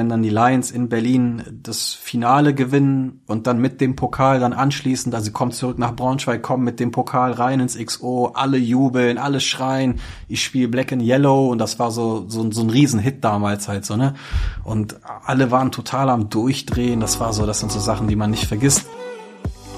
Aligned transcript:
wenn 0.00 0.08
dann 0.08 0.22
die 0.22 0.30
Lions 0.30 0.70
in 0.70 0.88
Berlin 0.88 1.42
das 1.62 1.92
Finale 1.92 2.54
gewinnen 2.54 3.20
und 3.26 3.46
dann 3.46 3.58
mit 3.58 3.82
dem 3.82 3.96
Pokal 3.96 4.40
dann 4.40 4.54
anschließend, 4.54 5.14
also 5.14 5.30
kommen 5.30 5.52
zurück 5.52 5.78
nach 5.78 5.94
Braunschweig, 5.94 6.40
kommen 6.40 6.64
mit 6.64 6.80
dem 6.80 6.90
Pokal 6.90 7.32
rein 7.32 7.60
ins 7.60 7.76
XO, 7.76 8.32
alle 8.32 8.56
jubeln, 8.56 9.18
alle 9.18 9.40
schreien, 9.40 10.00
ich 10.26 10.42
spiele 10.42 10.68
Black 10.68 10.90
and 10.90 11.02
Yellow 11.02 11.50
und 11.50 11.58
das 11.58 11.78
war 11.78 11.90
so, 11.90 12.24
so, 12.28 12.50
so 12.50 12.62
ein 12.62 12.70
Riesenhit 12.70 13.22
damals 13.22 13.68
halt 13.68 13.84
so, 13.84 13.94
ne? 13.96 14.14
Und 14.64 14.96
alle 15.26 15.50
waren 15.50 15.70
total 15.70 16.08
am 16.08 16.30
Durchdrehen, 16.30 17.00
das 17.00 17.20
war 17.20 17.34
so, 17.34 17.44
das 17.44 17.60
sind 17.60 17.70
so 17.70 17.78
Sachen, 17.78 18.08
die 18.08 18.16
man 18.16 18.30
nicht 18.30 18.46
vergisst. 18.46 18.86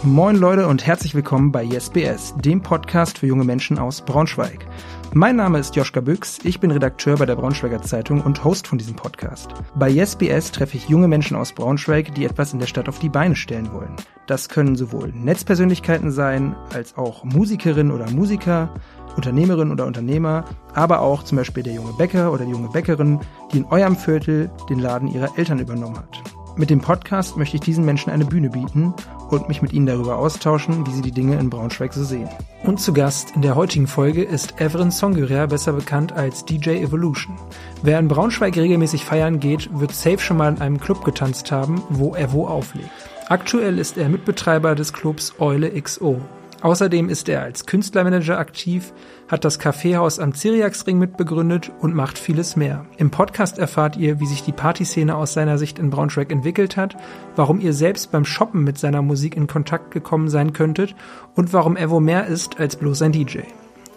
Moin 0.04 0.34
Leute 0.34 0.66
und 0.66 0.84
herzlich 0.84 1.14
willkommen 1.14 1.52
bei 1.52 1.62
YesBS, 1.62 2.34
dem 2.36 2.60
Podcast 2.60 3.18
für 3.18 3.28
junge 3.28 3.44
Menschen 3.44 3.78
aus 3.78 4.00
Braunschweig. 4.00 4.66
Mein 5.12 5.36
Name 5.36 5.60
ist 5.60 5.76
Joschka 5.76 6.00
Büchs, 6.00 6.40
ich 6.42 6.58
bin 6.58 6.72
Redakteur 6.72 7.18
bei 7.18 7.24
der 7.24 7.36
Braunschweiger 7.36 7.80
Zeitung 7.82 8.20
und 8.20 8.42
Host 8.42 8.66
von 8.66 8.78
diesem 8.78 8.96
Podcast. 8.96 9.50
Bei 9.76 9.88
YesBS 9.88 10.50
treffe 10.50 10.76
ich 10.76 10.88
junge 10.88 11.06
Menschen 11.06 11.36
aus 11.36 11.52
Braunschweig, 11.52 12.16
die 12.16 12.24
etwas 12.24 12.52
in 12.52 12.58
der 12.58 12.66
Stadt 12.66 12.88
auf 12.88 12.98
die 12.98 13.10
Beine 13.10 13.36
stellen 13.36 13.72
wollen. 13.72 13.94
Das 14.26 14.48
können 14.48 14.74
sowohl 14.74 15.12
Netzpersönlichkeiten 15.12 16.10
sein, 16.10 16.56
als 16.74 16.98
auch 16.98 17.22
Musikerinnen 17.22 17.92
oder 17.92 18.10
Musiker, 18.10 18.74
Unternehmerinnen 19.14 19.72
oder 19.72 19.86
Unternehmer, 19.86 20.46
aber 20.74 21.00
auch 21.00 21.22
zum 21.22 21.38
Beispiel 21.38 21.62
der 21.62 21.74
junge 21.74 21.92
Bäcker 21.92 22.32
oder 22.32 22.44
die 22.44 22.50
junge 22.50 22.70
Bäckerin, 22.70 23.20
die 23.52 23.58
in 23.58 23.66
eurem 23.66 23.94
Viertel 23.94 24.50
den 24.68 24.80
Laden 24.80 25.06
ihrer 25.06 25.38
Eltern 25.38 25.60
übernommen 25.60 25.98
hat. 25.98 26.41
Mit 26.54 26.68
dem 26.68 26.82
Podcast 26.82 27.38
möchte 27.38 27.56
ich 27.56 27.62
diesen 27.62 27.86
Menschen 27.86 28.10
eine 28.10 28.26
Bühne 28.26 28.50
bieten 28.50 28.92
und 29.30 29.48
mich 29.48 29.62
mit 29.62 29.72
ihnen 29.72 29.86
darüber 29.86 30.18
austauschen, 30.18 30.86
wie 30.86 30.90
sie 30.90 31.00
die 31.00 31.10
Dinge 31.10 31.38
in 31.38 31.48
Braunschweig 31.48 31.94
so 31.94 32.04
sehen. 32.04 32.28
Und 32.62 32.78
zu 32.78 32.92
Gast 32.92 33.32
in 33.34 33.40
der 33.40 33.54
heutigen 33.54 33.86
Folge 33.86 34.22
ist 34.22 34.60
Everin 34.60 34.90
Songyrer, 34.90 35.46
besser 35.46 35.72
bekannt 35.72 36.12
als 36.12 36.44
DJ 36.44 36.82
Evolution. 36.82 37.36
Wer 37.82 37.98
in 37.98 38.08
Braunschweig 38.08 38.54
regelmäßig 38.54 39.06
feiern 39.06 39.40
geht, 39.40 39.70
wird 39.72 39.94
safe 39.94 40.18
schon 40.18 40.36
mal 40.36 40.52
in 40.52 40.60
einem 40.60 40.78
Club 40.78 41.04
getanzt 41.04 41.50
haben, 41.50 41.82
wo 41.88 42.14
er 42.14 42.32
wo 42.32 42.46
auflegt. 42.46 42.90
Aktuell 43.28 43.78
ist 43.78 43.96
er 43.96 44.10
Mitbetreiber 44.10 44.74
des 44.74 44.92
Clubs 44.92 45.32
Eule 45.38 45.70
XO. 45.80 46.20
Außerdem 46.62 47.08
ist 47.08 47.28
er 47.28 47.42
als 47.42 47.66
Künstlermanager 47.66 48.38
aktiv, 48.38 48.92
hat 49.28 49.44
das 49.44 49.58
Kaffeehaus 49.58 50.20
am 50.20 50.32
Ziriaxring 50.32 50.96
mitbegründet 50.96 51.72
und 51.80 51.92
macht 51.92 52.18
vieles 52.18 52.54
mehr. 52.54 52.86
Im 52.98 53.10
Podcast 53.10 53.58
erfahrt 53.58 53.96
ihr, 53.96 54.20
wie 54.20 54.26
sich 54.26 54.44
die 54.44 54.52
Partyszene 54.52 55.16
aus 55.16 55.32
seiner 55.32 55.58
Sicht 55.58 55.80
in 55.80 55.90
Braunschweig 55.90 56.30
entwickelt 56.30 56.76
hat, 56.76 56.96
warum 57.34 57.60
ihr 57.60 57.72
selbst 57.72 58.12
beim 58.12 58.24
Shoppen 58.24 58.62
mit 58.62 58.78
seiner 58.78 59.02
Musik 59.02 59.36
in 59.36 59.48
Kontakt 59.48 59.90
gekommen 59.90 60.28
sein 60.28 60.52
könntet 60.52 60.94
und 61.34 61.52
warum 61.52 61.76
Evo 61.76 61.98
mehr 61.98 62.28
ist 62.28 62.60
als 62.60 62.76
bloß 62.76 63.02
ein 63.02 63.12
DJ. 63.12 63.40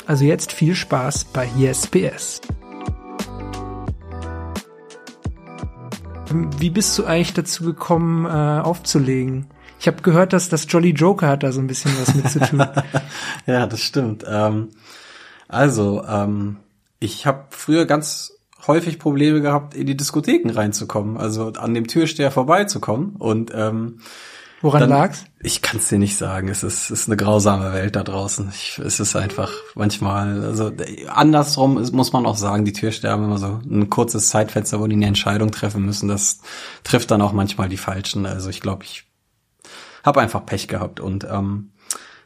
Also 0.07 0.25
jetzt 0.25 0.51
viel 0.51 0.73
Spaß 0.73 1.25
bei 1.25 1.47
YesBS. 1.57 2.41
Wie 6.59 6.71
bist 6.71 6.97
du 6.97 7.05
eigentlich 7.05 7.33
dazu 7.33 7.63
gekommen, 7.63 8.25
äh, 8.25 8.61
aufzulegen? 8.61 9.45
Ich 9.79 9.87
habe 9.87 10.01
gehört, 10.01 10.33
dass 10.33 10.49
das 10.49 10.65
Jolly 10.69 10.91
Joker 10.91 11.27
hat 11.27 11.43
da 11.43 11.51
so 11.51 11.59
ein 11.59 11.67
bisschen 11.67 11.91
was 11.99 12.15
mit 12.15 12.29
zu 12.29 12.39
tun. 12.39 12.65
ja, 13.45 13.67
das 13.67 13.81
stimmt. 13.81 14.23
Ähm, 14.27 14.69
also, 15.47 16.03
ähm, 16.07 16.57
ich 16.99 17.25
habe 17.25 17.45
früher 17.49 17.85
ganz 17.85 18.35
häufig 18.67 18.99
Probleme 18.99 19.41
gehabt, 19.41 19.75
in 19.75 19.85
die 19.85 19.97
Diskotheken 19.97 20.49
reinzukommen, 20.49 21.17
also 21.17 21.53
an 21.53 21.73
dem 21.73 21.87
Türsteher 21.87 22.31
vorbeizukommen. 22.31 23.15
Und 23.17 23.51
ähm, 23.53 23.99
woran 24.61 24.81
dann, 24.81 24.89
lag's? 24.89 25.25
Ich 25.41 25.61
kann 25.61 25.77
es 25.77 25.89
dir 25.89 25.99
nicht 25.99 26.17
sagen. 26.17 26.47
Es 26.47 26.63
ist, 26.63 26.89
es 26.89 27.01
ist 27.01 27.07
eine 27.07 27.17
grausame 27.17 27.73
Welt 27.73 27.95
da 27.95 28.03
draußen. 28.03 28.49
Ich, 28.49 28.79
es 28.83 28.99
ist 28.99 29.15
einfach 29.15 29.51
manchmal, 29.75 30.43
also 30.43 30.71
andersrum 31.07 31.77
ist, 31.77 31.91
muss 31.91 32.13
man 32.13 32.25
auch 32.25 32.37
sagen, 32.37 32.65
die 32.65 32.73
Türsteher 32.73 33.11
haben 33.11 33.25
immer 33.25 33.37
so 33.37 33.59
ein 33.69 33.89
kurzes 33.89 34.29
Zeitfenster, 34.29 34.79
wo 34.79 34.87
die 34.87 34.95
eine 34.95 35.07
Entscheidung 35.07 35.51
treffen 35.51 35.85
müssen. 35.85 36.07
Das 36.07 36.39
trifft 36.83 37.11
dann 37.11 37.21
auch 37.21 37.33
manchmal 37.33 37.69
die 37.69 37.77
Falschen. 37.77 38.25
Also 38.25 38.49
ich 38.49 38.61
glaube, 38.61 38.83
ich 38.83 39.05
habe 40.05 40.21
einfach 40.21 40.45
Pech 40.45 40.67
gehabt 40.67 40.99
und 40.99 41.25
ähm, 41.29 41.71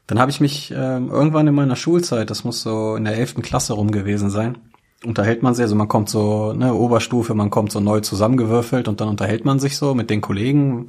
dann 0.08 0.20
habe 0.20 0.32
ich 0.32 0.42
mich 0.42 0.74
ähm, 0.76 1.10
irgendwann 1.10 1.48
in 1.48 1.56
meiner 1.56 1.76
Schulzeit, 1.76 2.30
das 2.30 2.44
muss 2.44 2.62
so 2.62 2.96
in 2.96 3.06
der 3.06 3.16
elften 3.16 3.42
Klasse 3.42 3.74
rum 3.74 3.92
gewesen 3.92 4.30
sein, 4.30 4.58
unterhält 5.06 5.44
man 5.44 5.54
sich, 5.54 5.64
also 5.64 5.76
man 5.76 5.88
kommt 5.88 6.10
so, 6.10 6.54
ne, 6.54 6.74
Oberstufe, 6.74 7.34
man 7.34 7.50
kommt 7.50 7.72
so 7.72 7.80
neu 7.80 8.02
zusammengewürfelt 8.02 8.88
und 8.88 9.02
dann 9.02 9.08
unterhält 9.08 9.46
man 9.46 9.60
sich 9.60 9.78
so 9.78 9.94
mit 9.94 10.10
den 10.10 10.22
Kollegen 10.22 10.88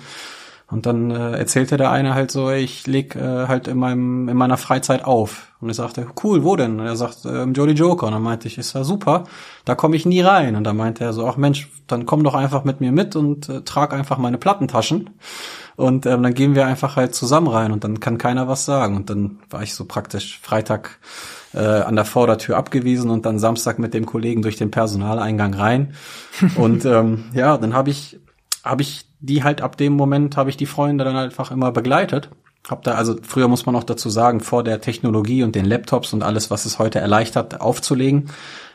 und 0.70 0.86
dann 0.86 1.10
äh, 1.10 1.32
erzählte 1.32 1.76
der 1.76 1.90
eine 1.90 2.14
halt 2.14 2.30
so, 2.30 2.50
ich 2.50 2.86
leg 2.86 3.16
äh, 3.16 3.48
halt 3.48 3.66
in 3.66 3.76
meinem 3.76 4.28
in 4.28 4.36
meiner 4.36 4.56
Freizeit 4.56 5.04
auf. 5.04 5.48
Und 5.60 5.68
ich 5.68 5.76
sagte, 5.76 6.06
cool, 6.22 6.44
wo 6.44 6.54
denn? 6.54 6.78
Und 6.78 6.86
er 6.86 6.94
sagt, 6.94 7.24
äh, 7.24 7.42
im 7.42 7.54
Jolly 7.54 7.72
Joker. 7.72 8.06
Und 8.06 8.12
dann 8.12 8.22
meinte 8.22 8.46
ich, 8.46 8.56
ist 8.56 8.74
ja 8.74 8.84
super, 8.84 9.24
da 9.64 9.74
komme 9.74 9.96
ich 9.96 10.06
nie 10.06 10.20
rein. 10.20 10.54
Und 10.54 10.64
dann 10.64 10.76
meinte 10.76 11.02
er 11.02 11.12
so, 11.12 11.26
ach 11.26 11.36
Mensch, 11.36 11.68
dann 11.88 12.06
komm 12.06 12.22
doch 12.22 12.34
einfach 12.34 12.62
mit 12.62 12.80
mir 12.80 12.92
mit 12.92 13.16
und 13.16 13.48
äh, 13.48 13.62
trag 13.62 13.92
einfach 13.92 14.18
meine 14.18 14.38
Plattentaschen. 14.38 15.10
Und 15.80 16.04
ähm, 16.04 16.22
dann 16.22 16.34
gehen 16.34 16.54
wir 16.54 16.66
einfach 16.66 16.96
halt 16.96 17.14
zusammen 17.14 17.48
rein 17.48 17.72
und 17.72 17.84
dann 17.84 18.00
kann 18.00 18.18
keiner 18.18 18.48
was 18.48 18.64
sagen. 18.64 18.96
Und 18.96 19.08
dann 19.08 19.38
war 19.48 19.62
ich 19.62 19.74
so 19.74 19.86
praktisch 19.86 20.38
Freitag 20.42 20.98
äh, 21.54 21.58
an 21.58 21.96
der 21.96 22.04
Vordertür 22.04 22.56
abgewiesen 22.56 23.10
und 23.10 23.24
dann 23.24 23.38
Samstag 23.38 23.78
mit 23.78 23.94
dem 23.94 24.04
Kollegen 24.04 24.42
durch 24.42 24.56
den 24.56 24.70
Personaleingang 24.70 25.54
rein. 25.54 25.94
und 26.56 26.84
ähm, 26.84 27.24
ja, 27.32 27.56
dann 27.56 27.74
habe 27.74 27.90
ich 27.90 28.20
habe 28.62 28.82
ich 28.82 29.06
die 29.20 29.42
halt 29.42 29.62
ab 29.62 29.76
dem 29.76 29.94
Moment 29.94 30.36
habe 30.36 30.50
ich 30.50 30.56
die 30.56 30.66
Freunde 30.66 31.04
dann 31.04 31.16
einfach 31.16 31.50
immer 31.50 31.72
begleitet. 31.72 32.28
Hab 32.68 32.82
da 32.82 32.92
also 32.92 33.16
früher 33.22 33.48
muss 33.48 33.64
man 33.64 33.74
auch 33.74 33.84
dazu 33.84 34.10
sagen, 34.10 34.40
vor 34.40 34.62
der 34.62 34.82
Technologie 34.82 35.42
und 35.42 35.54
den 35.54 35.64
Laptops 35.64 36.12
und 36.12 36.22
alles, 36.22 36.50
was 36.50 36.66
es 36.66 36.78
heute 36.78 36.98
erleichtert, 36.98 37.60
aufzulegen, 37.60 38.30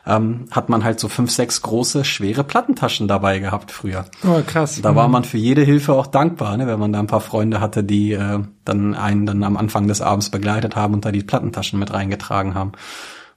ähm, 0.07 0.45
hat 0.51 0.69
man 0.69 0.83
halt 0.83 0.99
so 0.99 1.07
fünf, 1.07 1.31
sechs 1.31 1.61
große, 1.61 2.05
schwere 2.05 2.43
Plattentaschen 2.43 3.07
dabei 3.07 3.39
gehabt 3.39 3.71
früher. 3.71 4.05
Oh, 4.23 4.41
krass. 4.45 4.79
Da 4.81 4.95
war 4.95 5.07
mhm. 5.07 5.13
man 5.13 5.23
für 5.23 5.37
jede 5.37 5.63
Hilfe 5.63 5.93
auch 5.93 6.07
dankbar, 6.07 6.57
ne, 6.57 6.67
wenn 6.67 6.79
man 6.79 6.93
da 6.93 6.99
ein 6.99 7.07
paar 7.07 7.21
Freunde 7.21 7.59
hatte, 7.59 7.83
die 7.83 8.13
äh, 8.13 8.39
dann 8.63 8.93
einen 8.93 9.25
dann 9.25 9.43
am 9.43 9.57
Anfang 9.57 9.87
des 9.87 10.01
Abends 10.01 10.29
begleitet 10.29 10.75
haben 10.75 10.93
und 10.93 11.05
da 11.05 11.11
die 11.11 11.23
Plattentaschen 11.23 11.79
mit 11.79 11.93
reingetragen 11.93 12.53
haben. 12.53 12.73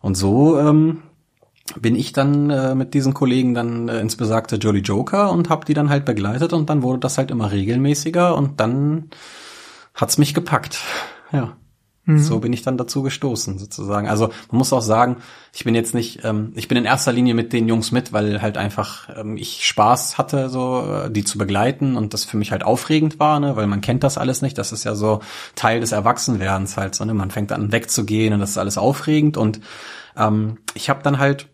Und 0.01 0.17
so 0.17 0.59
ähm, 0.59 1.03
bin 1.81 1.97
ich 1.97 2.13
dann 2.13 2.51
äh, 2.51 2.75
mit 2.75 2.95
diesen 2.95 3.15
Kollegen 3.15 3.55
dann 3.55 3.89
äh, 3.89 4.01
ins 4.01 4.17
besagte 4.17 4.57
Jolly 4.57 4.81
Joker 4.81 5.33
und 5.33 5.49
habe 5.49 5.65
die 5.65 5.75
dann 5.75 5.91
halt 5.91 6.05
begleitet 6.05 6.53
und 6.53 6.71
dann 6.71 6.83
wurde 6.83 7.01
das 7.01 7.19
halt 7.19 7.31
immer 7.31 7.51
regelmäßiger 7.51 8.37
und 8.37 8.61
dann 8.61 9.11
hat's 9.95 10.19
mich 10.19 10.35
gepackt. 10.35 10.81
Ja. 11.33 11.57
Mhm. 12.09 12.19
So 12.21 12.39
bin 12.39 12.55
ich 12.55 12.63
dann 12.63 12.79
dazu 12.79 13.03
gestoßen, 13.03 13.59
sozusagen. 13.59 14.09
Also 14.09 14.29
man 14.51 14.59
muss 14.59 14.73
auch 14.73 14.81
sagen, 14.81 15.19
ich 15.53 15.65
bin 15.65 15.75
jetzt 15.75 15.95
nicht, 15.95 16.25
ähm, 16.25 16.53
ich 16.55 16.67
bin 16.67 16.79
in 16.79 16.87
erster 16.87 17.13
Linie 17.13 17.35
mit 17.35 17.53
den 17.53 17.69
Jungs 17.69 17.93
mit, 17.93 18.15
weil 18.15 18.41
halt 18.41 18.57
einfach 18.57 19.11
ähm, 19.15 19.37
ich 19.37 19.67
Spaß 19.67 20.17
hatte, 20.17 20.49
so 20.49 21.05
äh, 21.05 21.11
die 21.11 21.23
zu 21.23 21.37
begleiten 21.37 21.99
und 21.99 22.15
das 22.15 22.25
für 22.25 22.39
mich 22.39 22.51
halt 22.51 22.65
aufregend 22.65 23.21
war, 23.21 23.41
ne, 23.41 23.57
weil 23.57 23.67
man 23.67 23.83
kennt 23.83 24.05
das 24.05 24.17
alles 24.17 24.41
nicht. 24.41 24.57
Das 24.57 24.73
ist 24.73 24.85
ja 24.85 24.95
so 24.95 25.21
Teil 25.55 25.81
des 25.81 25.93
Erwachsenwerdens 25.93 26.79
halt, 26.79 26.95
so, 26.95 27.05
ne? 27.05 27.13
Man 27.13 27.31
fängt 27.31 27.53
an 27.53 27.73
wegzugehen 27.73 28.33
und 28.33 28.41
das 28.41 28.51
ist 28.51 28.59
alles 28.59 28.79
aufregend 28.79 29.37
und 29.37 29.61
ähm, 30.17 30.57
ich 30.73 30.89
habe 30.89 31.03
dann 31.03 31.19
halt 31.19 31.49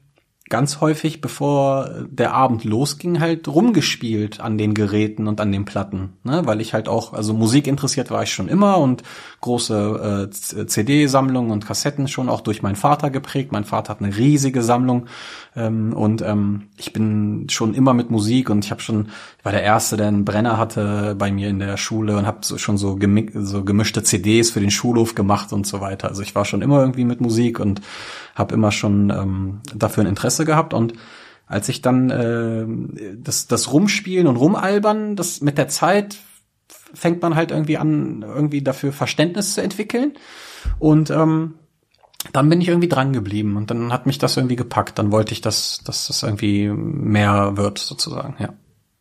ganz 0.51 0.81
häufig, 0.81 1.21
bevor 1.21 1.91
der 2.09 2.35
Abend 2.35 2.65
losging, 2.65 3.21
halt 3.21 3.49
rumgespielt 3.49 4.41
an 4.41 4.59
den 4.59 4.75
Geräten 4.75 5.27
und 5.27 5.41
an 5.41 5.51
den 5.51 5.65
Platten, 5.65 6.19
ne? 6.23 6.43
weil 6.45 6.61
ich 6.61 6.75
halt 6.75 6.89
auch, 6.89 7.15
also 7.15 7.33
Musik 7.33 7.67
interessiert 7.67 8.11
war 8.11 8.23
ich 8.23 8.33
schon 8.33 8.49
immer 8.49 8.79
und 8.79 9.03
große 9.45 10.31
äh, 10.31 10.67
CD-Sammlungen 10.67 11.51
und 11.51 11.67
Kassetten 11.67 12.09
schon 12.09 12.31
auch 12.31 12.41
durch 12.41 12.63
meinen 12.63 12.77
Vater 12.77 13.11
geprägt. 13.11 13.53
Mein 13.53 13.65
Vater 13.65 13.91
hat 13.91 14.01
eine 14.01 14.17
riesige 14.17 14.63
Sammlung 14.63 15.07
ähm, 15.55 15.93
und 15.93 16.23
ähm, 16.23 16.69
ich 16.79 16.95
bin 16.95 17.47
schon 17.51 17.75
immer 17.75 17.93
mit 17.93 18.11
Musik 18.11 18.49
und 18.49 18.65
ich 18.65 18.71
habe 18.71 18.81
schon, 18.81 19.09
ich 19.39 19.45
war 19.45 19.53
der 19.53 19.63
Erste, 19.63 19.99
der 19.99 20.09
einen 20.09 20.25
Brenner 20.25 20.57
hatte 20.57 21.15
bei 21.19 21.31
mir 21.31 21.51
in 21.51 21.59
der 21.59 21.77
Schule 21.77 22.17
und 22.17 22.27
habe 22.27 22.39
so, 22.41 22.57
schon 22.57 22.79
so, 22.79 22.97
gemi 22.97 23.31
so 23.35 23.65
gemischte 23.65 24.03
CDs 24.03 24.51
für 24.51 24.61
den 24.61 24.71
Schulhof 24.71 25.15
gemacht 25.15 25.53
und 25.53 25.67
so 25.67 25.83
weiter. 25.83 26.09
Also 26.09 26.23
ich 26.23 26.35
war 26.35 26.47
schon 26.47 26.63
immer 26.63 26.81
irgendwie 26.81 27.05
mit 27.05 27.21
Musik 27.21 27.61
und 27.61 27.83
habe 28.35 28.55
immer 28.55 28.73
schon 28.73 29.11
ähm, 29.11 29.61
dafür 29.75 30.05
ein 30.05 30.09
Interesse 30.09 30.47
gehabt 30.47 30.73
und 30.73 30.95
als 31.47 31.69
ich 31.69 31.83
dann 31.83 32.09
äh, 32.09 32.65
das, 33.23 33.47
das 33.47 33.71
Rumspielen 33.71 34.27
und 34.27 34.37
Rumalbern, 34.37 35.17
das 35.17 35.43
mit 35.43 35.59
der 35.59 35.69
Zeit 35.69 36.17
fängt 36.95 37.23
man 37.23 37.35
halt 37.35 37.51
irgendwie 37.51 37.79
an, 37.79 38.23
irgendwie 38.23 38.63
dafür 38.63 38.93
Verständnis 38.93 39.55
zu 39.55 39.63
entwickeln. 39.63 40.15
Und 40.79 41.11
ähm, 41.11 41.55
dann 42.33 42.49
bin 42.49 42.61
ich 42.61 42.69
irgendwie 42.69 42.89
dran 42.89 43.13
geblieben 43.13 43.57
und 43.57 43.71
dann 43.71 43.93
hat 43.93 44.07
mich 44.07 44.19
das 44.19 44.37
irgendwie 44.37 44.57
gepackt. 44.57 44.99
Dann 44.99 45.13
wollte 45.13 45.33
ich, 45.33 45.41
dass, 45.41 45.81
dass 45.85 46.07
das 46.07 46.23
irgendwie 46.23 46.69
mehr 46.69 47.57
wird, 47.57 47.79
sozusagen, 47.79 48.37
ja. 48.39 48.55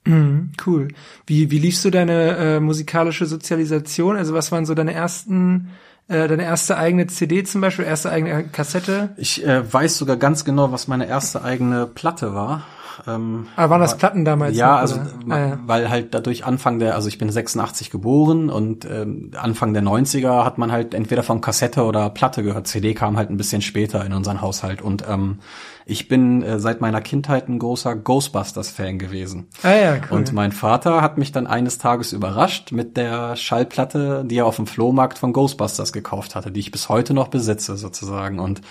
Mhm, 0.06 0.52
cool. 0.66 0.90
Wie, 1.26 1.50
wie 1.50 1.60
liefst 1.60 1.86
du 1.86 1.90
deine 1.90 2.36
äh, 2.36 2.60
musikalische 2.60 3.26
Sozialisation? 3.26 4.18
Also 4.18 4.34
was 4.34 4.52
waren 4.52 4.66
so 4.66 4.74
deine 4.74 4.94
ersten 4.94 5.70
äh, 6.08 6.28
deine 6.28 6.44
erste 6.44 6.78
eigene 6.78 7.08
CD 7.08 7.44
zum 7.44 7.62
Beispiel, 7.62 7.86
erste 7.86 8.12
eigene 8.12 8.44
Kassette? 8.44 9.14
Ich 9.18 9.46
äh, 9.46 9.72
weiß 9.72 9.98
sogar 9.98 10.18
ganz 10.18 10.44
genau, 10.44 10.72
was 10.72 10.88
meine 10.88 11.08
erste 11.08 11.44
eigene 11.44 11.88
Platte 11.88 12.34
war. 12.34 12.64
Ähm, 13.08 13.48
Aber 13.56 13.72
waren 13.72 13.82
das 13.82 13.98
Platten 13.98 14.26
damals? 14.26 14.56
Ja, 14.56 14.72
noch, 14.74 14.78
also 14.80 15.00
Ah, 15.30 15.38
ja. 15.40 15.60
weil 15.66 15.90
halt 15.90 16.14
dadurch 16.14 16.46
Anfang 16.46 16.80
der, 16.80 16.96
also 16.96 17.08
ich 17.08 17.18
bin 17.18 17.30
86 17.32 17.90
geboren 17.90 18.50
und 18.50 18.86
ähm, 18.86 19.32
Anfang 19.36 19.74
der 19.74 19.84
90er 19.84 20.44
hat 20.46 20.58
man 20.58 20.72
halt 20.72 20.94
entweder 20.94 21.24
von 21.24 21.42
Kassette 21.42 21.84
oder 21.84 22.10
Platte 22.10 22.44
gehört. 22.44 22.68
CD 22.68 22.94
kam 22.94 23.18
halt 23.18 23.30
ein 23.30 23.38
bisschen 23.38 23.62
später 23.62 24.06
in 24.06 24.14
unseren 24.14 24.42
Haushalt 24.42 24.82
und 24.82 25.04
ähm, 25.10 25.40
ich 25.86 26.08
bin 26.08 26.44
äh, 26.44 26.60
seit 26.60 26.80
meiner 26.80 27.02
Kindheit 27.02 27.50
ein 27.50 27.60
großer 27.60 27.96
Ghostbusters-Fan 27.96 29.00
gewesen. 29.00 29.48
Ah 29.64 29.74
ja, 29.74 29.94
cool. 30.10 30.18
Und 30.18 30.32
mein 30.32 30.52
Vater 30.54 31.02
hat 31.02 31.18
mich 31.18 31.32
dann 31.34 31.46
eines 31.46 31.78
Tages 31.78 32.14
überrascht 32.14 32.72
mit 32.72 32.96
der 32.96 33.36
Schallplatte, 33.36 34.24
die 34.26 34.38
er 34.38 34.46
auf 34.46 34.56
dem 34.56 34.68
Flohmarkt 34.68 35.18
von 35.20 35.34
Ghostbusters 35.34 35.92
gekauft 35.92 36.36
hatte, 36.36 36.52
die 36.52 36.62
ich 36.62 36.72
bis 36.72 36.88
heute 36.90 37.14
noch 37.14 37.28
besitze 37.28 37.76
sozusagen. 37.76 38.40
Und 38.40 38.62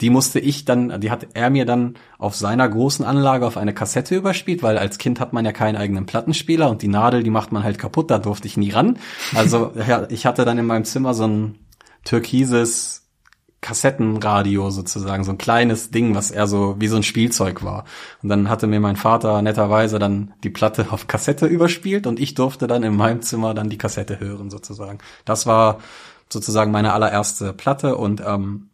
die 0.00 0.10
musste 0.10 0.40
ich 0.40 0.64
dann, 0.64 1.00
die 1.00 1.10
hat 1.10 1.28
er 1.34 1.50
mir 1.50 1.64
dann 1.64 1.94
auf 2.18 2.36
seiner 2.36 2.68
großen 2.68 3.04
Anlage 3.04 3.46
auf 3.46 3.56
eine 3.56 3.72
Kassette 3.72 4.14
überspielt, 4.14 4.62
weil 4.62 4.78
als 4.78 4.98
Kind 4.98 5.20
hat 5.20 5.32
man 5.32 5.44
ja 5.44 5.52
keinen 5.52 5.76
eigenen 5.76 6.06
Plattenspieler 6.06 6.68
und 6.70 6.82
die 6.82 6.88
Nadel, 6.88 7.22
die 7.22 7.30
macht 7.30 7.52
man 7.52 7.64
halt 7.64 7.78
kaputt, 7.78 8.10
da 8.10 8.18
durfte 8.18 8.46
ich 8.46 8.56
nie 8.56 8.70
ran. 8.70 8.98
Also 9.34 9.72
ja, 9.88 10.06
ich 10.10 10.26
hatte 10.26 10.44
dann 10.44 10.58
in 10.58 10.66
meinem 10.66 10.84
Zimmer 10.84 11.14
so 11.14 11.26
ein 11.26 11.58
türkises 12.04 13.06
Kassettenradio 13.62 14.70
sozusagen, 14.70 15.24
so 15.24 15.32
ein 15.32 15.38
kleines 15.38 15.90
Ding, 15.90 16.14
was 16.14 16.30
eher 16.30 16.46
so 16.46 16.76
wie 16.78 16.88
so 16.88 16.96
ein 16.96 17.02
Spielzeug 17.02 17.64
war. 17.64 17.84
Und 18.22 18.28
dann 18.28 18.48
hatte 18.48 18.66
mir 18.66 18.80
mein 18.80 18.96
Vater 18.96 19.42
netterweise 19.42 19.98
dann 19.98 20.34
die 20.44 20.50
Platte 20.50 20.86
auf 20.90 21.08
Kassette 21.08 21.46
überspielt 21.46 22.06
und 22.06 22.20
ich 22.20 22.34
durfte 22.34 22.66
dann 22.66 22.82
in 22.82 22.94
meinem 22.94 23.22
Zimmer 23.22 23.54
dann 23.54 23.70
die 23.70 23.78
Kassette 23.78 24.20
hören 24.20 24.50
sozusagen. 24.50 24.98
Das 25.24 25.46
war 25.46 25.78
sozusagen 26.28 26.70
meine 26.70 26.92
allererste 26.92 27.52
Platte 27.52 27.96
und 27.96 28.22
ähm, 28.24 28.68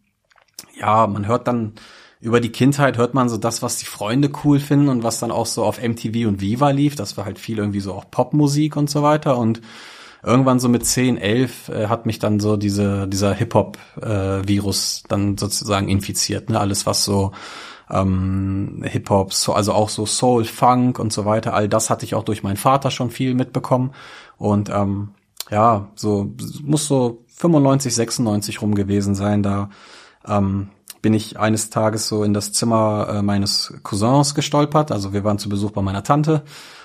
ja, 0.82 1.06
man 1.06 1.26
hört 1.26 1.49
dann 1.49 1.75
über 2.20 2.40
die 2.40 2.52
Kindheit 2.52 2.99
hört 2.99 3.14
man 3.14 3.29
so 3.29 3.37
das, 3.37 3.62
was 3.62 3.79
die 3.79 3.84
Freunde 3.84 4.31
cool 4.44 4.61
finden 4.61 4.88
und 4.88 5.02
was 5.02 5.19
dann 5.19 5.32
auch 5.32 5.46
so 5.46 5.64
auf 5.64 5.82
MTV 5.82 6.29
und 6.29 6.40
Viva 6.40 6.70
lief. 6.70 6.94
Das 6.94 7.17
war 7.17 7.25
halt 7.25 7.38
viel 7.38 7.58
irgendwie 7.58 7.81
so 7.81 7.94
auch 7.94 8.08
Popmusik 8.11 8.76
und 8.76 8.88
so 8.88 9.02
weiter 9.02 9.37
und 9.37 9.61
irgendwann 10.23 10.61
so 10.61 10.69
mit 10.69 10.87
10, 10.87 11.17
11 11.19 11.69
äh, 11.69 11.87
hat 11.88 12.06
mich 12.06 12.20
dann 12.20 12.38
so 12.38 12.56
diese, 12.56 13.08
dieser 13.08 13.34
Hip-Hop-Virus 13.34 15.02
dann 15.08 15.37
sozusagen 15.37 15.88
infiziert. 15.88 16.49
Ne? 16.49 16.61
Alles, 16.61 16.87
was 16.87 17.05
so 17.05 17.32
ähm, 17.90 18.84
Hip-Hop, 18.87 19.32
so, 19.32 19.52
also 19.52 19.73
auch 19.73 19.88
so 19.88 20.06
Soul, 20.06 20.44
Funk 20.44 21.00
und 21.00 21.12
so 21.12 21.25
weiter, 21.25 21.55
all 21.55 21.69
das 21.69 21.90
hatte 21.90 22.05
ich 22.05 22.14
auch 22.14 22.23
durch 22.23 22.44
meinen 22.44 22.56
Vater 22.56 22.93
schon 22.93 23.11
viel 23.11 23.34
mitbekommen. 23.34 23.90
Und 24.38 24.70
ähm, 24.70 25.08
ja, 25.50 25.88
so 25.96 26.32
muss 26.62 26.87
so 26.87 27.25
95, 27.34 27.93
96 27.93 28.62
rum 28.62 28.76
gewesen 28.76 29.17
sein. 29.17 29.43
Da 29.43 29.70
ähm, 30.27 30.69
bin 31.03 31.15
ich 31.15 31.39
eines 31.39 31.71
Tages 31.71 32.09
so 32.09 32.23
in 32.23 32.33
das 32.33 32.53
Zimmer 32.53 33.09
äh, 33.09 33.23
meines 33.23 33.75
Cousins 33.83 34.35
gestolpert. 34.35 34.93
Also 34.93 35.13
wir 35.13 35.25
waren 35.25 35.39
zu 35.39 35.49
Besuch 35.49 35.73
bei 35.73 35.83
meiner 35.83 36.05
Tante 36.05 36.43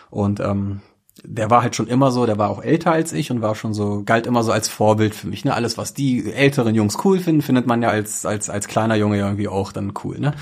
und 0.10 0.40
ähm, 0.40 0.82
der 1.24 1.50
war 1.50 1.62
halt 1.62 1.76
schon 1.76 1.88
immer 1.88 2.12
so, 2.12 2.26
der 2.26 2.38
war 2.38 2.50
auch 2.50 2.64
älter 2.64 2.92
als 2.92 3.14
ich 3.14 3.32
und 3.32 3.42
war 3.42 3.56
schon 3.56 3.74
so, 3.74 4.04
galt 4.04 4.28
immer 4.28 4.44
so 4.44 4.52
als 4.52 4.68
Vorbild 4.68 5.16
für 5.16 5.28
mich. 5.28 5.46
Ne? 5.46 5.54
Alles, 5.54 5.78
was 5.78 5.94
die 5.94 6.32
älteren 6.32 6.76
Jungs 6.76 6.98
cool 7.04 7.20
finden, 7.20 7.42
findet 7.42 7.68
man 7.68 7.82
ja 7.82 7.90
als, 7.90 8.26
als, 8.26 8.50
als 8.50 8.68
kleiner 8.68 8.96
Junge 8.96 9.18
irgendwie 9.18 9.48
auch 9.48 9.72
dann 9.72 9.94
cool. 10.04 10.20
Ne? 10.20 10.34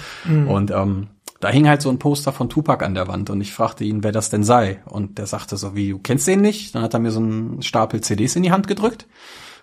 Und 0.47 0.71
ähm, 0.71 1.07
da 1.39 1.49
hing 1.49 1.67
halt 1.67 1.81
so 1.81 1.89
ein 1.89 1.99
Poster 1.99 2.31
von 2.31 2.49
Tupac 2.49 2.83
an 2.83 2.93
der 2.93 3.07
Wand 3.07 3.29
und 3.29 3.41
ich 3.41 3.53
fragte 3.53 3.83
ihn, 3.83 4.03
wer 4.03 4.11
das 4.11 4.29
denn 4.29 4.43
sei. 4.43 4.81
Und 4.85 5.17
der 5.17 5.27
sagte 5.27 5.57
so, 5.57 5.75
wie, 5.75 5.89
du 5.91 5.99
kennst 5.99 6.27
den 6.27 6.41
nicht? 6.41 6.75
Dann 6.75 6.81
hat 6.81 6.93
er 6.93 6.99
mir 6.99 7.11
so 7.11 7.19
einen 7.19 7.61
Stapel 7.61 8.01
CDs 8.01 8.35
in 8.35 8.43
die 8.43 8.51
Hand 8.51 8.67
gedrückt, 8.67 9.05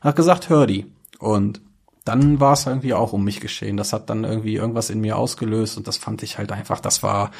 hat 0.01 0.17
gesagt, 0.17 0.49
hör 0.49 0.67
die. 0.67 0.87
Und 1.19 1.61
dann 2.05 2.41
war 2.41 2.55
es 2.55 2.67
irgendwie 2.67 2.95
auch 2.95 3.13
um 3.13 3.25
mich 3.25 3.41
geschehen. 3.41 3.77
Das 3.77 3.93
hat 3.93 4.11
dann 4.11 4.25
irgendwie 4.25 4.57
irgendwas 4.57 4.91
in 4.91 5.01
mir 5.01 5.17
ausgelöst 5.17 5.77
und 5.77 5.87
das 5.87 5.97
fand 5.97 6.23
ich 6.23 6.39
halt 6.39 6.51
einfach, 6.51 6.81
das 6.81 7.03
war 7.03 7.31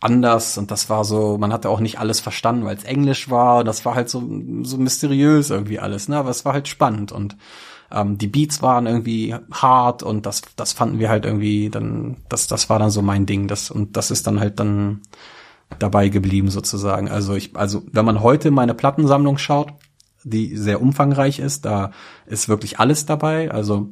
anders 0.00 0.58
und 0.58 0.70
das 0.70 0.90
war 0.90 1.04
so, 1.04 1.38
man 1.38 1.52
hatte 1.52 1.68
auch 1.68 1.80
nicht 1.80 1.98
alles 1.98 2.20
verstanden, 2.20 2.64
weil 2.64 2.76
es 2.76 2.84
Englisch 2.84 3.30
war. 3.30 3.64
Das 3.64 3.84
war 3.84 3.94
halt 3.94 4.08
so, 4.08 4.20
so 4.62 4.76
mysteriös 4.76 5.50
irgendwie 5.50 5.78
alles, 5.78 6.08
ne? 6.08 6.16
Aber 6.16 6.30
es 6.30 6.44
war 6.44 6.52
halt 6.52 6.68
spannend 6.68 7.12
und 7.12 7.36
ähm, 7.90 8.18
die 8.18 8.26
Beats 8.26 8.60
waren 8.62 8.86
irgendwie 8.86 9.34
hart 9.52 10.02
und 10.02 10.26
das, 10.26 10.42
das 10.56 10.72
fanden 10.72 10.98
wir 10.98 11.08
halt 11.08 11.24
irgendwie 11.24 11.70
dann, 11.70 12.16
das, 12.28 12.46
das 12.46 12.68
war 12.68 12.78
dann 12.78 12.90
so 12.90 13.02
mein 13.02 13.26
Ding. 13.26 13.48
Das, 13.48 13.70
und 13.70 13.96
das 13.96 14.10
ist 14.10 14.26
dann 14.26 14.40
halt 14.40 14.60
dann 14.60 15.00
dabei 15.78 16.08
geblieben 16.08 16.50
sozusagen. 16.50 17.08
Also 17.08 17.34
ich, 17.34 17.56
also 17.56 17.82
wenn 17.92 18.04
man 18.04 18.20
heute 18.20 18.50
meine 18.50 18.74
Plattensammlung 18.74 19.38
schaut, 19.38 19.72
die 20.24 20.56
sehr 20.56 20.82
umfangreich 20.82 21.38
ist, 21.38 21.64
da 21.64 21.92
ist 22.26 22.48
wirklich 22.48 22.78
alles 22.78 23.06
dabei. 23.06 23.50
Also 23.50 23.90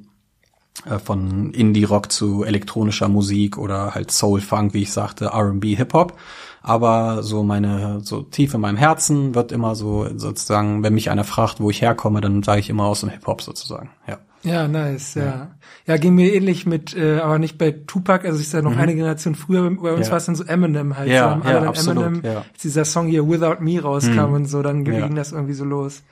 von 1.05 1.53
Indie-Rock 1.53 2.13
zu 2.13 2.45
elektronischer 2.45 3.09
Musik 3.09 3.59
oder 3.59 3.95
halt 3.95 4.11
Soul-Funk, 4.11 4.75
wie 4.75 4.83
ich 4.83 4.93
sagte, 4.93 5.27
R&B, 5.27 5.75
Hip-Hop. 5.75 6.17
Aber 6.63 7.23
so 7.23 7.43
meine, 7.45 8.01
so 8.03 8.23
tief 8.23 8.53
in 8.55 8.61
meinem 8.61 8.77
Herzen 8.77 9.35
wird 9.35 9.53
immer 9.53 9.75
so 9.77 10.09
sozusagen, 10.17 10.83
wenn 10.83 10.95
mich 10.95 11.11
einer 11.11 11.25
fragt, 11.25 11.61
wo 11.61 11.71
ich 11.71 11.81
herkomme, 11.81 12.21
dann 12.21 12.43
sage 12.43 12.61
ich 12.61 12.69
immer 12.71 12.85
aus 12.85 13.01
dem 13.01 13.09
Hip-Hop 13.11 13.41
sozusagen, 13.43 13.91
ja. 14.07 14.19
Ja, 14.43 14.69
nice, 14.69 15.15
ja. 15.15 15.49
ja. 15.87 15.97
ging 15.97 16.15
mir 16.15 16.33
ähnlich 16.33 16.67
mit, 16.67 16.95
äh, 16.97 17.19
aber 17.19 17.39
nicht 17.41 17.59
bei 17.59 17.73
Tupac, 17.73 18.25
also 18.27 18.39
ich 18.39 18.49
sage 18.49 18.65
noch 18.65 18.77
eine 18.77 18.95
Generation 18.95 19.35
früher, 19.35 19.69
bei 19.71 19.93
uns 19.93 20.07
Ja. 20.07 20.13
war 20.13 20.19
es 20.19 20.27
dann 20.27 20.37
so 20.37 20.45
Eminem 20.45 20.97
halt. 20.97 21.09
Ja, 21.09 21.41
so, 21.43 21.49
ja, 21.49 21.55
dann 21.55 21.69
absolut, 21.69 22.05
Eminem, 22.05 22.25
ja. 22.25 22.39
als 22.53 22.63
dieser 22.63 22.85
Song 22.85 23.09
hier 23.09 23.29
Without 23.29 23.57
Me 23.61 23.81
rauskam 23.81 24.35
und 24.35 24.47
so, 24.47 24.63
dann 24.63 24.85
Ja. 24.85 25.07
ging 25.07 25.17
das 25.17 25.33
irgendwie 25.33 25.55
so 25.55 25.65
los. 25.65 26.03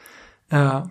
Ja. 0.50 0.88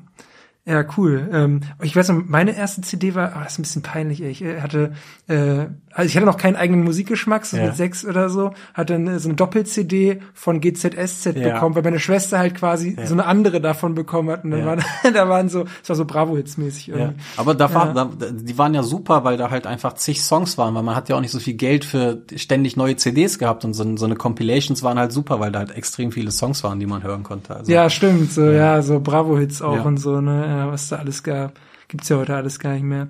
Ja, 0.66 0.86
cool. 0.98 1.30
Ähm, 1.34 1.60
ich 1.82 1.94
weiß 1.96 2.08
noch, 2.10 2.24
meine 2.26 2.56
erste 2.56 2.82
CD 2.82 3.16
war, 3.16 3.36
ah, 3.36 3.44
das 3.44 3.54
ist 3.54 3.60
ein 3.60 3.64
bisschen 3.64 3.82
peinlich, 3.82 4.22
ich 4.22 4.42
äh, 4.42 4.62
hatte, 4.62 4.94
äh, 5.28 5.68
also 5.94 6.08
ich 6.08 6.16
hatte 6.16 6.26
noch 6.26 6.38
keinen 6.38 6.56
eigenen 6.56 6.84
Musikgeschmack, 6.84 7.46
so 7.46 7.58
Ja. 7.58 7.66
mit 7.68 7.76
sechs 7.76 8.04
oder 8.06 8.30
so, 8.30 8.54
hatte 8.74 8.96
eine, 8.96 9.20
so 9.20 9.30
eine 9.30 9.36
Doppel-CD 9.36 10.20
von 10.34 10.60
GZSZ 10.60 11.36
Ja. 11.36 11.54
bekommen, 11.54 11.76
weil 11.76 11.84
meine 11.84 12.00
Schwester 12.00 12.40
halt 12.40 12.56
quasi 12.56 12.98
so 13.06 13.14
eine 13.14 13.26
andere 13.26 13.62
davon 13.62 13.94
bekommen 13.96 14.30
hat 14.30 14.44
und 14.44 14.52
dann 14.52 14.62
Ja. 14.62 14.66
waren, 14.66 14.82
da 15.14 15.30
waren 15.30 15.50
so, 15.50 15.66
es 15.82 15.90
war 15.90 15.96
so 15.96 16.06
Bravo-Hits-mäßig 16.06 16.88
Ja. 16.88 16.96
irgendwie. 16.98 17.22
Aber 17.38 17.54
da 17.56 17.74
war, 17.74 17.88
Ja. 17.88 17.94
da, 17.94 18.10
die 18.32 18.58
waren 18.58 18.74
ja 18.74 18.84
super, 18.84 19.24
weil 19.24 19.38
da 19.38 19.50
halt 19.52 19.68
einfach 19.68 19.94
zig 19.94 20.22
Songs 20.22 20.58
waren, 20.58 20.74
weil 20.76 20.84
man 20.84 20.96
hat 20.96 21.10
ja 21.10 21.16
auch 21.16 21.22
nicht 21.22 21.32
so 21.32 21.40
viel 21.40 21.54
Geld 21.56 21.86
für 21.86 22.24
ständig 22.36 22.76
neue 22.76 22.96
CDs 22.96 23.40
gehabt 23.40 23.66
und 23.66 23.74
so, 23.74 23.98
so 23.98 24.06
eine 24.06 24.16
Compilations 24.16 24.84
waren 24.84 24.98
halt 25.00 25.12
super, 25.12 25.40
weil 25.40 25.52
da 25.52 25.60
halt 25.60 25.72
extrem 25.78 26.12
viele 26.12 26.32
Songs 26.32 26.64
waren, 26.64 26.80
die 26.80 26.86
man 26.86 27.04
hören 27.04 27.24
konnte. 27.24 27.56
Also, 27.56 27.72
Ja, 27.72 27.90
stimmt, 27.90 28.32
so, 28.32 28.44
ja, 28.50 28.82
so 28.82 29.00
Bravo-Hits 29.00 29.62
auch 29.62 29.76
Ja. 29.78 29.82
und 29.84 29.98
so, 29.98 30.22
ne, 30.22 30.46
ja, 30.48 30.72
was 30.72 30.90
da 30.90 30.98
alles 30.98 31.24
gab. 31.24 31.54
Gibt's 31.88 32.10
ja 32.10 32.18
heute 32.18 32.36
alles 32.36 32.60
gar 32.60 32.74
nicht 32.74 32.84
mehr. 32.84 33.10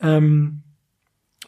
Ähm, 0.00 0.60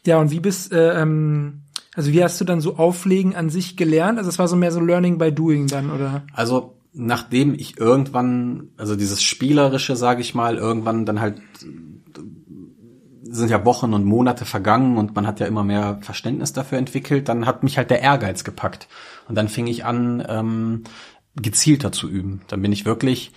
ja, 0.06 0.18
und 0.18 0.30
wie 0.30 0.40
bist, 0.40 0.72
äh, 0.72 1.00
ähm, 1.00 1.62
also 1.94 2.12
wie 2.12 2.22
hast 2.22 2.40
du 2.40 2.44
dann 2.44 2.60
so 2.60 2.76
Auflegen 2.76 3.34
an 3.34 3.50
sich 3.50 3.76
gelernt? 3.76 4.18
Also 4.18 4.30
es 4.30 4.38
war 4.38 4.48
so 4.48 4.56
mehr 4.56 4.72
so 4.72 4.80
Learning 4.80 5.18
by 5.18 5.32
Doing 5.32 5.66
dann, 5.66 5.90
oder? 5.90 6.24
Also 6.32 6.76
nachdem 6.92 7.54
ich 7.54 7.78
irgendwann, 7.78 8.68
also 8.76 8.96
dieses 8.96 9.22
Spielerische, 9.22 9.96
sage 9.96 10.22
ich 10.22 10.34
mal, 10.34 10.56
irgendwann 10.56 11.04
dann 11.04 11.20
halt 11.20 11.40
sind 13.28 13.50
ja 13.50 13.64
Wochen 13.64 13.92
und 13.92 14.04
Monate 14.04 14.44
vergangen 14.44 14.96
und 14.96 15.14
man 15.14 15.26
hat 15.26 15.40
ja 15.40 15.46
immer 15.46 15.64
mehr 15.64 15.98
Verständnis 16.00 16.52
dafür 16.52 16.78
entwickelt, 16.78 17.28
dann 17.28 17.44
hat 17.44 17.62
mich 17.62 17.76
halt 17.76 17.90
der 17.90 18.00
Ehrgeiz 18.00 18.44
gepackt. 18.44 18.88
Und 19.28 19.34
dann 19.34 19.48
fing 19.48 19.66
ich 19.66 19.84
an, 19.84 20.24
ähm, 20.28 20.84
gezielter 21.34 21.92
zu 21.92 22.08
üben. 22.08 22.40
Dann 22.48 22.62
bin 22.62 22.72
ich 22.72 22.86
wirklich 22.86 23.32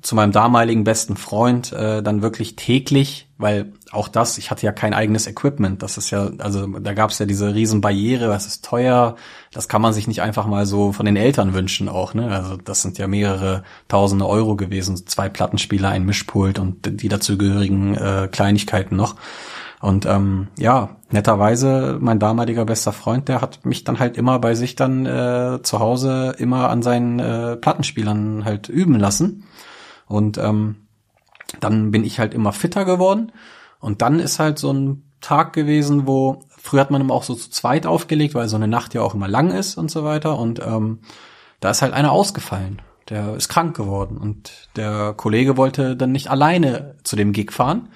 zu 0.00 0.14
meinem 0.14 0.32
damaligen 0.32 0.84
besten 0.84 1.16
Freund 1.16 1.72
äh, 1.72 2.02
dann 2.02 2.22
wirklich 2.22 2.56
täglich, 2.56 3.28
weil 3.36 3.74
auch 3.90 4.08
das, 4.08 4.38
ich 4.38 4.50
hatte 4.50 4.64
ja 4.64 4.72
kein 4.72 4.94
eigenes 4.94 5.26
Equipment. 5.26 5.82
Das 5.82 5.98
ist 5.98 6.10
ja, 6.10 6.30
also 6.38 6.66
da 6.66 6.94
gab 6.94 7.10
es 7.10 7.18
ja 7.18 7.26
diese 7.26 7.54
riesen 7.54 7.82
Barriere, 7.82 8.28
das 8.28 8.46
ist 8.46 8.64
teuer, 8.64 9.16
das 9.52 9.68
kann 9.68 9.82
man 9.82 9.92
sich 9.92 10.08
nicht 10.08 10.22
einfach 10.22 10.46
mal 10.46 10.64
so 10.64 10.92
von 10.92 11.04
den 11.04 11.16
Eltern 11.16 11.52
wünschen 11.52 11.90
auch. 11.90 12.14
Ne? 12.14 12.30
Also 12.30 12.56
das 12.56 12.80
sind 12.80 12.96
ja 12.96 13.06
mehrere 13.06 13.64
tausende 13.88 14.26
Euro 14.26 14.56
gewesen, 14.56 15.06
zwei 15.06 15.28
Plattenspieler, 15.28 15.90
ein 15.90 16.06
Mischpult 16.06 16.58
und 16.58 17.02
die 17.02 17.08
dazugehörigen 17.08 17.94
äh, 17.94 18.28
Kleinigkeiten 18.32 18.96
noch. 18.96 19.16
Und 19.82 20.06
ähm, 20.06 20.46
ja, 20.56 20.90
netterweise, 21.10 21.98
mein 22.00 22.20
damaliger 22.20 22.64
bester 22.64 22.92
Freund, 22.92 23.28
der 23.28 23.42
hat 23.42 23.66
mich 23.66 23.84
dann 23.84 23.98
halt 23.98 24.16
immer 24.16 24.38
bei 24.38 24.54
sich 24.54 24.74
dann 24.74 25.04
äh, 25.04 25.58
zu 25.62 25.80
Hause 25.80 26.36
immer 26.38 26.70
an 26.70 26.82
seinen 26.82 27.18
äh, 27.18 27.56
Plattenspielern 27.56 28.44
halt 28.44 28.68
üben 28.68 28.98
lassen. 28.98 29.44
Und 30.12 30.36
ähm, 30.36 30.76
dann 31.60 31.90
bin 31.90 32.04
ich 32.04 32.18
halt 32.18 32.34
immer 32.34 32.52
fitter 32.52 32.84
geworden. 32.84 33.32
Und 33.80 34.02
dann 34.02 34.20
ist 34.20 34.38
halt 34.38 34.58
so 34.58 34.72
ein 34.72 35.04
Tag 35.22 35.54
gewesen, 35.54 36.06
wo 36.06 36.40
früher 36.58 36.82
hat 36.82 36.90
man 36.90 37.00
immer 37.00 37.14
auch 37.14 37.22
so 37.22 37.34
zu 37.34 37.50
zweit 37.50 37.86
aufgelegt, 37.86 38.34
weil 38.34 38.48
so 38.48 38.56
eine 38.56 38.68
Nacht 38.68 38.92
ja 38.92 39.00
auch 39.00 39.14
immer 39.14 39.28
lang 39.28 39.50
ist 39.50 39.76
und 39.76 39.90
so 39.90 40.04
weiter. 40.04 40.38
Und 40.38 40.60
ähm, 40.60 40.98
da 41.60 41.70
ist 41.70 41.80
halt 41.80 41.94
einer 41.94 42.12
ausgefallen. 42.12 42.82
Der 43.08 43.34
ist 43.34 43.48
krank 43.48 43.74
geworden. 43.74 44.18
Und 44.18 44.68
der 44.76 45.14
Kollege 45.16 45.56
wollte 45.56 45.96
dann 45.96 46.12
nicht 46.12 46.30
alleine 46.30 46.96
zu 47.04 47.16
dem 47.16 47.32
Gig 47.32 47.50
fahren. 47.50 47.88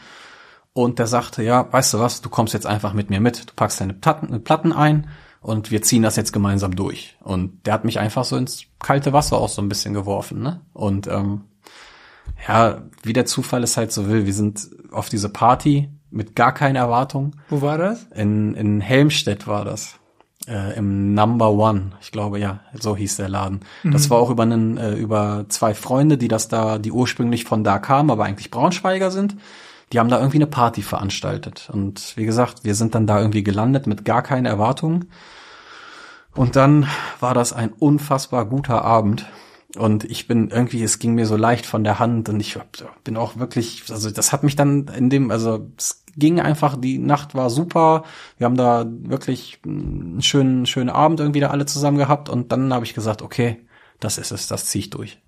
Und 0.73 0.99
der 0.99 1.07
sagte, 1.07 1.43
ja, 1.43 1.71
weißt 1.71 1.95
du 1.95 2.01
was, 2.01 2.23
du 2.23 2.31
kommst 2.31 2.55
jetzt 2.55 2.67
einfach 2.67 2.95
mit 2.95 3.11
mir 3.11 3.21
mit, 3.21 3.51
du 3.51 3.55
packst 3.55 3.81
deine 3.81 3.95
Platten, 3.95 4.73
ein 4.73 5.09
und 5.41 5.71
wir 5.71 5.81
ziehen 5.83 6.03
das 6.03 6.17
jetzt 6.17 6.33
gemeinsam 6.33 6.77
durch. 6.77 7.17
Und 7.23 7.67
der 7.67 7.75
hat 7.75 7.85
mich 7.85 7.99
einfach 7.99 8.25
so 8.25 8.37
ins 8.37 8.65
kalte 8.79 9.13
Wasser 9.13 9.39
auch 9.39 9.49
so 9.49 9.63
ein 9.63 9.69
bisschen 9.69 9.95
geworfen, 9.95 10.43
ne? 10.43 10.61
Und 10.75 11.07
ähm, 11.07 11.45
ja, 12.49 12.83
wie 13.03 13.13
der 13.13 13.27
Zufall 13.27 13.63
es 13.63 13.77
halt 13.77 13.93
so 13.93 14.09
will, 14.09 14.27
wir 14.27 14.33
sind 14.35 14.69
auf 14.93 15.09
diese 15.09 15.29
Party 15.29 15.89
mit 16.11 16.35
gar 16.37 16.53
keiner 16.53 16.81
Erwartung. 16.81 17.33
Wo 17.49 17.63
war 17.63 17.79
das? 17.79 18.07
In, 18.15 18.55
in 18.55 18.81
Helmstedt 18.81 19.47
war 19.47 19.65
das. 19.65 19.99
äh, 20.47 20.77
im 20.77 21.15
Number 21.15 21.51
One, 21.51 21.93
ich 22.01 22.13
glaube 22.13 22.39
ja, 22.39 22.61
so 22.73 22.97
hieß 22.97 23.17
der 23.17 23.29
Laden. 23.29 23.61
Mhm. 23.83 23.93
Das 23.93 24.11
war 24.11 24.19
auch 24.19 24.31
über 24.31 24.45
einen, 24.45 24.79
äh, 24.79 24.95
über 24.95 25.47
zwei 25.49 25.75
Freunde, 25.75 26.19
die 26.19 26.29
das 26.29 26.49
da, 26.49 26.79
die 26.79 26.93
ursprünglich 26.93 27.45
von 27.45 27.65
da 27.65 27.79
kamen, 27.79 28.11
aber 28.11 28.25
eigentlich 28.25 28.51
Braunschweiger 28.51 29.11
sind. 29.11 29.37
Die 29.93 30.01
haben 30.01 30.09
da 30.09 30.19
irgendwie 30.19 30.39
eine 30.39 30.47
Party 30.49 30.83
veranstaltet. 30.83 31.69
Und 31.73 32.17
wie 32.17 32.25
gesagt, 32.25 32.65
wir 32.65 32.75
sind 32.75 32.95
dann 32.95 33.07
da 33.07 33.21
irgendwie 33.21 33.45
gelandet 33.45 33.87
mit 33.87 34.05
gar 34.05 34.23
keinen 34.23 34.47
Erwartungen. 34.47 35.11
Und 36.35 36.57
dann 36.57 36.87
war 37.21 37.35
das 37.35 37.53
ein 37.53 37.73
unfassbar 37.73 38.47
guter 38.47 38.85
Abend. 38.85 39.27
Und 39.77 40.05
ich 40.05 40.27
bin 40.27 40.51
irgendwie, 40.51 40.83
es 40.83 40.99
ging 40.99 41.15
mir 41.15 41.27
so 41.27 41.37
leicht 41.37 41.67
von 41.67 41.85
der 41.85 41.99
Hand 41.99 42.29
und 42.29 42.41
ich 42.41 42.59
bin 43.05 43.17
auch 43.17 43.37
wirklich, 43.37 43.85
also 43.91 44.11
das 44.11 44.33
hat 44.33 44.43
mich 44.43 44.57
dann 44.57 44.89
in 44.89 45.11
dem, 45.11 45.31
also 45.31 45.71
es 45.77 46.05
ging 46.17 46.41
einfach, 46.41 46.77
die 46.77 46.99
Nacht 46.99 47.35
war 47.35 47.51
super. 47.51 48.05
Wir 48.39 48.47
haben 48.47 48.57
da 48.57 48.87
wirklich 48.89 49.61
einen 49.65 50.23
schönen, 50.23 50.67
schönen 50.67 50.91
Abend 50.91 51.21
irgendwie 51.21 51.41
da 51.41 51.51
alle 51.51 51.67
zusammen 51.67 51.99
gehabt 51.99 52.29
und 52.29 52.53
dann 52.53 52.73
habe 52.73 52.85
ich 52.85 52.95
gesagt, 52.95 53.23
okay, 53.23 53.67
das 54.01 54.19
ist 54.19 54.33
es, 54.33 54.49
das 54.49 54.67
ziehe 54.67 54.81
ich 54.81 54.91
durch. 54.91 55.19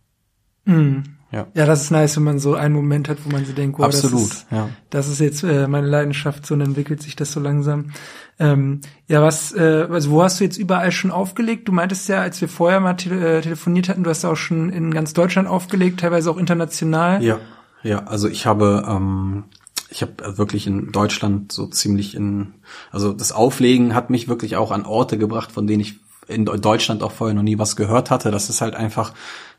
Mhm. 0.64 1.17
Ja. 1.30 1.46
ja, 1.52 1.66
das 1.66 1.82
ist 1.82 1.90
nice, 1.90 2.16
wenn 2.16 2.24
man 2.24 2.38
so 2.38 2.54
einen 2.54 2.74
Moment 2.74 3.08
hat, 3.08 3.18
wo 3.24 3.30
man 3.30 3.44
sich 3.44 3.54
denkt, 3.54 3.78
wow, 3.78 3.86
Absolut, 3.86 4.30
das 4.30 4.36
ist, 4.38 4.46
ja. 4.50 4.68
das 4.88 5.08
ist 5.08 5.20
jetzt 5.20 5.42
äh, 5.42 5.68
meine 5.68 5.86
Leidenschaft, 5.86 6.46
so 6.46 6.54
und 6.54 6.62
entwickelt 6.62 7.02
sich 7.02 7.16
das 7.16 7.32
so 7.32 7.40
langsam. 7.40 7.90
Ähm, 8.38 8.80
ja, 9.08 9.22
was, 9.22 9.52
äh, 9.52 9.86
also 9.90 10.10
wo 10.10 10.22
hast 10.22 10.40
du 10.40 10.44
jetzt 10.44 10.56
überall 10.56 10.90
schon 10.90 11.10
aufgelegt? 11.10 11.68
Du 11.68 11.72
meintest 11.72 12.08
ja, 12.08 12.22
als 12.22 12.40
wir 12.40 12.48
vorher 12.48 12.80
mal 12.80 12.94
te 12.94 13.10
äh, 13.10 13.40
telefoniert 13.42 13.90
hatten, 13.90 14.04
du 14.04 14.10
hast 14.10 14.24
auch 14.24 14.36
schon 14.36 14.70
in 14.70 14.92
ganz 14.94 15.12
Deutschland 15.12 15.48
aufgelegt, 15.48 16.00
teilweise 16.00 16.30
auch 16.30 16.38
international. 16.38 17.22
Ja, 17.22 17.40
ja, 17.82 18.04
also 18.06 18.26
ich 18.26 18.46
habe 18.46 18.86
ähm, 18.88 19.44
ich 19.90 20.02
habe 20.02 20.38
wirklich 20.38 20.66
in 20.66 20.92
Deutschland 20.92 21.52
so 21.52 21.66
ziemlich 21.66 22.14
in, 22.14 22.54
also 22.90 23.12
das 23.12 23.32
Auflegen 23.32 23.94
hat 23.94 24.10
mich 24.10 24.28
wirklich 24.28 24.56
auch 24.56 24.70
an 24.70 24.84
Orte 24.84 25.18
gebracht, 25.18 25.52
von 25.52 25.66
denen 25.66 25.80
ich 25.80 25.96
in 26.26 26.44
Deutschland 26.44 27.02
auch 27.02 27.12
vorher 27.12 27.34
noch 27.34 27.42
nie 27.42 27.58
was 27.58 27.74
gehört 27.74 28.10
hatte. 28.10 28.30
Das 28.30 28.50
ist 28.50 28.60
halt 28.60 28.74
einfach, 28.74 29.14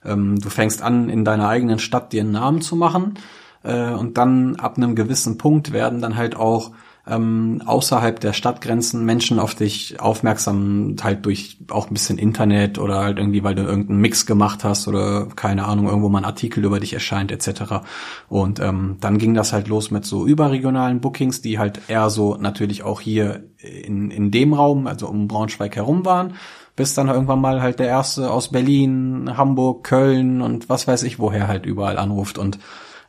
ähm, 0.05 0.39
du 0.39 0.49
fängst 0.49 0.81
an, 0.81 1.09
in 1.09 1.25
deiner 1.25 1.47
eigenen 1.47 1.79
Stadt 1.79 2.13
dir 2.13 2.21
einen 2.21 2.31
Namen 2.31 2.61
zu 2.61 2.75
machen 2.75 3.15
äh, 3.63 3.91
und 3.91 4.17
dann 4.17 4.55
ab 4.57 4.77
einem 4.77 4.95
gewissen 4.95 5.37
Punkt 5.37 5.71
werden 5.71 6.01
dann 6.01 6.15
halt 6.15 6.35
auch 6.35 6.71
ähm, 7.09 7.61
außerhalb 7.65 8.19
der 8.19 8.33
Stadtgrenzen 8.33 9.03
Menschen 9.03 9.39
auf 9.39 9.55
dich 9.55 9.99
aufmerksam, 9.99 10.95
halt 11.01 11.25
durch 11.25 11.57
auch 11.69 11.89
ein 11.89 11.93
bisschen 11.93 12.17
Internet 12.19 12.77
oder 12.77 12.99
halt 12.99 13.17
irgendwie, 13.17 13.43
weil 13.43 13.55
du 13.55 13.63
irgendeinen 13.63 13.99
Mix 13.99 14.25
gemacht 14.25 14.63
hast 14.63 14.87
oder 14.87 15.27
keine 15.35 15.65
Ahnung, 15.65 15.87
irgendwo 15.87 16.09
mal 16.09 16.19
ein 16.19 16.25
Artikel 16.25 16.63
über 16.63 16.79
dich 16.79 16.93
erscheint 16.93 17.31
etc. 17.31 17.81
Und 18.27 18.59
ähm, 18.59 18.97
dann 18.99 19.17
ging 19.17 19.33
das 19.33 19.53
halt 19.53 19.67
los 19.67 19.89
mit 19.91 20.05
so 20.05 20.25
überregionalen 20.27 21.01
Bookings, 21.01 21.41
die 21.41 21.57
halt 21.57 21.81
eher 21.87 22.09
so 22.09 22.35
natürlich 22.35 22.83
auch 22.83 23.01
hier 23.01 23.43
in, 23.57 24.11
in 24.11 24.29
dem 24.29 24.53
Raum, 24.53 24.85
also 24.85 25.07
um 25.07 25.27
Braunschweig 25.27 25.75
herum 25.75 26.05
waren 26.05 26.35
bis 26.79 26.93
dann 26.93 27.09
irgendwann 27.09 27.41
mal 27.41 27.61
halt 27.61 27.79
der 27.79 27.89
erste 27.89 28.31
aus 28.31 28.51
Berlin, 28.51 29.35
Hamburg, 29.35 29.83
Köln 29.83 30.41
und 30.41 30.69
was 30.69 30.87
weiß 30.87 31.03
ich 31.03 31.19
woher 31.19 31.49
halt 31.49 31.65
überall 31.65 31.97
anruft 31.97 32.37
und 32.37 32.57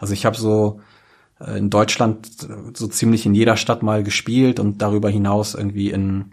also 0.00 0.12
ich 0.12 0.26
habe 0.26 0.36
so 0.36 0.80
äh, 1.38 1.56
in 1.56 1.70
Deutschland 1.70 2.28
so 2.74 2.88
ziemlich 2.88 3.26
in 3.26 3.34
jeder 3.34 3.56
Stadt 3.56 3.84
mal 3.84 4.02
gespielt 4.02 4.58
und 4.58 4.82
darüber 4.82 5.08
hinaus 5.08 5.54
irgendwie 5.54 5.90
in 5.90 6.32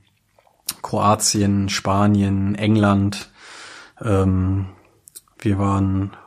Kroatien, 0.82 1.70
Spanien, 1.70 2.56
England. 2.56 3.29
Ähm, 4.01 4.70
wir 5.38 5.60
waren, 5.60 6.17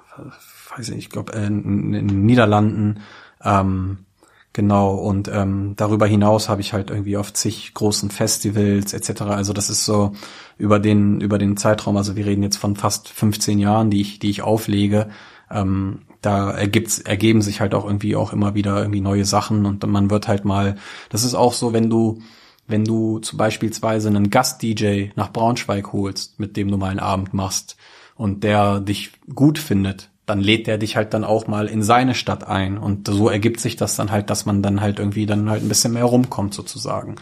weiß 0.77 0.91
ich, 0.91 0.99
ich 0.99 1.11
glaube 1.11 1.33
in, 1.33 1.93
in 1.93 2.07
den 2.07 2.25
Niederlanden. 2.25 3.01
Ähm, 3.43 4.07
Genau, 4.53 4.95
und 4.95 5.31
ähm, 5.33 5.75
darüber 5.77 6.09
hinaus 6.09 6.49
habe 6.49 6.61
ich 6.61 6.73
halt 6.73 6.91
irgendwie 6.91 7.17
auf 7.17 7.33
zig 7.33 7.73
großen 7.73 8.11
Festivals 8.11 8.93
etc. 8.93 9.23
Also 9.23 9.53
das 9.53 9.71
ist 9.71 9.85
so 9.85 10.13
über 10.59 10.81
den, 10.81 11.21
über 11.21 11.39
den 11.39 11.57
Zeitraum, 11.57 11.97
also 11.97 12.17
wir 12.17 12.27
reden 12.27 12.43
jetzt 12.43 12.57
von 12.57 12.75
fast 12.75 13.09
15 13.09 13.61
Jahren, 13.61 13.91
die 13.91 14.01
ich, 14.01 14.19
die 14.19 14.29
ich 14.29 14.43
auflege, 14.43 15.09
ähm, 15.53 16.01
da 16.21 16.51
ergibt's, 16.51 16.99
ergeben 16.99 17.43
sich 17.43 17.61
halt 17.61 17.75
auch 17.75 17.85
irgendwie 17.85 18.17
auch 18.17 18.33
immer 18.33 18.55
wieder 18.55 18.79
irgendwie 18.81 19.01
neue 19.01 19.25
Sachen 19.25 19.67
und 19.67 19.87
man 19.87 20.11
wird 20.11 20.27
halt 20.27 20.45
mal, 20.45 20.77
das 21.11 21.23
ist 21.23 21.35
auch 21.35 21.53
so, 21.53 21.73
wenn 21.73 21.89
du, 21.89 22.21
wenn 22.67 22.85
du 22.85 23.21
zum 23.21 23.39
beispielsweise 23.39 24.09
einen 24.09 24.31
Gast-DJ 24.31 25.11
nach 25.15 25.33
Braunschweig 25.33 25.93
holst, 25.93 26.41
mit 26.41 26.57
dem 26.57 26.71
du 26.71 26.77
mal 26.77 26.91
einen 26.91 27.01
Abend 27.01 27.35
machst 27.35 27.77
und 28.17 28.43
der 28.43 28.81
dich 28.81 29.13
gut 29.33 29.59
findet, 29.59 30.11
dann 30.31 30.41
lädt 30.41 30.69
der 30.69 30.79
dich 30.79 30.97
halt 30.97 31.13
dann 31.13 31.25
auch 31.25 31.49
mal 31.49 31.67
in 31.67 31.83
seine 31.83 32.15
Stadt 32.15 32.47
ein. 32.47 32.79
Und 32.79 33.09
so 33.09 33.29
ergibt 33.29 33.59
sich 33.59 33.75
das 33.75 33.97
dann 33.97 34.13
halt, 34.13 34.31
dass 34.31 34.47
man 34.47 34.63
dann 34.63 34.81
halt 34.81 35.01
irgendwie 35.01 35.27
dann 35.27 35.51
halt 35.51 35.63
ein 35.63 35.69
bisschen 35.69 35.93
mehr 35.93 36.05
rumkommt 36.05 36.55
sozusagen. 36.55 37.17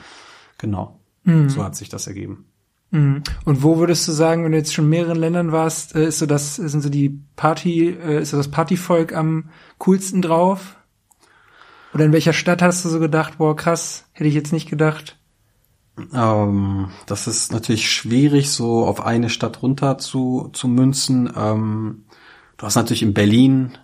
Genau. 0.59 1.01
Mhm. 1.25 1.49
So 1.49 1.65
hat 1.65 1.75
sich 1.75 1.89
das 1.89 2.07
ergeben. 2.07 2.45
Mhm. 2.91 3.23
Und 3.47 3.63
wo 3.63 3.79
würdest 3.79 4.07
du 4.09 4.13
sagen, 4.13 4.45
wenn 4.45 4.53
du 4.53 4.59
jetzt 4.59 4.75
schon 4.75 4.85
in 4.85 4.91
mehreren 4.91 5.19
Ländern 5.19 5.53
warst, 5.53 5.95
äh, 5.95 6.09
ist 6.09 6.19
so 6.19 6.27
das, 6.27 6.57
sind 6.57 6.83
so 6.83 6.91
die 6.91 7.19
Party, 7.35 7.89
äh, 7.89 8.21
ist 8.21 8.31
so 8.31 8.37
das 8.37 8.49
Partyvolk 8.49 9.15
am 9.15 9.49
coolsten 9.79 10.21
drauf? 10.21 10.77
Oder 11.95 12.05
in 12.05 12.13
welcher 12.13 12.35
Stadt 12.35 12.61
hast 12.61 12.85
du 12.85 12.91
so 12.91 13.01
gedacht, 13.01 13.39
boah, 13.39 13.57
krass, 13.57 14.05
hätte 14.13 14.29
ich 14.29 14.35
jetzt 14.35 14.53
nicht 14.53 14.69
gedacht? 14.69 15.19
Ähm, 16.13 16.91
das 17.07 17.27
ist 17.27 17.53
natürlich 17.53 17.91
schwierig, 17.91 18.51
so 18.51 18.85
auf 18.85 19.01
eine 19.01 19.31
Stadt 19.31 19.63
runter 19.63 19.97
zu, 19.97 20.51
zu 20.53 20.69
münzen. 20.69 21.33
Ähm, 21.35 22.05
Du 22.59 22.67
hast 22.67 22.75
natürlich 22.75 23.03
in 23.03 23.15
Berlin 23.15 23.79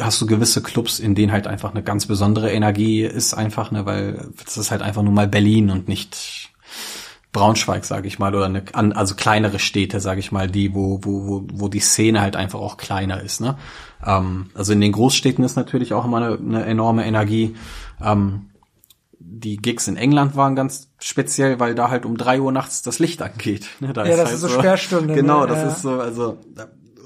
hast 0.00 0.20
du 0.20 0.26
gewisse 0.26 0.62
Clubs, 0.62 0.98
in 0.98 1.14
denen 1.14 1.32
halt 1.32 1.46
einfach 1.46 1.70
eine 1.70 1.82
ganz 1.82 2.06
besondere 2.06 2.50
Energie 2.50 3.02
ist, 3.02 3.34
einfach, 3.34 3.70
ne, 3.70 3.86
weil 3.86 4.30
das 4.44 4.56
ist 4.56 4.70
halt 4.70 4.82
einfach 4.82 5.02
nur 5.02 5.12
mal 5.12 5.28
Berlin 5.28 5.70
und 5.70 5.88
nicht 5.88 6.50
Braunschweig, 7.32 7.84
sage 7.84 8.08
ich 8.08 8.18
mal, 8.18 8.34
oder 8.34 8.46
eine, 8.46 8.64
also 8.96 9.14
kleinere 9.14 9.58
Städte, 9.58 10.00
sage 10.00 10.20
ich 10.20 10.32
mal, 10.32 10.48
die, 10.48 10.74
wo, 10.74 11.00
wo, 11.02 11.26
wo, 11.26 11.46
wo 11.52 11.68
die 11.68 11.80
Szene 11.80 12.20
halt 12.20 12.36
einfach 12.36 12.58
auch 12.58 12.76
kleiner 12.76 13.22
ist. 13.22 13.40
Ne? 13.40 13.56
Ähm, 14.04 14.50
also 14.54 14.72
in 14.72 14.80
den 14.80 14.92
Großstädten 14.92 15.44
ist 15.44 15.56
natürlich 15.56 15.92
auch 15.92 16.04
immer 16.04 16.16
eine, 16.16 16.38
eine 16.38 16.64
enorme 16.64 17.06
Energie. 17.06 17.54
Ähm, 18.02 18.50
die 19.20 19.58
Gigs 19.58 19.86
in 19.88 19.96
England 19.96 20.36
waren 20.36 20.56
ganz 20.56 20.90
speziell, 20.98 21.60
weil 21.60 21.74
da 21.74 21.90
halt 21.90 22.06
um 22.06 22.16
drei 22.16 22.40
Uhr 22.40 22.50
nachts 22.50 22.82
das 22.82 22.98
Licht 22.98 23.20
angeht. 23.20 23.68
Ne? 23.80 23.92
Da 23.92 24.04
ja, 24.04 24.12
ist 24.12 24.18
das 24.18 24.26
halt 24.26 24.34
ist 24.34 24.40
so 24.40 24.48
Sperrstunde. 24.48 25.14
Genau, 25.18 25.42
ne? 25.42 25.48
das 25.48 25.58
ja. 25.58 25.68
ist 25.68 25.82
so, 25.82 26.00
also 26.00 26.38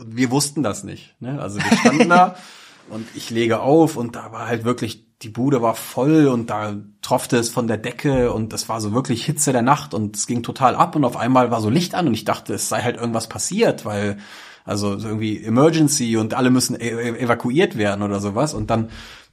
wir 0.07 0.31
wussten 0.31 0.63
das 0.63 0.85
nicht. 0.85 1.15
Ne? 1.21 1.41
Also 1.41 1.59
wir 1.59 1.77
standen 1.77 2.09
da 2.09 2.37
und 2.91 3.07
ich 3.15 3.31
lege 3.31 3.61
auf 3.61 3.97
und 3.97 4.17
da 4.17 4.33
war 4.33 4.47
halt 4.47 4.65
wirklich, 4.65 5.07
die 5.23 5.29
Bude 5.29 5.63
war 5.63 5.75
voll 5.75 6.27
und 6.27 6.51
da 6.51 6.75
tropfte 7.01 7.37
es 7.37 7.49
von 7.49 7.67
der 7.67 7.79
Decke 7.79 8.33
und 8.33 8.53
es 8.53 8.69
war 8.69 8.81
so 8.81 8.93
wirklich 8.93 9.25
Hitze 9.25 9.53
der 9.53 9.63
Nacht 9.63 9.95
und 9.95 10.17
es 10.17 10.27
ging 10.27 10.43
total 10.43 10.75
ab 10.75 10.97
und 10.97 11.05
auf 11.05 11.17
einmal 11.17 11.51
war 11.51 11.61
so 11.61 11.71
Licht 11.71 11.95
an 11.95 12.09
und 12.09 12.15
ich 12.15 12.25
dachte, 12.25 12.55
es 12.55 12.69
sei 12.69 12.83
halt 12.83 12.97
irgendwas 12.97 13.29
passiert, 13.29 13.85
weil 13.85 14.19
also 14.65 14.93
irgendwie 14.93 15.43
Emergency 15.43 16.17
und 16.17 16.35
alle 16.35 16.51
müssen 16.51 16.81
e 16.81 16.91
evakuiert 17.19 17.77
werden 17.77 18.03
oder 18.03 18.21
sowas 18.21 18.55
und 18.55 18.71
dann 18.71 18.91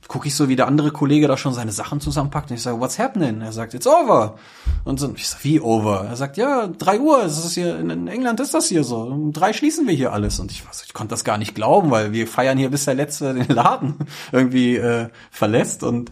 gucke 0.08 0.28
ich 0.28 0.36
so, 0.36 0.50
wie 0.50 0.56
der 0.56 0.68
andere 0.68 0.92
Kollege 0.92 1.28
da 1.28 1.38
schon 1.38 1.54
seine 1.54 1.72
Sachen 1.72 2.02
zusammenpackt 2.02 2.50
und 2.50 2.58
ich 2.58 2.64
sage, 2.64 2.80
what's 2.80 2.98
happening? 2.98 3.42
Er 3.42 3.52
sagt, 3.52 3.74
it's 3.74 3.86
over. 3.86 4.36
Und 4.84 5.00
so, 5.00 5.14
ich 5.16 5.28
sage, 5.28 5.44
wie 5.44 5.60
over? 5.60 6.06
Er 6.10 6.16
sagt, 6.16 6.38
ja, 6.38 6.68
drei 6.68 7.00
Uhr, 7.00 7.24
ist 7.24 7.54
hier, 7.54 7.78
in 7.78 8.08
England 8.08 8.40
ist 8.40 8.54
das 8.54 8.68
hier 8.68 8.84
so. 8.84 9.02
Um 9.02 9.34
drei 9.34 9.54
schließen 9.54 9.88
wir 9.88 9.94
hier 9.94 10.12
alles. 10.12 10.40
Und 10.40 10.52
ich, 10.52 10.68
was, 10.68 10.84
ich 10.84 10.94
konnte 10.94 11.12
das 11.12 11.24
gar 11.24 11.38
nicht 11.38 11.54
glauben, 11.54 11.92
weil 11.92 12.12
wir 12.12 12.28
feiern 12.28 12.58
hier, 12.58 12.70
bis 12.70 12.86
der 12.86 12.96
Letzte 12.96 13.34
den 13.34 13.48
Laden 13.50 13.96
irgendwie 14.32 14.78
äh, 14.78 15.10
verlässt 15.30 15.84
und 15.84 16.10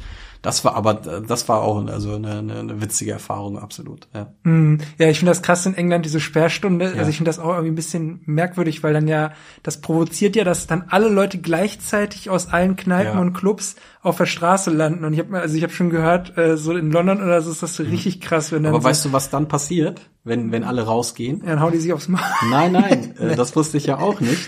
das 0.48 0.64
war 0.64 0.76
aber, 0.76 0.94
das 0.94 1.50
war 1.50 1.62
auch 1.62 1.86
also 1.88 2.16
eine, 2.16 2.38
eine, 2.38 2.60
eine 2.60 2.82
witzige 2.82 3.12
Erfahrung, 3.12 3.60
absolut. 3.60 4.08
Ja, 4.14 4.32
mm, 4.44 4.78
ja 4.98 5.10
ich 5.10 5.20
finde 5.20 5.32
das 5.32 5.42
krass 5.42 5.66
in 5.66 5.74
England, 5.74 6.06
diese 6.06 6.22
Sperrstunde. 6.22 6.86
Ja. 6.86 7.00
Also 7.00 7.10
ich 7.10 7.18
finde 7.18 7.28
das 7.28 7.38
auch 7.38 7.50
irgendwie 7.50 7.72
ein 7.72 7.76
bisschen 7.76 8.22
merkwürdig, 8.24 8.82
weil 8.82 8.94
dann 8.94 9.10
ja, 9.10 9.34
das 9.64 9.82
provoziert 9.82 10.38
ja, 10.38 10.46
dass 10.46 10.66
dann 10.66 10.86
alle 10.88 11.10
Leute 11.10 11.40
gleichzeitig 11.40 12.30
aus 12.30 12.48
allen 12.48 12.78
Kneipen 12.78 13.16
ja. 13.16 13.20
und 13.20 13.34
Clubs 13.34 13.76
auf 14.02 14.16
der 14.16 14.26
Straße 14.26 14.72
landen. 14.72 15.04
Und 15.04 15.12
ich 15.12 15.20
habe 15.20 15.38
also 15.38 15.54
ich 15.58 15.64
habe 15.64 15.74
schon 15.74 15.90
gehört, 15.90 16.38
äh, 16.38 16.56
so 16.56 16.72
in 16.78 16.94
London 16.94 17.22
oder 17.22 17.42
so 17.42 17.52
ist 17.52 17.62
das 17.62 17.76
so 17.76 17.84
mhm. 17.84 17.90
richtig 17.90 18.22
krass, 18.22 18.54
wenn 18.54 18.64
dann. 18.64 18.74
Aber 18.74 18.82
so 18.82 18.88
weißt 18.88 19.06
du, 19.06 19.12
was 19.12 19.30
dann 19.30 19.50
passiert, 19.50 20.00
wenn, 20.24 20.54
wenn 20.54 20.64
alle 20.64 20.84
rausgehen? 20.84 21.44
Dann 21.46 21.60
hauen 21.60 21.74
die 21.74 21.80
sich 21.80 21.92
aufs 21.92 22.08
Maul. 22.08 22.22
Nein, 22.50 22.72
nein, 22.72 23.18
äh, 23.20 23.36
das 23.36 23.54
wusste 23.58 23.76
ich 23.76 23.88
ja 23.88 23.98
auch 23.98 24.22
nicht 24.22 24.48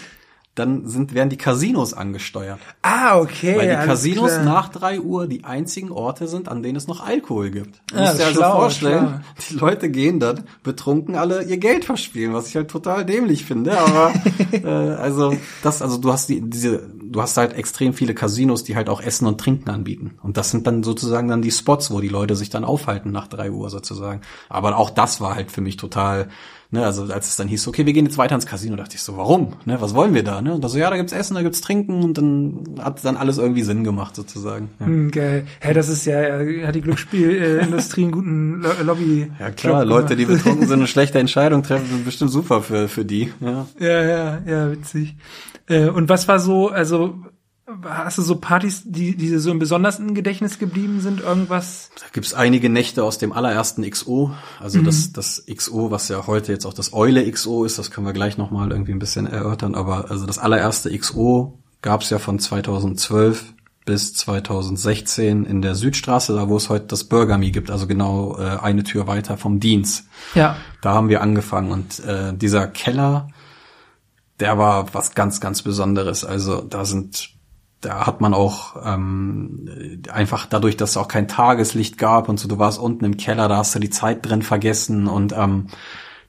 dann 0.60 0.88
sind, 0.88 1.14
werden 1.14 1.30
die 1.30 1.38
Casinos 1.38 1.94
angesteuert. 1.94 2.60
Ah, 2.82 3.18
okay. 3.18 3.58
Weil 3.58 3.70
die 3.70 3.86
Casinos 3.88 4.34
klar. 4.34 4.44
nach 4.44 4.70
drei 4.70 5.00
Uhr 5.00 5.28
die 5.28 5.44
einzigen 5.44 5.92
Orte 5.92 6.28
sind, 6.28 6.50
an 6.50 6.62
denen 6.62 6.76
es 6.76 6.88
noch 6.88 7.04
Alkohol 7.04 7.50
gibt. 7.50 7.82
Du 7.88 7.96
ja, 7.96 8.02
musst 8.02 8.20
dir 8.20 8.26
also 8.26 8.40
schlau, 8.40 8.52
vorstellen, 8.52 9.08
schlau. 9.08 9.48
die 9.50 9.54
Leute 9.56 9.90
gehen 9.90 10.20
dann 10.20 10.44
betrunken 10.64 11.16
alle 11.16 11.44
ihr 11.44 11.58
Geld 11.58 11.86
verspielen, 11.86 12.34
was 12.34 12.48
ich 12.48 12.56
halt 12.56 12.70
total 12.70 13.06
dämlich 13.06 13.46
finde. 13.46 13.80
Aber 13.80 14.14
äh, 14.52 14.68
also 14.68 15.36
das, 15.64 15.82
also 15.82 15.98
du 15.98 16.12
hast 16.12 16.30
die, 16.30 16.42
diese, 16.42 16.90
du 17.02 17.22
hast 17.22 17.38
halt 17.38 17.54
extrem 17.54 17.94
viele 17.94 18.14
Casinos, 18.14 18.64
die 18.64 18.76
halt 18.76 18.90
auch 18.90 19.02
Essen 19.02 19.28
und 19.28 19.40
Trinken 19.40 19.70
anbieten. 19.70 20.18
Und 20.22 20.38
das 20.38 20.52
sind 20.52 20.68
dann 20.68 20.84
sozusagen 20.84 21.28
dann 21.28 21.42
die 21.42 21.52
Spots, 21.52 21.92
wo 21.92 22.02
die 22.02 22.10
Leute 22.10 22.36
sich 22.36 22.50
dann 22.50 22.66
aufhalten 22.66 23.12
nach 23.12 23.28
drei 23.28 23.52
Uhr 23.52 23.70
sozusagen. 23.70 24.22
Aber 24.50 24.78
auch 24.78 24.90
das 24.90 25.22
war 25.22 25.36
halt 25.36 25.52
für 25.52 25.62
mich 25.62 25.78
total 25.78 26.28
Ne, 26.72 26.86
also 26.86 27.12
als 27.12 27.28
es 27.28 27.36
dann 27.36 27.48
hieß, 27.48 27.68
okay, 27.68 27.88
wir 27.88 27.94
gehen 27.94 28.06
jetzt 28.06 28.20
weiter 28.20 28.36
ins 28.36 28.46
Casino, 28.46 28.76
dachte 28.76 28.96
ich 28.96 29.02
so, 29.02 29.18
warum? 29.18 29.54
Ne, 29.66 29.82
was 29.82 29.96
wollen 29.96 30.14
wir 30.14 30.24
da? 30.24 30.40
Ne? 30.40 30.54
Und 30.54 30.64
da 30.64 30.70
so, 30.70 30.78
ja, 30.78 30.92
da 30.92 30.98
gibt's 30.98 31.14
Essen, 31.14 31.34
da 31.34 31.42
gibt's 31.42 31.62
Trinken 31.62 32.04
und 32.04 32.16
dann 32.16 32.64
hat 32.80 33.04
dann 33.04 33.18
alles 33.18 33.40
irgendwie 33.40 33.64
Sinn 33.64 33.84
gemacht 33.84 34.16
sozusagen. 34.16 34.70
Ja, 34.80 34.86
Hm, 34.86 35.10
geil. 35.10 35.48
Hä, 35.62 35.74
das 35.74 35.90
ist 35.90 36.06
ja, 36.06 36.22
äh, 36.22 36.68
hat 36.68 36.76
die 36.76 36.82
Glücksspielindustrie 36.82 38.04
einen 38.04 38.12
guten 38.12 38.62
Lo 38.62 38.70
Lobby. 38.84 39.32
ja 39.40 39.50
klar, 39.50 39.82
Job 39.82 39.90
Leute, 39.90 40.16
die 40.16 40.26
betrunken 40.26 40.68
sind 40.68 40.82
und 40.82 40.88
schlechte 40.90 41.18
Entscheidungen 41.18 41.64
treffen, 41.64 41.88
sind 41.88 42.06
bestimmt 42.06 42.30
super 42.30 42.62
für, 42.62 42.88
für 42.88 43.04
die. 43.04 43.34
Ja. 43.42 43.66
Ja, 43.80 44.04
ja, 44.04 44.42
ja, 44.46 44.72
witzig. 44.72 45.16
Äh, 45.68 45.88
und 45.90 46.08
was 46.08 46.28
war 46.28 46.40
so, 46.40 46.70
also 46.70 47.16
hast 47.84 48.18
du 48.18 48.22
so 48.22 48.36
Partys, 48.36 48.84
die, 48.86 49.16
die 49.16 49.38
so 49.38 49.52
im 49.52 49.60
besondersten 49.60 50.14
Gedächtnis 50.14 50.60
geblieben 50.60 51.02
sind? 51.02 51.22
Irgendwas? 51.22 51.92
Da 52.00 52.06
gibt's 52.12 52.34
einige 52.34 52.70
Nächte 52.70 53.04
aus 53.04 53.18
dem 53.18 53.32
allerersten 53.32 53.90
XO. 53.90 54.32
Also 54.60 54.82
das, 54.82 55.14
das 55.14 55.46
XO, 55.54 55.92
was 55.92 56.10
ja 56.10 56.28
heute 56.28 56.52
jetzt 56.52 56.66
auch 56.66 56.74
das 56.74 56.94
Eule 56.94 57.30
XO 57.30 57.66
ist, 57.66 57.80
das 57.80 57.92
können 57.92 58.08
wir 58.08 58.14
gleich 58.14 58.38
nochmal 58.38 58.72
irgendwie 58.72 58.94
ein 58.94 59.00
bisschen 59.00 59.28
erörtern. 59.28 59.76
Aber 59.76 60.10
also 60.10 60.26
das 60.26 60.38
allererste 60.38 60.98
XO 60.98 61.60
gab's 61.82 62.10
ja 62.10 62.20
von 62.20 62.40
2012 62.40 63.54
bis 63.86 64.14
2016 64.14 65.46
in 65.46 65.62
der 65.64 65.74
Südstraße, 65.74 66.36
da 66.36 66.48
wo 66.48 66.58
es 66.58 66.70
heute 66.70 66.86
das 66.86 67.06
Burgermi 67.06 67.50
gibt, 67.50 67.72
also 67.72 67.88
genau 67.88 68.38
äh, 68.38 68.60
eine 68.62 68.84
Tür 68.84 69.08
weiter 69.08 69.36
vom 69.36 69.60
Dienst. 69.60 70.06
Ja. 70.36 70.58
Da 70.82 70.94
haben 70.94 71.10
wir 71.10 71.22
angefangen 71.22 71.72
und 71.72 72.00
äh, 72.02 72.34
dieser 72.36 72.68
Keller, 72.68 73.30
der 74.40 74.60
war 74.60 74.94
was 74.94 75.16
ganz, 75.16 75.42
ganz 75.42 75.64
Besonderes. 75.64 76.24
Also 76.24 76.62
da 76.62 76.86
sind, 76.86 77.32
da 77.82 78.06
hat 78.06 78.22
man 78.22 78.34
auch 78.34 78.76
ähm, 78.86 80.04
einfach 80.12 80.46
dadurch, 80.46 80.76
dass 80.78 80.92
es 80.92 80.98
auch 80.98 81.08
kein 81.08 81.28
Tageslicht 81.28 81.98
gab 81.98 82.30
und 82.30 82.40
so, 82.40 82.48
du 82.48 82.60
warst 82.60 82.80
unten 82.80 83.06
im 83.06 83.18
Keller, 83.18 83.48
da 83.48 83.58
hast 83.58 83.74
du 83.76 83.80
die 83.80 83.90
Zeit 83.90 84.26
drin 84.26 84.42
vergessen 84.42 85.08
und 85.08 85.34
ähm, 85.38 85.68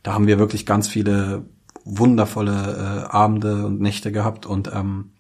da 0.03 0.15
haben 0.15 0.27
wir 0.27 0.39
wirklich 0.39 0.65
ganz 0.65 0.89
viele 0.89 1.45
wundervolle 1.85 3.07
äh, 3.09 3.11
Abende 3.11 3.67
und 3.67 3.81
Nächte 3.81 4.13
gehabt 4.13 4.47
und 4.47 4.71
ähm, 4.73 5.11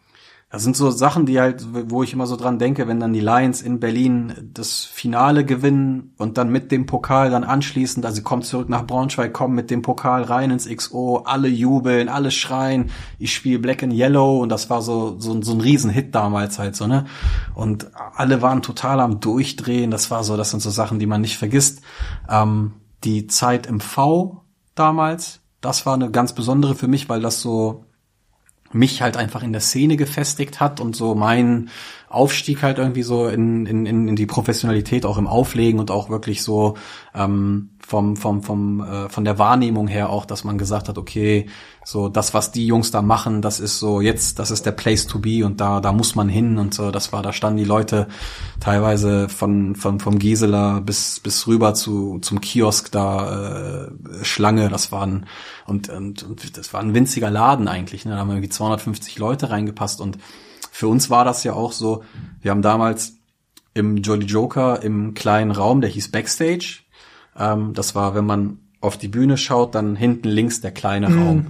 das 0.50 0.64
sind 0.64 0.76
so 0.76 0.90
Sachen, 0.90 1.26
die 1.26 1.38
halt, 1.38 1.64
wo 1.90 2.02
ich 2.02 2.12
immer 2.12 2.26
so 2.26 2.34
dran 2.34 2.58
denke, 2.58 2.88
wenn 2.88 2.98
dann 2.98 3.12
die 3.12 3.20
Lions 3.20 3.62
in 3.62 3.78
Berlin 3.78 4.50
das 4.52 4.84
Finale 4.84 5.44
gewinnen 5.44 6.12
und 6.18 6.38
dann 6.38 6.50
mit 6.50 6.72
dem 6.72 6.86
Pokal 6.86 7.30
dann 7.30 7.44
anschließend, 7.44 8.04
also 8.04 8.22
kommt 8.22 8.44
zurück 8.44 8.68
nach 8.68 8.84
Braunschweig, 8.84 9.32
kommen 9.32 9.54
mit 9.54 9.70
dem 9.70 9.82
Pokal 9.82 10.24
rein 10.24 10.50
ins 10.50 10.68
XO, 10.68 11.18
alle 11.24 11.46
jubeln, 11.46 12.08
alle 12.08 12.32
schreien, 12.32 12.90
ich 13.20 13.32
spiele 13.32 13.60
Black 13.60 13.84
and 13.84 13.92
Yellow 13.92 14.40
und 14.40 14.48
das 14.48 14.68
war 14.68 14.82
so, 14.82 15.20
so, 15.20 15.40
so 15.40 15.52
ein 15.52 15.60
Riesenhit 15.60 16.16
damals 16.16 16.58
halt 16.58 16.74
so, 16.74 16.88
ne? 16.88 17.04
Und 17.54 17.88
alle 18.16 18.42
waren 18.42 18.60
total 18.60 18.98
am 18.98 19.20
Durchdrehen, 19.20 19.92
das 19.92 20.10
war 20.10 20.24
so, 20.24 20.36
das 20.36 20.50
sind 20.50 20.60
so 20.60 20.70
Sachen, 20.70 20.98
die 20.98 21.06
man 21.06 21.20
nicht 21.20 21.38
vergisst. 21.38 21.80
Ähm, 22.28 22.72
die 23.04 23.28
Zeit 23.28 23.68
im 23.68 23.78
V 23.78 24.42
damals, 24.74 25.42
das 25.60 25.86
war 25.86 25.94
eine 25.94 26.10
ganz 26.10 26.34
besondere 26.34 26.74
für 26.74 26.88
mich, 26.88 27.08
weil 27.08 27.20
das 27.20 27.40
so 27.40 27.84
mich 28.72 29.02
halt 29.02 29.16
einfach 29.16 29.42
in 29.42 29.52
der 29.52 29.60
Szene 29.60 29.96
gefestigt 29.96 30.60
hat 30.60 30.80
und 30.80 30.94
so 30.94 31.14
mein 31.14 31.70
Aufstieg 32.08 32.62
halt 32.62 32.78
irgendwie 32.78 33.02
so 33.02 33.28
in, 33.28 33.66
in, 33.66 33.86
in 33.86 34.16
die 34.16 34.26
Professionalität 34.26 35.04
auch 35.06 35.18
im 35.18 35.26
Auflegen 35.26 35.80
und 35.80 35.90
auch 35.90 36.08
wirklich 36.10 36.42
so 36.42 36.76
ähm, 37.14 37.70
vom 37.90 38.16
vom 38.16 38.40
vom 38.44 38.80
äh, 38.84 39.08
von 39.08 39.24
der 39.24 39.40
Wahrnehmung 39.40 39.88
her 39.88 40.10
auch, 40.10 40.24
dass 40.24 40.44
man 40.44 40.58
gesagt 40.58 40.88
hat, 40.88 40.96
okay, 40.96 41.46
so 41.84 42.08
das 42.08 42.34
was 42.34 42.52
die 42.52 42.64
Jungs 42.64 42.92
da 42.92 43.02
machen, 43.02 43.42
das 43.42 43.58
ist 43.58 43.80
so 43.80 44.00
jetzt, 44.00 44.38
das 44.38 44.52
ist 44.52 44.64
der 44.64 44.70
Place 44.70 45.08
to 45.08 45.18
be 45.18 45.44
und 45.44 45.60
da 45.60 45.80
da 45.80 45.92
muss 45.92 46.14
man 46.14 46.28
hin 46.28 46.58
und 46.58 46.72
so. 46.72 46.92
Das 46.92 47.12
war, 47.12 47.24
da 47.24 47.32
standen 47.32 47.58
die 47.58 47.64
Leute 47.64 48.06
teilweise 48.60 49.28
von 49.28 49.74
von 49.74 49.98
vom 49.98 50.20
Gisela 50.20 50.78
bis 50.78 51.18
bis 51.18 51.48
rüber 51.48 51.74
zu 51.74 52.20
zum 52.20 52.40
Kiosk 52.40 52.92
da 52.92 53.88
äh, 53.88 53.90
Schlange. 54.22 54.68
Das 54.68 54.92
waren 54.92 55.26
und, 55.66 55.88
und 55.88 56.22
und 56.22 56.56
das 56.56 56.72
war 56.72 56.80
ein 56.80 56.94
winziger 56.94 57.28
Laden 57.28 57.66
eigentlich. 57.66 58.04
Ne? 58.04 58.12
Da 58.12 58.18
haben 58.18 58.30
irgendwie 58.30 58.50
250 58.50 59.18
Leute 59.18 59.50
reingepasst 59.50 60.00
und 60.00 60.16
für 60.70 60.86
uns 60.86 61.10
war 61.10 61.24
das 61.24 61.42
ja 61.42 61.54
auch 61.54 61.72
so, 61.72 62.04
wir 62.40 62.52
haben 62.52 62.62
damals 62.62 63.14
im 63.74 63.96
Jolly 63.96 64.26
Joker 64.26 64.80
im 64.80 65.14
kleinen 65.14 65.50
Raum, 65.50 65.80
der 65.80 65.90
hieß 65.90 66.12
Backstage. 66.12 66.84
Ähm, 67.40 67.72
das 67.74 67.94
war, 67.96 68.14
wenn 68.14 68.26
man 68.26 68.58
auf 68.80 68.96
die 68.96 69.08
Bühne 69.08 69.36
schaut, 69.36 69.74
dann 69.74 69.96
hinten 69.96 70.28
links 70.28 70.60
der 70.60 70.70
kleine 70.70 71.06
Raum. 71.14 71.48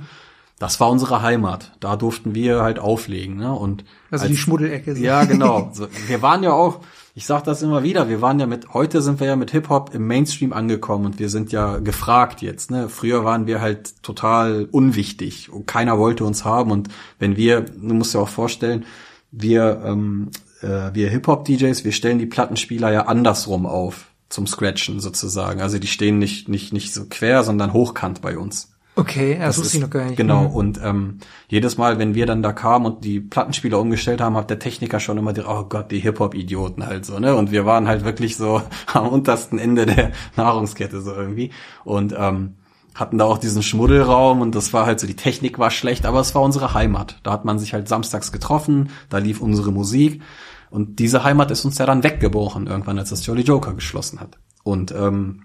Das 0.58 0.78
war 0.80 0.90
unsere 0.90 1.22
Heimat. 1.22 1.72
Da 1.80 1.96
durften 1.96 2.34
wir 2.34 2.60
halt 2.62 2.78
auflegen. 2.78 3.36
Ne? 3.36 3.52
Und 3.52 3.84
Also 4.10 4.24
als- 4.24 4.30
die 4.32 4.36
Schmuddelecke. 4.36 4.94
so. 4.96 5.02
ja, 5.02 5.24
genau. 5.24 5.70
So, 5.74 5.86
wir 6.08 6.20
waren 6.22 6.42
ja 6.42 6.52
auch, 6.52 6.80
ich 7.14 7.24
sag 7.26 7.44
das 7.44 7.62
immer 7.62 7.82
wieder, 7.82 8.08
wir 8.10 8.20
waren 8.20 8.38
ja 8.40 8.46
mit, 8.46 8.74
heute 8.74 9.00
sind 9.00 9.20
wir 9.20 9.26
ja 9.26 9.36
mit 9.36 9.52
Hip-Hop 9.52 9.94
im 9.94 10.06
Mainstream 10.06 10.52
angekommen 10.52 11.06
und 11.06 11.18
wir 11.18 11.28
sind 11.30 11.50
ja 11.52 11.78
gefragt 11.78 12.42
jetzt. 12.42 12.70
Ne? 12.70 12.88
Früher 12.90 13.24
waren 13.24 13.46
wir 13.46 13.60
halt 13.62 14.02
total 14.02 14.68
unwichtig 14.70 15.50
und 15.50 15.66
keiner 15.66 15.98
wollte 15.98 16.24
uns 16.24 16.44
haben. 16.44 16.70
Und 16.72 16.88
wenn 17.18 17.36
wir, 17.36 17.62
du 17.62 17.94
musst 17.94 18.12
dir 18.14 18.18
auch 18.18 18.28
vorstellen, 18.28 18.84
wir, 19.30 19.82
ähm, 19.86 20.30
äh, 20.62 20.90
wir 20.92 21.08
Hip-Hop-DJs, 21.08 21.84
wir 21.84 21.92
stellen 21.92 22.18
die 22.18 22.26
Plattenspieler 22.26 22.92
ja 22.92 23.06
andersrum 23.06 23.64
auf 23.64 24.09
zum 24.30 24.46
Scratchen 24.46 25.00
sozusagen. 25.00 25.60
Also 25.60 25.78
die 25.78 25.86
stehen 25.88 26.18
nicht, 26.18 26.48
nicht, 26.48 26.72
nicht 26.72 26.94
so 26.94 27.04
quer, 27.10 27.44
sondern 27.44 27.72
hochkant 27.74 28.22
bei 28.22 28.38
uns. 28.38 28.72
Okay, 28.96 29.38
das, 29.38 29.56
wusste 29.58 29.76
ich 29.76 29.82
noch 29.82 29.90
gar 29.90 30.04
nicht. 30.04 30.16
Genau, 30.16 30.48
Mhm. 30.48 30.54
und 30.54 30.80
ähm, 30.82 31.18
jedes 31.48 31.78
Mal, 31.78 31.98
wenn 31.98 32.14
wir 32.14 32.26
dann 32.26 32.42
da 32.42 32.52
kamen 32.52 32.86
und 32.86 33.04
die 33.04 33.20
Plattenspieler 33.20 33.78
umgestellt 33.78 34.20
haben, 34.20 34.36
hat 34.36 34.50
der 34.50 34.58
Techniker 34.58 34.98
schon 35.00 35.16
immer 35.16 35.32
die, 35.32 35.42
oh 35.42 35.64
Gott, 35.68 35.90
die 35.90 36.00
Hip-Hop-Idioten 36.00 36.84
halt 36.86 37.06
so, 37.06 37.18
ne? 37.18 37.34
Und 37.36 37.50
wir 37.50 37.64
waren 37.66 37.86
halt 37.86 38.04
wirklich 38.04 38.36
so 38.36 38.62
am 38.92 39.08
untersten 39.08 39.58
Ende 39.58 39.86
der 39.86 40.10
Nahrungskette 40.36 41.00
so 41.00 41.12
irgendwie. 41.14 41.50
Und 41.84 42.14
ähm, 42.18 42.54
hatten 42.94 43.16
da 43.16 43.24
auch 43.24 43.38
diesen 43.38 43.62
Schmuddelraum 43.62 44.40
und 44.40 44.54
das 44.54 44.72
war 44.72 44.84
halt 44.84 45.00
so, 45.00 45.06
die 45.06 45.16
Technik 45.16 45.58
war 45.58 45.70
schlecht, 45.70 46.04
aber 46.04 46.20
es 46.20 46.34
war 46.34 46.42
unsere 46.42 46.74
Heimat. 46.74 47.20
Da 47.22 47.30
hat 47.30 47.44
man 47.44 47.58
sich 47.58 47.72
halt 47.72 47.88
samstags 47.88 48.32
getroffen, 48.32 48.90
da 49.08 49.18
lief 49.18 49.40
unsere 49.40 49.70
Musik 49.72 50.20
und 50.70 50.98
diese 50.98 51.24
Heimat 51.24 51.50
ist 51.50 51.64
uns 51.64 51.78
ja 51.78 51.86
dann 51.86 52.04
weggebrochen 52.04 52.66
irgendwann, 52.66 52.98
als 52.98 53.10
das 53.10 53.26
Jolly 53.26 53.42
Joker 53.42 53.74
geschlossen 53.74 54.20
hat. 54.20 54.38
Und 54.62 54.92
ähm, 54.92 55.44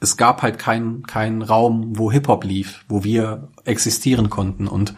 es 0.00 0.16
gab 0.16 0.42
halt 0.42 0.58
keinen 0.58 1.02
keinen 1.06 1.42
Raum, 1.42 1.98
wo 1.98 2.10
Hip-Hop 2.10 2.44
lief, 2.44 2.84
wo 2.88 3.04
wir 3.04 3.48
existieren 3.64 4.30
konnten. 4.30 4.66
Und 4.66 4.94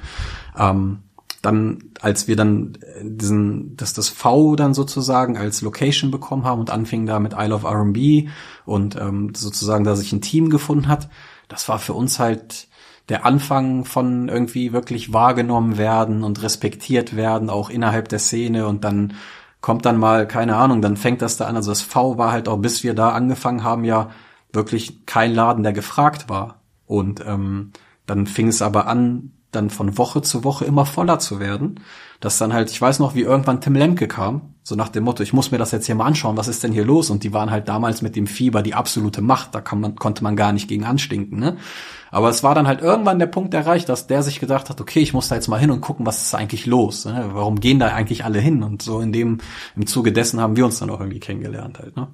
ähm, 0.57 1.01
dann, 1.43 1.85
als 2.01 2.27
wir 2.27 2.37
dann 2.37 2.79
diesen, 3.03 3.77
dass 3.77 3.93
das 3.93 4.09
V 4.09 4.57
dann 4.57 4.75
sozusagen 4.75 5.37
als 5.37 5.63
Location 5.63 6.11
bekommen 6.11 6.45
haben 6.45 6.61
und 6.61 6.71
anfingen 6.71 7.07
da 7.07 7.21
mit 7.21 7.35
Isle 7.37 7.55
of 7.55 7.65
R&B 7.65 8.29
und 8.65 8.97
ähm, 8.97 9.33
sozusagen 9.35 9.85
da 9.85 9.95
sich 9.95 10.13
ein 10.13 10.21
Team 10.21 10.51
gefunden 10.51 10.89
hat, 10.89 11.09
das 11.49 11.69
war 11.69 11.79
für 11.79 11.95
uns 11.95 12.19
halt 12.19 12.69
der 13.09 13.25
Anfang 13.25 13.85
von 13.85 14.29
irgendwie 14.29 14.73
wirklich 14.73 15.13
wahrgenommen 15.13 15.79
werden 15.79 16.25
und 16.25 16.43
respektiert 16.43 17.17
werden, 17.17 17.51
auch 17.51 17.71
innerhalb 17.71 18.09
der 18.09 18.19
Szene 18.19 18.67
und 18.67 18.85
dann 18.85 19.15
kommt 19.61 19.85
dann 19.85 19.99
mal, 19.99 20.27
keine 20.27 20.57
Ahnung, 20.57 20.83
dann 20.83 20.97
fängt 20.97 21.23
das 21.23 21.37
da 21.37 21.47
an. 21.47 21.57
Also 21.57 21.71
das 21.71 21.83
V 21.83 22.19
war 22.19 22.33
halt 22.33 22.49
auch, 22.49 22.59
bis 22.59 22.85
wir 22.85 22.95
da 22.95 23.11
angefangen 23.11 23.65
haben, 23.65 23.85
ja 23.85 24.11
wirklich 24.53 25.05
kein 25.07 25.35
Laden, 25.35 25.63
der 25.63 25.73
gefragt 25.73 26.29
war. 26.29 26.61
Und 26.87 27.25
ähm, 27.27 27.73
dann 28.07 28.27
fing 28.27 28.49
es 28.49 28.63
aber 28.63 28.87
an, 28.87 29.33
dann 29.51 29.71
von 29.71 29.97
Woche 29.97 30.23
zu 30.23 30.45
Woche 30.45 30.65
immer 30.65 30.85
voller 30.85 31.19
zu 31.19 31.41
werden. 31.41 31.81
Dass 32.21 32.39
dann 32.39 32.53
halt, 32.53 32.71
ich 32.71 32.81
weiß 32.81 32.99
noch, 32.99 33.15
wie 33.15 33.21
irgendwann 33.21 33.61
Tim 33.61 33.75
Lemke 33.75 34.09
kam, 34.09 34.55
so 34.65 34.75
nach 34.75 34.89
dem 34.89 35.05
Motto, 35.05 35.23
ich 35.23 35.33
muss 35.33 35.53
mir 35.53 35.59
das 35.59 35.71
jetzt 35.71 35.87
hier 35.87 35.95
mal 35.95 36.07
anschauen, 36.07 36.37
was 36.37 36.49
ist 36.49 36.65
denn 36.65 36.73
hier 36.73 36.85
los? 36.85 37.11
Und 37.11 37.23
die 37.23 37.33
waren 37.33 37.51
halt 37.51 37.69
damals 37.69 38.03
mit 38.03 38.17
dem 38.17 38.27
Fieber 38.27 38.63
die 38.63 38.75
absolute 38.75 39.23
Macht, 39.23 39.55
da 39.55 39.63
man, 39.75 39.95
konnte 39.95 40.25
man 40.25 40.35
gar 40.35 40.53
nicht 40.53 40.69
gegen 40.69 40.85
anstinken. 40.85 41.39
Ne? 41.39 41.57
Aber 42.11 42.29
es 42.29 42.43
war 42.43 42.55
dann 42.55 42.67
halt 42.67 42.81
irgendwann 42.83 43.19
der 43.19 43.27
Punkt 43.27 43.55
erreicht, 43.55 43.89
dass 43.89 44.09
der 44.09 44.23
sich 44.23 44.41
gedacht 44.41 44.69
hat, 44.69 44.81
okay, 44.81 45.01
ich 45.01 45.15
muss 45.15 45.29
da 45.29 45.37
jetzt 45.37 45.49
mal 45.49 45.61
hin 45.61 45.71
und 45.71 45.81
gucken, 45.81 46.07
was 46.07 46.23
ist 46.23 46.35
eigentlich 46.35 46.67
los? 46.67 47.05
Ne? 47.05 47.31
Warum 47.33 47.61
gehen 47.61 47.79
da 47.79 47.89
eigentlich 47.89 48.25
alle 48.25 48.41
hin? 48.41 48.63
Und 48.63 48.83
so 48.83 49.01
in 49.01 49.13
dem, 49.13 49.39
im 49.77 49.87
Zuge 49.87 50.13
dessen 50.13 50.41
haben 50.41 50.57
wir 50.57 50.65
uns 50.65 50.81
dann 50.81 50.91
auch 50.91 51.01
irgendwie 51.01 51.21
kennengelernt 51.21 51.79
halt, 51.79 51.97
ne? 51.97 52.09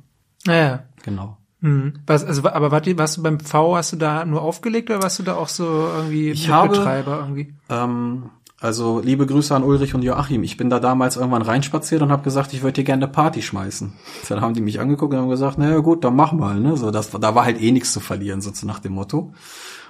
Naja. 0.46 0.84
Genau. 1.02 1.38
Mhm. 1.64 1.94
Was, 2.06 2.24
also, 2.24 2.46
aber 2.46 2.70
wart 2.70 2.86
ihr, 2.86 2.98
warst 2.98 3.16
du 3.16 3.22
beim 3.22 3.40
V, 3.40 3.74
hast 3.76 3.92
du 3.92 3.96
da 3.96 4.24
nur 4.26 4.42
aufgelegt 4.42 4.90
oder 4.90 5.02
warst 5.02 5.18
du 5.18 5.22
da 5.22 5.34
auch 5.36 5.48
so 5.48 5.64
irgendwie 5.64 6.30
Ich 6.30 6.50
habe- 6.50 6.76
Betreiber 6.76 7.20
irgendwie? 7.20 7.54
Ähm, 7.70 8.24
also 8.60 9.00
liebe 9.00 9.24
Grüße 9.26 9.54
an 9.54 9.62
Ulrich 9.64 9.94
und 9.94 10.02
Joachim. 10.02 10.42
Ich 10.42 10.58
bin 10.58 10.68
da 10.68 10.78
damals 10.78 11.16
irgendwann 11.16 11.40
reinspaziert 11.42 12.02
und 12.02 12.12
habe 12.12 12.22
gesagt, 12.22 12.52
ich 12.52 12.62
würde 12.62 12.74
dir 12.74 12.84
gerne 12.84 13.04
eine 13.06 13.12
Party 13.12 13.40
schmeißen. 13.40 13.94
Dann 14.28 14.40
haben 14.42 14.52
die 14.52 14.60
mich 14.60 14.78
angeguckt 14.78 15.14
und 15.14 15.20
haben 15.20 15.30
gesagt, 15.30 15.56
na 15.58 15.70
ja, 15.70 15.78
gut, 15.78 16.04
dann 16.04 16.16
mach 16.16 16.32
mal. 16.32 16.60
Ne? 16.60 16.76
So, 16.76 16.90
das, 16.90 17.10
da 17.10 17.34
war 17.34 17.44
halt 17.46 17.60
eh 17.62 17.72
nichts 17.72 17.92
zu 17.94 18.00
verlieren, 18.00 18.42
so 18.42 18.50
nach 18.66 18.80
dem 18.80 18.92
Motto. 18.92 19.32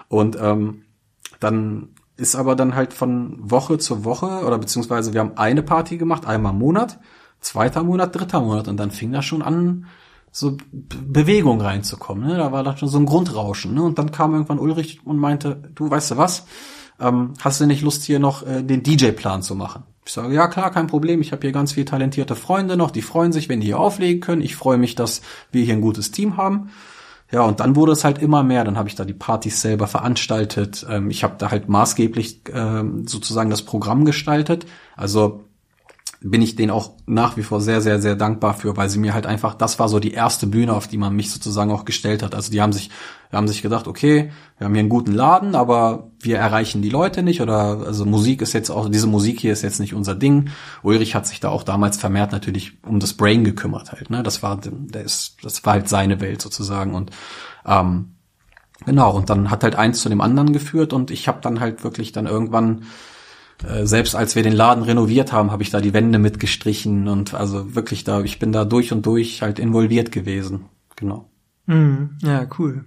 Und 0.08 0.38
ähm, 0.40 0.82
dann 1.40 1.88
ist 2.16 2.36
aber 2.36 2.54
dann 2.54 2.76
halt 2.76 2.92
von 2.94 3.36
Woche 3.40 3.78
zu 3.78 4.04
Woche 4.04 4.44
oder 4.46 4.58
beziehungsweise 4.58 5.12
wir 5.12 5.20
haben 5.20 5.32
eine 5.36 5.62
Party 5.64 5.96
gemacht, 5.96 6.26
einmal 6.26 6.52
im 6.52 6.58
Monat, 6.60 7.00
zweiter 7.40 7.82
Monat, 7.82 8.14
dritter 8.14 8.40
Monat 8.40 8.68
und 8.68 8.76
dann 8.78 8.92
fing 8.92 9.10
das 9.10 9.24
schon 9.24 9.42
an, 9.42 9.86
so 10.36 10.56
Bewegung 10.72 11.60
reinzukommen. 11.60 12.26
Ne? 12.26 12.36
Da 12.36 12.50
war 12.50 12.64
da 12.64 12.76
schon 12.76 12.88
so 12.88 12.98
ein 12.98 13.06
Grundrauschen. 13.06 13.72
Ne? 13.72 13.84
Und 13.84 14.00
dann 14.00 14.10
kam 14.10 14.32
irgendwann 14.32 14.58
Ulrich 14.58 14.98
und 15.04 15.16
meinte, 15.16 15.70
du 15.76 15.88
weißt 15.88 16.10
du 16.10 16.16
was, 16.16 16.46
ähm, 16.98 17.34
hast 17.40 17.60
du 17.60 17.66
nicht 17.66 17.82
Lust 17.82 18.02
hier 18.02 18.18
noch 18.18 18.44
äh, 18.44 18.64
den 18.64 18.82
DJ-Plan 18.82 19.42
zu 19.42 19.54
machen? 19.54 19.84
Ich 20.04 20.12
sage, 20.12 20.34
ja 20.34 20.48
klar, 20.48 20.72
kein 20.72 20.88
Problem. 20.88 21.20
Ich 21.20 21.30
habe 21.30 21.42
hier 21.42 21.52
ganz 21.52 21.72
viele 21.72 21.86
talentierte 21.86 22.34
Freunde 22.34 22.76
noch, 22.76 22.90
die 22.90 23.00
freuen 23.00 23.30
sich, 23.30 23.48
wenn 23.48 23.60
die 23.60 23.68
hier 23.68 23.78
auflegen 23.78 24.20
können. 24.20 24.42
Ich 24.42 24.56
freue 24.56 24.76
mich, 24.76 24.96
dass 24.96 25.22
wir 25.52 25.64
hier 25.64 25.74
ein 25.74 25.80
gutes 25.80 26.10
Team 26.10 26.36
haben. 26.36 26.70
ja, 27.30 27.42
und 27.42 27.60
dann 27.60 27.76
wurde 27.76 27.92
es 27.92 28.02
halt 28.02 28.18
immer 28.18 28.42
mehr. 28.42 28.64
Dann 28.64 28.76
habe 28.76 28.88
ich 28.88 28.96
da 28.96 29.04
die 29.04 29.14
Partys 29.14 29.60
selber 29.60 29.86
veranstaltet. 29.86 30.84
Ähm, 30.90 31.10
ich 31.10 31.22
habe 31.22 31.36
da 31.38 31.52
halt 31.52 31.68
maßgeblich 31.68 32.42
ähm, 32.52 33.06
sozusagen 33.06 33.50
das 33.50 33.62
Programm 33.62 34.04
gestaltet. 34.04 34.66
Also 34.96 35.44
bin 36.26 36.40
ich 36.40 36.56
denen 36.56 36.70
auch 36.70 36.92
nach 37.04 37.36
wie 37.36 37.42
vor 37.42 37.60
sehr, 37.60 37.82
sehr, 37.82 38.00
sehr 38.00 38.16
dankbar 38.16 38.54
für, 38.54 38.78
weil 38.78 38.88
sie 38.88 38.98
mir 38.98 39.12
halt 39.12 39.26
einfach, 39.26 39.54
das 39.54 39.78
war 39.78 39.90
so 39.90 40.00
die 40.00 40.12
erste 40.12 40.46
Bühne, 40.46 40.72
auf 40.72 40.88
die 40.88 40.96
man 40.96 41.14
mich 41.14 41.30
sozusagen 41.30 41.70
auch 41.70 41.84
gestellt 41.84 42.22
hat. 42.22 42.34
Also 42.34 42.50
die 42.50 42.62
haben 42.62 42.72
sich, 42.72 42.88
haben 43.30 43.46
sich 43.46 43.60
gedacht, 43.60 43.86
okay, 43.86 44.32
wir 44.56 44.64
haben 44.64 44.72
hier 44.72 44.80
einen 44.80 44.88
guten 44.88 45.12
Laden, 45.12 45.54
aber 45.54 46.10
wir 46.20 46.38
erreichen 46.38 46.80
die 46.80 46.88
Leute 46.88 47.22
nicht 47.22 47.42
oder 47.42 47.82
also 47.84 48.06
Musik 48.06 48.40
ist 48.40 48.54
jetzt 48.54 48.70
auch, 48.70 48.88
diese 48.88 49.06
Musik 49.06 49.38
hier 49.38 49.52
ist 49.52 49.60
jetzt 49.60 49.80
nicht 49.80 49.92
unser 49.92 50.14
Ding. 50.14 50.48
Ulrich 50.82 51.14
hat 51.14 51.26
sich 51.26 51.40
da 51.40 51.50
auch 51.50 51.62
damals 51.62 51.98
vermehrt 51.98 52.32
natürlich 52.32 52.82
um 52.84 53.00
das 53.00 53.12
Brain 53.12 53.44
gekümmert 53.44 53.92
halt, 53.92 54.08
ne? 54.08 54.22
Das 54.22 54.42
war, 54.42 54.58
der 54.62 55.02
ist, 55.02 55.36
das 55.42 55.62
war 55.66 55.74
halt 55.74 55.90
seine 55.90 56.22
Welt 56.22 56.40
sozusagen 56.40 56.94
und 56.94 57.10
ähm, 57.66 58.14
genau, 58.86 59.14
und 59.14 59.28
dann 59.28 59.50
hat 59.50 59.62
halt 59.62 59.76
eins 59.76 60.00
zu 60.00 60.08
dem 60.08 60.22
anderen 60.22 60.54
geführt 60.54 60.94
und 60.94 61.10
ich 61.10 61.28
habe 61.28 61.42
dann 61.42 61.60
halt 61.60 61.84
wirklich 61.84 62.12
dann 62.12 62.26
irgendwann 62.26 62.84
äh, 63.62 63.86
selbst 63.86 64.16
als 64.16 64.34
wir 64.34 64.42
den 64.42 64.52
Laden 64.52 64.82
renoviert 64.82 65.32
haben, 65.32 65.50
habe 65.50 65.62
ich 65.62 65.70
da 65.70 65.80
die 65.80 65.94
Wände 65.94 66.18
mitgestrichen 66.18 67.08
und 67.08 67.34
also 67.34 67.74
wirklich 67.74 68.04
da, 68.04 68.22
ich 68.22 68.38
bin 68.38 68.52
da 68.52 68.64
durch 68.64 68.92
und 68.92 69.06
durch 69.06 69.42
halt 69.42 69.58
involviert 69.58 70.12
gewesen. 70.12 70.66
Genau. 70.96 71.28
Mm, 71.66 72.16
ja, 72.22 72.46
cool. 72.58 72.84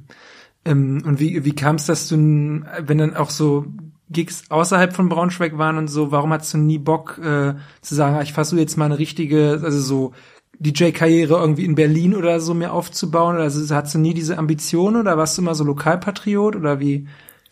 Ähm, 0.65 1.01
und 1.05 1.19
wie, 1.19 1.45
wie 1.45 1.55
kam 1.55 1.75
es, 1.75 1.85
dass 1.85 2.07
du, 2.09 2.15
wenn 2.15 2.97
dann 2.97 3.15
auch 3.15 3.29
so 3.29 3.65
Gigs 4.09 4.49
außerhalb 4.49 4.93
von 4.93 5.09
Braunschweig 5.09 5.57
waren 5.57 5.77
und 5.77 5.87
so, 5.87 6.11
warum 6.11 6.31
hattest 6.31 6.53
du 6.53 6.57
nie 6.57 6.77
Bock 6.77 7.17
äh, 7.17 7.55
zu 7.81 7.95
sagen, 7.95 8.15
ah, 8.15 8.21
ich 8.21 8.33
versuche 8.33 8.61
jetzt 8.61 8.77
mal 8.77 8.85
eine 8.85 8.99
richtige, 8.99 9.59
also 9.63 9.79
so 9.79 10.13
DJ-Karriere 10.59 11.35
irgendwie 11.35 11.65
in 11.65 11.75
Berlin 11.75 12.15
oder 12.15 12.39
so 12.39 12.53
mir 12.53 12.71
aufzubauen? 12.71 13.37
Also 13.37 13.75
hattest 13.75 13.95
du 13.95 13.99
nie 13.99 14.13
diese 14.13 14.37
Ambition 14.37 14.95
oder 14.95 15.17
warst 15.17 15.37
du 15.37 15.41
immer 15.41 15.55
so 15.55 15.63
Lokalpatriot 15.63 16.55
oder 16.55 16.79
wie, 16.79 17.07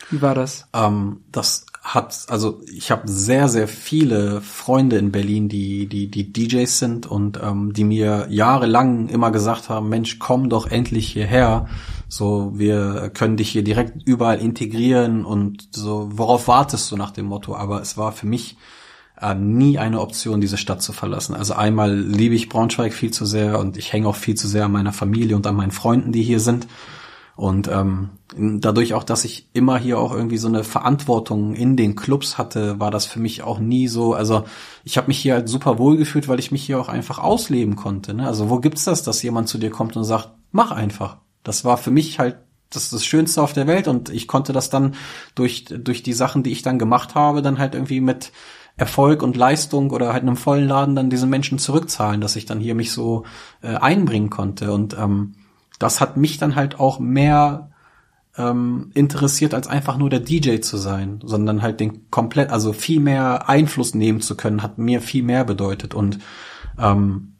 wie 0.09 0.21
war 0.21 0.35
das? 0.35 0.67
Ähm, 0.73 1.21
das 1.31 1.65
hat, 1.85 2.25
also 2.29 2.61
ich 2.75 2.89
habe 2.89 3.03
sehr, 3.07 3.47
sehr 3.47 3.67
viele 3.67 4.41
Freunde 4.41 4.97
in 4.97 5.11
Berlin, 5.11 5.49
die, 5.49 5.85
die, 5.85 6.09
die 6.09 6.33
DJs 6.33 6.79
sind 6.79 7.05
und 7.05 7.39
ähm, 7.41 7.73
die 7.73 7.83
mir 7.83 8.25
jahrelang 8.31 9.07
immer 9.07 9.29
gesagt 9.29 9.69
haben, 9.69 9.87
Mensch, 9.87 10.17
komm 10.17 10.49
doch 10.49 10.65
endlich 10.65 11.07
hierher. 11.07 11.67
So, 12.09 12.53
wir 12.55 13.11
können 13.13 13.37
dich 13.37 13.49
hier 13.49 13.63
direkt 13.63 14.01
überall 14.07 14.39
integrieren 14.39 15.25
und 15.25 15.69
so, 15.75 16.09
worauf 16.11 16.47
wartest 16.47 16.91
du 16.91 16.97
nach 16.97 17.11
dem 17.11 17.27
Motto? 17.27 17.55
Aber 17.55 17.81
es 17.81 17.97
war 17.97 18.11
für 18.11 18.25
mich 18.25 18.57
äh, 19.21 19.35
nie 19.35 19.77
eine 19.77 20.01
Option, 20.01 20.41
diese 20.41 20.57
Stadt 20.57 20.81
zu 20.81 20.91
verlassen. 20.91 21.35
Also 21.35 21.53
einmal 21.53 21.95
liebe 21.95 22.33
ich 22.33 22.49
Braunschweig 22.49 22.93
viel 22.93 23.11
zu 23.11 23.27
sehr 23.27 23.59
und 23.59 23.77
ich 23.77 23.93
hänge 23.93 24.07
auch 24.07 24.15
viel 24.15 24.35
zu 24.35 24.47
sehr 24.47 24.65
an 24.65 24.71
meiner 24.71 24.93
Familie 24.93 25.35
und 25.35 25.45
an 25.45 25.55
meinen 25.55 25.71
Freunden, 25.71 26.11
die 26.11 26.23
hier 26.23 26.39
sind. 26.39 26.65
Und 27.35 27.67
ähm, 27.67 28.11
dadurch 28.37 28.93
auch, 28.93 29.03
dass 29.03 29.25
ich 29.25 29.49
immer 29.51 29.77
hier 29.77 29.99
auch 29.99 30.13
irgendwie 30.13 30.37
so 30.37 30.47
eine 30.47 30.63
Verantwortung 30.63 31.53
in 31.53 31.75
den 31.75 31.95
Clubs 31.97 32.37
hatte, 32.37 32.79
war 32.79 32.91
das 32.91 33.05
für 33.05 33.19
mich 33.19 33.43
auch 33.43 33.59
nie 33.59 33.89
so. 33.89 34.13
Also 34.13 34.45
ich 34.85 34.97
habe 34.97 35.07
mich 35.07 35.19
hier 35.19 35.33
halt 35.33 35.49
super 35.49 35.77
wohl 35.77 35.97
gefühlt, 35.97 36.29
weil 36.29 36.39
ich 36.39 36.51
mich 36.51 36.63
hier 36.63 36.79
auch 36.79 36.87
einfach 36.87 37.19
ausleben 37.19 37.75
konnte. 37.75 38.13
Ne? 38.13 38.25
Also 38.25 38.49
wo 38.49 38.59
gibt's 38.59 38.85
das, 38.85 39.03
dass 39.03 39.21
jemand 39.21 39.49
zu 39.49 39.57
dir 39.57 39.69
kommt 39.69 39.97
und 39.97 40.05
sagt, 40.05 40.29
mach 40.51 40.71
einfach. 40.71 41.17
Das 41.43 41.65
war 41.65 41.77
für 41.77 41.91
mich 41.91 42.19
halt 42.19 42.37
das, 42.69 42.83
ist 42.83 42.93
das 42.93 43.05
Schönste 43.05 43.41
auf 43.41 43.53
der 43.53 43.67
Welt 43.67 43.87
und 43.87 44.09
ich 44.09 44.27
konnte 44.27 44.53
das 44.53 44.69
dann 44.69 44.95
durch 45.35 45.65
durch 45.65 46.03
die 46.03 46.13
Sachen, 46.13 46.41
die 46.41 46.51
ich 46.51 46.61
dann 46.61 46.79
gemacht 46.79 47.15
habe, 47.15 47.41
dann 47.41 47.59
halt 47.59 47.75
irgendwie 47.75 48.01
mit 48.01 48.31
Erfolg 48.77 49.23
und 49.23 49.37
Leistung 49.37 49.91
oder 49.91 50.11
halt 50.13 50.23
einem 50.23 50.35
vollen 50.35 50.67
Laden 50.67 50.95
dann 50.95 51.09
diesen 51.09 51.29
Menschen 51.29 51.59
zurückzahlen, 51.59 52.21
dass 52.21 52.35
ich 52.35 52.45
dann 52.45 52.59
hier 52.59 52.75
mich 52.75 52.91
so 52.91 53.23
äh, 53.61 53.75
einbringen 53.75 54.29
konnte 54.29 54.71
und 54.73 54.97
ähm, 54.97 55.35
das 55.79 56.01
hat 56.01 56.17
mich 56.17 56.37
dann 56.37 56.55
halt 56.55 56.79
auch 56.79 56.99
mehr 56.99 57.69
ähm, 58.37 58.91
interessiert, 58.93 59.53
als 59.53 59.67
einfach 59.67 59.97
nur 59.97 60.09
der 60.09 60.19
DJ 60.19 60.59
zu 60.59 60.77
sein, 60.77 61.19
sondern 61.23 61.61
halt 61.61 61.79
den 61.79 62.09
komplett, 62.11 62.49
also 62.49 62.73
viel 62.73 62.99
mehr 62.99 63.49
Einfluss 63.49 63.95
nehmen 63.95 64.21
zu 64.21 64.35
können, 64.35 64.61
hat 64.61 64.77
mir 64.77 65.01
viel 65.01 65.23
mehr 65.23 65.45
bedeutet. 65.45 65.93
Und 65.93 66.19
ähm, 66.77 67.35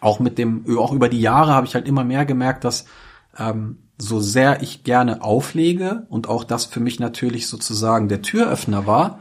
auch 0.00 0.20
mit 0.20 0.38
dem, 0.38 0.64
auch 0.78 0.92
über 0.92 1.08
die 1.08 1.20
Jahre 1.20 1.52
habe 1.52 1.66
ich 1.66 1.74
halt 1.74 1.86
immer 1.86 2.04
mehr 2.04 2.24
gemerkt, 2.24 2.64
dass 2.64 2.86
ähm, 3.38 3.78
so 3.98 4.20
sehr 4.20 4.62
ich 4.62 4.82
gerne 4.82 5.22
auflege 5.22 6.06
und 6.08 6.28
auch 6.28 6.44
das 6.44 6.64
für 6.64 6.80
mich 6.80 7.00
natürlich 7.00 7.48
sozusagen 7.48 8.08
der 8.08 8.22
Türöffner 8.22 8.86
war, 8.86 9.20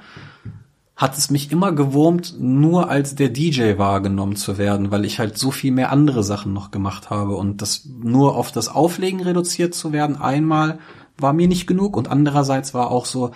hat 0.99 1.17
es 1.17 1.31
mich 1.31 1.49
immer 1.49 1.71
gewurmt, 1.71 2.35
nur 2.39 2.89
als 2.89 3.15
der 3.15 3.29
DJ 3.29 3.77
wahrgenommen 3.77 4.35
zu 4.35 4.57
werden, 4.57 4.91
weil 4.91 5.05
ich 5.05 5.17
halt 5.17 5.37
so 5.37 5.49
viel 5.49 5.71
mehr 5.71 5.93
andere 5.93 6.25
Sachen 6.25 6.51
noch 6.51 6.71
gemacht 6.71 7.09
habe 7.09 7.37
und 7.37 7.61
das 7.61 7.85
nur 7.85 8.35
auf 8.35 8.51
das 8.51 8.67
Auflegen 8.67 9.21
reduziert 9.21 9.73
zu 9.73 9.93
werden, 9.93 10.17
einmal 10.17 10.77
war 11.17 11.31
mir 11.31 11.47
nicht 11.47 11.67
genug 11.67 11.95
und 11.95 12.09
andererseits 12.09 12.73
war 12.73 12.91
auch 12.91 13.05
so, 13.05 13.31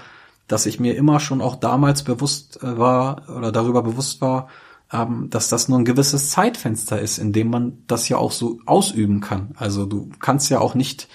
dass 0.49 0.65
ich 0.65 0.81
mir 0.81 0.97
immer 0.97 1.21
schon 1.21 1.39
auch 1.39 1.55
damals 1.55 2.03
bewusst 2.03 2.61
äh, 2.61 2.77
war 2.77 3.29
oder 3.29 3.53
darüber 3.53 3.81
bewusst 3.81 4.19
war, 4.19 4.49
ähm, 4.91 5.29
dass 5.29 5.47
das 5.47 5.69
nur 5.69 5.79
ein 5.79 5.85
gewisses 5.85 6.31
Zeitfenster 6.31 6.99
ist, 6.99 7.17
in 7.17 7.31
dem 7.31 7.49
man 7.49 7.77
das 7.87 8.09
ja 8.09 8.17
auch 8.17 8.33
so 8.33 8.59
ausüben 8.65 9.21
kann. 9.21 9.51
Also 9.55 9.85
du 9.85 10.09
kannst 10.19 10.49
ja 10.49 10.59
auch 10.59 10.75
nicht, 10.75 11.07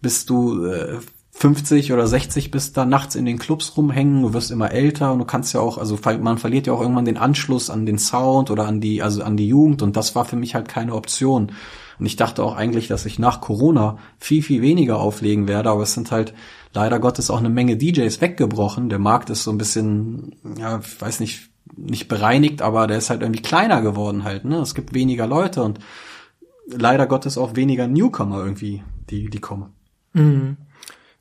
bis 0.00 0.26
du 0.26 0.64
äh, 0.64 1.00
50 1.40 1.92
oder 1.92 2.08
60 2.08 2.50
bist 2.50 2.76
da 2.76 2.84
nachts 2.84 3.14
in 3.14 3.24
den 3.24 3.38
Clubs 3.38 3.76
rumhängen, 3.76 4.22
du 4.22 4.34
wirst 4.34 4.50
immer 4.50 4.72
älter 4.72 5.12
und 5.12 5.20
du 5.20 5.24
kannst 5.24 5.54
ja 5.54 5.60
auch, 5.60 5.78
also 5.78 5.96
man 6.20 6.36
verliert 6.36 6.66
ja 6.66 6.72
auch 6.72 6.80
irgendwann 6.80 7.04
den 7.04 7.16
Anschluss 7.16 7.70
an 7.70 7.86
den 7.86 7.98
Sound 7.98 8.50
oder 8.50 8.66
an 8.66 8.80
die, 8.80 9.02
also 9.02 9.22
an 9.22 9.36
die 9.36 9.46
Jugend 9.46 9.80
und 9.82 9.96
das 9.96 10.16
war 10.16 10.24
für 10.24 10.34
mich 10.34 10.56
halt 10.56 10.66
keine 10.66 10.96
Option. 10.96 11.52
Und 12.00 12.06
ich 12.06 12.16
dachte 12.16 12.42
auch 12.42 12.56
eigentlich, 12.56 12.88
dass 12.88 13.06
ich 13.06 13.20
nach 13.20 13.40
Corona 13.40 13.98
viel, 14.18 14.42
viel 14.42 14.62
weniger 14.62 14.98
auflegen 14.98 15.46
werde, 15.46 15.70
aber 15.70 15.84
es 15.84 15.94
sind 15.94 16.10
halt 16.10 16.34
leider 16.74 16.98
Gottes 16.98 17.30
auch 17.30 17.38
eine 17.38 17.50
Menge 17.50 17.76
DJs 17.76 18.20
weggebrochen. 18.20 18.88
Der 18.88 18.98
Markt 18.98 19.30
ist 19.30 19.44
so 19.44 19.52
ein 19.52 19.58
bisschen, 19.58 20.34
ja, 20.58 20.80
ich 20.80 21.00
weiß 21.00 21.20
nicht, 21.20 21.50
nicht 21.76 22.08
bereinigt, 22.08 22.62
aber 22.62 22.88
der 22.88 22.98
ist 22.98 23.10
halt 23.10 23.22
irgendwie 23.22 23.42
kleiner 23.42 23.80
geworden 23.80 24.24
halt, 24.24 24.44
ne? 24.44 24.56
Es 24.56 24.74
gibt 24.74 24.92
weniger 24.92 25.28
Leute 25.28 25.62
und 25.62 25.78
leider 26.66 27.06
Gottes 27.06 27.38
auch 27.38 27.54
weniger 27.54 27.86
Newcomer 27.86 28.42
irgendwie, 28.42 28.82
die, 29.08 29.30
die 29.30 29.40
kommen. 29.40 29.72
Mhm. 30.14 30.56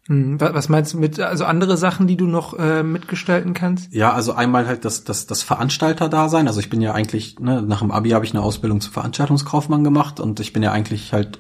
Hm, 0.08 0.40
was 0.40 0.70
meinst 0.70 0.94
du 0.94 1.00
mit, 1.00 1.20
also 1.20 1.44
andere 1.44 1.76
Sachen, 1.76 2.08
die 2.08 2.16
du 2.16 2.28
noch 2.28 2.58
äh, 2.58 2.82
mitgestalten 2.82 3.54
kannst? 3.54 3.94
Ja, 3.94 4.14
also 4.14 4.34
einmal 4.34 4.66
halt 4.66 4.86
das, 4.86 5.04
das, 5.04 5.28
das 5.28 5.42
Veranstalter-Dasein. 5.44 6.48
Also 6.48 6.62
ich 6.62 6.70
bin 6.70 6.82
ja 6.82 6.94
eigentlich, 6.94 7.40
ne, 7.40 7.62
nach 7.62 7.80
dem 7.80 7.92
Abi 7.92 8.12
habe 8.12 8.24
ich 8.24 8.32
eine 8.34 8.42
Ausbildung 8.42 8.80
zum 8.80 8.94
Veranstaltungskaufmann 8.94 9.84
gemacht 9.84 10.20
und 10.20 10.40
ich 10.40 10.54
bin 10.54 10.64
ja 10.64 10.72
eigentlich 10.72 11.12
halt, 11.12 11.40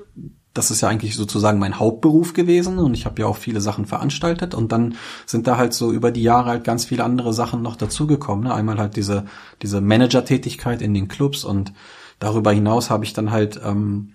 das 0.53 0.69
ist 0.69 0.81
ja 0.81 0.89
eigentlich 0.89 1.15
sozusagen 1.15 1.59
mein 1.59 1.79
Hauptberuf 1.79 2.33
gewesen 2.33 2.77
und 2.79 2.93
ich 2.93 3.05
habe 3.05 3.21
ja 3.21 3.27
auch 3.27 3.37
viele 3.37 3.61
Sachen 3.61 3.85
veranstaltet 3.85 4.53
und 4.53 4.73
dann 4.73 4.95
sind 5.25 5.47
da 5.47 5.55
halt 5.55 5.73
so 5.73 5.93
über 5.93 6.11
die 6.11 6.23
Jahre 6.23 6.49
halt 6.49 6.63
ganz 6.65 6.83
viele 6.83 7.05
andere 7.05 7.31
Sachen 7.31 7.61
noch 7.61 7.77
dazugekommen. 7.77 8.45
Ne? 8.45 8.53
Einmal 8.53 8.79
halt 8.79 8.97
diese, 8.97 9.25
diese 9.61 9.79
Manager-Tätigkeit 9.79 10.81
in 10.81 10.93
den 10.93 11.07
Clubs 11.07 11.45
und 11.45 11.71
darüber 12.19 12.51
hinaus 12.51 12.89
habe 12.89 13.05
ich 13.05 13.13
dann 13.13 13.31
halt 13.31 13.61
ähm, 13.63 14.13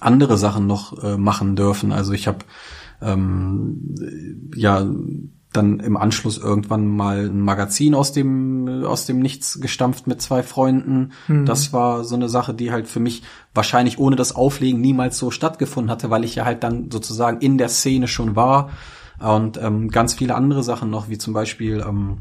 andere 0.00 0.38
Sachen 0.38 0.66
noch 0.66 1.02
äh, 1.02 1.18
machen 1.18 1.56
dürfen. 1.56 1.92
Also 1.92 2.12
ich 2.12 2.26
habe 2.26 2.38
ähm, 3.00 3.94
ja 4.54 4.86
dann 5.56 5.80
im 5.80 5.96
Anschluss 5.96 6.38
irgendwann 6.38 6.86
mal 6.86 7.26
ein 7.26 7.40
Magazin 7.40 7.94
aus 7.94 8.12
dem 8.12 8.84
aus 8.84 9.06
dem 9.06 9.20
Nichts 9.20 9.60
gestampft 9.60 10.06
mit 10.06 10.20
zwei 10.20 10.42
Freunden. 10.42 11.12
Mhm. 11.28 11.46
Das 11.46 11.72
war 11.72 12.04
so 12.04 12.14
eine 12.14 12.28
Sache, 12.28 12.54
die 12.54 12.70
halt 12.70 12.86
für 12.86 13.00
mich 13.00 13.22
wahrscheinlich 13.54 13.98
ohne 13.98 14.16
das 14.16 14.34
Auflegen 14.34 14.80
niemals 14.80 15.18
so 15.18 15.30
stattgefunden 15.30 15.90
hatte, 15.90 16.10
weil 16.10 16.24
ich 16.24 16.34
ja 16.34 16.44
halt 16.44 16.62
dann 16.62 16.90
sozusagen 16.90 17.40
in 17.40 17.58
der 17.58 17.68
Szene 17.68 18.08
schon 18.08 18.36
war 18.36 18.70
und 19.18 19.58
ähm, 19.62 19.88
ganz 19.88 20.14
viele 20.14 20.34
andere 20.34 20.62
Sachen 20.62 20.90
noch, 20.90 21.08
wie 21.08 21.18
zum 21.18 21.32
Beispiel 21.32 21.82
ähm, 21.86 22.18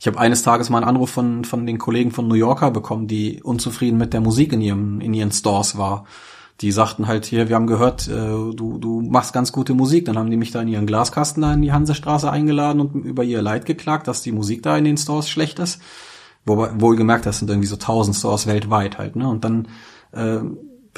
ich 0.00 0.06
habe 0.06 0.18
eines 0.18 0.42
Tages 0.42 0.70
mal 0.70 0.78
einen 0.78 0.88
Anruf 0.88 1.10
von 1.10 1.44
von 1.44 1.66
den 1.66 1.78
Kollegen 1.78 2.10
von 2.10 2.26
New 2.26 2.34
Yorker 2.34 2.70
bekommen, 2.70 3.06
die 3.06 3.42
unzufrieden 3.42 3.98
mit 3.98 4.12
der 4.12 4.20
Musik 4.20 4.52
in 4.52 4.62
ihrem 4.62 5.00
in 5.00 5.14
ihren 5.14 5.32
Stores 5.32 5.78
war 5.78 6.06
die 6.60 6.72
sagten 6.72 7.06
halt 7.06 7.24
hier, 7.24 7.48
wir 7.48 7.56
haben 7.56 7.66
gehört, 7.66 8.06
äh, 8.08 8.12
du, 8.12 8.78
du 8.78 9.00
machst 9.00 9.32
ganz 9.32 9.50
gute 9.50 9.72
Musik. 9.72 10.04
Dann 10.04 10.18
haben 10.18 10.30
die 10.30 10.36
mich 10.36 10.50
da 10.50 10.60
in 10.60 10.68
ihren 10.68 10.86
Glaskasten 10.86 11.42
da 11.42 11.54
in 11.54 11.62
die 11.62 11.72
Hansestraße 11.72 12.30
eingeladen 12.30 12.80
und 12.80 12.94
über 13.04 13.24
ihr 13.24 13.40
Leid 13.40 13.64
geklagt, 13.64 14.08
dass 14.08 14.22
die 14.22 14.32
Musik 14.32 14.62
da 14.62 14.76
in 14.76 14.84
den 14.84 14.98
Stores 14.98 15.30
schlecht 15.30 15.58
ist. 15.58 15.80
Wobei, 16.44 16.70
wohlgemerkt, 16.78 17.26
das 17.26 17.38
sind 17.38 17.48
irgendwie 17.50 17.68
so 17.68 17.76
tausend 17.76 18.16
Stores 18.16 18.46
weltweit 18.46 18.98
halt, 18.98 19.16
ne? 19.16 19.28
Und 19.28 19.44
dann 19.44 19.68
äh, 20.12 20.40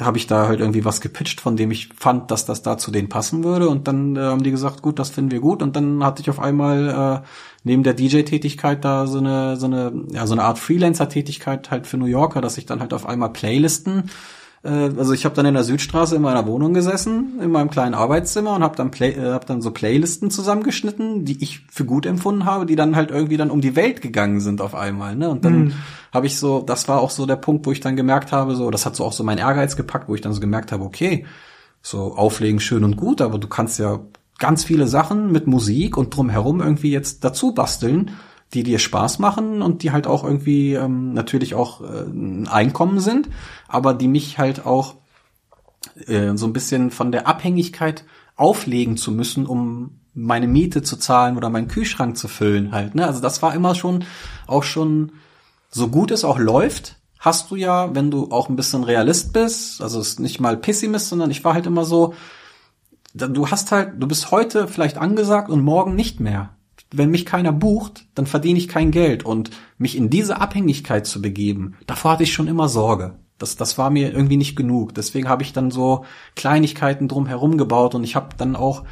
habe 0.01 0.17
ich 0.17 0.27
da 0.27 0.47
halt 0.47 0.59
irgendwie 0.59 0.85
was 0.85 1.01
gepitcht, 1.01 1.39
von 1.39 1.55
dem 1.55 1.69
ich 1.71 1.89
fand, 1.95 2.31
dass 2.31 2.45
das 2.45 2.61
da 2.61 2.77
zu 2.77 2.91
denen 2.91 3.09
passen 3.09 3.43
würde. 3.43 3.69
Und 3.69 3.87
dann 3.87 4.15
äh, 4.15 4.21
haben 4.21 4.43
die 4.43 4.51
gesagt, 4.51 4.81
gut, 4.81 4.99
das 4.99 5.11
finden 5.11 5.31
wir 5.31 5.39
gut. 5.39 5.61
Und 5.61 5.75
dann 5.75 6.03
hatte 6.03 6.21
ich 6.21 6.29
auf 6.29 6.39
einmal 6.39 7.21
äh, 7.23 7.27
neben 7.63 7.83
der 7.83 7.93
DJ-Tätigkeit 7.93 8.83
da 8.83 9.05
so 9.07 9.19
eine, 9.19 9.55
so 9.55 9.67
eine, 9.67 9.93
ja, 10.11 10.25
so 10.25 10.33
eine 10.33 10.43
Art 10.43 10.59
Freelancer-Tätigkeit 10.59 11.71
halt 11.71 11.87
für 11.87 11.97
New 11.97 12.05
Yorker, 12.05 12.41
dass 12.41 12.57
ich 12.57 12.65
dann 12.65 12.79
halt 12.79 12.93
auf 12.93 13.05
einmal 13.05 13.29
Playlisten 13.29 14.09
äh, 14.63 14.69
also 14.97 15.13
ich 15.13 15.25
habe 15.25 15.35
dann 15.35 15.45
in 15.45 15.53
der 15.53 15.63
Südstraße 15.63 16.15
in 16.15 16.21
meiner 16.21 16.47
Wohnung 16.47 16.73
gesessen, 16.73 17.39
in 17.41 17.51
meinem 17.51 17.69
kleinen 17.69 17.93
Arbeitszimmer 17.93 18.55
und 18.55 18.63
habe 18.63 18.75
dann, 18.75 18.91
Play, 18.91 19.11
äh, 19.11 19.31
hab 19.31 19.45
dann 19.45 19.61
so 19.61 19.71
Playlisten 19.71 20.31
zusammengeschnitten, 20.31 21.25
die 21.25 21.43
ich 21.43 21.65
für 21.69 21.85
gut 21.85 22.05
empfunden 22.05 22.45
habe, 22.45 22.65
die 22.65 22.75
dann 22.75 22.95
halt 22.95 23.11
irgendwie 23.11 23.37
dann 23.37 23.51
um 23.51 23.61
die 23.61 23.75
Welt 23.75 24.01
gegangen 24.01 24.39
sind 24.39 24.61
auf 24.61 24.73
einmal. 24.73 25.15
Ne? 25.15 25.29
Und 25.29 25.45
dann 25.45 25.65
mhm. 25.65 25.73
habe 26.13 26.27
ich 26.27 26.39
so, 26.39 26.61
das 26.61 26.87
war 26.87 27.01
auch 27.01 27.09
so 27.09 27.25
der 27.25 27.35
Punkt, 27.35 27.65
wo 27.65 27.71
ich 27.71 27.81
dann 27.81 27.95
gemerkt 27.95 28.31
habe, 28.31 28.55
so, 28.55 28.71
das 28.71 28.85
hat 28.85 28.95
so 28.95 29.03
auch 29.03 29.13
so 29.13 29.23
mein 29.23 29.37
Ehrgeiz 29.37 29.75
gepackt, 29.75 30.07
wo 30.07 30.15
ich 30.15 30.21
dann 30.21 30.33
so 30.33 30.39
gemerkt 30.39 30.71
habe, 30.71 30.83
okay, 30.83 31.25
so 31.81 32.15
auflegen 32.15 32.61
schön 32.61 32.85
und 32.85 32.95
gut, 32.95 33.21
aber 33.21 33.37
du 33.37 33.47
kannst 33.47 33.77
ja 33.77 33.99
ganz 34.39 34.63
viele 34.63 34.87
Sachen 34.87 35.31
mit 35.31 35.47
Musik 35.47 35.97
und 35.97 36.15
drumherum 36.15 36.61
irgendwie 36.61 36.91
jetzt 36.91 37.23
dazu 37.23 37.53
basteln, 37.53 38.11
die 38.53 38.63
dir 38.63 38.79
Spaß 38.79 39.19
machen 39.19 39.61
und 39.61 39.83
die 39.83 39.91
halt 39.91 40.07
auch 40.07 40.23
irgendwie 40.23 40.73
ähm, 40.73 41.13
natürlich 41.13 41.55
auch 41.55 41.81
äh, 41.81 42.03
ein 42.03 42.47
Einkommen 42.47 42.99
sind, 42.99 43.29
aber 43.67 43.93
die 43.93 44.07
mich 44.07 44.37
halt 44.37 44.65
auch 44.65 44.95
äh, 46.07 46.35
so 46.35 46.45
ein 46.45 46.53
bisschen 46.53 46.91
von 46.91 47.11
der 47.11 47.27
Abhängigkeit 47.27 48.05
auflegen 48.35 48.97
zu 48.97 49.11
müssen, 49.11 49.45
um 49.45 49.99
meine 50.13 50.47
Miete 50.47 50.83
zu 50.83 50.97
zahlen 50.97 51.37
oder 51.37 51.49
meinen 51.49 51.67
Kühlschrank 51.67 52.17
zu 52.17 52.27
füllen 52.27 52.71
halt. 52.71 52.95
Ne? 52.95 53.05
Also 53.05 53.19
das 53.19 53.41
war 53.41 53.53
immer 53.55 53.73
schon 53.73 54.05
auch 54.47 54.63
schon 54.63 55.13
so 55.69 55.87
gut 55.87 56.11
es 56.11 56.23
auch 56.23 56.37
läuft, 56.37 56.97
hast 57.17 57.49
du 57.49 57.55
ja, 57.55 57.95
wenn 57.95 58.11
du 58.11 58.31
auch 58.31 58.49
ein 58.49 58.55
bisschen 58.55 58.83
Realist 58.83 59.33
bist, 59.33 59.81
also 59.81 59.99
ist 59.99 60.19
nicht 60.19 60.39
mal 60.39 60.57
Pessimist, 60.57 61.09
sondern 61.09 61.31
ich 61.31 61.43
war 61.43 61.53
halt 61.53 61.65
immer 61.65 61.85
so, 61.85 62.13
du 63.13 63.49
hast 63.49 63.71
halt, 63.71 63.93
du 63.97 64.07
bist 64.07 64.29
heute 64.29 64.67
vielleicht 64.67 64.97
angesagt 64.97 65.49
und 65.49 65.63
morgen 65.63 65.95
nicht 65.95 66.19
mehr. 66.19 66.49
Wenn 66.95 67.09
mich 67.09 67.25
keiner 67.25 67.51
bucht, 67.51 68.05
dann 68.15 68.27
verdiene 68.27 68.59
ich 68.59 68.67
kein 68.67 68.91
Geld 68.91 69.25
und 69.25 69.49
mich 69.77 69.97
in 69.97 70.09
diese 70.09 70.39
Abhängigkeit 70.39 71.05
zu 71.05 71.21
begeben, 71.21 71.75
davor 71.87 72.11
hatte 72.11 72.23
ich 72.23 72.33
schon 72.33 72.47
immer 72.47 72.69
Sorge. 72.69 73.15
Das, 73.39 73.55
das 73.55 73.77
war 73.77 73.89
mir 73.89 74.13
irgendwie 74.13 74.37
nicht 74.37 74.55
genug. 74.55 74.93
Deswegen 74.93 75.27
habe 75.27 75.43
ich 75.43 75.53
dann 75.53 75.71
so 75.71 76.05
Kleinigkeiten 76.35 77.07
drum 77.07 77.25
herum 77.25 77.57
gebaut 77.57 77.95
und 77.95 78.03
ich 78.03 78.15
habe 78.15 78.29
dann 78.37 78.55
auch 78.55 78.83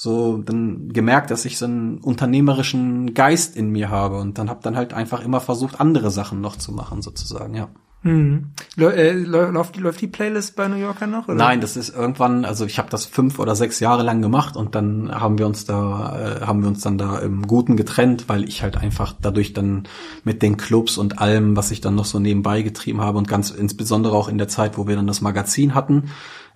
so 0.00 0.38
dann 0.38 0.92
gemerkt, 0.92 1.32
dass 1.32 1.44
ich 1.44 1.58
so 1.58 1.64
einen 1.64 1.98
unternehmerischen 1.98 3.14
Geist 3.14 3.56
in 3.56 3.70
mir 3.70 3.90
habe 3.90 4.20
und 4.20 4.38
dann 4.38 4.48
habe 4.48 4.60
dann 4.62 4.76
halt 4.76 4.94
einfach 4.94 5.24
immer 5.24 5.40
versucht, 5.40 5.80
andere 5.80 6.12
Sachen 6.12 6.40
noch 6.40 6.54
zu 6.54 6.70
machen, 6.70 7.02
sozusagen, 7.02 7.54
ja. 7.54 7.68
Hm. 8.02 8.52
Äh, 8.78 9.10
läuft, 9.10 9.76
läuft 9.76 10.00
die 10.00 10.06
Playlist 10.06 10.54
bei 10.54 10.68
New 10.68 10.76
Yorker 10.76 11.08
noch? 11.08 11.26
Oder? 11.26 11.34
Nein, 11.34 11.60
das 11.60 11.76
ist 11.76 11.88
irgendwann, 11.88 12.44
also 12.44 12.64
ich 12.64 12.78
habe 12.78 12.88
das 12.90 13.06
fünf 13.06 13.40
oder 13.40 13.56
sechs 13.56 13.80
Jahre 13.80 14.04
lang 14.04 14.22
gemacht 14.22 14.56
und 14.56 14.76
dann 14.76 15.10
haben 15.10 15.36
wir 15.36 15.48
uns 15.48 15.64
da, 15.64 16.16
äh, 16.16 16.46
haben 16.46 16.62
wir 16.62 16.68
uns 16.68 16.80
dann 16.80 16.96
da 16.96 17.18
im 17.18 17.48
Guten 17.48 17.76
getrennt, 17.76 18.28
weil 18.28 18.44
ich 18.48 18.62
halt 18.62 18.76
einfach 18.76 19.16
dadurch 19.20 19.52
dann 19.52 19.88
mit 20.22 20.42
den 20.42 20.56
Clubs 20.56 20.96
und 20.96 21.18
allem, 21.18 21.56
was 21.56 21.72
ich 21.72 21.80
dann 21.80 21.96
noch 21.96 22.04
so 22.04 22.20
nebenbei 22.20 22.62
getrieben 22.62 23.00
habe 23.00 23.18
und 23.18 23.26
ganz 23.26 23.50
insbesondere 23.50 24.14
auch 24.14 24.28
in 24.28 24.38
der 24.38 24.48
Zeit, 24.48 24.78
wo 24.78 24.86
wir 24.86 24.94
dann 24.94 25.08
das 25.08 25.20
Magazin 25.20 25.74
hatten, 25.74 26.04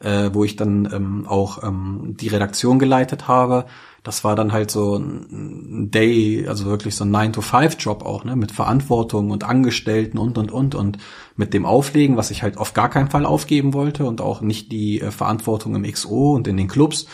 äh, 0.03 0.31
wo 0.33 0.45
ich 0.45 0.57
dann 0.57 0.89
ähm, 0.93 1.27
auch 1.27 1.63
ähm, 1.63 2.17
die 2.19 2.29
Redaktion 2.29 2.79
geleitet 2.79 3.29
habe. 3.29 3.67
Das 4.03 4.25
war 4.25 4.35
dann 4.35 4.53
halt 4.53 4.71
so 4.71 4.97
ein 4.97 5.91
Day, 5.93 6.47
also 6.49 6.65
wirklich 6.65 6.97
so 6.97 7.05
ein 7.05 7.15
9-to-5-Job 7.15 8.05
auch, 8.05 8.25
ne, 8.25 8.35
mit 8.35 8.51
Verantwortung 8.51 9.31
und 9.31 9.45
Angestellten 9.45 10.19
und, 10.19 10.39
und, 10.39 10.51
und, 10.51 10.75
und 10.75 10.99
mit 11.37 11.55
dem 11.55 11.65
Auflegen, 11.65 12.17
was 12.17 12.33
ich 12.33 12.43
halt 12.43 12.59
auf 12.59 12.75
gar 12.75 12.91
keinen 12.91 13.11
Fall 13.11 13.25
aufgeben 13.25 13.75
wollte 13.75 14.05
und 14.05 14.21
auch 14.21 14.41
nicht 14.41 14.73
die 14.73 15.01
äh, 15.01 15.13
Verantwortung 15.13 15.77
im 15.77 15.91
XO 15.91 16.33
und 16.33 16.49
in 16.49 16.57
den 16.57 16.69
Clubs 16.69 17.07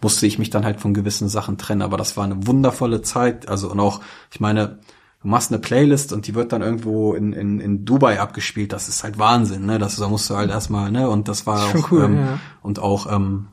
musste 0.00 0.26
ich 0.26 0.38
mich 0.38 0.50
dann 0.50 0.64
halt 0.64 0.80
von 0.80 0.94
gewissen 0.94 1.28
Sachen 1.28 1.58
trennen. 1.58 1.82
Aber 1.82 1.96
das 1.96 2.16
war 2.16 2.24
eine 2.24 2.46
wundervolle 2.46 3.02
Zeit. 3.02 3.48
Also 3.48 3.70
und 3.70 3.80
auch, 3.80 4.00
ich 4.30 4.40
meine, 4.40 4.78
du 5.26 5.30
machst 5.30 5.50
eine 5.50 5.58
Playlist 5.58 6.12
und 6.12 6.28
die 6.28 6.36
wird 6.36 6.52
dann 6.52 6.62
irgendwo 6.62 7.12
in, 7.14 7.32
in, 7.32 7.58
in 7.58 7.84
Dubai 7.84 8.20
abgespielt, 8.20 8.72
das 8.72 8.88
ist 8.88 9.02
halt 9.02 9.18
Wahnsinn, 9.18 9.66
ne? 9.66 9.80
Das 9.80 9.96
da 9.96 10.08
musst 10.08 10.30
du 10.30 10.36
halt 10.36 10.50
erstmal, 10.50 10.92
ne? 10.92 11.10
Und 11.10 11.26
das 11.26 11.48
war 11.48 11.68
Schon 11.68 11.80
auch, 11.80 11.90
cool, 11.90 12.04
ähm, 12.04 12.16
ja. 12.16 12.38
und 12.62 12.78
auch, 12.78 13.12
ähm, 13.12 13.48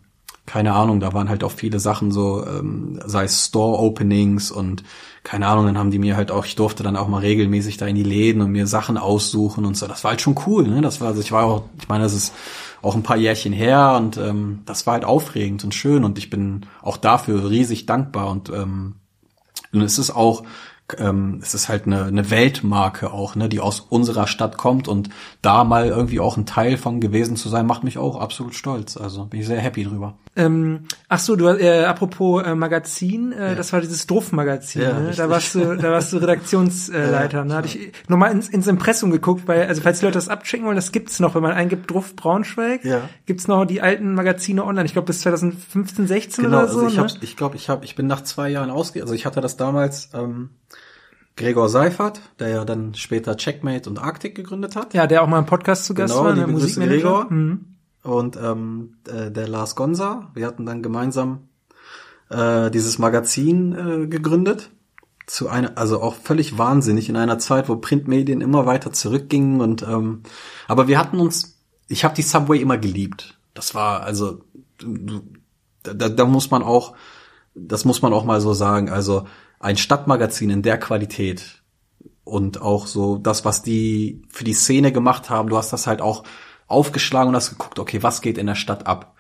keine 0.46 0.74
Ahnung, 0.74 1.00
da 1.00 1.14
waren 1.14 1.30
halt 1.30 1.44
auch 1.44 1.52
viele 1.52 1.80
Sachen 1.80 2.12
so, 2.12 2.46
ähm, 2.46 3.00
sei 3.04 3.24
es 3.24 3.48
Store-Openings 3.48 4.52
und 4.52 4.84
keine 5.24 5.48
Ahnung, 5.48 5.66
dann 5.66 5.80
haben 5.80 5.90
die 5.90 5.98
mir 5.98 6.16
halt 6.16 6.30
auch, 6.30 6.46
ich 6.46 6.56
durfte 6.56 6.84
dann 6.84 6.96
auch 6.96 7.08
mal 7.08 7.22
regelmäßig 7.22 7.78
da 7.78 7.88
in 7.88 7.96
die 7.96 8.04
Läden 8.04 8.44
und 8.44 8.52
mir 8.52 8.68
Sachen 8.68 9.00
aussuchen 9.00 9.66
und 9.66 9.76
so. 9.76 9.88
Das 9.88 10.04
war 10.04 10.12
halt 10.12 10.22
schon 10.22 10.36
cool, 10.46 10.68
ne? 10.68 10.82
Das 10.82 11.02
war, 11.02 11.08
also 11.08 11.22
ich 11.22 11.32
war 11.32 11.46
auch, 11.46 11.64
ich 11.80 11.90
meine, 11.90 12.04
das 12.04 12.14
ist 12.14 12.36
auch 12.84 12.94
ein 12.94 13.02
paar 13.02 13.18
Jährchen 13.18 13.52
her 13.52 13.96
und 13.98 14.18
ähm, 14.18 14.60
das 14.68 14.86
war 14.86 14.94
halt 14.94 15.06
aufregend 15.06 15.64
und 15.64 15.74
schön 15.74 16.04
und 16.04 16.20
ich 16.20 16.30
bin 16.30 16.68
auch 16.84 16.98
dafür 16.98 17.50
riesig 17.50 17.88
dankbar 17.88 18.30
und 18.30 18.52
ähm, 18.52 18.98
und 19.72 19.82
es 19.82 19.98
ist 19.98 20.12
auch 20.12 20.44
ähm, 21.00 21.40
es 21.42 21.54
ist 21.54 21.70
halt 21.70 21.86
eine, 21.86 22.06
eine 22.06 22.30
Weltmarke 22.30 23.12
auch, 23.12 23.36
ne, 23.36 23.50
die 23.50 23.60
aus 23.60 23.80
unserer 23.80 24.28
Stadt 24.28 24.58
kommt 24.58 24.88
und 24.88 25.10
da 25.42 25.64
mal 25.64 25.88
irgendwie 25.88 26.20
auch 26.20 26.38
ein 26.38 26.46
Teil 26.46 26.78
von 26.78 27.00
gewesen 27.02 27.36
zu 27.36 27.50
sein, 27.50 27.66
macht 27.66 27.84
mich 27.84 27.98
auch 27.98 28.20
absolut 28.20 28.56
stolz. 28.56 28.98
Also 28.98 29.26
bin 29.26 29.40
ich 29.42 29.48
sehr 29.48 29.60
happy 29.60 29.84
drüber. 29.84 30.16
Ähm, 30.36 30.86
ach 31.10 31.20
so, 31.20 31.36
du 31.36 31.48
äh, 31.48 31.84
apropos 31.86 32.44
äh, 32.44 32.56
Magazin, 32.56 33.32
äh, 33.34 33.50
Ja. 33.50 33.56
das 33.56 33.72
war 33.72 33.82
dieses 33.82 34.08
Druff-Magazin. 34.08 34.82
Ja, 34.82 35.00
ne? 35.00 35.12
Da 35.16 35.30
warst 35.30 35.54
du, 35.54 35.76
da 35.76 35.92
warst 35.92 36.12
du 36.14 36.18
Redaktionsleiter. 36.18 37.38
Ja, 37.44 37.46
ne? 37.46 37.56
Hatte 37.56 37.68
ich 37.68 37.92
nochmal 38.08 38.32
ins, 38.32 38.50
ins 38.50 38.68
Impressum 38.68 39.12
geguckt, 39.12 39.48
weil 39.48 39.68
also 39.68 39.82
falls 39.82 40.00
die 40.00 40.06
Leute 40.06 40.18
das 40.18 40.30
abchecken 40.30 40.66
wollen, 40.66 40.76
das 40.76 40.92
gibt's 40.92 41.20
noch, 41.20 41.36
wenn 41.36 41.42
man 41.44 41.52
eingibt 41.54 41.90
Druff 41.92 42.16
Braunschweig, 42.16 42.84
Ja. 42.84 43.02
gibt's 43.26 43.48
noch 43.48 43.66
die 43.66 43.82
alten 43.82 44.14
Magazine 44.16 44.64
online. 44.64 44.86
Ich 44.86 44.94
glaube 44.94 45.06
bis 45.08 45.22
2015, 45.22 46.08
16 46.08 46.44
Genau, 46.46 46.60
oder 46.60 46.68
so. 46.68 46.80
also 46.80 46.88
ich 46.90 46.98
ne? 46.98 47.04
hab, 47.04 47.24
ich 47.24 47.38
glaube, 47.38 47.56
ich 47.56 47.70
habe, 47.70 47.86
ich 47.86 47.96
bin 47.96 48.08
nach 48.08 48.22
zwei 48.24 48.50
Jahren 48.50 48.70
ausge, 48.72 49.02
also 49.02 49.14
ich 49.14 49.26
hatte 49.26 49.42
das 49.42 49.58
damals 49.58 50.10
ähm, 50.14 50.50
Gregor 51.36 51.70
Seifert, 51.70 52.22
der 52.40 52.50
ja 52.50 52.66
dann 52.66 52.94
später 52.94 53.36
Checkmate 53.38 53.90
und 53.90 54.00
Arctic 54.00 54.36
gegründet 54.36 54.76
hat. 54.76 54.94
Ja, 54.94 55.08
der 55.08 55.24
auch 55.24 55.28
mal 55.28 55.40
im 55.40 55.46
Podcast 55.46 55.86
zu 55.86 55.94
Gast 55.94 56.14
Genau, 56.14 56.26
war, 56.26 56.34
der 56.36 56.48
Musikmanager. 56.48 56.96
Gregor. 56.96 57.32
Mhm. 57.32 57.66
und 58.04 58.38
ähm, 58.38 58.98
äh, 59.08 59.32
der 59.32 59.48
Lars 59.48 59.76
Gonza. 59.76 60.32
Wir 60.34 60.46
hatten 60.46 60.66
dann 60.66 60.84
gemeinsam 60.84 61.48
äh, 62.30 62.70
dieses 62.72 63.00
Magazin 63.00 63.74
äh, 64.04 64.08
gegründet. 64.08 64.70
Zu 65.26 65.48
einer, 65.48 65.78
also 65.78 66.02
auch 66.02 66.16
völlig 66.16 66.58
wahnsinnig 66.58 67.08
in 67.08 67.16
einer 67.16 67.40
Zeit, 67.40 67.70
wo 67.70 67.78
Printmedien 67.78 68.42
immer 68.42 68.66
weiter 68.66 68.92
zurückgingen 68.92 69.62
und 69.62 69.82
ähm, 69.82 70.24
aber 70.68 70.90
wir 70.90 71.00
hatten 71.00 71.18
uns, 71.18 71.62
ich 71.88 72.04
habe 72.04 72.14
die 72.14 72.24
Subway 72.24 72.60
immer 72.60 72.78
geliebt. 72.78 73.40
Das 73.54 73.74
war 73.74 74.02
also 74.02 74.42
da, 75.84 76.10
da 76.10 76.26
muss 76.26 76.52
man 76.52 76.62
auch, 76.62 76.94
das 77.56 77.86
muss 77.86 78.02
man 78.02 78.12
auch 78.12 78.26
mal 78.26 78.42
so 78.42 78.54
sagen. 78.54 78.90
Also 78.90 79.26
ein 79.64 79.78
Stadtmagazin 79.78 80.50
in 80.50 80.62
der 80.62 80.78
Qualität 80.78 81.64
und 82.26 82.62
auch 82.62 82.86
so 82.86 83.18
das, 83.18 83.46
was 83.46 83.64
die 83.64 84.22
für 84.30 84.44
die 84.44 84.54
Szene 84.54 84.92
gemacht 84.92 85.30
haben, 85.30 85.50
du 85.50 85.58
hast 85.58 85.72
das 85.72 85.88
halt 85.88 86.02
auch 86.02 86.26
aufgeschlagen 86.68 87.30
und 87.30 87.36
hast 87.36 87.52
geguckt, 87.52 87.80
okay, 87.80 88.04
was 88.04 88.22
geht 88.22 88.38
in 88.38 88.48
der 88.48 88.56
Stadt 88.56 88.88
ab? 88.88 89.13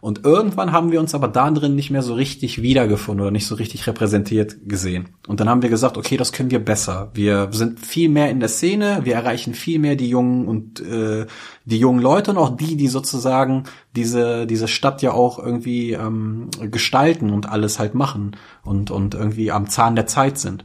Und 0.00 0.24
irgendwann 0.24 0.72
haben 0.72 0.92
wir 0.92 1.00
uns 1.00 1.14
aber 1.14 1.28
da 1.28 1.50
drin 1.50 1.74
nicht 1.74 1.90
mehr 1.90 2.02
so 2.02 2.14
richtig 2.14 2.62
wiedergefunden 2.62 3.22
oder 3.22 3.30
nicht 3.30 3.46
so 3.46 3.54
richtig 3.54 3.86
repräsentiert 3.86 4.56
gesehen. 4.66 5.08
Und 5.26 5.40
dann 5.40 5.48
haben 5.48 5.62
wir 5.62 5.70
gesagt, 5.70 5.96
okay, 5.96 6.16
das 6.16 6.32
können 6.32 6.50
wir 6.50 6.64
besser. 6.64 7.10
Wir 7.14 7.48
sind 7.52 7.80
viel 7.80 8.08
mehr 8.08 8.30
in 8.30 8.40
der 8.40 8.48
Szene, 8.48 9.00
wir 9.04 9.14
erreichen 9.14 9.54
viel 9.54 9.78
mehr 9.78 9.96
die 9.96 10.08
jungen 10.08 10.46
und 10.46 10.80
äh, 10.80 11.26
die 11.64 11.78
jungen 11.78 12.00
Leute 12.00 12.30
und 12.30 12.38
auch 12.38 12.56
die, 12.56 12.76
die 12.76 12.88
sozusagen 12.88 13.64
diese 13.94 14.46
diese 14.46 14.68
Stadt 14.68 15.02
ja 15.02 15.12
auch 15.12 15.38
irgendwie 15.38 15.92
ähm, 15.92 16.50
gestalten 16.70 17.30
und 17.30 17.48
alles 17.48 17.78
halt 17.78 17.94
machen 17.94 18.36
und 18.62 18.90
und 18.90 19.14
irgendwie 19.14 19.50
am 19.50 19.68
Zahn 19.68 19.96
der 19.96 20.06
Zeit 20.06 20.38
sind. 20.38 20.64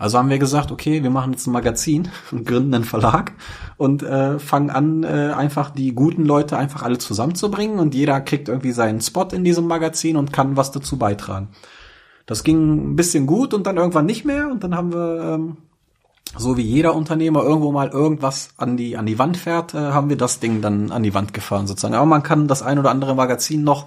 Also 0.00 0.16
haben 0.16 0.30
wir 0.30 0.38
gesagt, 0.38 0.72
okay, 0.72 1.02
wir 1.02 1.10
machen 1.10 1.32
jetzt 1.32 1.46
ein 1.46 1.52
Magazin 1.52 2.08
und 2.32 2.44
gründen 2.46 2.72
einen 2.72 2.84
Verlag 2.84 3.32
und 3.76 4.02
äh, 4.02 4.38
fangen 4.38 4.70
an, 4.70 5.04
äh, 5.04 5.34
einfach 5.36 5.68
die 5.68 5.94
guten 5.94 6.24
Leute 6.24 6.56
einfach 6.56 6.82
alle 6.82 6.96
zusammenzubringen 6.96 7.78
und 7.78 7.94
jeder 7.94 8.18
kriegt 8.22 8.48
irgendwie 8.48 8.72
seinen 8.72 9.02
Spot 9.02 9.28
in 9.30 9.44
diesem 9.44 9.66
Magazin 9.66 10.16
und 10.16 10.32
kann 10.32 10.56
was 10.56 10.72
dazu 10.72 10.98
beitragen. 10.98 11.50
Das 12.24 12.44
ging 12.44 12.92
ein 12.92 12.96
bisschen 12.96 13.26
gut 13.26 13.52
und 13.52 13.66
dann 13.66 13.76
irgendwann 13.76 14.06
nicht 14.06 14.24
mehr 14.24 14.48
und 14.50 14.64
dann 14.64 14.74
haben 14.74 14.94
wir, 14.94 15.34
ähm, 15.34 15.58
so 16.34 16.56
wie 16.56 16.62
jeder 16.62 16.94
Unternehmer 16.94 17.42
irgendwo 17.42 17.70
mal 17.70 17.90
irgendwas 17.90 18.54
an 18.56 18.78
die 18.78 18.96
an 18.96 19.04
die 19.04 19.18
Wand 19.18 19.36
fährt, 19.36 19.74
äh, 19.74 19.78
haben 19.78 20.08
wir 20.08 20.16
das 20.16 20.40
Ding 20.40 20.62
dann 20.62 20.92
an 20.92 21.02
die 21.02 21.12
Wand 21.12 21.34
gefahren 21.34 21.66
sozusagen. 21.66 21.94
Aber 21.94 22.06
man 22.06 22.22
kann 22.22 22.48
das 22.48 22.62
ein 22.62 22.78
oder 22.78 22.90
andere 22.90 23.14
Magazin 23.14 23.64
noch 23.64 23.86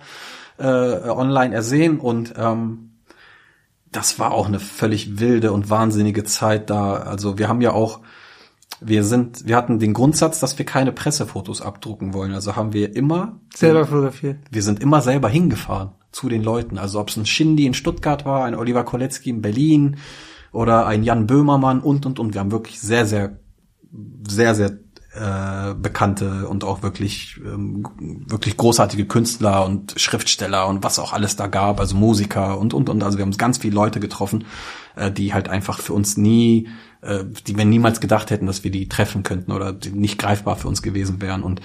äh, 0.60 1.10
online 1.10 1.56
ersehen 1.56 2.00
und 2.00 2.36
ähm, 2.38 2.93
das 3.96 4.20
war 4.20 4.32
auch 4.32 4.48
eine 4.48 4.60
völlig 4.60 5.20
wilde 5.20 5.52
und 5.52 5.70
wahnsinnige 5.70 6.24
Zeit 6.24 6.70
da. 6.70 6.96
Also 6.96 7.38
wir 7.38 7.48
haben 7.48 7.62
ja 7.62 7.72
auch, 7.72 8.02
wir 8.82 9.04
sind, 9.04 9.48
wir 9.48 9.56
hatten 9.56 9.80
den 9.80 9.94
Grundsatz, 9.94 10.40
dass 10.40 10.58
wir 10.58 10.66
keine 10.66 10.92
Pressefotos 10.92 11.62
abdrucken 11.62 12.14
wollen. 12.14 12.34
Also 12.34 12.56
haben 12.56 12.74
wir 12.74 12.96
immer 12.96 13.40
Selber 13.56 13.86
fotografiert. 13.86 14.40
wir 14.52 14.64
sind 14.64 14.82
immer 14.82 15.02
selber 15.02 15.30
hingefahren 15.30 15.92
zu 16.12 16.28
den 16.28 16.44
Leuten. 16.44 16.78
Also 16.78 17.00
ob 17.00 17.10
es 17.10 17.18
ein 17.18 17.26
Shindy 17.26 17.66
in 17.66 17.74
Stuttgart 17.74 18.26
war, 18.26 18.46
ein 18.46 18.56
Oliver 18.56 18.84
Kolecki 18.84 19.30
in 19.30 19.42
Berlin 19.42 19.98
oder 20.52 20.86
ein 20.86 21.04
Jan 21.04 21.28
Böhmermann 21.28 21.80
und 21.80 22.06
und 22.06 22.20
und. 22.20 22.34
Wir 22.34 22.42
haben 22.42 22.52
wirklich 22.52 22.80
sehr, 22.82 23.06
sehr, 23.06 23.40
sehr, 24.28 24.56
sehr 24.56 24.80
äh, 25.16 25.76
bekannte 25.76 26.48
und 26.48 26.64
auch 26.64 26.82
wirklich 26.82 27.40
ähm, 27.46 27.88
wirklich 28.28 28.58
großartige 28.58 29.06
Künstler 29.06 29.66
und 29.66 29.94
Schriftsteller 29.98 30.68
und 30.68 30.84
was 30.84 30.98
auch 30.98 31.14
alles 31.14 31.36
da 31.36 31.48
gab, 31.48 31.80
also 31.80 31.96
Musiker 31.96 32.58
und 32.58 32.74
und 32.74 32.90
und. 32.90 33.04
Also 33.04 33.18
wir 33.18 33.26
haben 33.26 33.38
ganz 33.38 33.60
viele 33.60 33.76
Leute 33.76 34.00
getroffen, 34.00 34.46
äh, 34.96 35.12
die 35.12 35.34
halt 35.34 35.50
einfach 35.50 35.80
für 35.80 35.94
uns 35.94 36.18
nie, 36.18 36.68
äh, 37.02 37.26
die 37.46 37.56
wir 37.56 37.66
niemals 37.66 38.00
gedacht 38.02 38.32
hätten, 38.32 38.48
dass 38.48 38.64
wir 38.64 38.72
die 38.72 38.90
treffen 38.90 39.24
könnten 39.24 39.52
oder 39.52 39.72
die 39.72 39.92
nicht 39.92 40.18
greifbar 40.18 40.56
für 40.56 40.68
uns 40.68 40.82
gewesen 40.82 41.22
wären. 41.22 41.44
Und 41.44 41.62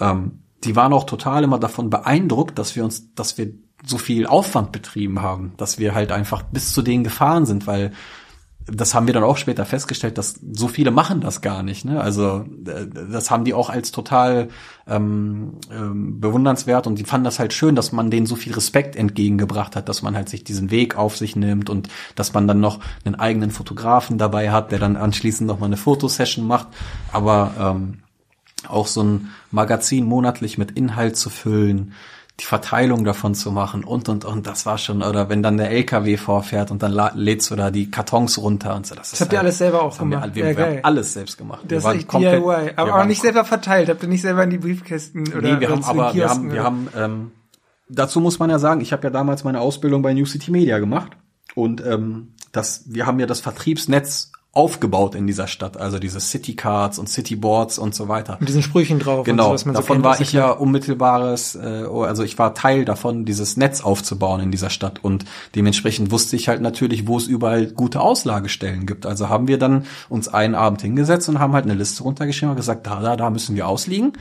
ähm, 0.00 0.40
die 0.64 0.74
waren 0.74 0.92
auch 0.92 1.04
total 1.04 1.44
immer 1.44 1.58
davon 1.58 1.90
beeindruckt, 1.90 2.58
dass 2.58 2.76
wir 2.76 2.84
uns, 2.84 3.14
dass 3.14 3.36
wir 3.36 3.52
so 3.84 3.98
viel 3.98 4.26
Aufwand 4.26 4.72
betrieben 4.72 5.22
haben, 5.22 5.52
dass 5.56 5.78
wir 5.78 5.94
halt 5.94 6.12
einfach 6.12 6.42
bis 6.42 6.72
zu 6.72 6.82
denen 6.82 7.04
gefahren 7.04 7.46
sind, 7.46 7.66
weil 7.66 7.92
das 8.66 8.94
haben 8.94 9.06
wir 9.06 9.14
dann 9.14 9.24
auch 9.24 9.36
später 9.36 9.64
festgestellt, 9.64 10.18
dass 10.18 10.34
so 10.52 10.68
viele 10.68 10.90
machen 10.90 11.20
das 11.20 11.40
gar 11.40 11.62
nicht. 11.62 11.84
Ne? 11.84 12.00
Also 12.00 12.44
äh, 12.66 12.86
das 13.10 13.30
haben 13.30 13.44
die 13.44 13.54
auch 13.54 13.70
als 13.70 13.90
total 13.90 14.48
ähm, 14.86 15.54
ähm, 15.72 16.20
bewundernswert 16.20 16.86
und 16.86 16.98
die 16.98 17.04
fanden 17.04 17.24
das 17.24 17.38
halt 17.38 17.52
schön, 17.52 17.74
dass 17.74 17.92
man 17.92 18.10
denen 18.10 18.26
so 18.26 18.36
viel 18.36 18.52
Respekt 18.52 18.96
entgegengebracht 18.96 19.76
hat, 19.76 19.88
dass 19.88 20.02
man 20.02 20.14
halt 20.14 20.28
sich 20.28 20.44
diesen 20.44 20.70
Weg 20.70 20.96
auf 20.96 21.16
sich 21.16 21.36
nimmt 21.36 21.70
und 21.70 21.88
dass 22.14 22.34
man 22.34 22.46
dann 22.46 22.60
noch 22.60 22.80
einen 23.04 23.14
eigenen 23.14 23.50
Fotografen 23.50 24.18
dabei 24.18 24.50
hat, 24.50 24.72
der 24.72 24.78
dann 24.78 24.96
anschließend 24.96 25.48
noch 25.48 25.58
mal 25.58 25.66
eine 25.66 25.76
Fotosession 25.76 26.46
macht. 26.46 26.68
Aber 27.12 27.52
ähm, 27.58 27.98
auch 28.68 28.86
so 28.86 29.02
ein 29.02 29.28
Magazin 29.50 30.04
monatlich 30.04 30.58
mit 30.58 30.72
Inhalt 30.72 31.16
zu 31.16 31.30
füllen, 31.30 31.92
die 32.40 32.46
Verteilung 32.46 33.04
davon 33.04 33.34
zu 33.34 33.52
machen 33.52 33.84
und 33.84 34.08
und 34.08 34.24
und 34.24 34.46
das 34.46 34.64
war 34.64 34.78
schon 34.78 35.02
oder 35.02 35.28
wenn 35.28 35.42
dann 35.42 35.58
der 35.58 35.70
LKW 35.70 36.16
vorfährt 36.16 36.70
und 36.70 36.82
dann 36.82 36.98
lädst 37.14 37.50
du 37.50 37.56
da 37.56 37.70
die 37.70 37.90
Kartons 37.90 38.38
runter 38.38 38.74
und 38.74 38.86
so 38.86 38.94
das, 38.94 39.10
das 39.10 39.20
habt 39.20 39.30
halt, 39.30 39.38
ihr 39.38 39.40
alles 39.40 39.58
selber 39.58 39.82
auch 39.82 39.98
gemacht. 39.98 40.34
wir, 40.34 40.46
wir, 40.46 40.56
wir 40.56 40.66
haben 40.66 40.78
alles 40.82 41.12
selbst 41.12 41.36
gemacht. 41.36 41.60
Das 41.68 41.84
wir 41.84 41.92
ist 41.92 41.96
echt 41.98 42.12
DIY 42.12 42.72
aber 42.76 43.00
auch 43.00 43.04
nicht 43.04 43.20
selber 43.20 43.44
verteilt. 43.44 43.90
Habt 43.90 44.02
ihr 44.02 44.08
nicht 44.08 44.22
selber 44.22 44.42
in 44.44 44.50
die 44.50 44.58
Briefkästen 44.58 45.28
oder 45.28 45.42
nee, 45.42 45.60
wir 45.60 45.68
haben 45.68 45.84
aber 45.84 46.14
wir 46.14 46.28
haben 46.30 46.52
wir 46.52 46.64
haben 46.64 46.88
ähm, 46.96 47.32
dazu 47.88 48.20
muss 48.20 48.38
man 48.38 48.48
ja 48.48 48.58
sagen 48.58 48.80
ich 48.80 48.92
habe 48.92 49.04
ja 49.04 49.10
damals 49.10 49.44
meine 49.44 49.60
Ausbildung 49.60 50.00
bei 50.00 50.14
New 50.14 50.26
City 50.26 50.50
Media 50.50 50.78
gemacht 50.78 51.12
und 51.54 51.84
ähm, 51.84 52.34
das 52.52 52.84
wir 52.86 53.06
haben 53.06 53.20
ja 53.20 53.26
das 53.26 53.40
Vertriebsnetz 53.40 54.29
aufgebaut 54.52 55.14
in 55.14 55.28
dieser 55.28 55.46
Stadt, 55.46 55.76
also 55.76 56.00
diese 56.00 56.18
City 56.18 56.56
Cards 56.56 56.98
und 56.98 57.08
City 57.08 57.36
Boards 57.36 57.78
und 57.78 57.94
so 57.94 58.08
weiter. 58.08 58.36
Mit 58.40 58.48
diesen 58.48 58.62
Sprüchen 58.62 58.98
drauf. 58.98 59.24
Genau, 59.24 59.56
so, 59.56 59.70
davon 59.70 59.98
so 59.98 60.04
war 60.04 60.20
ich 60.20 60.32
ja 60.32 60.50
unmittelbares, 60.50 61.54
äh, 61.54 61.84
oh, 61.88 62.02
also 62.02 62.24
ich 62.24 62.36
war 62.36 62.52
Teil 62.52 62.84
davon, 62.84 63.24
dieses 63.24 63.56
Netz 63.56 63.80
aufzubauen 63.80 64.40
in 64.40 64.50
dieser 64.50 64.68
Stadt 64.68 65.04
und 65.04 65.24
dementsprechend 65.54 66.10
wusste 66.10 66.34
ich 66.34 66.48
halt 66.48 66.62
natürlich, 66.62 67.06
wo 67.06 67.16
es 67.16 67.28
überall 67.28 67.66
gute 67.68 68.00
Auslagestellen 68.00 68.86
gibt. 68.86 69.06
Also 69.06 69.28
haben 69.28 69.46
wir 69.46 69.56
dann 69.56 69.86
uns 70.08 70.26
einen 70.26 70.56
Abend 70.56 70.82
hingesetzt 70.82 71.28
und 71.28 71.38
haben 71.38 71.52
halt 71.52 71.66
eine 71.66 71.74
Liste 71.74 72.02
runtergeschrieben 72.02 72.50
und 72.50 72.56
gesagt, 72.56 72.88
da, 72.88 73.00
da, 73.00 73.16
da 73.16 73.30
müssen 73.30 73.54
wir 73.54 73.68
ausliegen. 73.68 74.14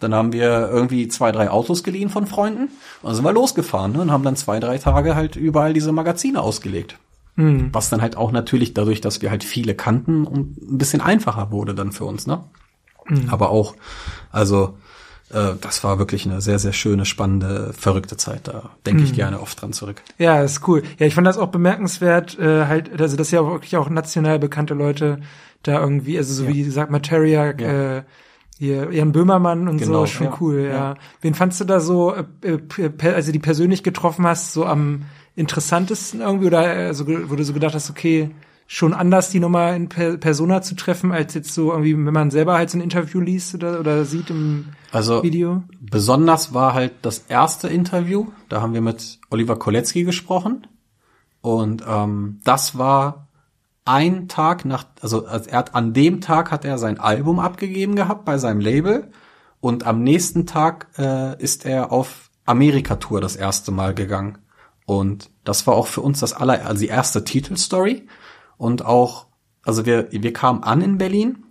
Dann 0.00 0.12
haben 0.14 0.32
wir 0.32 0.68
irgendwie 0.68 1.06
zwei, 1.06 1.30
drei 1.30 1.48
Autos 1.48 1.84
geliehen 1.84 2.08
von 2.08 2.26
Freunden 2.26 2.62
und 2.64 2.70
dann 3.04 3.14
sind 3.14 3.24
wir 3.24 3.32
losgefahren 3.32 3.92
ne, 3.92 4.00
und 4.00 4.10
haben 4.10 4.24
dann 4.24 4.34
zwei, 4.34 4.58
drei 4.58 4.78
Tage 4.78 5.14
halt 5.14 5.36
überall 5.36 5.72
diese 5.72 5.92
Magazine 5.92 6.42
ausgelegt. 6.42 6.98
Mhm. 7.36 7.68
Was 7.72 7.90
dann 7.90 8.02
halt 8.02 8.16
auch 8.16 8.32
natürlich 8.32 8.74
dadurch, 8.74 9.00
dass 9.00 9.22
wir 9.22 9.30
halt 9.30 9.44
viele 9.44 9.74
kannten 9.74 10.26
und 10.26 10.60
ein 10.60 10.78
bisschen 10.78 11.00
einfacher 11.00 11.50
wurde 11.50 11.74
dann 11.74 11.92
für 11.92 12.04
uns, 12.04 12.26
ne? 12.26 12.44
Mhm. 13.08 13.28
Aber 13.28 13.50
auch, 13.50 13.76
also 14.32 14.76
äh, 15.30 15.52
das 15.60 15.84
war 15.84 15.98
wirklich 15.98 16.26
eine 16.26 16.40
sehr, 16.40 16.58
sehr 16.58 16.72
schöne, 16.72 17.04
spannende, 17.04 17.72
verrückte 17.72 18.16
Zeit. 18.16 18.48
Da 18.48 18.70
denke 18.84 19.02
ich 19.02 19.12
mhm. 19.12 19.16
gerne 19.16 19.40
oft 19.40 19.60
dran 19.60 19.72
zurück. 19.72 20.02
Ja, 20.18 20.42
ist 20.42 20.66
cool. 20.66 20.82
Ja, 20.98 21.06
ich 21.06 21.14
fand 21.14 21.26
das 21.26 21.38
auch 21.38 21.48
bemerkenswert, 21.48 22.38
äh, 22.38 22.66
halt, 22.66 23.00
also 23.00 23.16
dass 23.16 23.30
ja 23.30 23.40
auch 23.40 23.50
wirklich 23.50 23.76
auch 23.76 23.90
national 23.90 24.38
bekannte 24.38 24.74
Leute 24.74 25.20
da 25.62 25.80
irgendwie, 25.80 26.16
also 26.16 26.32
so 26.32 26.44
ja. 26.44 26.54
wie 26.54 26.64
sagt 26.64 26.90
Materia, 26.90 27.58
ja. 27.58 27.96
äh, 27.98 28.02
hier, 28.58 28.90
Jan 28.90 29.12
Böhmermann 29.12 29.68
und 29.68 29.78
genau, 29.78 30.00
so, 30.00 30.06
schon 30.06 30.26
ja, 30.28 30.36
cool, 30.40 30.60
ja. 30.60 30.70
ja. 30.70 30.94
Wen 31.20 31.34
fandst 31.34 31.60
du 31.60 31.64
da 31.64 31.80
so, 31.80 32.14
äh, 32.14 32.24
äh 32.42 33.12
also 33.12 33.30
die 33.30 33.38
persönlich 33.38 33.82
getroffen 33.82 34.26
hast, 34.26 34.52
so 34.54 34.64
am 34.64 35.02
interessantesten 35.36 36.20
irgendwie 36.20 36.46
oder 36.46 36.60
also, 36.60 37.06
wo 37.06 37.36
du 37.36 37.44
so 37.44 37.52
gedacht 37.52 37.74
hast, 37.74 37.90
okay, 37.90 38.30
schon 38.66 38.94
anders 38.94 39.30
die 39.30 39.38
Nummer 39.38 39.74
in 39.74 39.88
Persona 39.88 40.60
zu 40.60 40.74
treffen, 40.74 41.12
als 41.12 41.34
jetzt 41.34 41.54
so 41.54 41.70
irgendwie, 41.70 41.96
wenn 41.96 42.12
man 42.12 42.30
selber 42.30 42.54
halt 42.54 42.70
so 42.70 42.78
ein 42.78 42.80
Interview 42.80 43.20
liest 43.20 43.54
oder, 43.54 43.78
oder 43.78 44.04
sieht 44.04 44.30
im 44.30 44.66
also, 44.90 45.22
Video? 45.22 45.62
Besonders 45.80 46.52
war 46.52 46.74
halt 46.74 46.94
das 47.02 47.24
erste 47.28 47.68
Interview, 47.68 48.26
da 48.48 48.62
haben 48.62 48.74
wir 48.74 48.80
mit 48.80 49.20
Oliver 49.30 49.56
Kolecki 49.56 50.02
gesprochen 50.02 50.66
und 51.42 51.84
ähm, 51.86 52.40
das 52.42 52.76
war 52.76 53.28
ein 53.84 54.26
Tag 54.26 54.64
nach, 54.64 54.84
also 55.00 55.22
er 55.22 55.58
hat 55.58 55.76
an 55.76 55.92
dem 55.92 56.20
Tag 56.20 56.50
hat 56.50 56.64
er 56.64 56.76
sein 56.76 56.98
Album 56.98 57.38
abgegeben 57.38 57.94
gehabt 57.94 58.24
bei 58.24 58.36
seinem 58.36 58.60
Label 58.60 59.12
und 59.60 59.86
am 59.86 60.02
nächsten 60.02 60.44
Tag 60.44 60.88
äh, 60.98 61.40
ist 61.40 61.64
er 61.64 61.92
auf 61.92 62.30
Amerika-Tour 62.46 63.20
das 63.20 63.36
erste 63.36 63.70
Mal 63.70 63.94
gegangen. 63.94 64.38
Und 64.86 65.30
das 65.44 65.66
war 65.66 65.74
auch 65.74 65.88
für 65.88 66.00
uns 66.00 66.20
das 66.20 66.32
aller, 66.32 66.64
also 66.64 66.80
die 66.80 66.88
erste 66.88 67.24
Titelstory. 67.24 68.06
Und 68.56 68.84
auch, 68.84 69.26
also 69.62 69.84
wir, 69.84 70.10
wir 70.10 70.32
kamen 70.32 70.62
an 70.62 70.80
in 70.80 70.96
Berlin 70.96 71.44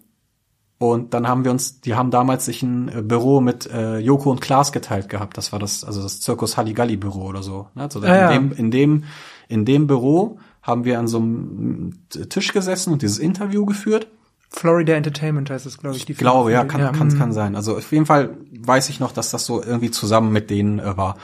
und 0.77 1.13
dann 1.13 1.27
haben 1.27 1.45
wir 1.45 1.51
uns, 1.51 1.79
die 1.81 1.95
haben 1.95 2.11
damals 2.11 2.45
sich 2.45 2.61
ein 2.61 2.89
äh, 2.89 3.01
Büro 3.01 3.39
mit 3.39 3.65
äh, 3.67 3.99
Joko 3.99 4.31
und 4.31 4.41
Klaas 4.41 4.71
geteilt 4.71 5.07
gehabt. 5.07 5.37
Das 5.37 5.51
war 5.51 5.59
das, 5.59 5.83
also 5.83 6.01
das 6.01 6.19
Zirkus 6.19 6.57
Halligalli 6.57 6.97
Büro 6.97 7.25
oder 7.25 7.43
so. 7.43 7.67
Ne? 7.75 7.83
Also 7.83 8.03
ja, 8.03 8.31
in, 8.31 8.49
dem, 8.49 8.57
in 8.57 8.71
dem, 8.71 9.03
in 9.47 9.65
dem 9.65 9.87
Büro 9.87 10.37
haben 10.61 10.83
wir 10.83 10.99
an 10.99 11.07
so 11.07 11.17
einem 11.17 12.07
Tisch 12.09 12.51
gesessen 12.51 12.91
und 12.91 13.01
dieses 13.01 13.19
Interview 13.19 13.65
geführt. 13.65 14.07
Florida 14.49 14.93
Entertainment 14.93 15.49
heißt 15.49 15.65
es, 15.65 15.77
glaube 15.77 15.95
ich. 15.95 16.05
Die 16.05 16.13
ich 16.13 16.17
glaube, 16.17 16.51
ja, 16.51 16.65
kann, 16.65 16.81
ja, 16.81 16.91
kann, 16.91 17.17
kann 17.17 17.29
mhm. 17.29 17.33
sein. 17.33 17.55
Also 17.55 17.77
auf 17.77 17.91
jeden 17.91 18.05
Fall 18.05 18.37
weiß 18.59 18.89
ich 18.89 18.99
noch, 18.99 19.11
dass 19.11 19.31
das 19.31 19.45
so 19.45 19.63
irgendwie 19.63 19.91
zusammen 19.91 20.31
mit 20.31 20.49
denen 20.49 20.79
äh, 20.79 20.97
war. 20.97 21.17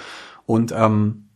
Und 0.45 0.73
ähm, 0.75 1.27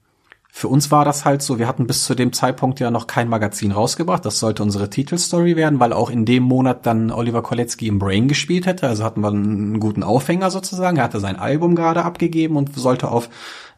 für 0.58 0.70
uns 0.70 0.90
war 0.90 1.04
das 1.04 1.26
halt 1.26 1.42
so, 1.42 1.60
wir 1.60 1.68
hatten 1.68 1.86
bis 1.86 2.06
zu 2.06 2.16
dem 2.16 2.32
Zeitpunkt 2.32 2.80
ja 2.80 2.90
noch 2.90 3.08
kein 3.08 3.28
Magazin 3.28 3.74
rausgebracht. 3.74 4.24
Das 4.24 4.40
sollte 4.40 4.64
unsere 4.64 4.90
Titelstory 4.90 5.58
werden, 5.58 5.82
weil 5.82 5.92
auch 5.92 6.10
in 6.10 6.24
dem 6.24 6.44
Monat 6.44 6.86
dann 6.86 7.12
Oliver 7.12 7.42
Kolecki 7.42 7.90
im 7.90 8.00
Brain 8.00 8.30
gespielt 8.30 8.66
hätte. 8.66 8.88
Also 8.88 9.04
hatten 9.04 9.20
wir 9.20 9.28
einen 9.28 9.82
guten 9.82 10.02
Aufhänger 10.02 10.50
sozusagen. 10.52 10.96
Er 10.96 11.04
hatte 11.04 11.20
sein 11.20 11.36
Album 11.36 11.76
gerade 11.76 12.06
abgegeben 12.06 12.56
und 12.56 12.74
sollte 12.74 13.12
auf 13.12 13.30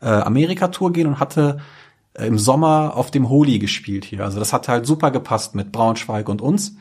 äh, 0.04 0.06
Amerika-Tour 0.06 0.94
gehen 0.94 1.08
und 1.08 1.20
hatte 1.20 1.62
äh, 2.14 2.28
im 2.28 2.38
Sommer 2.38 2.96
auf 2.96 3.10
dem 3.10 3.28
Holy 3.28 3.58
gespielt 3.58 4.06
hier. 4.06 4.24
Also 4.24 4.38
das 4.38 4.54
hat 4.54 4.68
halt 4.68 4.86
super 4.86 5.10
gepasst 5.10 5.56
mit 5.56 5.72
Braunschweig 5.72 6.30
und 6.30 6.44
uns. 6.44 6.76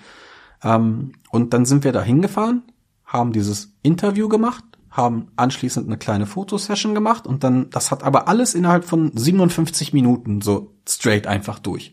Ähm, 0.62 1.12
und 1.30 1.54
dann 1.54 1.64
sind 1.64 1.85
wir 1.85 1.92
da 1.92 2.02
hingefahren, 2.02 2.64
haben 3.06 3.32
dieses 3.32 3.72
Interview 3.82 4.28
gemacht 4.28 4.75
haben 4.96 5.28
anschließend 5.37 5.87
eine 5.87 5.98
kleine 5.98 6.26
Fotosession 6.26 6.94
gemacht 6.94 7.26
und 7.26 7.44
dann, 7.44 7.70
das 7.70 7.90
hat 7.90 8.02
aber 8.02 8.28
alles 8.28 8.54
innerhalb 8.54 8.85
von 8.85 9.12
57 9.14 9.92
Minuten 9.92 10.40
so 10.40 10.72
straight 10.88 11.26
einfach 11.26 11.59
durch. 11.59 11.92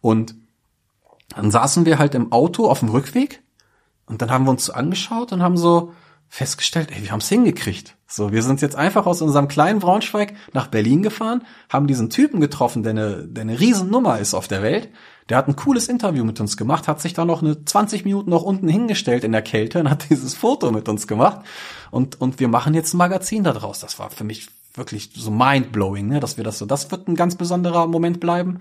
Und 0.00 0.34
dann 1.36 1.50
saßen 1.50 1.84
wir 1.84 1.98
halt 1.98 2.14
im 2.14 2.32
Auto 2.32 2.66
auf 2.68 2.80
dem 2.80 2.88
Rückweg 2.88 3.42
und 4.06 4.22
dann 4.22 4.30
haben 4.30 4.44
wir 4.44 4.50
uns 4.50 4.64
so 4.64 4.72
angeschaut 4.72 5.32
und 5.32 5.42
haben 5.42 5.58
so 5.58 5.92
festgestellt, 6.28 6.90
ey, 6.92 7.02
wir 7.02 7.10
haben 7.10 7.20
es 7.20 7.28
hingekriegt. 7.28 7.96
So, 8.06 8.32
wir 8.32 8.42
sind 8.42 8.62
jetzt 8.62 8.76
einfach 8.76 9.06
aus 9.06 9.22
unserem 9.22 9.48
kleinen 9.48 9.80
Braunschweig 9.80 10.34
nach 10.52 10.68
Berlin 10.68 11.02
gefahren, 11.02 11.44
haben 11.68 11.86
diesen 11.86 12.10
Typen 12.10 12.40
getroffen, 12.40 12.82
der 12.82 12.90
eine, 12.90 13.26
der 13.26 13.42
eine 13.42 13.60
Riesennummer 13.60 14.18
ist 14.18 14.34
auf 14.34 14.48
der 14.48 14.62
Welt 14.62 14.88
der 15.28 15.36
hat 15.36 15.48
ein 15.48 15.56
cooles 15.56 15.88
Interview 15.88 16.24
mit 16.24 16.40
uns 16.40 16.56
gemacht, 16.56 16.88
hat 16.88 17.00
sich 17.00 17.12
da 17.12 17.24
noch 17.24 17.42
eine 17.42 17.64
20 17.64 18.04
Minuten 18.04 18.30
noch 18.30 18.42
unten 18.42 18.68
hingestellt 18.68 19.24
in 19.24 19.32
der 19.32 19.42
Kälte 19.42 19.80
und 19.80 19.90
hat 19.90 20.06
dieses 20.10 20.34
Foto 20.34 20.70
mit 20.70 20.88
uns 20.88 21.06
gemacht. 21.06 21.40
Und, 21.90 22.20
und 22.20 22.40
wir 22.40 22.48
machen 22.48 22.74
jetzt 22.74 22.94
ein 22.94 22.98
Magazin 22.98 23.44
daraus. 23.44 23.80
Das 23.80 23.98
war 23.98 24.10
für 24.10 24.24
mich 24.24 24.48
wirklich 24.74 25.10
so 25.14 25.30
mindblowing, 25.30 26.06
ne, 26.06 26.20
dass 26.20 26.36
wir 26.36 26.44
das 26.44 26.58
so, 26.58 26.66
das 26.66 26.90
wird 26.90 27.08
ein 27.08 27.16
ganz 27.16 27.36
besonderer 27.36 27.86
Moment 27.86 28.20
bleiben. 28.20 28.60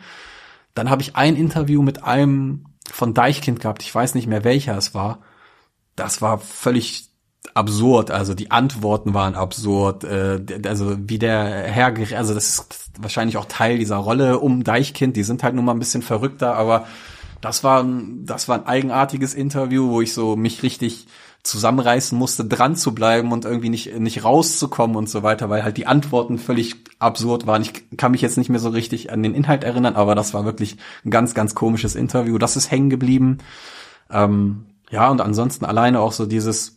Dann 0.73 0.89
habe 0.89 1.01
ich 1.01 1.15
ein 1.15 1.36
Interview 1.36 1.82
mit 1.82 2.03
einem 2.03 2.65
von 2.89 3.13
Deichkind 3.13 3.60
gehabt. 3.60 3.84
Ich 3.84 3.93
weiß 3.93 4.15
nicht 4.15 4.27
mehr 4.27 4.43
welcher 4.43 4.77
es 4.77 4.93
war. 4.93 5.19
Das 5.95 6.21
war 6.21 6.39
völlig 6.39 7.07
absurd. 7.53 8.12
Also 8.12 8.33
die 8.33 8.51
Antworten 8.51 9.13
waren 9.13 9.36
absurd. 9.36 10.03
Äh, 10.03 10.39
also 10.65 10.97
wie 10.99 11.19
der 11.19 11.43
Herr, 11.63 11.93
also 12.15 12.33
das 12.33 12.49
ist 12.49 12.89
wahrscheinlich 12.99 13.38
auch 13.38 13.45
Teil 13.45 13.77
dieser 13.77 13.97
Rolle 13.97 14.39
um 14.39 14.63
Deichkind. 14.63 15.15
Die 15.15 15.23
sind 15.23 15.43
halt 15.43 15.55
nun 15.55 15.65
mal 15.65 15.73
ein 15.73 15.79
bisschen 15.79 16.01
verrückter, 16.01 16.55
aber 16.55 16.86
das 17.41 17.63
war, 17.63 17.86
das 18.23 18.47
war 18.47 18.57
ein 18.57 18.65
eigenartiges 18.65 19.33
Interview, 19.33 19.89
wo 19.89 20.01
ich 20.01 20.13
so 20.13 20.36
mich 20.36 20.63
richtig 20.63 21.07
zusammenreißen 21.43 22.17
musste, 22.17 22.45
dran 22.45 22.75
zu 22.75 22.93
bleiben 22.93 23.31
und 23.31 23.45
irgendwie 23.45 23.69
nicht, 23.69 23.97
nicht 23.97 24.23
rauszukommen 24.23 24.97
und 24.97 25.10
so 25.10 25.23
weiter, 25.23 25.49
weil 25.49 25.63
halt 25.63 25.77
die 25.77 25.88
Antworten 25.88 26.38
völlig 26.38 26.75
absurd 26.99 27.47
waren. 27.47 27.62
Ich 27.62 27.97
kann 27.97 28.12
mich 28.12 28.21
jetzt 28.21 28.38
nicht 28.38 28.49
mehr 28.49 28.60
so 28.60 28.69
richtig 28.69 29.12
an 29.12 29.23
den 29.23 29.33
Inhalt 29.33 29.63
erinnern, 29.63 29.95
aber 29.95 30.13
das 30.13 30.33
war 30.33 30.45
wirklich 30.45 30.77
ein 31.05 31.12
ganz, 31.12 31.33
ganz 31.33 31.55
komisches 31.55 31.95
Interview. 31.95 32.38
Das 32.38 32.57
ist 32.57 32.69
hängen 32.69 32.89
geblieben. 32.89 33.38
Ähm, 34.12 34.65
ja, 34.89 35.10
und 35.10 35.21
ansonsten 35.21 35.65
alleine 35.65 35.99
auch 35.99 36.12
so 36.12 36.25
dieses, 36.25 36.77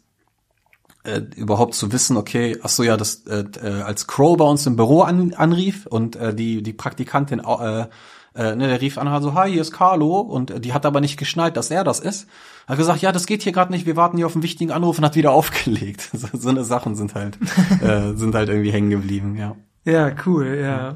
äh, 1.04 1.20
überhaupt 1.36 1.74
zu 1.74 1.92
wissen, 1.92 2.16
okay, 2.16 2.58
ach 2.62 2.68
so 2.68 2.82
ja, 2.82 2.96
das 2.96 3.26
äh, 3.26 3.44
äh, 3.62 3.82
als 3.82 4.06
Crow 4.06 4.36
bei 4.36 4.44
uns 4.44 4.66
im 4.66 4.76
Büro 4.76 5.02
an, 5.02 5.34
anrief 5.34 5.86
und 5.86 6.16
äh, 6.16 6.34
die 6.34 6.62
die 6.62 6.72
Praktikantin 6.72 7.40
äh, 7.40 7.86
äh, 8.34 8.54
ne, 8.54 8.68
der 8.68 8.80
rief 8.80 8.96
an, 8.98 9.08
also 9.08 9.34
hi, 9.34 9.50
hier 9.50 9.62
ist 9.62 9.72
Carlo 9.72 10.20
und 10.20 10.50
äh, 10.50 10.60
die 10.60 10.72
hat 10.72 10.86
aber 10.86 11.00
nicht 11.00 11.16
geschnallt, 11.16 11.56
dass 11.56 11.70
er 11.70 11.84
das 11.84 11.98
ist. 11.98 12.28
Hat 12.68 12.76
gesagt, 12.76 13.02
ja, 13.02 13.10
das 13.10 13.26
geht 13.26 13.42
hier 13.42 13.52
gerade 13.52 13.72
nicht, 13.72 13.86
wir 13.86 13.96
warten 13.96 14.16
hier 14.16 14.26
auf 14.26 14.34
einen 14.34 14.44
wichtigen 14.44 14.70
Anruf 14.70 14.98
und 14.98 15.04
hat 15.04 15.16
wieder 15.16 15.32
aufgelegt. 15.32 16.10
So, 16.12 16.28
so 16.32 16.48
eine 16.48 16.64
Sachen 16.64 16.94
sind 16.94 17.14
halt 17.14 17.38
äh, 17.82 18.14
sind 18.14 18.34
halt 18.34 18.48
irgendwie 18.48 18.72
hängen 18.72 18.90
geblieben, 18.90 19.36
ja. 19.36 19.56
Ja, 19.84 20.12
cool, 20.26 20.58
ja. 20.60 20.62
ja. 20.62 20.94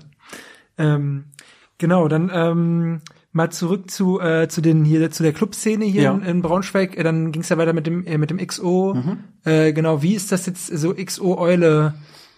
Ähm, 0.77 1.25
genau, 1.79 2.09
dann 2.09 2.31
ähm, 2.33 3.01
mal 3.35 3.51
zurück 3.51 3.91
zu 3.91 4.21
äh, 4.21 4.49
zu 4.49 4.63
den 4.63 4.85
hier 4.85 5.11
zu 5.11 5.23
der 5.23 5.33
Clubszene 5.33 5.85
hier 5.85 6.03
ja. 6.03 6.15
in, 6.15 6.23
in, 6.23 6.43
Braunschweig. 6.43 6.97
Äh, 6.97 7.03
dann 7.03 7.33
ging 7.33 7.43
es 7.43 7.51
ja 7.51 7.59
weiter 7.59 7.73
mit 7.75 7.87
dem 7.87 8.07
äh, 8.07 8.17
mit 8.17 8.31
dem 8.31 8.39
XO. 8.39 8.95
Mhm. 8.95 9.19
Äh, 9.45 9.73
genau, 9.73 10.03
wie 10.03 10.15
ist 10.15 10.33
das 10.33 10.47
jetzt 10.47 10.67
so 10.67 10.95
XO 10.95 11.37
Eule? 11.37 11.95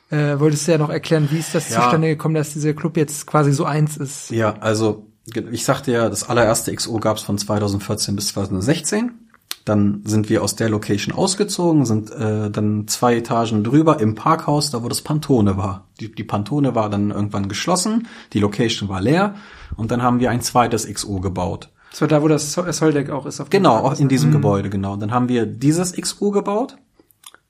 Äh, 0.08 0.38
wolltest 0.38 0.66
du 0.66 0.72
ja 0.72 0.78
noch 0.78 0.88
erklären, 0.88 1.28
wie 1.30 1.38
ist 1.38 1.54
das 1.54 1.68
ja. 1.68 1.82
zustande 1.82 2.08
gekommen, 2.08 2.34
dass 2.34 2.52
dieser 2.52 2.74
Club 2.74 2.96
jetzt 2.96 3.26
quasi 3.26 3.52
so 3.52 3.64
eins 3.64 3.96
ist? 3.96 4.30
Ja, 4.30 4.54
also 4.60 5.06
ich 5.50 5.64
sagte 5.64 5.90
ja, 5.90 6.08
das 6.08 6.28
allererste 6.28 6.72
XO 6.74 6.98
gab 6.98 7.16
es 7.16 7.24
von 7.24 7.36
2014 7.36 8.14
bis 8.14 8.28
2016. 8.28 9.25
Dann 9.66 10.00
sind 10.04 10.30
wir 10.30 10.42
aus 10.42 10.56
der 10.56 10.70
Location 10.70 11.14
ausgezogen, 11.14 11.84
sind 11.84 12.10
äh, 12.12 12.50
dann 12.50 12.88
zwei 12.88 13.16
Etagen 13.16 13.64
drüber 13.64 14.00
im 14.00 14.14
Parkhaus, 14.14 14.70
da 14.70 14.82
wo 14.82 14.88
das 14.88 15.02
Pantone 15.02 15.58
war. 15.58 15.88
Die, 16.00 16.10
die 16.10 16.24
Pantone 16.24 16.74
war 16.74 16.88
dann 16.88 17.10
irgendwann 17.10 17.48
geschlossen, 17.48 18.06
die 18.32 18.38
Location 18.38 18.88
war 18.88 19.02
leer 19.02 19.34
und 19.76 19.90
dann 19.90 20.02
haben 20.02 20.20
wir 20.20 20.30
ein 20.30 20.40
zweites 20.40 20.86
XO 20.90 21.20
gebaut. 21.20 21.68
Das 21.90 22.00
war 22.00 22.08
da, 22.08 22.22
wo 22.22 22.28
das 22.28 22.52
Soldeck 22.52 23.10
auch 23.10 23.26
ist. 23.26 23.50
genau, 23.50 23.76
auch 23.76 23.98
in 23.98 24.08
diesem 24.08 24.30
mhm. 24.30 24.34
Gebäude, 24.34 24.70
genau. 24.70 24.96
Dann 24.96 25.12
haben 25.12 25.28
wir 25.28 25.46
dieses 25.46 25.92
XO 25.92 26.30
gebaut 26.30 26.76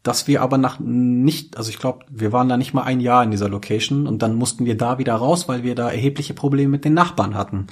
dass 0.07 0.29
wir 0.29 0.41
aber 0.41 0.57
nach 0.57 0.79
nicht, 0.79 1.57
also 1.57 1.69
ich 1.69 1.79
glaube, 1.79 2.05
wir 2.09 2.33
waren 2.33 2.49
da 2.49 2.57
nicht 2.57 2.73
mal 2.73 2.85
ein 2.85 3.01
Jahr 3.01 3.25
in 3.25 3.33
dieser 3.33 3.49
Location 3.49 4.07
und 4.07 4.23
dann 4.23 4.37
mussten 4.37 4.64
wir 4.64 4.77
da 4.77 4.99
wieder 4.99 5.14
raus, 5.14 5.49
weil 5.49 5.64
wir 5.64 5.75
da 5.75 5.91
erhebliche 5.91 6.33
Probleme 6.33 6.71
mit 6.71 6.85
den 6.85 6.95
Nachbarn 6.95 7.35
hatten. 7.35 7.67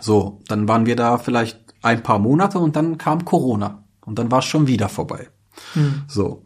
So, 0.00 0.42
dann 0.48 0.66
waren 0.68 0.86
wir 0.86 0.96
da 0.96 1.18
vielleicht 1.18 1.74
ein 1.82 2.02
paar 2.02 2.18
Monate 2.18 2.58
und 2.58 2.76
dann 2.76 2.98
kam 2.98 3.24
Corona 3.24 3.84
und 4.06 4.18
dann 4.18 4.30
war 4.30 4.38
es 4.38 4.46
schon 4.46 4.66
wieder 4.66 4.88
vorbei. 4.88 5.28
Hm. 5.74 6.04
So. 6.08 6.44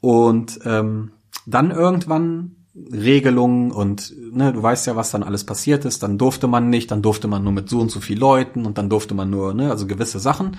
Und 0.00 0.60
ähm, 0.64 1.12
dann 1.46 1.70
irgendwann 1.70 2.56
Regelungen 2.74 3.70
und 3.70 4.14
ne, 4.32 4.52
du 4.52 4.62
weißt 4.62 4.86
ja, 4.86 4.96
was 4.96 5.10
dann 5.10 5.22
alles 5.22 5.44
passiert 5.44 5.84
ist. 5.84 6.02
Dann 6.02 6.16
durfte 6.16 6.46
man 6.46 6.70
nicht, 6.70 6.90
dann 6.90 7.02
durfte 7.02 7.28
man 7.28 7.44
nur 7.44 7.52
mit 7.52 7.68
so 7.68 7.80
und 7.80 7.90
so 7.90 8.00
viel 8.00 8.18
Leuten 8.18 8.64
und 8.64 8.78
dann 8.78 8.88
durfte 8.88 9.14
man 9.14 9.28
nur, 9.28 9.52
ne, 9.52 9.70
also 9.70 9.86
gewisse 9.86 10.18
Sachen. 10.18 10.56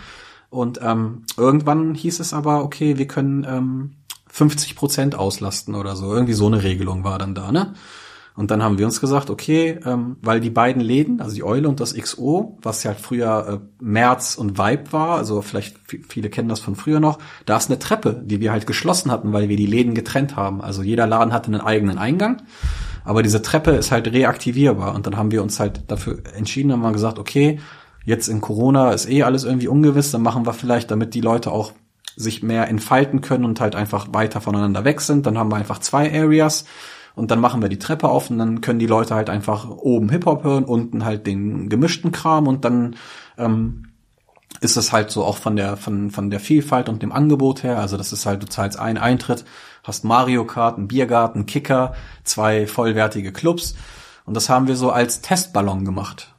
Und 0.49 0.80
ähm, 0.84 1.24
irgendwann 1.36 1.95
hieß 1.95 2.20
es 2.20 2.34
aber, 2.34 2.64
okay, 2.64 2.99
wir 2.99 3.07
können 3.07 3.45
ähm, 3.49 3.91
50 4.28 4.76
Prozent 4.76 5.16
auslasten 5.16 5.74
oder 5.74 5.95
so. 5.95 6.14
Irgendwie 6.14 6.34
so 6.34 6.45
eine 6.45 6.61
Regelung 6.61 7.03
war 7.03 7.18
dann 7.18 7.34
da, 7.34 7.51
ne? 7.51 7.74
Und 8.36 8.49
dann 8.49 8.63
haben 8.63 8.79
wir 8.79 8.86
uns 8.86 8.99
gesagt, 8.99 9.29
okay, 9.29 9.79
ähm, 9.86 10.17
weil 10.21 10.39
die 10.39 10.49
beiden 10.49 10.81
Läden, 10.81 11.21
also 11.21 11.36
die 11.36 11.43
Eule 11.43 11.69
und 11.69 11.79
das 11.79 11.93
XO, 11.93 12.57
was 12.61 12.84
ja 12.84 12.93
früher 12.93 13.61
äh, 13.61 13.84
März 13.84 14.36
und 14.36 14.57
Vibe 14.57 14.91
war, 14.91 15.17
also 15.17 15.41
vielleicht 15.41 15.77
viele 16.07 16.29
kennen 16.29 16.49
das 16.49 16.59
von 16.59 16.75
früher 16.75 16.99
noch, 16.99 17.19
da 17.45 17.57
ist 17.57 17.69
eine 17.69 17.77
Treppe, 17.77 18.21
die 18.25 18.41
wir 18.41 18.51
halt 18.51 18.65
geschlossen 18.65 19.11
hatten, 19.11 19.34
weil 19.34 19.49
wir 19.49 19.57
die 19.57 19.67
Läden 19.67 19.93
getrennt 19.93 20.36
haben. 20.36 20.61
Also 20.61 20.81
jeder 20.81 21.05
Laden 21.05 21.31
hatte 21.31 21.47
einen 21.47 21.61
eigenen 21.61 21.99
Eingang, 21.99 22.41
aber 23.05 23.21
diese 23.21 23.43
Treppe 23.43 23.71
ist 23.71 23.91
halt 23.91 24.11
reaktivierbar. 24.11 24.95
Und 24.95 25.05
dann 25.05 25.15
haben 25.15 25.31
wir 25.31 25.43
uns 25.43 25.59
halt 25.59 25.84
dafür 25.88 26.19
entschieden, 26.36 26.71
haben 26.71 26.81
wir 26.81 26.91
gesagt, 26.91 27.19
okay, 27.19 27.59
jetzt 28.03 28.27
in 28.27 28.41
Corona 28.41 28.91
ist 28.93 29.07
eh 29.07 29.23
alles 29.23 29.43
irgendwie 29.43 29.67
ungewiss, 29.67 30.09
dann 30.09 30.23
machen 30.23 30.45
wir 30.47 30.53
vielleicht, 30.53 30.89
damit 30.89 31.13
die 31.13 31.21
Leute 31.21 31.51
auch 31.51 31.73
sich 32.15 32.43
mehr 32.43 32.67
entfalten 32.67 33.21
können 33.21 33.45
und 33.45 33.59
halt 33.59 33.75
einfach 33.75 34.07
weiter 34.11 34.41
voneinander 34.41 34.84
weg 34.86 35.01
sind, 35.01 35.25
dann 35.25 35.38
haben 35.38 35.51
wir 35.51 35.55
einfach 35.55 35.79
zwei 35.79 36.11
Areas 36.13 36.65
und 37.16 37.32
dann 37.32 37.39
machen 37.39 37.61
wir 37.61 37.70
die 37.70 37.80
Treppe 37.80 38.09
auf 38.09 38.30
und 38.30 38.38
dann 38.38 38.61
können 38.61 38.80
die 38.80 38.88
Leute 38.88 39.16
halt 39.16 39.30
einfach 39.30 39.70
oben 39.70 40.09
Hip-Hop 40.09 40.43
hören, 40.43 40.64
unten 40.64 41.05
halt 41.05 41.28
den 41.28 41.70
gemischten 41.70 42.11
Kram 42.11 42.47
und 42.47 42.66
dann 42.66 42.95
ähm, 43.38 43.93
ist 44.61 44.78
es 44.78 44.91
halt 44.91 45.11
so 45.11 45.24
auch 45.24 45.38
von 45.38 45.55
der, 45.55 45.78
von, 45.78 46.09
von 46.09 46.30
der 46.30 46.39
Vielfalt 46.39 46.89
und 46.89 47.01
dem 47.01 47.11
Angebot 47.11 47.64
her. 47.64 47.80
Also 47.80 47.97
das 47.97 48.14
ist 48.14 48.26
halt, 48.26 48.41
du 48.41 48.47
zahlst 48.47 48.80
einen 48.80 48.97
Eintritt, 48.97 49.45
hast 49.84 50.05
Mario 50.05 50.45
Kart, 50.45 50.78
einen 50.78 50.88
Biergarten, 50.88 51.45
Kicker, 51.45 51.93
zwei 52.24 52.66
vollwertige 52.66 53.34
Clubs. 53.34 53.76
Und 54.26 54.36
das 54.36 54.49
haben 54.49 54.68
wir 54.68 54.76
so 54.76 54.89
als 54.91 55.22
Testballon 55.22 55.84
gemacht. 55.84 56.34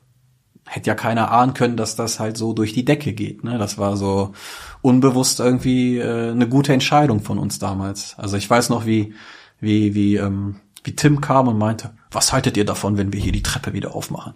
Hätte 0.66 0.89
ja 0.89 0.95
keiner 0.95 1.31
ahnen 1.31 1.53
können, 1.53 1.77
dass 1.77 1.97
das 1.97 2.18
halt 2.18 2.39
so 2.39 2.55
durch 2.55 2.72
die 2.72 2.87
Decke 2.87 3.12
geht. 3.12 3.45
Ne? 3.45 3.59
Das 3.59 3.77
war 3.77 3.99
so 3.99 4.33
unbewusst 4.81 5.41
irgendwie 5.41 5.99
äh, 5.99 6.31
eine 6.31 6.49
gute 6.49 6.72
Entscheidung 6.72 7.20
von 7.20 7.39
uns 7.39 7.59
damals. 7.59 8.14
Also 8.18 8.39
ich 8.39 8.49
weiß 8.49 8.70
noch, 8.70 8.87
wie, 8.87 9.12
wie, 9.61 9.95
wie 9.95 10.16
ähm, 10.16 10.61
wie 10.85 10.95
Tim 10.95 11.20
kam 11.20 11.49
und 11.49 11.59
meinte, 11.59 11.95
was 12.11 12.32
haltet 12.32 12.57
ihr 12.57 12.64
davon, 12.64 12.97
wenn 12.97 13.12
wir 13.12 13.20
hier 13.20 13.32
die 13.32 13.43
Treppe 13.43 13.72
wieder 13.72 13.95
aufmachen? 13.95 14.35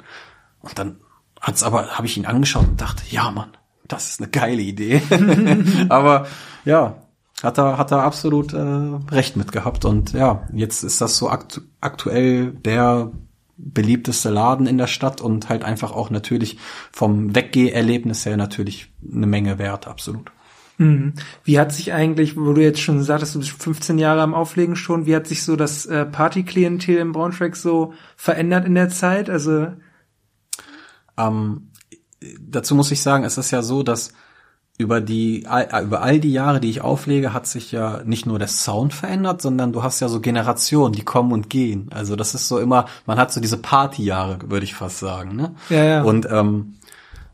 Und 0.61 0.78
dann 0.78 0.96
hat's 1.40 1.62
aber, 1.62 1.88
habe 1.90 2.07
ich 2.07 2.16
ihn 2.16 2.26
angeschaut 2.26 2.66
und 2.66 2.80
dachte, 2.80 3.05
ja, 3.11 3.30
Mann, 3.30 3.51
das 3.86 4.09
ist 4.09 4.20
eine 4.20 4.30
geile 4.30 4.62
Idee. 4.62 5.03
aber 5.88 6.26
ja, 6.64 6.96
hat 7.42 7.59
er, 7.59 7.78
hat 7.78 7.92
er 7.92 8.03
absolut 8.03 8.53
äh, 8.53 8.59
recht 8.59 9.36
mit 9.36 9.53
gehabt. 9.53 9.84
Und 9.84 10.12
ja, 10.12 10.49
jetzt 10.53 10.82
ist 10.82 11.01
das 11.01 11.16
so 11.16 11.28
aktu 11.28 11.61
aktuell 11.80 12.53
der 12.53 13.12
beliebteste 13.57 14.30
Laden 14.30 14.66
in 14.66 14.78
der 14.78 14.86
Stadt 14.86 15.20
und 15.20 15.49
halt 15.49 15.64
einfach 15.64 15.92
auch 15.92 16.11
natürlich 16.11 16.59
vom 16.92 17.34
Weggeh-Erlebnis 17.34 18.24
her 18.24 18.36
natürlich 18.36 18.92
eine 19.12 19.26
Menge 19.26 19.59
wert, 19.59 19.88
absolut. 19.88 20.30
Mhm. 20.79 21.14
Wie 21.45 21.59
hat 21.59 21.72
sich 21.72 21.93
eigentlich, 21.93 22.37
wo 22.37 22.53
du 22.53 22.62
jetzt 22.62 22.81
schon 22.81 23.03
sagtest, 23.03 23.35
du 23.35 23.41
bist 23.41 23.51
15 23.51 23.99
Jahre 23.99 24.22
am 24.22 24.35
Auflegen 24.35 24.76
schon, 24.76 25.07
wie 25.07 25.14
hat 25.14 25.26
sich 25.26 25.43
so 25.43 25.57
das 25.57 25.87
äh, 25.87 26.07
Partyklientel 26.07 26.97
im 26.97 27.12
Braunschweig 27.12 27.57
so 27.57 27.93
verändert 28.16 28.64
in 28.64 28.74
der 28.74 28.89
Zeit? 28.89 29.29
Also 29.29 29.68
ähm, 31.18 31.70
dazu 32.41 32.74
muss 32.74 32.93
ich 32.93 33.03
sagen, 33.03 33.24
es 33.24 33.39
ist 33.39 33.51
ja 33.51 33.62
so, 33.62 33.83
dass 33.83 34.12
über 34.79 35.01
die 35.01 35.45
äh, 35.45 35.83
über 35.83 36.03
all 36.03 36.20
die 36.20 36.33
Jahre, 36.33 36.61
die 36.61 36.70
ich 36.70 36.81
auflege, 36.81 37.33
hat 37.33 37.49
sich 37.49 37.72
ja 37.72 38.01
nicht 38.05 38.26
nur 38.26 38.39
der 38.39 38.47
Sound 38.47 38.95
verändert, 38.95 39.43
sondern 39.43 39.72
du 39.72 39.83
hast 39.83 39.99
ja 39.99 40.09
so 40.09 40.20
Generationen, 40.20 40.95
die 40.95 41.05
kommen 41.05 41.33
und 41.33 41.51
gehen. 41.51 41.91
Also 41.93 42.14
das 42.14 42.35
ist 42.35 42.47
so 42.47 42.61
immer, 42.61 42.87
man 43.05 43.18
hat 43.18 43.33
so 43.33 43.41
diese 43.41 43.57
Partyjahre, 43.57 44.39
würde 44.47 44.64
ich 44.64 44.74
fast 44.74 45.01
sagen, 45.01 45.35
ne? 45.35 45.57
Ja, 45.68 45.85
ja. 45.85 46.03
Und 46.05 46.29
ähm, 46.31 46.74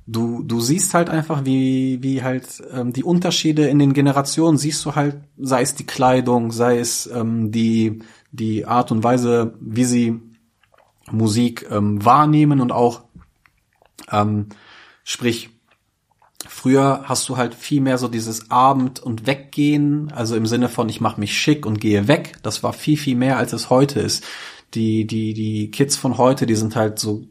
du, 0.07 0.43
du 0.43 0.61
siehst 0.61 0.95
halt 0.95 1.09
einfach, 1.09 1.45
wie, 1.45 2.03
wie 2.03 2.23
halt 2.23 2.63
ähm, 2.73 2.93
die 2.93 3.05
Unterschiede 3.05 3.67
in 3.69 3.79
den 3.79 3.93
Generationen 3.93 4.59
siehst 4.59 4.85
du 4.85 4.95
halt, 4.95 5.17
sei 5.39 5.63
es 5.63 5.75
die 5.75 5.87
Kleidung, 5.87 6.53
sei 6.53 6.79
es 6.79 7.07
ähm, 7.07 7.51
die, 7.51 8.01
die 8.33 8.67
Art 8.67 8.91
und 8.93 9.03
Weise, 9.03 9.55
wie 9.61 9.85
sie 9.85 10.21
Musik 11.11 11.67
ähm, 11.71 12.05
wahrnehmen 12.05 12.61
und 12.61 12.73
auch, 12.73 13.05
ähm, 14.11 14.47
sprich, 15.05 15.51
früher 16.47 17.05
hast 17.05 17.29
du 17.29 17.37
halt 17.37 17.55
viel 17.55 17.81
mehr 17.81 17.99
so 17.99 18.09
dieses 18.09 18.51
Abend- 18.51 19.01
und 19.01 19.27
Weggehen, 19.27 20.13
also 20.13 20.37
im 20.37 20.47
Sinne 20.47 20.69
von, 20.69 20.89
ich 20.89 21.01
mache 21.01 21.21
mich 21.21 21.39
schick 21.39 21.67
und 21.67 21.81
gehe 21.81 22.09
weg. 22.09 22.37
Das 22.43 22.63
war 22.63 22.73
viel, 22.73 22.97
viel 22.97 23.17
mehr, 23.17 23.39
als 23.39 23.53
es 23.53 23.71
heute 23.71 24.01
ist. 24.01 24.25
Die, 24.75 25.07
die, 25.07 25.35
die 25.35 25.71
Kids 25.71 25.97
von 25.97 26.19
heute, 26.19 26.47
die 26.47 26.57
sind 26.57 26.75
halt 26.75 26.99
so 26.99 27.25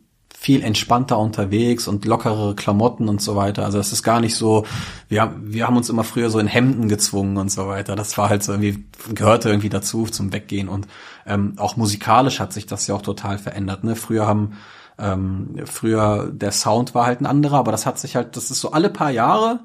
viel 0.44 0.62
entspannter 0.62 1.18
unterwegs 1.20 1.88
und 1.88 2.04
lockere 2.04 2.54
Klamotten 2.54 3.08
und 3.08 3.22
so 3.22 3.38
weiter. 3.38 3.64
Also 3.64 3.80
es 3.80 3.94
ist 3.94 4.04
gar 4.04 4.20
nicht 4.20 4.36
so, 4.36 4.66
wir, 5.08 5.34
wir 5.42 5.66
haben 5.66 5.78
uns 5.78 5.90
immer 5.90 6.04
früher 6.04 6.30
so 6.30 6.38
in 6.38 6.48
Hemden 6.48 6.90
gezwungen 6.90 7.38
und 7.38 7.50
so 7.50 7.66
weiter. 7.70 7.96
Das 7.96 8.18
war 8.18 8.28
halt 8.28 8.44
so 8.44 8.52
irgendwie, 8.52 8.84
gehörte 9.16 9.48
irgendwie 9.48 9.70
dazu 9.70 10.04
zum 10.04 10.34
Weggehen. 10.34 10.68
Und 10.68 10.86
ähm, 11.26 11.54
auch 11.56 11.78
musikalisch 11.78 12.42
hat 12.42 12.52
sich 12.52 12.66
das 12.66 12.88
ja 12.88 12.96
auch 12.96 13.02
total 13.02 13.38
verändert. 13.38 13.86
Ne? 13.86 13.96
Früher 13.96 14.28
haben 14.28 14.58
ähm, 15.00 15.56
früher 15.64 16.30
der 16.30 16.52
Sound 16.52 16.94
war 16.94 17.06
halt 17.06 17.22
ein 17.22 17.26
anderer, 17.26 17.60
aber 17.60 17.72
das 17.72 17.86
hat 17.86 17.98
sich 17.98 18.18
halt, 18.18 18.36
das 18.36 18.52
ist 18.52 18.60
so 18.60 18.74
alle 18.74 18.90
paar 18.90 19.12
Jahre 19.12 19.62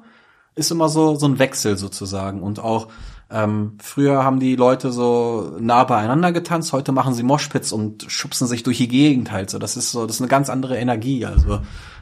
ist 0.55 0.71
immer 0.71 0.87
so 0.87 1.15
so 1.15 1.25
ein 1.25 1.39
Wechsel 1.39 1.77
sozusagen 1.77 2.41
und 2.41 2.59
auch 2.59 2.87
ähm, 3.31 3.77
früher 3.81 4.23
haben 4.23 4.39
die 4.39 4.55
Leute 4.55 4.91
so 4.91 5.55
nah 5.59 5.83
beieinander 5.83 6.31
getanzt, 6.31 6.73
heute 6.73 6.91
machen 6.91 7.13
sie 7.13 7.23
Moshpits 7.23 7.71
und 7.71 8.05
schubsen 8.07 8.47
sich 8.47 8.63
durch 8.63 8.77
die 8.77 8.87
Gegend 8.87 9.31
halt. 9.31 9.49
So, 9.49 9.59
das 9.59 9.77
ist 9.77 9.91
so, 9.91 10.07
das 10.07 10.15
ist 10.15 10.21
eine 10.21 10.29
ganz 10.29 10.49
andere 10.49 10.77
Energie. 10.77 11.25
Also 11.25 11.59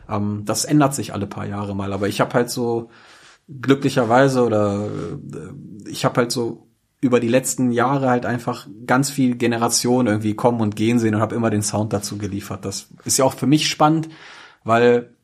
ähm, 0.10 0.44
das 0.46 0.64
ändert 0.64 0.96
sich 0.96 1.14
alle 1.14 1.28
paar 1.28 1.46
Jahre 1.46 1.76
mal. 1.76 1.92
Aber 1.92 2.08
ich 2.08 2.22
habe 2.22 2.34
halt 2.34 2.50
so 2.50 2.90
glücklicherweise 3.50 4.46
oder 4.46 4.86
äh, 4.86 5.90
ich 5.90 6.06
habe 6.06 6.22
halt 6.22 6.32
so 6.32 6.68
über 7.02 7.20
die 7.20 7.28
letzten 7.28 7.72
Jahre 7.72 8.10
halt 8.10 8.26
einfach 8.26 8.68
ganz 8.86 9.10
viel 9.10 9.36
Generation 9.36 10.08
irgendwie 10.08 10.34
kommen 10.34 10.62
und 10.62 10.76
gehen 10.76 10.98
sehen 10.98 11.16
und 11.16 11.22
habe 11.22 11.36
immer 11.36 11.50
den 11.50 11.62
Sound 11.62 11.92
dazu 11.94 12.18
geliefert. 12.18 12.64
Das 12.64 12.88
ist 13.04 13.18
ja 13.18 13.26
auch 13.26 13.34
für 13.34 13.48
mich 13.48 13.68
spannend, 13.68 14.10
weil 14.64 15.17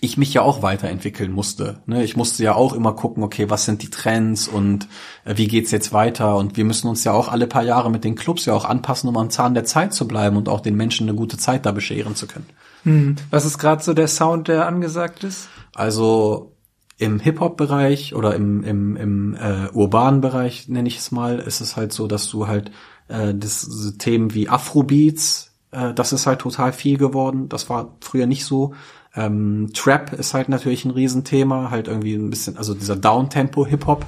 ich 0.00 0.16
mich 0.16 0.34
ja 0.34 0.42
auch 0.42 0.62
weiterentwickeln 0.62 1.32
musste. 1.32 1.80
Ne? 1.86 2.04
Ich 2.04 2.16
musste 2.16 2.42
ja 2.42 2.54
auch 2.54 2.74
immer 2.74 2.92
gucken, 2.92 3.22
okay, 3.22 3.48
was 3.48 3.64
sind 3.64 3.82
die 3.82 3.90
Trends 3.90 4.46
und 4.46 4.88
äh, 5.24 5.36
wie 5.36 5.48
geht's 5.48 5.70
jetzt 5.70 5.92
weiter? 5.92 6.36
Und 6.36 6.56
wir 6.56 6.64
müssen 6.64 6.88
uns 6.88 7.04
ja 7.04 7.12
auch 7.12 7.28
alle 7.28 7.46
paar 7.46 7.62
Jahre 7.62 7.90
mit 7.90 8.04
den 8.04 8.14
Clubs 8.14 8.44
ja 8.44 8.54
auch 8.54 8.64
anpassen, 8.64 9.08
um 9.08 9.16
am 9.16 9.30
Zahn 9.30 9.54
der 9.54 9.64
Zeit 9.64 9.94
zu 9.94 10.06
bleiben 10.06 10.36
und 10.36 10.48
auch 10.48 10.60
den 10.60 10.76
Menschen 10.76 11.08
eine 11.08 11.16
gute 11.16 11.38
Zeit 11.38 11.66
da 11.66 11.72
bescheren 11.72 12.14
zu 12.14 12.26
können. 12.26 12.46
Hm. 12.82 13.16
Was 13.30 13.44
ist 13.44 13.58
gerade 13.58 13.82
so 13.82 13.94
der 13.94 14.08
Sound, 14.08 14.48
der 14.48 14.66
angesagt 14.66 15.24
ist? 15.24 15.48
Also 15.74 16.52
im 16.98 17.20
Hip-Hop-Bereich 17.20 18.14
oder 18.14 18.34
im, 18.34 18.62
im, 18.64 18.96
im 18.96 19.34
äh, 19.34 19.68
urbanen 19.72 20.20
Bereich, 20.20 20.68
nenne 20.68 20.88
ich 20.88 20.98
es 20.98 21.10
mal, 21.10 21.38
ist 21.38 21.60
es 21.60 21.76
halt 21.76 21.92
so, 21.92 22.06
dass 22.06 22.28
du 22.28 22.46
halt 22.46 22.70
äh, 23.08 23.34
das, 23.34 23.94
Themen 23.98 24.34
wie 24.34 24.48
Afrobeats, 24.48 25.52
äh, 25.72 25.92
das 25.92 26.12
ist 26.12 26.26
halt 26.26 26.40
total 26.40 26.72
viel 26.72 26.96
geworden. 26.96 27.48
Das 27.48 27.68
war 27.68 27.96
früher 28.00 28.26
nicht 28.26 28.44
so. 28.44 28.74
Ähm, 29.16 29.70
Trap 29.74 30.12
ist 30.12 30.34
halt 30.34 30.48
natürlich 30.48 30.84
ein 30.84 30.90
Riesenthema, 30.90 31.70
halt 31.70 31.88
irgendwie 31.88 32.14
ein 32.14 32.30
bisschen, 32.30 32.56
also 32.56 32.74
dieser 32.74 32.96
Downtempo-Hip-Hop. 32.96 34.06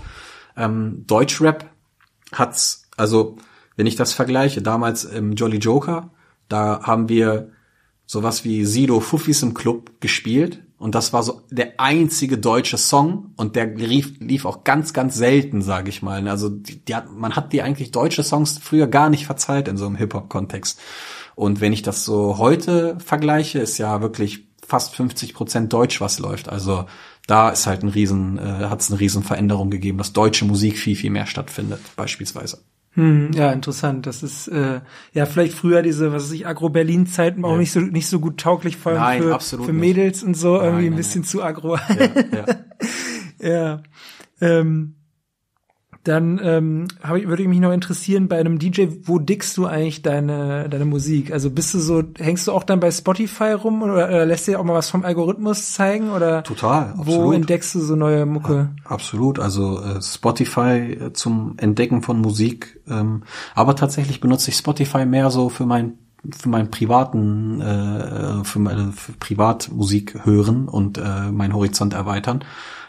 Ähm, 0.56 1.04
Deutschrap 1.06 1.70
hat's, 2.32 2.88
also 2.96 3.36
wenn 3.76 3.86
ich 3.86 3.96
das 3.96 4.12
vergleiche, 4.12 4.60
damals 4.60 5.04
im 5.04 5.32
Jolly 5.32 5.58
Joker, 5.58 6.10
da 6.48 6.82
haben 6.82 7.08
wir 7.08 7.50
sowas 8.06 8.44
wie 8.44 8.64
Sido 8.64 9.00
Fuffis 9.00 9.42
im 9.42 9.54
Club 9.54 10.00
gespielt 10.00 10.62
und 10.78 10.94
das 10.94 11.12
war 11.12 11.24
so 11.24 11.42
der 11.50 11.80
einzige 11.80 12.38
deutsche 12.38 12.78
Song 12.78 13.32
und 13.36 13.56
der 13.56 13.66
lief, 13.66 14.20
lief 14.20 14.44
auch 14.44 14.62
ganz, 14.62 14.92
ganz 14.92 15.16
selten, 15.16 15.60
sage 15.60 15.90
ich 15.90 16.02
mal. 16.02 16.26
Also 16.28 16.48
die, 16.48 16.84
die 16.84 16.94
hat, 16.94 17.10
man 17.10 17.34
hat 17.34 17.52
die 17.52 17.62
eigentlich 17.62 17.90
deutsche 17.90 18.22
Songs 18.22 18.58
früher 18.58 18.86
gar 18.86 19.10
nicht 19.10 19.26
verzeiht 19.26 19.66
in 19.66 19.76
so 19.76 19.86
einem 19.86 19.96
Hip-Hop-Kontext. 19.96 20.78
Und 21.34 21.60
wenn 21.60 21.72
ich 21.72 21.82
das 21.82 22.04
so 22.04 22.38
heute 22.38 22.96
vergleiche, 23.00 23.58
ist 23.58 23.78
ja 23.78 24.00
wirklich 24.00 24.47
fast 24.68 24.94
50 24.94 25.32
Prozent 25.32 25.72
Deutsch, 25.72 26.00
was 26.00 26.18
läuft. 26.18 26.50
Also 26.50 26.84
da 27.26 27.48
ist 27.48 27.66
halt 27.66 27.82
ein 27.82 27.88
riesen, 27.88 28.38
äh, 28.38 28.66
hat 28.66 28.80
es 28.80 28.90
eine 28.90 29.00
riesen 29.00 29.22
Veränderung 29.22 29.70
gegeben, 29.70 29.96
dass 29.98 30.12
deutsche 30.12 30.44
Musik 30.44 30.78
viel, 30.78 30.94
viel 30.94 31.10
mehr 31.10 31.26
stattfindet, 31.26 31.80
beispielsweise. 31.96 32.58
Hm, 32.92 33.32
ja, 33.32 33.50
interessant. 33.50 34.06
Das 34.06 34.22
ist 34.22 34.48
äh, 34.48 34.80
ja 35.14 35.26
vielleicht 35.26 35.54
früher 35.54 35.82
diese, 35.82 36.12
was 36.12 36.24
weiß 36.24 36.32
ich, 36.32 36.46
Agro-Berlin-Zeiten 36.46 37.44
auch 37.44 37.52
ja. 37.52 37.58
nicht 37.58 37.72
so 37.72 37.80
nicht 37.80 38.08
so 38.08 38.20
gut 38.20 38.38
tauglich, 38.38 38.76
vor 38.76 38.92
allem 38.92 39.00
nein, 39.00 39.40
für, 39.40 39.64
für 39.64 39.72
Mädels 39.72 40.22
und 40.22 40.36
so, 40.36 40.56
irgendwie 40.56 40.84
nein, 40.84 40.92
ein 40.92 40.96
bisschen 40.96 41.22
nein. 41.22 41.28
zu 41.28 41.42
agro. 41.42 41.76
Ja, 41.76 42.46
ja. 43.40 43.48
ja. 43.50 43.82
Ähm, 44.40 44.94
dann 46.08 46.40
ähm, 46.42 46.88
ich, 47.16 47.28
würde 47.28 47.42
ich 47.42 47.48
mich 47.48 47.60
noch 47.60 47.72
interessieren 47.72 48.28
bei 48.28 48.38
einem 48.38 48.58
DJ, 48.58 48.86
wo 49.04 49.18
dickst 49.18 49.56
du 49.56 49.66
eigentlich 49.66 50.02
deine 50.02 50.68
deine 50.68 50.84
Musik? 50.84 51.32
Also 51.32 51.50
bist 51.50 51.74
du 51.74 51.78
so, 51.78 52.02
hängst 52.16 52.46
du 52.46 52.52
auch 52.52 52.64
dann 52.64 52.80
bei 52.80 52.90
Spotify 52.90 53.52
rum 53.52 53.82
oder, 53.82 54.08
oder 54.08 54.26
lässt 54.26 54.46
dir 54.46 54.58
auch 54.58 54.64
mal 54.64 54.74
was 54.74 54.90
vom 54.90 55.04
Algorithmus 55.04 55.72
zeigen 55.72 56.10
oder 56.10 56.42
total? 56.42 56.94
Absolut. 56.98 57.06
Wo 57.06 57.32
entdeckst 57.32 57.74
du 57.74 57.80
so 57.80 57.94
neue 57.94 58.26
Mucke? 58.26 58.70
Ja, 58.84 58.90
absolut, 58.90 59.38
also 59.38 59.80
äh, 59.80 60.00
Spotify 60.02 60.92
äh, 60.92 61.12
zum 61.12 61.54
Entdecken 61.58 62.02
von 62.02 62.20
Musik, 62.20 62.80
ähm, 62.88 63.24
aber 63.54 63.76
tatsächlich 63.76 64.20
benutze 64.20 64.50
ich 64.50 64.56
Spotify 64.56 65.04
mehr 65.04 65.30
so 65.30 65.48
für 65.48 65.66
mein 65.66 65.98
für 66.36 66.48
meinen 66.48 66.70
privaten 66.70 67.60
äh, 67.60 68.44
für 68.44 68.58
meine 68.58 68.92
für 68.92 69.12
Privatmusik 69.12 70.24
hören 70.24 70.68
und 70.68 70.98
äh, 70.98 71.30
meinen 71.30 71.54
Horizont 71.54 71.94
erweitern. 71.94 72.44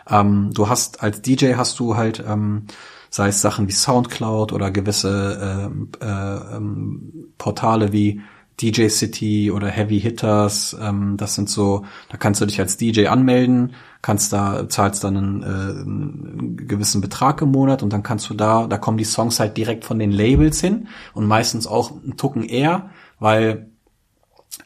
Ähm, 0.10 0.52
du 0.54 0.68
hast 0.68 1.04
als 1.04 1.22
DJ 1.22 1.54
hast 1.56 1.80
du 1.80 1.96
halt 1.96 2.24
ähm, 2.28 2.64
sei 3.10 3.30
es 3.30 3.42
Sachen 3.42 3.68
wie 3.68 3.74
Soundcloud 3.74 4.54
oder 4.54 4.72
gewisse 4.72 5.70
äh, 6.02 6.06
äh, 6.06 6.56
ähm, 6.56 7.32
Portale 7.38 7.92
wie 7.92 8.22
DJ 8.62 8.90
City 8.90 9.52
oder 9.52 9.68
Heavy 9.68 10.02
Hitters, 10.02 10.76
ähm, 10.82 11.16
das 11.16 11.36
sind 11.36 11.50
so, 11.50 11.86
da 12.10 12.18
kannst 12.18 12.42
du 12.42 12.46
dich 12.46 12.60
als 12.60 12.76
DJ 12.76 13.08
anmelden, 13.08 13.74
kannst 14.02 14.34
da, 14.34 14.68
zahlst 14.68 15.04
dann 15.04 15.18
einen, 15.18 15.44
äh, 15.44 15.46
einen 15.46 16.68
gewissen 16.68 17.00
Betrag 17.00 17.42
im 17.42 17.52
Monat 17.52 17.84
und 17.84 17.94
dann 17.94 18.04
kannst 18.04 18.30
du 18.30 18.34
da, 18.34 18.68
da 18.68 18.78
kommen 18.78 18.98
die 18.98 19.06
Songs 19.06 19.40
halt 19.40 19.56
direkt 19.56 19.86
von 19.86 19.98
den 19.98 20.12
Labels 20.12 20.60
hin 20.60 20.88
und 21.14 21.26
meistens 21.26 21.68
auch 21.68 21.92
einen 21.92 22.18
Tucken 22.18 22.44
eher, 22.44 22.90
weil 23.18 23.72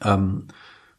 ähm, 0.04 0.48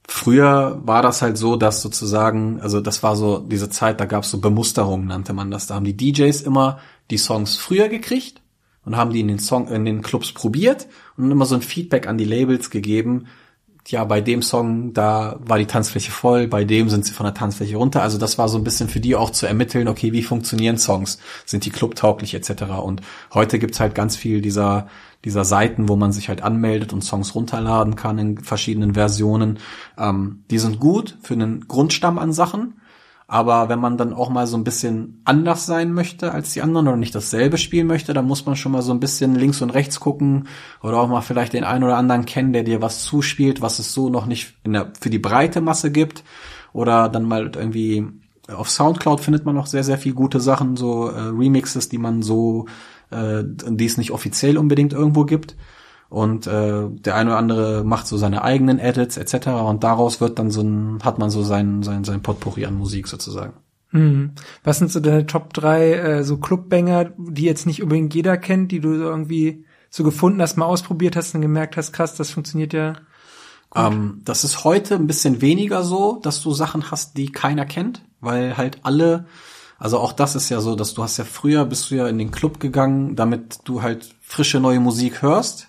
Früher 0.06 0.82
war 0.84 1.00
das 1.00 1.22
halt 1.22 1.38
so, 1.38 1.56
dass 1.56 1.80
sozusagen, 1.80 2.60
also 2.60 2.80
das 2.82 3.02
war 3.02 3.16
so 3.16 3.38
diese 3.38 3.70
Zeit, 3.70 4.00
da 4.00 4.04
gab 4.04 4.24
es 4.24 4.30
so 4.30 4.38
Bemusterungen, 4.38 5.06
nannte 5.06 5.32
man 5.32 5.50
das. 5.50 5.66
Da 5.66 5.76
haben 5.76 5.86
die 5.86 5.96
DJs 5.96 6.42
immer 6.42 6.78
die 7.10 7.18
Songs 7.18 7.56
früher 7.56 7.88
gekriegt 7.88 8.40
und 8.84 8.96
haben 8.96 9.12
die 9.12 9.20
in 9.20 9.28
den 9.28 9.38
Song, 9.38 9.68
in 9.68 9.84
den 9.84 10.02
Clubs 10.02 10.32
probiert 10.32 10.86
und 11.16 11.30
immer 11.30 11.46
so 11.46 11.54
ein 11.54 11.62
Feedback 11.62 12.06
an 12.06 12.18
die 12.18 12.24
Labels 12.24 12.70
gegeben. 12.70 13.26
Ja, 13.86 14.04
bei 14.04 14.22
dem 14.22 14.40
Song, 14.40 14.94
da 14.94 15.38
war 15.40 15.58
die 15.58 15.66
Tanzfläche 15.66 16.10
voll, 16.10 16.48
bei 16.48 16.64
dem 16.64 16.88
sind 16.88 17.04
sie 17.04 17.12
von 17.12 17.24
der 17.24 17.34
Tanzfläche 17.34 17.76
runter. 17.76 18.00
Also 18.00 18.16
das 18.16 18.38
war 18.38 18.48
so 18.48 18.56
ein 18.56 18.64
bisschen 18.64 18.88
für 18.88 19.00
die 19.00 19.14
auch 19.14 19.28
zu 19.28 19.46
ermitteln, 19.46 19.88
okay, 19.88 20.12
wie 20.12 20.22
funktionieren 20.22 20.78
Songs? 20.78 21.18
Sind 21.44 21.66
die 21.66 21.70
clubtauglich 21.70 22.34
etc. 22.34 22.62
Und 22.82 23.02
heute 23.34 23.58
gibt's 23.58 23.80
halt 23.80 23.94
ganz 23.94 24.16
viel 24.16 24.40
dieser, 24.40 24.88
dieser 25.26 25.44
Seiten, 25.44 25.90
wo 25.90 25.96
man 25.96 26.12
sich 26.12 26.30
halt 26.30 26.42
anmeldet 26.42 26.94
und 26.94 27.02
Songs 27.02 27.34
runterladen 27.34 27.94
kann 27.94 28.18
in 28.18 28.38
verschiedenen 28.38 28.94
Versionen. 28.94 29.58
Ähm, 29.98 30.44
die 30.50 30.58
sind 30.58 30.80
gut 30.80 31.18
für 31.22 31.34
einen 31.34 31.68
Grundstamm 31.68 32.18
an 32.18 32.32
Sachen 32.32 32.80
aber 33.26 33.68
wenn 33.70 33.78
man 33.78 33.96
dann 33.96 34.12
auch 34.12 34.28
mal 34.28 34.46
so 34.46 34.56
ein 34.56 34.64
bisschen 34.64 35.22
anders 35.24 35.64
sein 35.64 35.92
möchte 35.92 36.32
als 36.32 36.52
die 36.52 36.60
anderen 36.60 36.88
oder 36.88 36.96
nicht 36.96 37.14
dasselbe 37.14 37.56
spielen 37.56 37.86
möchte, 37.86 38.12
dann 38.12 38.26
muss 38.26 38.44
man 38.44 38.54
schon 38.54 38.72
mal 38.72 38.82
so 38.82 38.92
ein 38.92 39.00
bisschen 39.00 39.34
links 39.34 39.62
und 39.62 39.70
rechts 39.70 39.98
gucken 39.98 40.46
oder 40.82 40.98
auch 40.98 41.08
mal 41.08 41.22
vielleicht 41.22 41.54
den 41.54 41.64
einen 41.64 41.84
oder 41.84 41.96
anderen 41.96 42.26
kennen, 42.26 42.52
der 42.52 42.64
dir 42.64 42.82
was 42.82 43.02
zuspielt, 43.02 43.62
was 43.62 43.78
es 43.78 43.94
so 43.94 44.10
noch 44.10 44.26
nicht 44.26 44.54
der, 44.66 44.92
für 45.00 45.08
die 45.08 45.18
breite 45.18 45.62
Masse 45.62 45.90
gibt. 45.90 46.22
Oder 46.74 47.08
dann 47.08 47.24
mal 47.24 47.50
irgendwie 47.54 48.04
auf 48.52 48.68
Soundcloud 48.68 49.20
findet 49.20 49.46
man 49.46 49.54
noch 49.54 49.66
sehr, 49.66 49.84
sehr 49.84 49.96
viel 49.96 50.12
gute 50.12 50.40
Sachen, 50.40 50.76
so 50.76 51.08
äh, 51.08 51.20
Remixes, 51.20 51.88
die 51.88 51.98
man 51.98 52.22
so, 52.22 52.66
äh, 53.10 53.42
die 53.44 53.86
es 53.86 53.96
nicht 53.96 54.10
offiziell 54.10 54.58
unbedingt 54.58 54.92
irgendwo 54.92 55.24
gibt 55.24 55.56
und 56.08 56.46
äh, 56.46 56.88
der 56.90 57.16
eine 57.16 57.30
oder 57.30 57.38
andere 57.38 57.84
macht 57.84 58.06
so 58.06 58.16
seine 58.16 58.42
eigenen 58.42 58.78
Edits 58.78 59.16
etc. 59.16 59.48
und 59.48 59.84
daraus 59.84 60.20
wird 60.20 60.38
dann 60.38 60.50
so 60.50 60.60
ein, 60.60 61.00
hat 61.02 61.18
man 61.18 61.30
so 61.30 61.42
sein, 61.42 61.82
sein, 61.82 62.04
sein 62.04 62.22
Potpourri 62.22 62.66
an 62.66 62.74
Musik 62.74 63.08
sozusagen. 63.08 63.54
Mhm. 63.90 64.32
Was 64.64 64.78
sind 64.78 64.90
so 64.90 65.00
deine 65.00 65.26
Top 65.26 65.52
drei 65.52 65.94
äh, 65.94 66.24
so 66.24 66.36
Clubbanger, 66.36 67.12
die 67.16 67.44
jetzt 67.44 67.66
nicht 67.66 67.82
unbedingt 67.82 68.14
jeder 68.14 68.36
kennt, 68.36 68.72
die 68.72 68.80
du 68.80 68.96
so 68.96 69.04
irgendwie 69.04 69.64
so 69.88 70.02
gefunden 70.02 70.42
hast, 70.42 70.56
mal 70.56 70.66
ausprobiert 70.66 71.14
hast 71.14 71.34
und 71.34 71.40
gemerkt 71.40 71.76
hast, 71.76 71.92
krass, 71.92 72.16
das 72.16 72.30
funktioniert 72.30 72.72
ja. 72.72 72.94
Ähm, 73.74 74.20
das 74.24 74.42
ist 74.42 74.64
heute 74.64 74.96
ein 74.96 75.06
bisschen 75.06 75.40
weniger 75.40 75.84
so, 75.84 76.18
dass 76.22 76.42
du 76.42 76.52
Sachen 76.52 76.90
hast, 76.90 77.16
die 77.16 77.30
keiner 77.30 77.66
kennt, 77.66 78.04
weil 78.20 78.56
halt 78.56 78.78
alle, 78.82 79.26
also 79.78 79.98
auch 79.98 80.12
das 80.12 80.34
ist 80.34 80.48
ja 80.48 80.60
so, 80.60 80.74
dass 80.74 80.94
du 80.94 81.02
hast 81.02 81.16
ja 81.16 81.24
früher 81.24 81.64
bist 81.64 81.90
du 81.90 81.94
ja 81.94 82.08
in 82.08 82.18
den 82.18 82.32
Club 82.32 82.58
gegangen, 82.58 83.14
damit 83.14 83.60
du 83.64 83.82
halt 83.82 84.14
frische 84.20 84.58
neue 84.58 84.80
Musik 84.80 85.22
hörst 85.22 85.68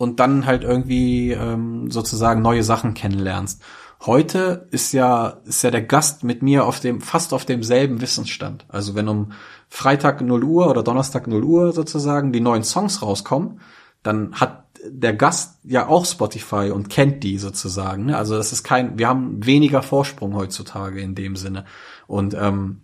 und 0.00 0.18
dann 0.18 0.46
halt 0.46 0.64
irgendwie 0.64 1.32
ähm, 1.32 1.90
sozusagen 1.90 2.40
neue 2.40 2.62
Sachen 2.62 2.94
kennenlernst. 2.94 3.62
Heute 4.00 4.66
ist 4.70 4.92
ja 4.92 5.40
ist 5.44 5.60
ja 5.60 5.70
der 5.70 5.82
Gast 5.82 6.24
mit 6.24 6.42
mir 6.42 6.64
auf 6.64 6.80
dem 6.80 7.02
fast 7.02 7.34
auf 7.34 7.44
demselben 7.44 8.00
Wissensstand. 8.00 8.64
Also 8.68 8.94
wenn 8.94 9.08
um 9.08 9.32
Freitag 9.68 10.22
0 10.22 10.42
Uhr 10.42 10.70
oder 10.70 10.82
Donnerstag 10.82 11.26
0 11.26 11.44
Uhr 11.44 11.72
sozusagen 11.72 12.32
die 12.32 12.40
neuen 12.40 12.64
Songs 12.64 13.02
rauskommen, 13.02 13.60
dann 14.02 14.32
hat 14.36 14.64
der 14.82 15.12
Gast 15.12 15.58
ja 15.64 15.86
auch 15.86 16.06
Spotify 16.06 16.70
und 16.70 16.88
kennt 16.88 17.22
die 17.22 17.36
sozusagen. 17.36 18.06
Ne? 18.06 18.16
Also 18.16 18.38
das 18.38 18.54
ist 18.54 18.62
kein, 18.62 18.98
wir 18.98 19.06
haben 19.06 19.44
weniger 19.44 19.82
Vorsprung 19.82 20.34
heutzutage 20.34 21.02
in 21.02 21.14
dem 21.14 21.36
Sinne. 21.36 21.66
Und 22.06 22.32
ähm, 22.32 22.80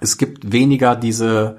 es 0.00 0.16
gibt 0.16 0.50
weniger 0.50 0.96
diese 0.96 1.58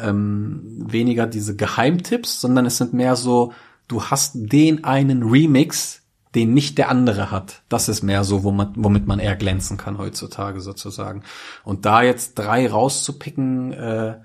ähm, 0.00 0.62
weniger 0.78 1.26
diese 1.26 1.56
Geheimtipps, 1.56 2.40
sondern 2.40 2.66
es 2.66 2.76
sind 2.76 2.92
mehr 2.92 3.16
so 3.16 3.52
du 3.88 4.04
hast 4.04 4.32
den 4.34 4.84
einen 4.84 5.22
Remix, 5.22 6.02
den 6.34 6.52
nicht 6.54 6.76
der 6.78 6.90
andere 6.90 7.30
hat. 7.30 7.62
Das 7.68 7.88
ist 7.88 8.02
mehr 8.02 8.22
so, 8.24 8.44
womit 8.44 9.06
man 9.06 9.18
eher 9.18 9.36
glänzen 9.36 9.76
kann 9.76 9.98
heutzutage 9.98 10.60
sozusagen. 10.60 11.22
Und 11.64 11.86
da 11.86 12.02
jetzt 12.02 12.34
drei 12.34 12.70
rauszupicken, 12.70 13.72
äh, 13.72 14.18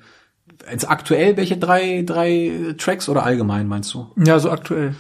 jetzt 0.70 0.90
aktuell 0.90 1.38
welche 1.38 1.58
drei, 1.58 2.04
drei 2.06 2.76
Tracks 2.78 3.08
oder 3.08 3.24
allgemein 3.24 3.68
meinst 3.68 3.94
du? 3.94 4.12
Ja, 4.18 4.40
so 4.40 4.52
aktuell. 4.52 4.96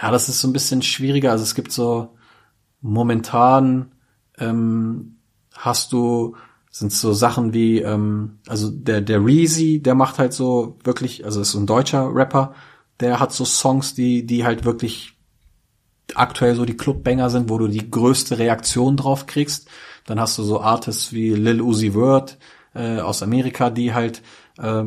Ja, 0.00 0.10
das 0.10 0.28
ist 0.28 0.40
so 0.40 0.48
ein 0.48 0.52
bisschen 0.52 0.82
schwieriger. 0.82 1.30
Also 1.30 1.44
es 1.44 1.54
gibt 1.54 1.72
so 1.72 2.16
momentan 2.80 3.92
ähm, 4.38 5.18
hast 5.52 5.92
du 5.92 6.36
sind 6.70 6.92
so 6.92 7.14
Sachen 7.14 7.54
wie 7.54 7.80
ähm, 7.80 8.38
also 8.46 8.70
der 8.70 9.00
der 9.00 9.24
Reezy, 9.24 9.80
der 9.80 9.94
macht 9.94 10.18
halt 10.18 10.34
so 10.34 10.76
wirklich, 10.84 11.24
also 11.24 11.40
ist 11.40 11.52
so 11.52 11.58
ein 11.58 11.66
deutscher 11.66 12.14
Rapper, 12.14 12.54
der 13.00 13.20
hat 13.20 13.32
so 13.32 13.44
Songs, 13.44 13.94
die, 13.94 14.26
die 14.26 14.44
halt 14.44 14.64
wirklich 14.64 15.16
aktuell 16.14 16.54
so 16.54 16.64
die 16.64 16.76
Clubbanger 16.76 17.30
sind, 17.30 17.48
wo 17.50 17.58
du 17.58 17.68
die 17.68 17.90
größte 17.90 18.38
Reaktion 18.38 18.96
drauf 18.96 19.26
kriegst. 19.26 19.68
Dann 20.06 20.20
hast 20.20 20.38
du 20.38 20.42
so 20.42 20.60
Artists 20.60 21.12
wie 21.12 21.30
Lil 21.30 21.60
Uzi 21.60 21.94
Word, 21.94 22.38
äh, 22.74 23.00
aus 23.00 23.22
Amerika, 23.22 23.70
die 23.70 23.92
halt 23.92 24.22
äh, 24.58 24.84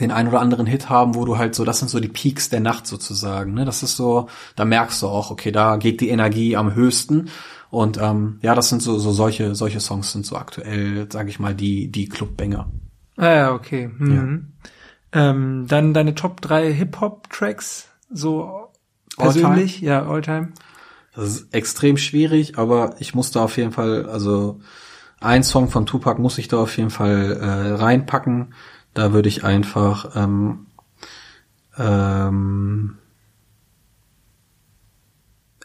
den 0.00 0.10
ein 0.10 0.28
oder 0.28 0.40
anderen 0.40 0.66
Hit 0.66 0.90
haben, 0.90 1.14
wo 1.14 1.24
du 1.24 1.38
halt 1.38 1.54
so, 1.54 1.64
das 1.64 1.78
sind 1.78 1.88
so 1.88 2.00
die 2.00 2.08
Peaks 2.08 2.48
der 2.48 2.60
Nacht 2.60 2.86
sozusagen. 2.86 3.54
Ne? 3.54 3.64
Das 3.64 3.82
ist 3.82 3.96
so, 3.96 4.28
da 4.56 4.64
merkst 4.64 5.02
du 5.02 5.06
auch, 5.06 5.30
okay, 5.30 5.52
da 5.52 5.76
geht 5.76 6.00
die 6.00 6.08
Energie 6.08 6.56
am 6.56 6.74
höchsten. 6.74 7.30
Und 7.70 7.98
ähm, 8.00 8.38
ja, 8.42 8.54
das 8.54 8.68
sind 8.68 8.82
so, 8.82 8.98
so 8.98 9.12
solche, 9.12 9.54
solche 9.54 9.80
Songs 9.80 10.12
sind 10.12 10.26
so 10.26 10.36
aktuell, 10.36 11.08
sage 11.10 11.30
ich 11.30 11.38
mal, 11.38 11.54
die, 11.54 11.90
die 11.90 12.08
Clubbanger. 12.08 12.70
Ah 13.16 13.30
ja, 13.32 13.54
okay. 13.54 13.88
Mhm. 13.96 14.52
Ja. 14.64 14.70
Ähm, 15.12 15.66
dann 15.68 15.94
deine 15.94 16.14
Top 16.14 16.40
3 16.40 16.72
Hip-Hop-Tracks, 16.72 17.88
so 18.10 18.70
persönlich, 19.16 19.78
all 19.78 19.84
ja, 19.84 20.06
Alltime. 20.06 20.52
Das 21.14 21.24
ist 21.28 21.54
extrem 21.54 21.96
schwierig, 21.96 22.58
aber 22.58 22.96
ich 22.98 23.14
musste 23.14 23.40
auf 23.40 23.56
jeden 23.56 23.72
Fall, 23.72 24.08
also 24.08 24.60
ein 25.20 25.42
Song 25.42 25.68
von 25.68 25.86
Tupac 25.86 26.20
muss 26.20 26.38
ich 26.38 26.48
da 26.48 26.58
auf 26.58 26.76
jeden 26.76 26.90
Fall 26.90 27.38
äh, 27.40 27.72
reinpacken. 27.74 28.54
Da 28.92 29.12
würde 29.12 29.28
ich 29.28 29.44
einfach 29.44 30.14
ähm, 30.14 30.66
ähm, 31.78 32.98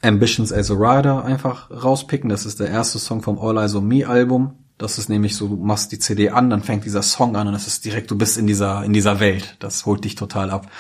Ambitions 0.02 0.52
as 0.52 0.72
a 0.72 0.76
Rider 0.76 1.24
einfach 1.24 1.70
rauspicken. 1.70 2.30
Das 2.30 2.46
ist 2.46 2.60
der 2.60 2.70
erste 2.70 3.00
Song 3.00 3.22
vom 3.22 3.38
All 3.40 3.58
Eyes 3.58 3.76
on 3.76 3.88
Me 3.88 4.08
Album. 4.08 4.56
Das 4.82 4.98
ist 4.98 5.10
nämlich 5.10 5.36
so, 5.36 5.48
du 5.48 5.58
machst 5.58 5.92
die 5.92 6.00
CD 6.00 6.30
an, 6.32 6.50
dann 6.50 6.64
fängt 6.64 6.86
dieser 6.86 7.04
Song 7.04 7.36
an 7.36 7.48
und 7.48 7.54
das 7.54 7.68
ist 7.68 7.86
direkt, 7.86 8.10
du 8.10 8.18
bist 8.18 8.38
in 8.38 8.48
dieser, 8.48 8.84
in 8.84 8.94
dieser 8.94 9.20
Welt. 9.20 9.56
Das 9.60 9.86
holt 9.86 10.04
dich 10.04 10.16
total 10.16 10.50
ab. 10.50 10.72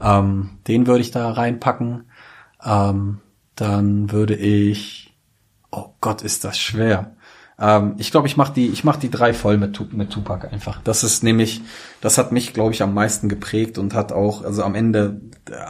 Ähm, 0.00 0.58
den 0.66 0.86
würde 0.86 1.02
ich 1.02 1.10
da 1.10 1.30
reinpacken. 1.30 2.04
Ähm, 2.64 3.20
dann 3.56 4.10
würde 4.10 4.34
ich, 4.34 5.14
oh 5.70 5.90
Gott, 6.00 6.22
ist 6.22 6.44
das 6.44 6.58
schwer. 6.58 7.14
Ähm, 7.60 7.94
ich 7.98 8.10
glaube, 8.10 8.26
ich 8.26 8.36
mache 8.36 8.54
die, 8.54 8.68
ich 8.68 8.84
mach 8.84 8.96
die 8.96 9.10
drei 9.10 9.34
voll 9.34 9.58
mit, 9.58 9.92
mit 9.92 10.10
Tupac 10.10 10.48
einfach. 10.50 10.80
Das 10.82 11.04
ist 11.04 11.22
nämlich, 11.22 11.60
das 12.00 12.16
hat 12.16 12.32
mich, 12.32 12.54
glaube 12.54 12.72
ich, 12.72 12.82
am 12.82 12.94
meisten 12.94 13.28
geprägt 13.28 13.78
und 13.78 13.94
hat 13.94 14.12
auch, 14.12 14.42
also 14.44 14.62
am 14.62 14.74
Ende, 14.74 15.20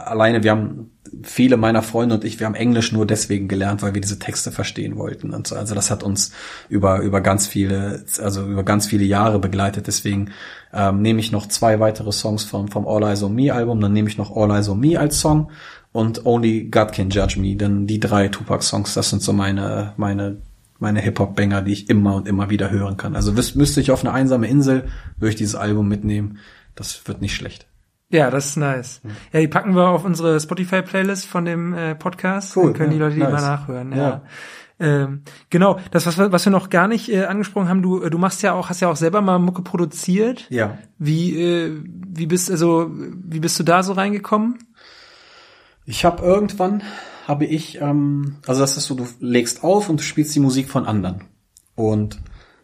alleine, 0.05 0.43
wir 0.43 0.51
haben, 0.51 0.91
viele 1.23 1.57
meiner 1.57 1.81
Freunde 1.81 2.15
und 2.15 2.23
ich, 2.23 2.39
wir 2.39 2.47
haben 2.47 2.55
Englisch 2.55 2.93
nur 2.93 3.05
deswegen 3.05 3.49
gelernt, 3.49 3.81
weil 3.81 3.93
wir 3.93 3.99
diese 3.99 4.17
Texte 4.17 4.51
verstehen 4.51 4.95
wollten 4.97 5.33
und 5.33 5.45
so. 5.45 5.55
Also 5.55 5.75
das 5.75 5.91
hat 5.91 6.03
uns 6.03 6.31
über, 6.69 6.99
über 6.99 7.19
ganz 7.19 7.47
viele, 7.47 8.05
also 8.21 8.45
über 8.45 8.63
ganz 8.63 8.87
viele 8.87 9.03
Jahre 9.03 9.37
begleitet. 9.39 9.87
Deswegen 9.87 10.31
ähm, 10.73 11.01
nehme 11.01 11.19
ich 11.19 11.33
noch 11.33 11.47
zwei 11.47 11.81
weitere 11.81 12.13
Songs 12.13 12.45
vom, 12.45 12.69
vom 12.69 12.87
All 12.87 13.03
Eyes 13.03 13.23
on 13.23 13.35
Me 13.35 13.53
Album, 13.53 13.81
dann 13.81 13.91
nehme 13.91 14.07
ich 14.07 14.17
noch 14.17 14.35
All 14.35 14.51
Eyes 14.51 14.69
on 14.69 14.79
Me 14.79 14.97
als 14.97 15.19
Song 15.19 15.51
und 15.91 16.25
Only 16.25 16.69
God 16.69 16.93
Can 16.93 17.09
Judge 17.09 17.37
Me. 17.37 17.57
Denn 17.57 17.87
die 17.87 17.99
drei 17.99 18.29
Tupac-Songs, 18.29 18.93
das 18.93 19.09
sind 19.09 19.21
so 19.21 19.33
meine, 19.33 19.93
meine 19.97 20.37
meine 20.81 20.99
Hip-Hop-Banger, 20.99 21.61
die 21.61 21.73
ich 21.73 21.89
immer 21.89 22.15
und 22.15 22.27
immer 22.27 22.49
wieder 22.49 22.71
hören 22.71 22.97
kann. 22.97 23.15
Also 23.15 23.31
müsste 23.31 23.81
ich 23.81 23.91
auf 23.91 24.03
eine 24.03 24.13
einsame 24.13 24.47
Insel, 24.47 24.87
würde 25.17 25.29
ich 25.29 25.35
dieses 25.35 25.55
Album 25.55 25.87
mitnehmen. 25.87 26.39
Das 26.75 27.07
wird 27.07 27.21
nicht 27.21 27.35
schlecht. 27.35 27.67
Ja, 28.09 28.29
das 28.29 28.47
ist 28.47 28.57
nice. 28.57 29.01
Ja, 29.31 29.39
die 29.39 29.47
packen 29.47 29.73
wir 29.73 29.87
auf 29.87 30.03
unsere 30.03 30.39
Spotify-Playlist 30.39 31.25
von 31.25 31.45
dem 31.45 31.73
äh, 31.73 31.95
Podcast. 31.95 32.57
Cool, 32.57 32.65
Dann 32.65 32.73
können 32.73 32.91
ja, 32.91 32.97
die 32.97 32.99
Leute 32.99 33.15
die 33.15 33.21
nice. 33.21 33.31
mal 33.31 33.41
nachhören. 33.41 33.91
Ja. 33.91 33.97
ja. 33.97 34.21
Ähm, 34.81 35.21
genau, 35.51 35.79
das 35.91 36.07
was, 36.07 36.17
was 36.17 36.45
wir 36.45 36.51
noch 36.51 36.71
gar 36.71 36.87
nicht 36.87 37.07
äh, 37.09 37.25
angesprochen 37.25 37.69
haben, 37.69 37.83
du 37.83 38.09
du 38.09 38.17
machst 38.17 38.41
ja 38.41 38.53
auch 38.53 38.69
hast 38.69 38.79
ja 38.79 38.89
auch 38.89 38.95
selber 38.95 39.21
mal 39.21 39.37
Mucke 39.37 39.61
produziert. 39.61 40.47
Ja. 40.49 40.79
Wie 40.97 41.39
äh, 41.39 41.79
wie 41.85 42.25
bist 42.25 42.49
also 42.49 42.89
wie 42.91 43.39
bist 43.39 43.59
du 43.59 43.63
da 43.63 43.83
so 43.83 43.93
reingekommen? 43.93 44.57
Ich 45.85 46.03
habe 46.03 46.23
irgendwann 46.23 46.81
habe 47.27 47.45
ich, 47.45 47.79
ähm, 47.81 48.37
also 48.47 48.61
das 48.61 48.77
ist 48.77 48.85
so, 48.85 48.95
du 48.95 49.05
legst 49.19 49.63
auf 49.63 49.89
und 49.89 49.99
du 49.99 50.03
spielst 50.03 50.35
die 50.35 50.39
Musik 50.39 50.69
von 50.69 50.85
anderen. 50.85 51.25
Und 51.75 52.19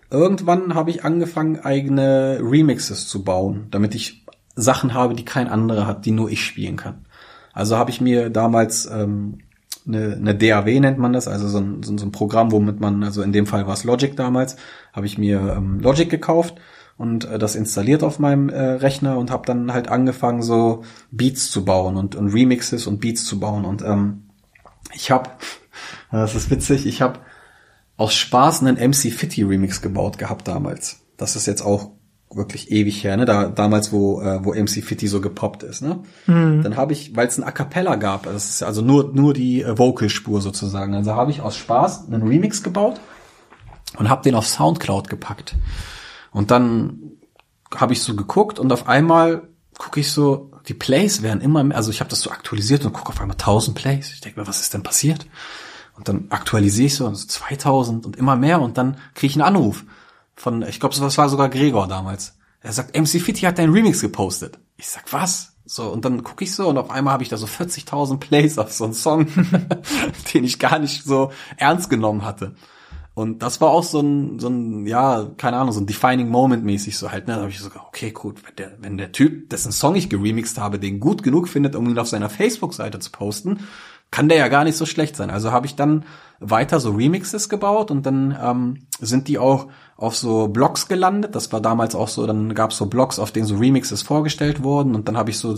irgendwann 0.10 0.76
habe 0.76 0.90
ich 0.90 1.04
angefangen, 1.04 1.60
eigene 1.60 2.40
Remixes 2.42 3.08
zu 3.08 3.24
bauen, 3.24 3.68
damit 3.72 3.96
ich 3.96 4.26
Sachen 4.56 4.94
habe, 4.94 5.14
die 5.14 5.26
kein 5.26 5.48
anderer 5.48 5.86
hat, 5.86 6.06
die 6.06 6.12
nur 6.12 6.30
ich 6.30 6.44
spielen 6.44 6.78
kann. 6.78 7.06
Also 7.54 7.78
habe 7.78 7.90
ich 7.90 8.02
mir 8.02 8.30
damals 8.30 8.86
ähm, 8.86 9.40
eine, 9.88 10.16
eine 10.16 10.36
DAW 10.36 10.80
nennt 10.80 10.98
man 10.98 11.14
das, 11.14 11.28
also 11.28 11.48
so 11.48 11.60
ein, 11.60 11.84
so 11.84 11.94
ein 11.94 12.12
Programm, 12.12 12.52
womit 12.52 12.80
man, 12.80 13.04
also 13.04 13.22
in 13.22 13.32
dem 13.32 13.46
Fall 13.46 13.68
war 13.68 13.74
es 13.74 13.84
Logic 13.84 14.16
damals, 14.16 14.58
habe 14.94 15.06
ich 15.06 15.18
mir 15.18 15.56
ähm, 15.58 15.80
Logic 15.80 16.10
gekauft 16.10 16.56
und 16.98 17.26
äh, 17.26 17.40
das 17.40 17.56
installiert 17.56 18.04
auf 18.04 18.20
meinem 18.20 18.50
äh, 18.50 18.62
Rechner 18.62 19.18
und 19.18 19.32
habe 19.32 19.46
dann 19.46 19.74
halt 19.74 19.88
angefangen, 19.90 20.42
so 20.42 20.84
Beats 21.12 21.50
zu 21.50 21.64
bauen 21.64 21.96
und, 21.96 22.16
und 22.16 22.34
Remixes 22.34 22.88
und 22.88 23.00
Beats 23.00 23.24
zu 23.24 23.40
bauen 23.40 23.66
und 23.66 23.82
ähm, 23.82 24.27
ich 24.94 25.12
habe, 25.12 25.30
das 26.12 26.36
ist 26.36 26.50
witzig, 26.50 26.86
ich 26.86 27.02
habe 27.02 27.20
aus 27.98 28.14
Spaß 28.14 28.62
einen 28.62 28.78
MC 28.78 29.12
Fitty 29.12 29.44
Remix 29.44 29.82
gebaut 29.82 30.18
gehabt 30.18 30.48
damals. 30.48 31.02
Das 31.18 31.36
ist 31.36 31.48
jetzt 31.48 31.62
auch 31.62 31.92
wirklich 32.30 32.72
ewig 32.72 33.04
her, 33.04 33.18
ne? 33.18 33.26
Da 33.26 33.48
damals, 33.48 33.92
wo 33.92 34.22
äh, 34.22 34.44
wo 34.44 34.54
MC 34.54 34.84
Fitty 34.84 35.08
so 35.08 35.22
gepoppt 35.22 35.64
ist, 35.64 35.82
ne? 35.82 36.00
Mhm. 36.28 36.62
Dann 36.62 36.76
habe 36.76 36.94
ich, 36.94 37.16
weil 37.16 37.28
es 37.28 37.38
ein 37.38 37.44
A 37.44 37.52
cappella 37.52 37.96
gab, 37.96 38.24
das 38.24 38.50
ist 38.50 38.64
also 38.64 38.82
nur 38.82 39.12
nur 39.14 39.34
die 39.34 39.64
äh, 39.64 39.78
Vocalspur 39.78 40.42
sozusagen. 40.42 40.94
Also 40.94 41.16
habe 41.16 41.32
ich 41.32 41.42
aus 41.42 41.56
Spaß 41.58 42.08
einen 42.08 42.28
Remix 42.28 42.64
gebaut 42.64 43.00
und 43.98 44.10
habe 44.10 44.24
den 44.24 44.36
auf 44.36 44.48
Soundcloud 44.48 45.10
gepackt. 45.10 45.56
Und 46.32 46.52
dann 46.52 47.12
habe 47.74 47.94
ich 47.94 48.04
so 48.04 48.16
geguckt 48.16 48.60
und 48.60 48.72
auf 48.72 48.88
einmal 48.88 49.48
gucke 49.78 50.00
ich 50.00 50.12
so, 50.12 50.52
die 50.68 50.74
Plays 50.74 51.22
werden 51.22 51.42
immer 51.42 51.64
mehr, 51.64 51.78
also 51.78 51.92
ich 51.92 52.00
habe 52.00 52.10
das 52.10 52.22
so 52.22 52.32
aktualisiert 52.32 52.86
und 52.86 52.94
gucke 52.94 53.10
auf 53.10 53.22
einmal 53.22 53.36
1000 53.36 53.78
Plays. 53.78 54.12
Ich 54.14 54.22
denke 54.22 54.40
mir, 54.40 54.48
was 54.48 54.62
ist 54.62 54.74
denn 54.74 54.84
passiert? 54.84 55.26
Und 55.96 56.08
dann 56.08 56.28
aktualisiere 56.30 56.88
ich 56.88 56.96
so, 56.96 57.08
also 57.08 57.26
2000 57.26 58.06
und 58.06 58.18
immer 58.18 58.36
mehr 58.36 58.62
und 58.62 58.78
dann 58.78 58.98
kriege 59.16 59.32
ich 59.32 59.36
einen 59.36 59.56
Anruf 59.56 59.84
von, 60.36 60.62
ich 60.62 60.80
glaube, 60.80 60.96
das 60.96 61.18
war 61.18 61.30
sogar 61.30 61.50
Gregor 61.50 61.88
damals. 61.88 62.36
Er 62.62 62.74
sagt, 62.74 62.98
MC 62.98 63.22
Fitty 63.22 63.42
hat 63.42 63.58
deinen 63.58 63.74
Remix 63.74 64.02
gepostet. 64.02 64.60
Ich 64.76 64.90
sag, 64.90 65.12
was? 65.12 65.54
So, 65.66 65.90
und 65.90 66.06
dann 66.06 66.24
gucke 66.24 66.44
ich 66.44 66.54
so 66.54 66.68
und 66.70 66.78
auf 66.78 66.92
einmal 66.92 67.14
habe 67.14 67.24
ich 67.24 67.30
da 67.30 67.38
so 67.38 67.46
40.000 67.46 68.20
Plays 68.20 68.58
auf 68.58 68.72
so 68.72 68.84
einen 68.84 68.94
Song, 68.94 69.28
den 70.34 70.44
ich 70.44 70.60
gar 70.60 70.80
nicht 70.80 71.04
so 71.04 71.32
ernst 71.58 71.90
genommen 71.90 72.24
hatte. 72.24 72.56
Und 73.18 73.42
das 73.42 73.62
war 73.62 73.72
auch 73.72 73.82
so 73.82 74.00
ein, 74.00 74.38
so 74.38 74.48
ein, 74.48 74.86
ja, 74.86 75.26
keine 75.38 75.58
Ahnung, 75.58 75.72
so 75.72 75.80
ein 75.80 75.88
Defining 75.88 76.30
Moment 76.30 76.64
mäßig 76.64 77.00
so 77.00 77.12
halt, 77.12 77.28
ne? 77.28 77.34
Da 77.34 77.40
habe 77.40 77.50
ich 77.50 77.60
so, 77.60 77.72
okay, 77.88 78.12
gut, 78.12 78.46
wenn 78.46 78.56
der, 78.58 78.72
wenn 78.80 78.98
der 79.00 79.12
Typ, 79.12 79.50
dessen 79.50 79.72
Song 79.72 79.96
ich 79.96 80.08
geremixed 80.08 80.60
habe, 80.60 80.78
den 80.78 81.00
gut 81.00 81.24
genug 81.24 81.50
findet, 81.50 81.76
um 81.76 81.90
ihn 81.90 81.98
auf 81.98 82.08
seiner 82.08 82.30
Facebook-Seite 82.30 83.00
zu 83.00 83.10
posten, 83.10 83.62
kann 84.12 84.30
der 84.30 84.38
ja 84.38 84.50
gar 84.50 84.66
nicht 84.66 84.78
so 84.78 84.86
schlecht 84.86 85.16
sein. 85.16 85.32
Also 85.32 85.52
habe 85.52 85.66
ich 85.66 85.76
dann 85.76 86.06
weiter 86.40 86.80
so 86.80 86.92
Remixes 86.92 87.50
gebaut 87.50 87.90
und 87.90 88.06
dann 88.06 88.38
ähm, 88.40 88.86
sind 89.00 89.28
die 89.30 89.40
auch 89.40 89.66
auf 89.96 90.16
so 90.16 90.48
Blogs 90.48 90.88
gelandet. 90.88 91.34
Das 91.34 91.52
war 91.52 91.60
damals 91.60 91.96
auch 91.96 92.10
so, 92.10 92.28
dann 92.28 92.54
gab 92.54 92.70
es 92.70 92.78
so 92.78 92.86
Blogs, 92.86 93.18
auf 93.18 93.32
denen 93.32 93.48
so 93.48 93.58
Remixes 93.58 94.04
vorgestellt 94.04 94.62
wurden 94.62 94.94
und 94.94 95.08
dann 95.08 95.18
habe 95.18 95.32
ich 95.32 95.40
so 95.40 95.58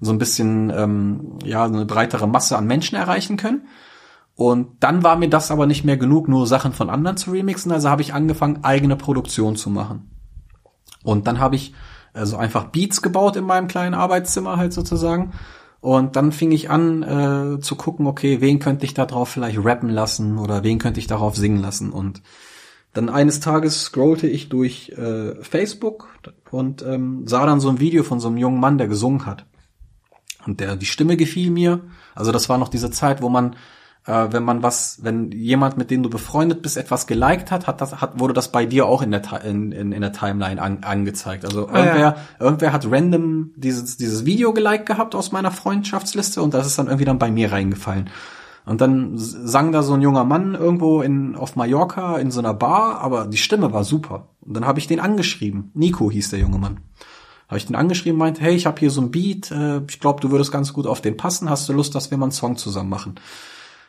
so 0.00 0.10
ein 0.10 0.18
bisschen 0.18 0.72
ähm, 0.76 1.38
ja 1.44 1.64
eine 1.64 1.86
breitere 1.86 2.26
Masse 2.26 2.58
an 2.58 2.66
Menschen 2.66 2.96
erreichen 2.96 3.36
können. 3.36 3.68
Und 4.36 4.76
dann 4.80 5.02
war 5.02 5.16
mir 5.16 5.30
das 5.30 5.50
aber 5.50 5.66
nicht 5.66 5.84
mehr 5.84 5.96
genug, 5.96 6.28
nur 6.28 6.46
Sachen 6.46 6.72
von 6.72 6.90
anderen 6.90 7.16
zu 7.16 7.30
remixen, 7.30 7.72
also 7.72 7.88
habe 7.88 8.02
ich 8.02 8.12
angefangen, 8.12 8.62
eigene 8.62 8.94
Produktion 8.94 9.56
zu 9.56 9.70
machen. 9.70 10.10
Und 11.02 11.26
dann 11.26 11.40
habe 11.40 11.56
ich 11.56 11.72
also 12.12 12.36
einfach 12.36 12.66
Beats 12.66 13.00
gebaut 13.00 13.36
in 13.36 13.44
meinem 13.44 13.66
kleinen 13.66 13.94
Arbeitszimmer 13.94 14.58
halt 14.58 14.74
sozusagen. 14.74 15.32
Und 15.80 16.16
dann 16.16 16.32
fing 16.32 16.52
ich 16.52 16.68
an 16.68 17.02
äh, 17.02 17.60
zu 17.60 17.76
gucken, 17.76 18.06
okay, 18.06 18.40
wen 18.40 18.58
könnte 18.58 18.84
ich 18.84 18.92
da 18.92 19.06
drauf 19.06 19.28
vielleicht 19.30 19.64
rappen 19.64 19.88
lassen 19.88 20.38
oder 20.38 20.64
wen 20.64 20.78
könnte 20.78 21.00
ich 21.00 21.06
darauf 21.06 21.36
singen 21.36 21.62
lassen. 21.62 21.90
Und 21.90 22.22
dann 22.92 23.08
eines 23.08 23.40
Tages 23.40 23.82
scrollte 23.84 24.26
ich 24.26 24.48
durch 24.48 24.90
äh, 24.90 25.34
Facebook 25.42 26.08
und 26.50 26.82
ähm, 26.82 27.26
sah 27.26 27.46
dann 27.46 27.60
so 27.60 27.68
ein 27.68 27.80
Video 27.80 28.02
von 28.02 28.20
so 28.20 28.28
einem 28.28 28.38
jungen 28.38 28.60
Mann, 28.60 28.78
der 28.78 28.88
gesungen 28.88 29.26
hat. 29.26 29.46
Und 30.46 30.60
der 30.60 30.76
die 30.76 30.86
Stimme 30.86 31.16
gefiel 31.16 31.50
mir. 31.50 31.80
Also 32.14 32.32
das 32.32 32.48
war 32.48 32.58
noch 32.58 32.68
diese 32.68 32.90
Zeit, 32.90 33.22
wo 33.22 33.28
man 33.28 33.56
äh, 34.06 34.28
wenn 34.30 34.44
man 34.44 34.62
was, 34.62 34.98
wenn 35.02 35.32
jemand, 35.32 35.76
mit 35.76 35.90
dem 35.90 36.02
du 36.02 36.10
befreundet 36.10 36.62
bist, 36.62 36.76
etwas 36.76 37.06
geliked 37.06 37.50
hat, 37.50 37.66
hat 37.66 37.80
das, 37.80 38.00
hat, 38.00 38.18
wurde 38.20 38.34
das 38.34 38.52
bei 38.52 38.64
dir 38.64 38.86
auch 38.86 39.02
in 39.02 39.10
der, 39.10 39.44
in, 39.44 39.72
in, 39.72 39.92
in 39.92 40.00
der 40.00 40.12
Timeline 40.12 40.60
an, 40.60 40.78
angezeigt. 40.82 41.44
Also 41.44 41.68
ah, 41.68 41.76
irgendwer, 41.76 42.00
ja. 42.00 42.16
irgendwer 42.38 42.72
hat 42.72 42.86
random 42.90 43.50
dieses, 43.56 43.96
dieses 43.96 44.24
Video 44.24 44.52
geliked 44.52 44.86
gehabt 44.86 45.14
aus 45.14 45.32
meiner 45.32 45.50
Freundschaftsliste 45.50 46.40
und 46.40 46.54
das 46.54 46.66
ist 46.66 46.78
dann 46.78 46.86
irgendwie 46.86 47.04
dann 47.04 47.18
bei 47.18 47.30
mir 47.30 47.52
reingefallen. 47.52 48.10
Und 48.64 48.80
dann 48.80 49.12
sang 49.14 49.70
da 49.70 49.84
so 49.84 49.94
ein 49.94 50.02
junger 50.02 50.24
Mann 50.24 50.54
irgendwo 50.54 51.00
in, 51.00 51.36
auf 51.36 51.54
Mallorca 51.54 52.18
in 52.18 52.32
so 52.32 52.40
einer 52.40 52.52
Bar, 52.52 53.00
aber 53.00 53.26
die 53.26 53.36
Stimme 53.36 53.72
war 53.72 53.84
super. 53.84 54.30
Und 54.40 54.54
dann 54.54 54.66
habe 54.66 54.80
ich 54.80 54.88
den 54.88 54.98
angeschrieben. 54.98 55.70
Nico 55.74 56.10
hieß 56.10 56.30
der 56.30 56.40
junge 56.40 56.58
Mann. 56.58 56.80
Habe 57.46 57.58
ich 57.58 57.66
den 57.66 57.76
angeschrieben, 57.76 58.18
meinte, 58.18 58.40
hey, 58.40 58.56
ich 58.56 58.66
habe 58.66 58.80
hier 58.80 58.90
so 58.90 59.00
ein 59.00 59.12
Beat, 59.12 59.52
äh, 59.52 59.82
ich 59.88 60.00
glaube, 60.00 60.20
du 60.20 60.32
würdest 60.32 60.50
ganz 60.50 60.72
gut 60.72 60.88
auf 60.88 61.00
den 61.00 61.16
passen. 61.16 61.48
Hast 61.48 61.68
du 61.68 61.72
Lust, 61.72 61.94
dass 61.94 62.10
wir 62.10 62.18
mal 62.18 62.26
einen 62.26 62.32
Song 62.32 62.56
zusammen 62.56 62.90
machen? 62.90 63.14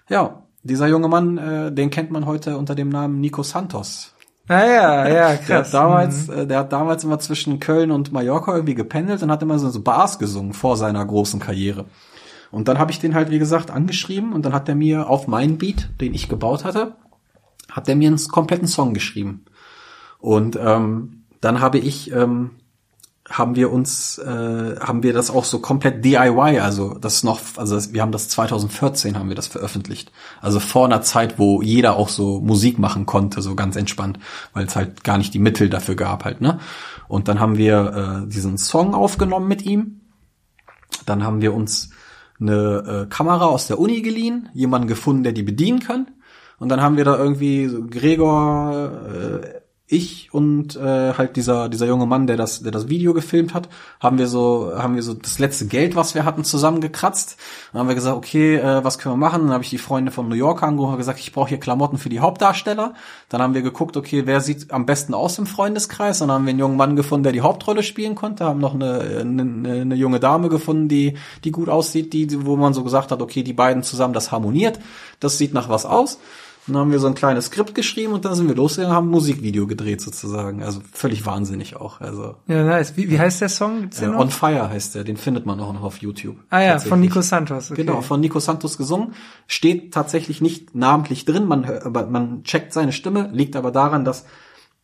Ja, 0.09 0.43
dieser 0.63 0.87
junge 0.87 1.07
Mann, 1.07 1.37
äh, 1.37 1.71
den 1.71 1.89
kennt 1.89 2.11
man 2.11 2.25
heute 2.25 2.57
unter 2.57 2.75
dem 2.75 2.89
Namen 2.89 3.19
Nico 3.19 3.43
Santos. 3.43 4.13
Ah 4.47 4.65
ja, 4.65 5.07
ja, 5.07 5.35
krass. 5.35 5.47
Der 5.47 5.57
hat 5.57 5.73
damals, 5.73 6.27
mhm. 6.27 6.33
äh, 6.33 6.47
der 6.47 6.59
hat 6.59 6.71
damals 6.71 7.03
immer 7.03 7.19
zwischen 7.19 7.59
Köln 7.59 7.91
und 7.91 8.13
Mallorca 8.13 8.53
irgendwie 8.53 8.75
gependelt 8.75 9.21
und 9.21 9.31
hat 9.31 9.41
immer 9.41 9.59
so 9.59 9.81
Bars 9.81 10.19
gesungen 10.19 10.53
vor 10.53 10.77
seiner 10.77 11.05
großen 11.05 11.39
Karriere. 11.39 11.85
Und 12.49 12.69
dann 12.69 12.79
habe 12.79 12.91
ich 12.91 12.99
den 12.99 13.13
halt, 13.13 13.29
wie 13.29 13.39
gesagt, 13.39 13.71
angeschrieben 13.71 14.31
und 14.31 14.45
dann 14.45 14.53
hat 14.53 14.69
er 14.69 14.75
mir 14.75 15.09
auf 15.09 15.27
meinen 15.27 15.57
Beat, 15.57 15.89
den 15.99 16.13
ich 16.13 16.29
gebaut 16.29 16.63
hatte, 16.63 16.95
hat 17.69 17.89
er 17.89 17.95
mir 17.95 18.07
einen 18.07 18.27
kompletten 18.29 18.67
Song 18.67 18.93
geschrieben. 18.93 19.43
Und 20.19 20.57
ähm, 20.61 21.23
dann 21.41 21.59
habe 21.59 21.77
ich 21.77 22.11
ähm, 22.13 22.51
haben 23.29 23.55
wir 23.55 23.71
uns 23.71 24.17
äh, 24.19 24.79
haben 24.79 25.03
wir 25.03 25.13
das 25.13 25.29
auch 25.29 25.43
so 25.43 25.59
komplett 25.59 26.03
DIY, 26.03 26.59
also 26.59 26.97
das 26.97 27.23
noch 27.23 27.41
also 27.57 27.75
das, 27.75 27.93
wir 27.93 28.01
haben 28.01 28.11
das 28.11 28.29
2014 28.29 29.17
haben 29.17 29.29
wir 29.29 29.35
das 29.35 29.47
veröffentlicht. 29.47 30.11
Also 30.41 30.59
vor 30.59 30.85
einer 30.85 31.01
Zeit, 31.01 31.37
wo 31.37 31.61
jeder 31.61 31.97
auch 31.97 32.09
so 32.09 32.39
Musik 32.39 32.79
machen 32.79 33.05
konnte, 33.05 33.41
so 33.41 33.55
ganz 33.55 33.75
entspannt, 33.75 34.19
weil 34.53 34.65
es 34.65 34.75
halt 34.75 35.03
gar 35.03 35.17
nicht 35.17 35.33
die 35.33 35.39
Mittel 35.39 35.69
dafür 35.69 35.95
gab 35.95 36.23
halt, 36.23 36.41
ne? 36.41 36.59
Und 37.07 37.27
dann 37.27 37.39
haben 37.39 37.57
wir 37.57 38.23
äh, 38.25 38.29
diesen 38.29 38.57
Song 38.57 38.93
aufgenommen 38.93 39.47
mit 39.47 39.61
ihm. 39.61 40.01
Dann 41.05 41.23
haben 41.23 41.41
wir 41.41 41.53
uns 41.53 41.91
eine 42.39 43.05
äh, 43.05 43.09
Kamera 43.09 43.45
aus 43.45 43.67
der 43.67 43.79
Uni 43.79 44.01
geliehen, 44.01 44.49
jemanden 44.53 44.87
gefunden, 44.87 45.23
der 45.23 45.33
die 45.33 45.43
bedienen 45.43 45.79
kann. 45.79 46.07
Und 46.59 46.69
dann 46.69 46.81
haben 46.81 46.97
wir 46.97 47.05
da 47.05 47.17
irgendwie 47.17 47.67
so 47.67 47.85
Gregor, 47.85 48.91
äh, 49.13 49.56
ich 49.89 50.33
und 50.33 50.75
äh, 50.75 51.13
halt 51.13 51.37
dieser 51.37 51.69
dieser 51.69 51.87
junge 51.87 52.05
Mann, 52.05 52.27
der 52.27 52.35
das 52.35 52.61
der 52.61 52.73
das 52.73 52.89
Video 52.89 53.13
gefilmt 53.13 53.53
hat, 53.53 53.69
haben 54.01 54.17
wir 54.17 54.27
so 54.27 54.73
haben 54.75 54.95
wir 54.95 55.03
so 55.03 55.13
das 55.13 55.39
letzte 55.39 55.65
Geld, 55.67 55.95
was 55.95 56.13
wir 56.13 56.25
hatten, 56.25 56.43
zusammengekratzt. 56.43 57.37
Dann 57.71 57.79
haben 57.79 57.87
wir 57.87 57.95
gesagt, 57.95 58.17
okay, 58.17 58.55
äh, 58.57 58.83
was 58.83 58.99
können 58.99 59.13
wir 59.13 59.17
machen? 59.17 59.43
Dann 59.43 59.53
habe 59.53 59.63
ich 59.63 59.69
die 59.69 59.77
Freunde 59.77 60.11
von 60.11 60.27
New 60.27 60.35
York 60.35 60.61
angerufen 60.61 60.91
und 60.91 60.97
gesagt, 60.97 61.19
ich 61.19 61.31
brauche 61.31 61.47
hier 61.47 61.59
Klamotten 61.59 61.97
für 61.97 62.09
die 62.09 62.19
Hauptdarsteller. 62.19 62.95
Dann 63.29 63.41
haben 63.41 63.53
wir 63.53 63.61
geguckt, 63.61 63.95
okay, 63.95 64.23
wer 64.25 64.41
sieht 64.41 64.71
am 64.71 64.85
besten 64.85 65.13
aus 65.13 65.39
im 65.39 65.45
Freundeskreis? 65.45 66.19
Dann 66.19 66.31
haben 66.31 66.45
wir 66.45 66.49
einen 66.49 66.59
jungen 66.59 66.75
Mann 66.75 66.97
gefunden, 66.97 67.23
der 67.23 67.31
die 67.31 67.41
Hauptrolle 67.41 67.81
spielen 67.81 68.15
konnte, 68.15 68.43
haben 68.43 68.59
noch 68.59 68.73
eine, 68.73 69.21
eine, 69.21 69.41
eine 69.81 69.95
junge 69.95 70.19
Dame 70.19 70.49
gefunden, 70.49 70.89
die 70.89 71.17
die 71.45 71.51
gut 71.51 71.69
aussieht, 71.69 72.11
die 72.11 72.45
wo 72.45 72.57
man 72.57 72.73
so 72.73 72.83
gesagt 72.83 73.11
hat, 73.11 73.21
okay, 73.21 73.41
die 73.41 73.53
beiden 73.53 73.83
zusammen, 73.83 74.13
das 74.13 74.33
harmoniert, 74.33 74.79
das 75.21 75.37
sieht 75.37 75.53
nach 75.53 75.69
was 75.69 75.85
aus. 75.85 76.19
Und 76.67 76.73
dann 76.73 76.81
haben 76.81 76.91
wir 76.91 76.99
so 76.99 77.07
ein 77.07 77.15
kleines 77.15 77.45
Skript 77.45 77.75
geschrieben 77.75 78.13
und 78.13 78.25
dann 78.25 78.35
sind 78.35 78.47
wir 78.47 78.55
losgegangen, 78.55 78.95
haben 78.95 79.07
ein 79.07 79.11
Musikvideo 79.11 79.67
gedreht 79.67 80.01
sozusagen. 80.01 80.63
Also 80.63 80.81
völlig 80.91 81.25
wahnsinnig 81.25 81.77
auch. 81.77 82.01
Also 82.01 82.35
Ja, 82.47 82.63
nice. 82.63 82.97
Wie, 82.97 83.09
wie 83.09 83.19
heißt 83.19 83.39
der 83.39 83.49
Song? 83.49 83.81
Gibt's 83.81 84.01
äh? 84.01 84.07
On 84.07 84.29
Fire 84.29 84.69
heißt 84.69 84.95
der, 84.95 85.03
den 85.05 85.15
findet 85.15 85.45
man 85.45 85.59
auch 85.61 85.71
noch 85.71 85.83
auf 85.83 85.97
YouTube. 85.99 86.35
ah 86.49 86.61
ja, 86.61 86.79
von 86.79 86.99
Nico 86.99 87.21
Santos. 87.21 87.71
Okay. 87.71 87.83
Genau, 87.83 88.01
von 88.01 88.19
Nico 88.19 88.39
Santos 88.39 88.77
gesungen. 88.77 89.13
Steht 89.47 89.93
tatsächlich 89.93 90.41
nicht 90.41 90.75
namentlich 90.75 91.23
drin, 91.23 91.45
man, 91.45 91.63
aber 91.63 92.07
man 92.07 92.43
checkt 92.43 92.73
seine 92.73 92.91
Stimme, 92.91 93.29
liegt 93.31 93.55
aber 93.55 93.71
daran, 93.71 94.03
dass 94.03 94.25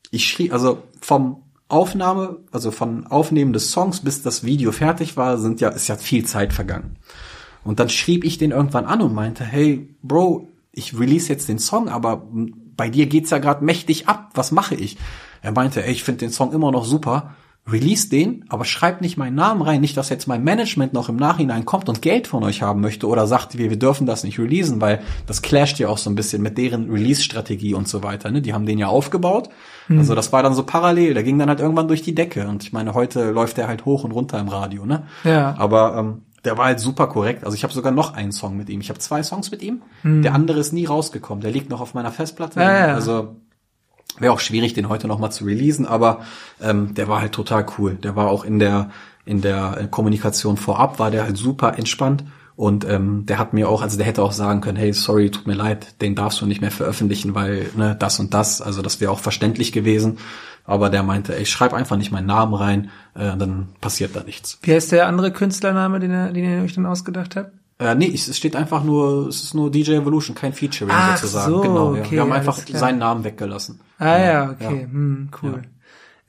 ich 0.09 0.27
schrieb, 0.27 0.53
also 0.53 0.83
vom 1.01 1.43
Aufnahme, 1.67 2.37
also 2.51 2.71
von 2.71 3.07
Aufnehmen 3.07 3.51
des 3.51 3.71
Songs 3.71 4.01
bis 4.01 4.21
das 4.21 4.43
Video 4.43 4.71
fertig 4.71 5.17
war, 5.17 5.37
sind 5.37 5.59
ja, 5.59 5.69
ist 5.69 5.87
ja 5.87 5.97
viel 5.97 6.23
Zeit 6.23 6.53
vergangen. 6.53 6.97
Und 7.63 7.79
dann 7.79 7.89
schrieb 7.89 8.23
ich 8.23 8.37
den 8.37 8.51
irgendwann 8.51 8.85
an 8.85 9.01
und 9.01 9.13
meinte, 9.13 9.43
hey, 9.43 9.95
Bro, 10.03 10.49
ich 10.73 10.99
release 10.99 11.29
jetzt 11.29 11.47
den 11.47 11.59
Song, 11.59 11.87
aber 11.87 12.27
bei 12.75 12.89
dir 12.89 13.05
geht's 13.05 13.29
ja 13.29 13.37
gerade 13.37 13.63
mächtig 13.63 14.07
ab. 14.07 14.31
Was 14.33 14.51
mache 14.51 14.75
ich? 14.75 14.97
Er 15.41 15.51
meinte, 15.51 15.85
ey, 15.85 15.91
ich 15.91 16.03
finde 16.03 16.19
den 16.19 16.31
Song 16.31 16.51
immer 16.51 16.71
noch 16.71 16.85
super. 16.85 17.35
Release 17.65 18.09
den, 18.09 18.43
aber 18.49 18.65
schreib 18.65 18.99
nicht 18.99 19.15
meinen 19.15 19.35
Namen 19.35 19.61
rein, 19.61 19.79
nicht, 19.79 19.95
dass 19.95 20.09
jetzt 20.09 20.27
mein 20.27 20.43
Management 20.43 20.91
noch 20.91 21.07
im 21.07 21.15
Nachhinein 21.15 21.63
kommt 21.63 21.87
und 21.87 22.01
Geld 22.01 22.27
von 22.27 22.43
euch 22.43 22.61
haben 22.61 22.81
möchte 22.81 23.07
oder 23.07 23.25
sagt, 23.25 23.57
wir, 23.57 23.69
wir 23.69 23.79
dürfen 23.79 24.05
das 24.05 24.25
nicht 24.25 24.37
releasen, 24.37 24.81
weil 24.81 25.01
das 25.27 25.41
clasht 25.41 25.79
ja 25.79 25.87
auch 25.87 25.97
so 25.97 26.09
ein 26.09 26.15
bisschen 26.15 26.41
mit 26.41 26.57
deren 26.57 26.89
Release-Strategie 26.89 27.73
und 27.73 27.87
so 27.87 28.03
weiter. 28.03 28.31
Ne? 28.31 28.41
Die 28.41 28.53
haben 28.53 28.65
den 28.65 28.79
ja 28.79 28.87
aufgebaut. 28.87 29.47
Also 29.89 30.13
das 30.13 30.33
war 30.33 30.43
dann 30.43 30.53
so 30.53 30.63
parallel. 30.63 31.13
Der 31.13 31.23
ging 31.23 31.39
dann 31.39 31.47
halt 31.47 31.61
irgendwann 31.61 31.87
durch 31.87 32.01
die 32.01 32.15
Decke. 32.15 32.47
Und 32.49 32.63
ich 32.63 32.73
meine, 32.73 32.93
heute 32.93 33.31
läuft 33.31 33.55
der 33.55 33.67
halt 33.67 33.85
hoch 33.85 34.03
und 34.03 34.11
runter 34.11 34.39
im 34.39 34.49
Radio. 34.49 34.85
Ne? 34.85 35.03
Ja. 35.23 35.55
Aber 35.57 35.95
ähm, 35.97 36.21
der 36.45 36.57
war 36.57 36.65
halt 36.65 36.79
super 36.79 37.07
korrekt. 37.07 37.45
Also 37.45 37.55
ich 37.55 37.63
habe 37.63 37.73
sogar 37.73 37.91
noch 37.91 38.13
einen 38.13 38.31
Song 38.31 38.57
mit 38.57 38.69
ihm. 38.69 38.81
Ich 38.81 38.89
habe 38.89 38.99
zwei 38.99 39.23
Songs 39.23 39.51
mit 39.51 39.61
ihm. 39.61 39.81
Der 40.23 40.33
andere 40.33 40.59
ist 40.59 40.73
nie 40.73 40.85
rausgekommen. 40.85 41.41
Der 41.41 41.51
liegt 41.51 41.69
noch 41.69 41.81
auf 41.81 41.93
meiner 41.93 42.11
Festplatte. 42.11 42.59
Ah, 42.59 42.87
ja. 42.87 42.93
Also 42.95 43.35
wäre 44.19 44.33
auch 44.33 44.39
schwierig, 44.39 44.73
den 44.73 44.89
heute 44.89 45.07
noch 45.07 45.19
mal 45.19 45.31
zu 45.31 45.45
releasen. 45.45 45.85
Aber 45.85 46.21
ähm, 46.61 46.93
der 46.95 47.07
war 47.07 47.21
halt 47.21 47.31
total 47.31 47.65
cool. 47.77 47.95
Der 47.95 48.15
war 48.15 48.29
auch 48.29 48.43
in 48.43 48.59
der 48.59 48.89
in 49.25 49.41
der 49.41 49.87
Kommunikation 49.89 50.57
vorab 50.57 50.99
war 50.99 51.11
der 51.11 51.23
halt 51.23 51.37
super 51.37 51.77
entspannt. 51.77 52.25
Und 52.55 52.87
ähm, 52.87 53.25
der 53.25 53.39
hat 53.39 53.53
mir 53.53 53.67
auch, 53.67 53.81
also 53.81 53.97
der 53.97 54.05
hätte 54.05 54.21
auch 54.21 54.31
sagen 54.31 54.61
können, 54.61 54.77
hey, 54.77 54.93
sorry, 54.93 55.31
tut 55.31 55.47
mir 55.47 55.55
leid, 55.55 56.01
den 56.01 56.13
darfst 56.13 56.39
du 56.39 56.45
nicht 56.45 56.61
mehr 56.61 56.69
veröffentlichen, 56.69 57.33
weil 57.33 57.67
ne, 57.75 57.95
das 57.97 58.19
und 58.19 58.35
das, 58.35 58.61
also 58.61 58.83
das 58.83 59.01
wäre 59.01 59.11
auch 59.11 59.19
verständlich 59.19 59.71
gewesen. 59.71 60.19
Aber 60.65 60.89
der 60.89 61.03
meinte, 61.03 61.35
ey, 61.37 61.45
schreib 61.45 61.73
einfach 61.73 61.97
nicht 61.97 62.11
meinen 62.11 62.27
Namen 62.27 62.53
rein, 62.53 62.89
äh, 63.15 63.35
dann 63.35 63.69
passiert 63.81 64.15
da 64.15 64.23
nichts. 64.23 64.59
Wie 64.61 64.73
heißt 64.73 64.91
der 64.93 65.07
andere 65.07 65.31
Künstlername, 65.31 65.99
den, 65.99 66.11
ihr- 66.11 66.31
den 66.31 66.43
ihr 66.45 66.63
euch 66.63 66.73
dann 66.73 66.85
ausgedacht 66.85 67.35
habt? 67.35 67.51
Äh, 67.79 67.95
nee, 67.95 68.11
es 68.13 68.37
steht 68.37 68.55
einfach 68.55 68.83
nur, 68.83 69.27
es 69.27 69.43
ist 69.43 69.55
nur 69.55 69.69
DJ 69.71 69.93
Evolution, 69.95 70.35
kein 70.35 70.53
Featuring 70.53 70.93
Ach 70.95 71.17
sozusagen. 71.17 71.51
so, 71.51 71.61
genau, 71.61 71.95
ja. 71.95 72.01
okay, 72.01 72.11
Wir 72.11 72.21
haben 72.21 72.31
einfach 72.31 72.63
klar. 72.63 72.79
seinen 72.79 72.99
Namen 72.99 73.23
weggelassen. 73.25 73.81
Ah 73.97 74.15
Genau, 74.17 74.23
ja, 74.25 74.49
okay, 74.51 74.83
Hm, 74.89 75.29
cool. 75.41 75.61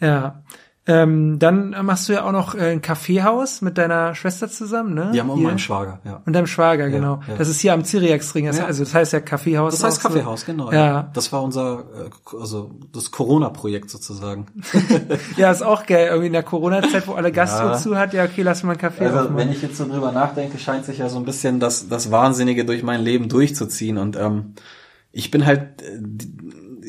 Ja. 0.00 0.42
Ähm, 0.86 1.38
dann 1.38 1.74
machst 1.86 2.10
du 2.10 2.12
ja 2.12 2.24
auch 2.24 2.32
noch 2.32 2.54
äh, 2.54 2.72
ein 2.72 2.82
Kaffeehaus 2.82 3.62
mit 3.62 3.78
deiner 3.78 4.14
Schwester 4.14 4.50
zusammen, 4.50 4.92
ne? 4.92 5.12
Die 5.14 5.20
haben 5.20 5.30
auch 5.30 5.36
Hier. 5.36 5.46
meinen 5.48 5.58
Schwager, 5.58 6.00
ja. 6.04 6.20
Und 6.26 6.34
deinem 6.34 6.46
Schwager, 6.46 6.90
genau. 6.90 7.20
ja. 7.26 7.36
Das 7.38 7.48
ist 7.48 7.60
hier 7.60 7.72
am 7.72 7.84
Cyriaxring. 7.86 8.44
Das, 8.44 8.58
Ja. 8.58 8.66
Also 8.66 8.84
das 8.84 8.92
heißt 8.92 9.14
ja 9.14 9.20
Kaffeehaus. 9.20 9.72
Das 9.72 9.82
heißt 9.82 9.98
auch 10.00 10.02
so. 10.02 10.08
Kaffeehaus, 10.08 10.44
genau. 10.44 10.70
Ja. 10.72 11.10
Das 11.14 11.32
war 11.32 11.42
unser, 11.42 11.80
äh, 11.80 12.36
also 12.38 12.70
das 12.92 13.10
Corona-Projekt 13.10 13.88
sozusagen. 13.88 14.46
Ja, 15.38 15.50
ist 15.50 15.62
auch 15.62 15.86
geil. 15.86 16.08
Irgendwie 16.08 16.26
in 16.26 16.32
der 16.34 16.42
Corona-Zeit, 16.42 17.08
wo 17.08 17.12
alle 17.14 17.32
Gastro 17.32 17.68
Ja. 17.68 17.76
zu 17.78 17.96
hat, 17.96 18.12
ja, 18.12 18.24
okay, 18.24 18.42
lass 18.42 18.62
mal 18.62 18.72
einen 18.72 18.80
Kaffee 18.80 19.06
Also 19.06 19.20
aufmachen. 19.20 19.36
wenn 19.38 19.50
ich 19.52 19.62
jetzt 19.62 19.78
so 19.78 19.86
drüber 19.88 20.12
nachdenke, 20.12 20.58
scheint 20.58 20.84
sich 20.84 20.98
ja 20.98 21.08
so 21.08 21.16
ein 21.16 21.24
bisschen 21.24 21.60
das, 21.60 21.88
das 21.88 22.10
Wahnsinnige 22.10 22.66
durch 22.66 22.82
mein 22.82 23.00
Leben 23.00 23.30
durchzuziehen. 23.30 23.96
Und 23.96 24.16
ähm, 24.16 24.52
ich 25.12 25.30
bin 25.30 25.46
halt, 25.46 25.80
äh, 25.82 25.98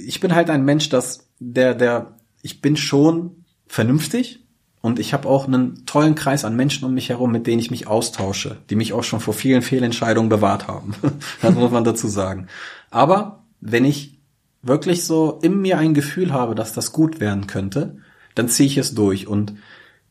ich 0.05 0.19
bin 0.19 0.35
halt 0.35 0.49
ein 0.49 0.65
Mensch, 0.65 0.89
dass 0.89 1.27
der, 1.39 1.73
der, 1.75 2.15
ich 2.41 2.61
bin 2.61 2.75
schon 2.75 3.44
vernünftig 3.67 4.45
und 4.81 4.99
ich 4.99 5.13
habe 5.13 5.27
auch 5.27 5.47
einen 5.47 5.85
tollen 5.85 6.15
Kreis 6.15 6.45
an 6.45 6.55
Menschen 6.55 6.85
um 6.85 6.93
mich 6.93 7.09
herum, 7.09 7.31
mit 7.31 7.47
denen 7.47 7.59
ich 7.59 7.71
mich 7.71 7.87
austausche, 7.87 8.57
die 8.69 8.75
mich 8.75 8.93
auch 8.93 9.03
schon 9.03 9.19
vor 9.19 9.33
vielen 9.33 9.61
Fehlentscheidungen 9.61 10.29
bewahrt 10.29 10.67
haben. 10.67 10.93
das 11.41 11.55
muss 11.55 11.71
man 11.71 11.83
dazu 11.83 12.07
sagen. 12.07 12.47
Aber 12.91 13.43
wenn 13.61 13.85
ich 13.85 14.19
wirklich 14.61 15.03
so 15.03 15.39
in 15.41 15.61
mir 15.61 15.77
ein 15.77 15.93
Gefühl 15.93 16.33
habe, 16.33 16.55
dass 16.55 16.73
das 16.73 16.91
gut 16.91 17.19
werden 17.19 17.47
könnte, 17.47 17.97
dann 18.35 18.47
ziehe 18.47 18.67
ich 18.67 18.77
es 18.77 18.93
durch. 18.93 19.27
Und 19.27 19.55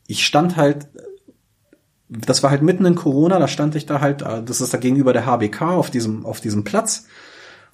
ich 0.07 0.25
stand 0.25 0.57
halt 0.57 0.87
das 2.09 2.43
war 2.43 2.51
halt 2.51 2.61
mitten 2.61 2.85
in 2.85 2.95
Corona, 2.95 3.39
da 3.39 3.47
stand 3.47 3.75
ich 3.75 3.85
da 3.85 3.99
halt, 3.99 4.21
äh, 4.21 4.43
das 4.43 4.61
ist 4.61 4.73
da 4.73 4.77
gegenüber 4.77 5.13
der 5.13 5.25
HBK 5.25 5.61
auf 5.61 5.89
diesem, 5.89 6.25
auf 6.25 6.39
diesem 6.39 6.63
Platz 6.63 7.07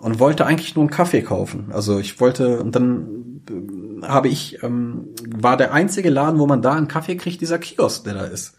und 0.02 0.20
wollte 0.20 0.46
eigentlich 0.46 0.76
nur 0.76 0.84
einen 0.84 0.90
Kaffee 0.92 1.22
kaufen. 1.22 1.70
Also 1.72 2.00
ich 2.00 2.20
wollte, 2.20 2.60
und 2.60 2.76
dann 2.76 3.42
äh, 3.50 4.06
habe 4.08 4.28
ich, 4.28 4.62
ähm, 4.64 5.10
war 5.28 5.58
der 5.58 5.74
einzige 5.74 6.10
Laden, 6.10 6.40
wo 6.40 6.48
man 6.48 6.62
da 6.62 6.74
einen 6.74 6.88
Kaffee 6.88 7.16
kriegt, 7.16 7.40
dieser 7.40 7.60
Kiosk, 7.60 8.04
der 8.04 8.16
da 8.16 8.26
ist. 8.26 8.56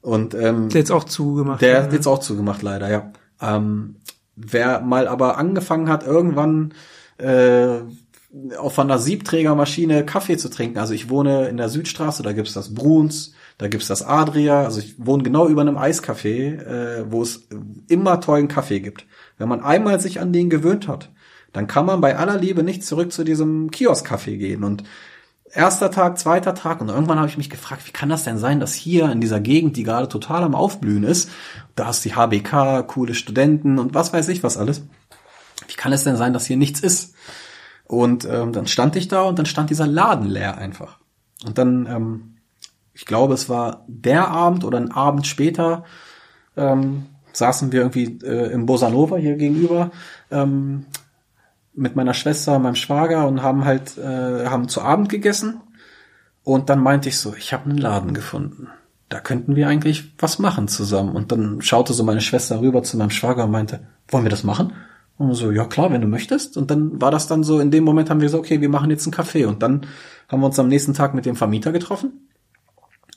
Und 0.00 0.34
ähm, 0.34 0.70
Der 0.70 0.80
jetzt 0.80 0.90
auch 0.90 1.04
zugemacht. 1.04 1.60
der 1.62 1.86
ne? 1.86 1.94
jetzt 1.94 2.06
auch 2.06 2.18
zugemacht, 2.18 2.62
leider, 2.62 2.90
ja. 2.90 3.12
Ähm, 3.40 3.96
wer 4.36 4.80
mal 4.80 5.06
aber 5.06 5.38
angefangen 5.38 5.88
hat, 5.88 6.06
irgendwann 6.06 6.72
äh, 7.18 7.80
auf 8.58 8.78
einer 8.78 8.98
Siebträgermaschine 8.98 10.04
Kaffee 10.04 10.36
zu 10.38 10.48
trinken. 10.48 10.78
Also 10.78 10.94
ich 10.94 11.08
wohne 11.08 11.48
in 11.48 11.56
der 11.56 11.68
Südstraße, 11.68 12.22
da 12.22 12.32
gibt's 12.32 12.54
das 12.54 12.74
Bruns, 12.74 13.34
da 13.58 13.68
gibt's 13.68 13.86
das 13.86 14.02
Adria. 14.02 14.64
Also 14.64 14.80
ich 14.80 14.94
wohne 14.98 15.22
genau 15.22 15.46
über 15.46 15.60
einem 15.60 15.76
Eiscafé, 15.76 16.58
äh, 16.58 17.04
wo 17.10 17.22
es 17.22 17.48
immer 17.88 18.20
tollen 18.20 18.48
Kaffee 18.48 18.80
gibt. 18.80 19.06
Wenn 19.38 19.48
man 19.48 19.62
einmal 19.62 20.00
sich 20.00 20.20
an 20.20 20.32
den 20.32 20.50
gewöhnt 20.50 20.88
hat, 20.88 21.10
dann 21.52 21.66
kann 21.66 21.86
man 21.86 22.00
bei 22.00 22.16
aller 22.16 22.38
Liebe 22.38 22.62
nicht 22.62 22.84
zurück 22.84 23.12
zu 23.12 23.24
diesem 23.24 23.70
Kiosk-Kaffee 23.70 24.36
gehen. 24.36 24.64
Und 24.64 24.84
erster 25.52 25.90
Tag, 25.90 26.18
zweiter 26.18 26.54
Tag 26.54 26.80
und 26.80 26.88
irgendwann 26.88 27.18
habe 27.18 27.28
ich 27.28 27.38
mich 27.38 27.50
gefragt, 27.50 27.86
wie 27.86 27.92
kann 27.92 28.08
das 28.08 28.24
denn 28.24 28.38
sein, 28.38 28.60
dass 28.60 28.74
hier 28.74 29.10
in 29.10 29.20
dieser 29.20 29.40
Gegend, 29.40 29.76
die 29.76 29.84
gerade 29.84 30.08
total 30.08 30.42
am 30.42 30.54
Aufblühen 30.54 31.04
ist, 31.04 31.30
da 31.76 31.90
ist 31.90 32.04
die 32.04 32.14
HBK, 32.14 32.86
coole 32.86 33.14
Studenten 33.14 33.78
und 33.78 33.94
was 33.94 34.12
weiß 34.12 34.28
ich 34.28 34.42
was 34.42 34.56
alles. 34.56 34.82
Wie 35.68 35.74
kann 35.74 35.92
es 35.92 36.04
denn 36.04 36.16
sein, 36.16 36.32
dass 36.32 36.46
hier 36.46 36.56
nichts 36.56 36.80
ist? 36.80 37.14
Und 37.86 38.24
ähm, 38.24 38.52
dann 38.52 38.66
stand 38.66 38.96
ich 38.96 39.08
da 39.08 39.22
und 39.22 39.38
dann 39.38 39.46
stand 39.46 39.70
dieser 39.70 39.86
Laden 39.86 40.26
leer 40.26 40.58
einfach. 40.58 40.98
Und 41.44 41.58
dann, 41.58 41.86
ähm, 41.86 42.36
ich 42.92 43.04
glaube, 43.04 43.34
es 43.34 43.48
war 43.48 43.84
der 43.86 44.28
Abend 44.28 44.64
oder 44.64 44.78
ein 44.78 44.90
Abend 44.90 45.26
später, 45.26 45.84
ähm, 46.56 47.06
saßen 47.36 47.72
wir 47.72 47.80
irgendwie 47.80 48.18
äh, 48.24 48.52
im 48.52 48.66
Bossa 48.66 48.90
Nova 48.90 49.16
hier 49.16 49.36
gegenüber 49.36 49.90
ähm, 50.30 50.86
mit 51.74 51.96
meiner 51.96 52.14
Schwester, 52.14 52.58
meinem 52.58 52.76
Schwager 52.76 53.26
und 53.26 53.42
haben 53.42 53.64
halt 53.64 53.98
äh, 53.98 54.46
haben 54.46 54.68
zu 54.68 54.80
Abend 54.80 55.08
gegessen 55.08 55.60
und 56.44 56.68
dann 56.68 56.80
meinte 56.80 57.08
ich 57.08 57.18
so, 57.18 57.34
ich 57.34 57.52
habe 57.52 57.70
einen 57.70 57.78
Laden 57.78 58.14
gefunden. 58.14 58.68
Da 59.08 59.20
könnten 59.20 59.56
wir 59.56 59.66
eigentlich 59.66 60.12
was 60.18 60.38
machen 60.38 60.68
zusammen. 60.68 61.16
Und 61.16 61.32
dann 61.32 61.62
schaute 61.62 61.94
so 61.94 62.04
meine 62.04 62.20
Schwester 62.20 62.60
rüber 62.60 62.82
zu 62.82 62.96
meinem 62.98 63.10
Schwager 63.10 63.44
und 63.44 63.50
meinte, 63.50 63.80
wollen 64.08 64.24
wir 64.24 64.30
das 64.30 64.44
machen? 64.44 64.74
Und 65.16 65.34
so, 65.34 65.50
ja 65.52 65.64
klar, 65.64 65.90
wenn 65.90 66.02
du 66.02 66.06
möchtest. 66.06 66.56
Und 66.56 66.70
dann 66.70 67.00
war 67.00 67.10
das 67.10 67.26
dann 67.26 67.44
so, 67.44 67.60
in 67.60 67.70
dem 67.70 67.84
Moment 67.84 68.10
haben 68.10 68.20
wir 68.20 68.26
gesagt, 68.26 68.44
okay, 68.44 68.60
wir 68.60 68.68
machen 68.68 68.90
jetzt 68.90 69.06
einen 69.06 69.14
Kaffee. 69.14 69.46
Und 69.46 69.62
dann 69.62 69.86
haben 70.28 70.40
wir 70.40 70.46
uns 70.46 70.58
am 70.58 70.68
nächsten 70.68 70.92
Tag 70.92 71.14
mit 71.14 71.24
dem 71.24 71.36
Vermieter 71.36 71.72
getroffen. 71.72 72.28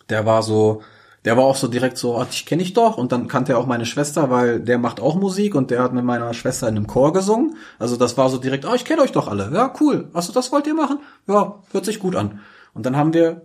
Der 0.09 0.25
war 0.25 0.41
so, 0.41 0.81
der 1.25 1.35
war 1.35 1.43
auch 1.43 1.55
so 1.55 1.67
direkt 1.67 1.97
so, 1.97 2.17
ach, 2.17 2.27
ich 2.31 2.45
kenne 2.45 2.63
ich 2.63 2.73
doch. 2.73 2.97
Und 2.97 3.11
dann 3.11 3.27
kannte 3.27 3.53
er 3.53 3.57
auch 3.57 3.65
meine 3.65 3.85
Schwester, 3.85 4.29
weil 4.29 4.59
der 4.59 4.77
macht 4.77 4.99
auch 4.99 5.15
Musik 5.15 5.55
und 5.55 5.71
der 5.71 5.83
hat 5.83 5.93
mit 5.93 6.05
meiner 6.05 6.33
Schwester 6.33 6.67
in 6.67 6.77
einem 6.77 6.87
Chor 6.87 7.13
gesungen. 7.13 7.55
Also 7.79 7.97
das 7.97 8.17
war 8.17 8.29
so 8.29 8.37
direkt, 8.37 8.65
ah, 8.65 8.75
ich 8.75 8.85
kenne 8.85 9.01
euch 9.01 9.11
doch 9.11 9.27
alle. 9.27 9.51
Ja, 9.53 9.73
cool. 9.81 10.09
Achso, 10.13 10.31
das 10.31 10.51
wollt 10.51 10.67
ihr 10.67 10.75
machen? 10.75 10.99
Ja, 11.27 11.61
hört 11.71 11.85
sich 11.85 11.99
gut 11.99 12.15
an. 12.15 12.39
Und 12.73 12.85
dann 12.85 12.95
haben 12.95 13.13
wir 13.13 13.41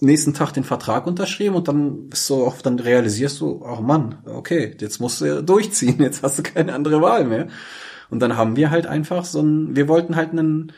nächsten 0.00 0.34
Tag 0.34 0.52
den 0.52 0.64
Vertrag 0.64 1.06
unterschrieben 1.06 1.56
und 1.56 1.68
dann 1.68 2.08
bist 2.08 2.28
du 2.28 2.44
auch, 2.44 2.60
dann 2.60 2.78
realisierst 2.78 3.40
du, 3.40 3.64
ach 3.66 3.80
Mann, 3.80 4.16
okay, 4.26 4.76
jetzt 4.80 5.00
musst 5.00 5.20
du 5.20 5.42
durchziehen, 5.42 6.00
jetzt 6.00 6.22
hast 6.22 6.38
du 6.38 6.42
keine 6.42 6.74
andere 6.74 7.00
Wahl 7.00 7.24
mehr. 7.24 7.48
Und 8.10 8.20
dann 8.20 8.36
haben 8.36 8.56
wir 8.56 8.70
halt 8.70 8.86
einfach 8.86 9.24
so 9.24 9.40
ein, 9.40 9.74
wir 9.74 9.88
wollten 9.88 10.16
halt 10.16 10.30
einen 10.30 10.72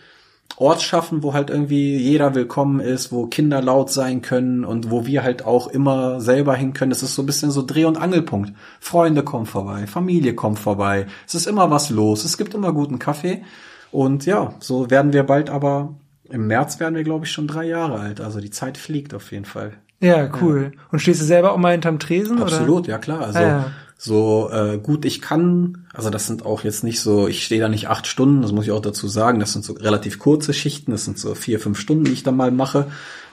Ort 0.57 0.83
schaffen, 0.83 1.23
wo 1.23 1.35
halt 1.35 1.51
irgendwie 1.51 1.97
jeder 1.97 2.35
willkommen 2.35 2.81
ist, 2.81 3.13
wo 3.13 3.27
Kinder 3.27 3.63
laut 3.63 3.91
sein 3.91 4.23
können 4.23 4.65
und 4.65 4.91
wo 4.91 5.07
wir 5.07 5.23
halt 5.23 5.45
auch 5.45 5.69
immer 5.69 6.21
selber 6.21 6.55
hin 6.57 6.73
können. 6.73 6.91
Das 6.91 7.03
ist 7.03 7.15
so 7.15 7.23
ein 7.23 7.27
bisschen 7.27 7.51
so 7.51 7.65
Dreh- 7.65 7.85
und 7.85 7.97
Angelpunkt. 7.97 8.53
Freunde 8.81 9.23
kommen 9.23 9.47
vorbei, 9.47 9.87
Familie 9.87 10.35
kommt 10.35 10.59
vorbei. 10.59 11.07
Es 11.27 11.35
ist 11.35 11.47
immer 11.47 11.71
was 11.71 11.91
los. 11.91 12.25
Es 12.25 12.39
gibt 12.39 12.55
immer 12.55 12.73
guten 12.73 12.99
Kaffee. 12.99 13.45
Und 13.93 14.27
ja, 14.27 14.55
so 14.59 14.91
werden 14.91 15.13
wir 15.13 15.23
bald 15.23 15.49
aber 15.49 15.95
im 16.31 16.47
März 16.47 16.79
werden 16.79 16.95
wir, 16.95 17.05
glaube 17.05 17.25
ich, 17.25 17.33
schon 17.33 17.47
drei 17.47 17.65
Jahre 17.65 18.01
alt. 18.01 18.21
Also 18.21 18.41
die 18.41 18.51
Zeit 18.51 18.77
fliegt 18.77 19.15
auf 19.15 19.33
jeden 19.33 19.45
Fall. 19.45 19.73
Ja, 20.01 20.31
cool. 20.41 20.73
Ja. 20.75 20.81
Und 20.93 21.01
stehst 21.01 21.21
du 21.21 21.25
selber 21.25 21.53
auch 21.53 21.57
mal 21.57 21.73
hinterm 21.73 21.99
Tresen? 21.99 22.41
Absolut, 22.41 22.85
oder? 22.85 22.91
ja 22.91 22.99
klar. 22.99 23.21
Also 23.23 23.39
ah, 23.39 23.43
ja. 23.43 23.71
So 24.01 24.49
äh, 24.53 24.79
gut 24.79 25.05
ich 25.05 25.21
kann, 25.21 25.85
also 25.93 26.09
das 26.09 26.29
sind 26.29 26.47
auch 26.47 26.63
jetzt 26.63 26.85
nicht 26.85 27.01
so, 27.01 27.27
ich 27.27 27.45
stehe 27.45 27.61
da 27.61 27.69
nicht 27.69 27.89
acht 27.89 28.07
Stunden, 28.07 28.43
das 28.43 28.53
muss 28.53 28.65
ich 28.65 28.71
auch 28.71 28.81
dazu 28.81 29.09
sagen, 29.09 29.41
das 29.41 29.53
sind 29.53 29.65
so 29.65 29.73
relativ 29.73 30.21
kurze 30.21 30.55
Schichten, 30.55 30.93
das 30.93 31.05
sind 31.05 31.19
so 31.19 31.35
vier, 31.35 31.59
fünf 31.59 31.81
Stunden, 31.81 32.05
die 32.05 32.13
ich 32.13 32.23
da 32.23 32.31
mal 32.31 32.53
mache. 32.53 32.87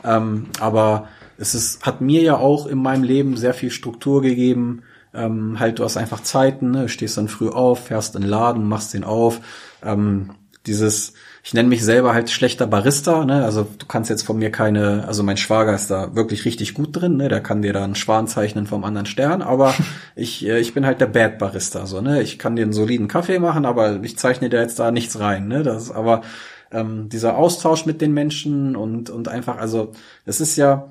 Ähm, 0.03 0.47
aber 0.59 1.07
es 1.37 1.53
ist, 1.53 1.85
hat 1.85 2.01
mir 2.01 2.23
ja 2.23 2.37
auch 2.37 2.65
in 2.65 2.79
meinem 2.79 3.03
Leben 3.03 3.37
sehr 3.37 3.53
viel 3.53 3.69
Struktur 3.69 4.23
gegeben. 4.23 4.81
Ähm, 5.13 5.59
halt, 5.59 5.77
du 5.77 5.83
hast 5.83 5.97
einfach 5.97 6.21
Zeiten, 6.21 6.71
ne? 6.71 6.89
stehst 6.89 7.17
dann 7.17 7.27
früh 7.27 7.49
auf, 7.49 7.85
fährst 7.85 8.15
in 8.15 8.21
den 8.21 8.29
Laden, 8.29 8.67
machst 8.67 8.95
den 8.95 9.03
auf. 9.03 9.41
Ähm, 9.83 10.31
dieses 10.65 11.13
ich 11.45 11.53
nenne 11.53 11.69
mich 11.69 11.83
selber 11.85 12.15
halt 12.15 12.31
schlechter 12.31 12.65
Barista, 12.65 13.23
ne? 13.23 13.45
Also 13.45 13.67
du 13.77 13.85
kannst 13.85 14.09
jetzt 14.09 14.23
von 14.23 14.39
mir 14.39 14.49
keine, 14.49 15.07
also 15.07 15.21
mein 15.21 15.37
Schwager 15.37 15.75
ist 15.75 15.91
da 15.91 16.15
wirklich 16.15 16.43
richtig 16.43 16.73
gut 16.73 16.89
drin, 16.99 17.17
ne? 17.17 17.29
Der 17.29 17.39
kann 17.39 17.61
dir 17.61 17.71
da 17.71 17.83
einen 17.83 17.93
Schwan 17.93 18.27
zeichnen 18.27 18.65
vom 18.65 18.83
anderen 18.83 19.05
Stern, 19.05 19.43
aber 19.43 19.75
ich, 20.15 20.43
äh, 20.43 20.59
ich 20.59 20.73
bin 20.73 20.87
halt 20.87 21.01
der 21.01 21.05
Bad 21.05 21.37
Barista, 21.37 21.85
so, 21.85 22.01
ne? 22.01 22.23
Ich 22.23 22.39
kann 22.39 22.55
dir 22.55 22.63
einen 22.63 22.73
soliden 22.73 23.07
Kaffee 23.07 23.37
machen, 23.37 23.65
aber 23.65 24.03
ich 24.03 24.17
zeichne 24.17 24.49
dir 24.49 24.59
jetzt 24.59 24.79
da 24.79 24.89
nichts 24.89 25.19
rein, 25.19 25.47
ne? 25.47 25.61
Das 25.61 25.83
ist 25.83 25.91
aber 25.91 26.23
ähm, 26.71 27.09
dieser 27.09 27.37
Austausch 27.37 27.85
mit 27.85 28.01
den 28.01 28.13
Menschen 28.13 28.75
und, 28.75 29.11
und 29.11 29.27
einfach, 29.27 29.59
also 29.59 29.91
es 30.25 30.41
ist 30.41 30.55
ja, 30.55 30.89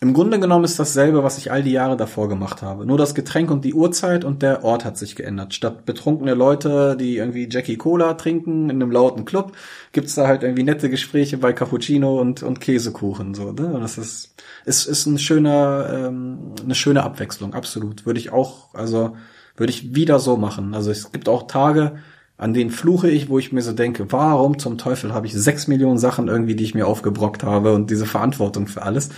im 0.00 0.14
Grunde 0.14 0.38
genommen 0.38 0.64
ist 0.64 0.78
dasselbe, 0.78 1.24
was 1.24 1.38
ich 1.38 1.50
all 1.50 1.64
die 1.64 1.72
Jahre 1.72 1.96
davor 1.96 2.28
gemacht 2.28 2.62
habe. 2.62 2.86
Nur 2.86 2.98
das 2.98 3.16
Getränk 3.16 3.50
und 3.50 3.64
die 3.64 3.74
Uhrzeit 3.74 4.24
und 4.24 4.42
der 4.42 4.62
Ort 4.62 4.84
hat 4.84 4.96
sich 4.96 5.16
geändert. 5.16 5.54
Statt 5.54 5.86
betrunkene 5.86 6.34
Leute, 6.34 6.96
die 6.96 7.16
irgendwie 7.16 7.48
Jackie 7.50 7.76
Cola 7.76 8.14
trinken 8.14 8.70
in 8.70 8.80
einem 8.80 8.92
lauten 8.92 9.24
Club, 9.24 9.56
gibt's 9.90 10.14
da 10.14 10.28
halt 10.28 10.44
irgendwie 10.44 10.62
nette 10.62 10.88
Gespräche 10.88 11.36
bei 11.38 11.52
Cappuccino 11.52 12.20
und, 12.20 12.44
und 12.44 12.60
Käsekuchen. 12.60 13.34
So, 13.34 13.50
ne? 13.50 13.66
Und 13.72 13.80
das 13.80 13.98
ist, 13.98 14.34
ist, 14.64 14.86
ist 14.86 15.06
ein 15.06 15.18
schöner, 15.18 15.90
ähm, 15.92 16.54
eine 16.62 16.76
schöne 16.76 17.02
Abwechslung, 17.02 17.54
absolut. 17.54 18.06
Würde 18.06 18.20
ich 18.20 18.30
auch, 18.30 18.72
also 18.74 19.16
würde 19.56 19.72
ich 19.72 19.96
wieder 19.96 20.20
so 20.20 20.36
machen. 20.36 20.74
Also 20.74 20.92
es 20.92 21.10
gibt 21.10 21.28
auch 21.28 21.48
Tage, 21.48 21.96
an 22.36 22.54
denen 22.54 22.70
fluche 22.70 23.10
ich, 23.10 23.28
wo 23.28 23.40
ich 23.40 23.50
mir 23.50 23.62
so 23.62 23.72
denke, 23.72 24.12
warum 24.12 24.60
zum 24.60 24.78
Teufel 24.78 25.12
habe 25.12 25.26
ich 25.26 25.34
sechs 25.34 25.66
Millionen 25.66 25.98
Sachen 25.98 26.28
irgendwie, 26.28 26.54
die 26.54 26.62
ich 26.62 26.76
mir 26.76 26.86
aufgebrockt 26.86 27.42
habe 27.42 27.74
und 27.74 27.90
diese 27.90 28.06
Verantwortung 28.06 28.68
für 28.68 28.82
alles. 28.82 29.10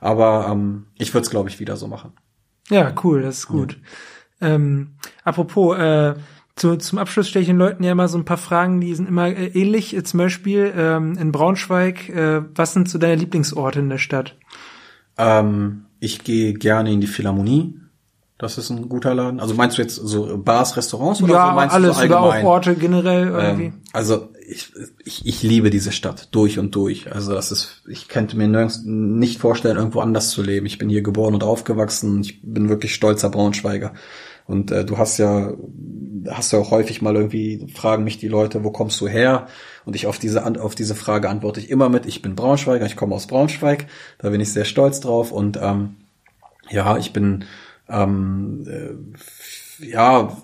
Aber 0.00 0.48
ähm, 0.50 0.86
ich 0.96 1.12
würde 1.12 1.24
es, 1.24 1.30
glaube 1.30 1.48
ich, 1.48 1.60
wieder 1.60 1.76
so 1.76 1.88
machen. 1.88 2.12
Ja, 2.68 2.92
cool, 3.04 3.22
das 3.22 3.38
ist 3.38 3.48
gut. 3.48 3.78
Ja. 4.40 4.48
Ähm, 4.48 4.96
apropos, 5.24 5.78
äh, 5.78 6.14
zu, 6.56 6.76
zum 6.76 6.98
Abschluss 6.98 7.28
stelle 7.28 7.42
ich 7.42 7.48
den 7.48 7.58
Leuten 7.58 7.84
ja 7.84 7.92
immer 7.92 8.08
so 8.08 8.16
ein 8.16 8.24
paar 8.24 8.38
Fragen, 8.38 8.80
die 8.80 8.94
sind 8.94 9.08
immer 9.08 9.28
äh, 9.28 9.48
ähnlich. 9.48 9.96
Zum 10.04 10.18
Beispiel 10.18 10.72
ähm, 10.74 11.16
in 11.18 11.30
Braunschweig, 11.30 12.08
äh, 12.08 12.42
was 12.54 12.72
sind 12.72 12.88
so 12.88 12.98
deine 12.98 13.16
Lieblingsorte 13.16 13.80
in 13.80 13.90
der 13.90 13.98
Stadt? 13.98 14.36
Ähm, 15.18 15.84
ich 16.00 16.24
gehe 16.24 16.54
gerne 16.54 16.92
in 16.92 17.00
die 17.00 17.06
Philharmonie. 17.06 17.78
Das 18.38 18.58
ist 18.58 18.68
ein 18.70 18.88
guter 18.88 19.14
Laden. 19.14 19.40
Also 19.40 19.54
meinst 19.54 19.78
du 19.78 19.82
jetzt 19.82 19.96
so 19.96 20.36
Bars, 20.38 20.76
Restaurants 20.76 21.22
oder 21.22 21.34
ja, 21.34 21.48
so 21.48 21.54
meinst 21.54 21.74
alles 21.74 21.96
du 21.96 22.00
allgemein? 22.02 22.22
oder 22.22 22.38
auch 22.38 22.44
Orte 22.44 22.74
generell 22.74 23.28
irgendwie? 23.28 23.66
Ähm, 23.66 23.80
also 23.92 24.28
ich, 24.48 24.72
ich, 25.04 25.26
ich 25.26 25.42
liebe 25.42 25.70
diese 25.70 25.92
Stadt 25.92 26.28
durch 26.32 26.58
und 26.58 26.74
durch. 26.74 27.12
Also 27.12 27.34
das 27.34 27.50
ist, 27.50 27.82
ich 27.88 28.08
könnte 28.08 28.36
mir 28.36 28.46
nirgends 28.46 28.82
nicht 28.84 29.40
vorstellen, 29.40 29.76
irgendwo 29.76 30.00
anders 30.00 30.30
zu 30.30 30.42
leben. 30.42 30.66
Ich 30.66 30.78
bin 30.78 30.88
hier 30.88 31.02
geboren 31.02 31.34
und 31.34 31.42
aufgewachsen. 31.42 32.20
Ich 32.20 32.42
bin 32.42 32.68
wirklich 32.68 32.94
stolzer 32.94 33.30
Braunschweiger. 33.30 33.94
Und 34.46 34.70
äh, 34.70 34.84
du 34.84 34.98
hast 34.98 35.18
ja, 35.18 35.52
hast 36.28 36.52
ja 36.52 36.60
auch 36.60 36.70
häufig 36.70 37.02
mal 37.02 37.16
irgendwie, 37.16 37.66
fragen 37.74 38.04
mich 38.04 38.18
die 38.18 38.28
Leute, 38.28 38.62
wo 38.62 38.70
kommst 38.70 39.00
du 39.00 39.08
her? 39.08 39.48
Und 39.84 39.96
ich 39.96 40.06
auf 40.06 40.18
diese, 40.18 40.46
auf 40.60 40.74
diese 40.76 40.94
Frage 40.94 41.28
antworte 41.28 41.60
ich 41.60 41.70
immer 41.70 41.88
mit, 41.88 42.06
ich 42.06 42.22
bin 42.22 42.36
Braunschweiger, 42.36 42.86
ich 42.86 42.96
komme 42.96 43.14
aus 43.14 43.26
Braunschweig. 43.26 43.86
Da 44.18 44.30
bin 44.30 44.40
ich 44.40 44.52
sehr 44.52 44.64
stolz 44.64 45.00
drauf. 45.00 45.32
Und 45.32 45.58
ähm, 45.60 45.96
ja, 46.70 46.96
ich 46.96 47.12
bin 47.12 47.44
ähm, 47.88 48.64
äh, 48.68 49.84
ja, 49.84 50.36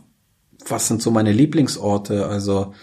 was 0.66 0.88
sind 0.88 1.03
so 1.03 1.11
meine 1.11 1.32
Lieblingsorte? 1.32 2.26
Also 2.26 2.74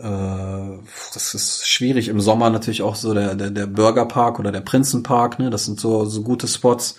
das 0.00 1.34
ist 1.34 1.66
schwierig. 1.66 2.08
Im 2.08 2.20
Sommer 2.20 2.50
natürlich 2.50 2.82
auch 2.82 2.94
so 2.94 3.14
der, 3.14 3.34
der, 3.34 3.50
der 3.50 3.66
Burgerpark 3.66 4.38
oder 4.38 4.52
der 4.52 4.60
Prinzenpark, 4.60 5.38
ne? 5.38 5.50
Das 5.50 5.64
sind 5.64 5.80
so, 5.80 6.04
so 6.04 6.22
gute 6.22 6.46
Spots. 6.46 6.96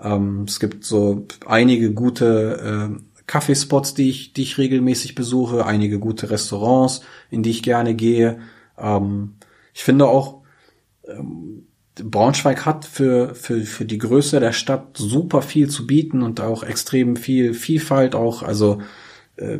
Ähm, 0.00 0.44
es 0.48 0.58
gibt 0.60 0.84
so 0.84 1.26
einige 1.46 1.92
gute 1.92 2.90
äh, 2.90 3.22
Kaffeespots, 3.26 3.94
die 3.94 4.08
ich, 4.08 4.32
die 4.32 4.42
ich 4.42 4.58
regelmäßig 4.58 5.14
besuche, 5.14 5.66
einige 5.66 5.98
gute 5.98 6.30
Restaurants, 6.30 7.02
in 7.30 7.42
die 7.42 7.50
ich 7.50 7.62
gerne 7.62 7.94
gehe. 7.94 8.38
Ähm, 8.78 9.34
ich 9.74 9.84
finde 9.84 10.06
auch, 10.06 10.42
ähm, 11.06 11.66
Braunschweig 11.96 12.64
hat 12.64 12.84
für, 12.84 13.34
für, 13.34 13.60
für 13.62 13.84
die 13.84 13.98
Größe 13.98 14.38
der 14.38 14.52
Stadt 14.52 14.96
super 14.96 15.42
viel 15.42 15.68
zu 15.68 15.86
bieten 15.86 16.22
und 16.22 16.40
auch 16.40 16.62
extrem 16.62 17.16
viel 17.16 17.54
Vielfalt 17.54 18.14
auch. 18.14 18.42
Also 18.42 18.80
äh, 18.80 18.84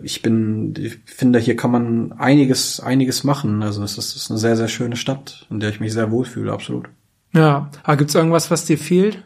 ich 0.02 0.22
bin, 0.22 0.74
ich 0.76 0.98
finde, 1.04 1.38
hier 1.38 1.56
kann 1.56 1.70
man 1.70 2.12
einiges, 2.12 2.80
einiges 2.80 3.24
machen. 3.24 3.62
Also 3.62 3.82
es 3.82 3.98
ist, 3.98 4.16
es 4.16 4.22
ist 4.22 4.30
eine 4.30 4.38
sehr, 4.38 4.56
sehr 4.56 4.68
schöne 4.68 4.96
Stadt, 4.96 5.46
in 5.50 5.60
der 5.60 5.70
ich 5.70 5.80
mich 5.80 5.92
sehr 5.92 6.10
wohlfühle, 6.10 6.52
absolut. 6.52 6.88
Ja, 7.32 7.70
aber 7.82 7.96
gibt's 7.96 8.14
irgendwas, 8.14 8.50
was 8.50 8.64
dir 8.64 8.78
fehlt? 8.78 9.22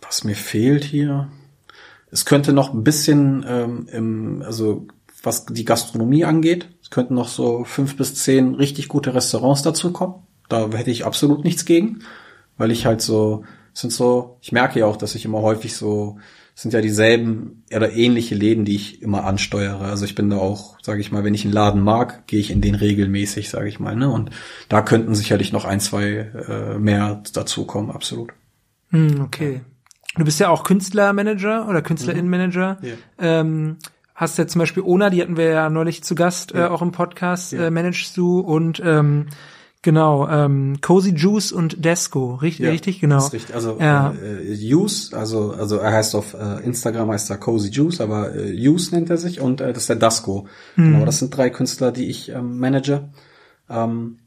Was 0.00 0.24
mir 0.24 0.36
fehlt 0.36 0.84
hier? 0.84 1.28
Es 2.10 2.24
könnte 2.24 2.52
noch 2.52 2.72
ein 2.72 2.84
bisschen 2.84 3.44
ähm, 3.48 3.88
im, 3.90 4.42
also 4.42 4.86
was 5.22 5.46
die 5.46 5.64
Gastronomie 5.64 6.24
angeht, 6.24 6.68
es 6.80 6.90
könnten 6.90 7.14
noch 7.14 7.28
so 7.28 7.64
fünf 7.64 7.96
bis 7.96 8.14
zehn 8.14 8.54
richtig 8.54 8.86
gute 8.86 9.12
Restaurants 9.12 9.62
dazu 9.62 9.92
kommen. 9.92 10.14
Da 10.48 10.70
hätte 10.70 10.92
ich 10.92 11.04
absolut 11.04 11.42
nichts 11.42 11.64
gegen, 11.64 12.04
weil 12.56 12.70
ich 12.70 12.86
halt 12.86 13.02
so, 13.02 13.44
sind 13.74 13.92
so, 13.92 14.38
ich 14.40 14.52
merke 14.52 14.78
ja 14.78 14.86
auch, 14.86 14.96
dass 14.96 15.16
ich 15.16 15.24
immer 15.24 15.42
häufig 15.42 15.74
so, 15.74 16.18
sind 16.58 16.72
ja 16.72 16.80
dieselben 16.80 17.64
oder 17.70 17.92
ähnliche 17.92 18.34
Läden, 18.34 18.64
die 18.64 18.76
ich 18.76 19.02
immer 19.02 19.24
ansteuere. 19.24 19.82
Also 19.82 20.06
ich 20.06 20.14
bin 20.14 20.30
da 20.30 20.38
auch, 20.38 20.78
sage 20.80 21.02
ich 21.02 21.12
mal, 21.12 21.22
wenn 21.22 21.34
ich 21.34 21.44
einen 21.44 21.52
Laden 21.52 21.82
mag, 21.82 22.26
gehe 22.26 22.40
ich 22.40 22.50
in 22.50 22.62
den 22.62 22.74
regelmäßig, 22.74 23.50
sage 23.50 23.68
ich 23.68 23.78
mal. 23.78 23.94
Ne? 23.94 24.08
Und 24.08 24.30
da 24.70 24.80
könnten 24.80 25.14
sicherlich 25.14 25.52
noch 25.52 25.66
ein, 25.66 25.80
zwei 25.80 26.30
äh, 26.48 26.78
mehr 26.78 27.22
dazukommen, 27.34 27.90
absolut. 27.90 28.32
Hm, 28.88 29.20
okay. 29.20 29.60
Du 30.16 30.24
bist 30.24 30.40
ja 30.40 30.48
auch 30.48 30.64
Künstlermanager 30.64 31.68
oder 31.68 31.82
Künstlerinnenmanager. 31.82 32.78
Mhm. 32.80 32.88
Ja. 32.88 32.94
Ähm, 33.18 33.76
hast 34.14 34.38
ja 34.38 34.46
zum 34.46 34.60
Beispiel 34.60 34.82
Ona, 34.82 35.10
die 35.10 35.20
hatten 35.20 35.36
wir 35.36 35.50
ja 35.50 35.68
neulich 35.68 36.02
zu 36.04 36.14
Gast 36.14 36.52
ja. 36.52 36.68
äh, 36.68 36.68
auch 36.70 36.80
im 36.80 36.90
Podcast, 36.90 37.52
ja. 37.52 37.66
äh, 37.66 37.70
managst 37.70 38.16
du 38.16 38.40
und 38.40 38.80
ähm, 38.82 39.26
genau, 39.82 40.28
ähm, 40.28 40.78
Cozy 40.80 41.14
Juice 41.14 41.52
und 41.52 41.84
Desco, 41.84 42.34
richtig, 42.34 42.64
ja, 42.64 42.70
richtig, 42.70 43.00
genau. 43.00 43.18
Ist 43.18 43.32
richtig. 43.32 43.54
Also 43.54 43.76
ja. 43.80 44.12
äh, 44.12 44.52
Juice, 44.52 45.12
also 45.14 45.52
also 45.52 45.78
er 45.78 45.92
heißt 45.92 46.14
auf 46.14 46.34
äh, 46.34 46.64
Instagram 46.64 47.10
heißt 47.10 47.30
er 47.30 47.38
Cozy 47.38 47.70
Juice, 47.70 48.00
aber 48.00 48.34
äh, 48.34 48.52
Juice 48.52 48.92
nennt 48.92 49.10
er 49.10 49.16
sich 49.16 49.40
und 49.40 49.60
äh, 49.60 49.72
das 49.72 49.84
ist 49.84 49.88
der 49.88 49.96
Dasco. 49.96 50.46
Mhm. 50.76 50.92
Genau, 50.92 51.04
das 51.04 51.18
sind 51.18 51.36
drei 51.36 51.50
Künstler, 51.50 51.92
die 51.92 52.06
ich 52.06 52.30
ähm, 52.30 52.58
manage. 52.58 53.08
Ähm, 53.68 54.18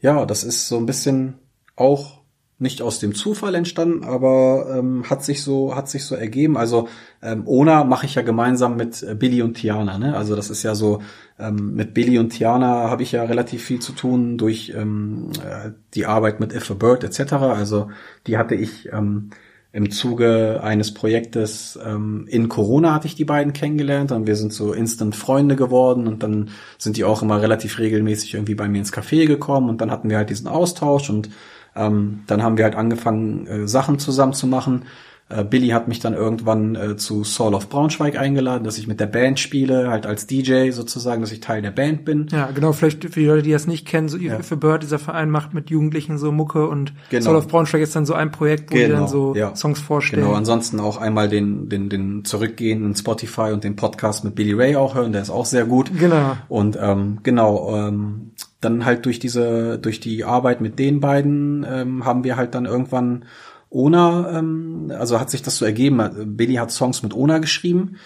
ja, 0.00 0.24
das 0.26 0.44
ist 0.44 0.68
so 0.68 0.76
ein 0.78 0.86
bisschen 0.86 1.34
auch 1.76 2.19
nicht 2.60 2.82
aus 2.82 2.98
dem 2.98 3.14
Zufall 3.14 3.54
entstanden, 3.54 4.04
aber 4.04 4.76
ähm, 4.76 5.04
hat 5.08 5.24
sich 5.24 5.42
so 5.42 5.74
hat 5.74 5.88
sich 5.88 6.04
so 6.04 6.14
ergeben. 6.14 6.58
Also 6.58 6.88
ähm, 7.22 7.42
Ona 7.46 7.84
mache 7.84 8.04
ich 8.04 8.14
ja 8.14 8.22
gemeinsam 8.22 8.76
mit 8.76 9.02
äh, 9.02 9.14
Billy 9.14 9.40
und 9.40 9.54
Tiana. 9.54 9.98
Ne? 9.98 10.14
Also 10.14 10.36
das 10.36 10.50
ist 10.50 10.62
ja 10.62 10.74
so 10.74 11.00
ähm, 11.38 11.74
mit 11.74 11.94
Billy 11.94 12.18
und 12.18 12.30
Tiana 12.30 12.90
habe 12.90 13.02
ich 13.02 13.12
ja 13.12 13.24
relativ 13.24 13.64
viel 13.64 13.80
zu 13.80 13.92
tun 13.92 14.36
durch 14.36 14.74
ähm, 14.76 15.30
äh, 15.42 15.70
die 15.94 16.04
Arbeit 16.04 16.38
mit 16.38 16.52
If 16.52 16.70
a 16.70 16.74
Bird 16.74 17.02
etc. 17.02 17.32
Also 17.32 17.90
die 18.26 18.36
hatte 18.36 18.54
ich 18.54 18.90
ähm, 18.92 19.30
im 19.72 19.90
Zuge 19.90 20.60
eines 20.62 20.92
Projektes 20.92 21.78
ähm, 21.82 22.26
in 22.28 22.50
Corona 22.50 22.92
hatte 22.92 23.06
ich 23.06 23.14
die 23.14 23.24
beiden 23.24 23.54
kennengelernt 23.54 24.12
und 24.12 24.26
wir 24.26 24.36
sind 24.36 24.52
so 24.52 24.74
instant 24.74 25.16
Freunde 25.16 25.56
geworden 25.56 26.08
und 26.08 26.22
dann 26.22 26.50
sind 26.76 26.98
die 26.98 27.04
auch 27.04 27.22
immer 27.22 27.40
relativ 27.40 27.78
regelmäßig 27.78 28.34
irgendwie 28.34 28.56
bei 28.56 28.68
mir 28.68 28.78
ins 28.78 28.92
Café 28.92 29.26
gekommen 29.26 29.70
und 29.70 29.80
dann 29.80 29.90
hatten 29.90 30.10
wir 30.10 30.18
halt 30.18 30.28
diesen 30.28 30.48
Austausch 30.48 31.08
und 31.08 31.30
ähm, 31.76 32.24
dann 32.26 32.42
haben 32.42 32.56
wir 32.56 32.64
halt 32.64 32.76
angefangen, 32.76 33.46
äh, 33.46 33.68
Sachen 33.68 33.98
zusammen 33.98 34.32
zu 34.32 34.46
machen. 34.46 34.84
Äh, 35.30 35.44
Billy 35.44 35.68
hat 35.68 35.86
mich 35.86 36.00
dann 36.00 36.12
irgendwann 36.12 36.74
äh, 36.74 36.96
zu 36.96 37.22
Soul 37.22 37.54
of 37.54 37.68
Braunschweig 37.68 38.18
eingeladen, 38.18 38.64
dass 38.64 38.78
ich 38.78 38.88
mit 38.88 38.98
der 38.98 39.06
Band 39.06 39.38
spiele, 39.38 39.88
halt 39.88 40.04
als 40.04 40.26
DJ 40.26 40.70
sozusagen, 40.70 41.20
dass 41.20 41.30
ich 41.30 41.38
Teil 41.38 41.62
der 41.62 41.70
Band 41.70 42.04
bin. 42.04 42.26
Ja, 42.32 42.50
genau, 42.52 42.72
vielleicht 42.72 43.04
für 43.04 43.20
die 43.20 43.26
Leute, 43.26 43.42
die 43.42 43.52
das 43.52 43.68
nicht 43.68 43.86
kennen, 43.86 44.08
so 44.08 44.18
ja. 44.18 44.40
für 44.40 44.56
Bird, 44.56 44.82
dieser 44.82 44.98
Verein 44.98 45.30
macht 45.30 45.54
mit 45.54 45.70
Jugendlichen 45.70 46.18
so 46.18 46.32
Mucke 46.32 46.66
und 46.66 46.92
genau. 47.10 47.24
Soul 47.24 47.36
of 47.36 47.46
Braunschweig 47.46 47.80
ist 47.80 47.94
dann 47.94 48.06
so 48.06 48.14
ein 48.14 48.32
Projekt, 48.32 48.72
wo 48.72 48.74
genau, 48.74 48.86
die 48.86 48.92
dann 48.92 49.08
so 49.08 49.34
ja. 49.36 49.54
Songs 49.54 49.78
vorstellen. 49.78 50.24
Genau, 50.24 50.34
ansonsten 50.34 50.80
auch 50.80 50.96
einmal 50.96 51.28
den, 51.28 51.68
den, 51.68 51.88
den 51.88 52.24
zurückgehenden 52.24 52.96
Spotify 52.96 53.52
und 53.52 53.62
den 53.62 53.76
Podcast 53.76 54.24
mit 54.24 54.34
Billy 54.34 54.52
Ray 54.52 54.74
auch 54.74 54.96
hören, 54.96 55.12
der 55.12 55.22
ist 55.22 55.30
auch 55.30 55.46
sehr 55.46 55.64
gut. 55.64 55.92
Genau. 55.96 56.36
Und 56.48 56.76
ähm, 56.80 57.20
genau, 57.22 57.76
ähm, 57.76 58.32
dann 58.60 58.84
halt 58.84 59.06
durch 59.06 59.18
diese, 59.18 59.78
durch 59.78 60.00
die 60.00 60.24
Arbeit 60.24 60.60
mit 60.60 60.78
den 60.78 61.00
beiden 61.00 61.66
ähm, 61.68 62.04
haben 62.04 62.24
wir 62.24 62.36
halt 62.36 62.54
dann 62.54 62.66
irgendwann 62.66 63.24
Ona, 63.70 64.38
ähm, 64.38 64.92
also 64.96 65.20
hat 65.20 65.30
sich 65.30 65.42
das 65.42 65.56
so 65.56 65.64
ergeben. 65.64 66.36
Billy 66.36 66.54
hat 66.54 66.70
Songs 66.70 67.02
mit 67.02 67.14
Ona 67.14 67.38
geschrieben. 67.38 67.96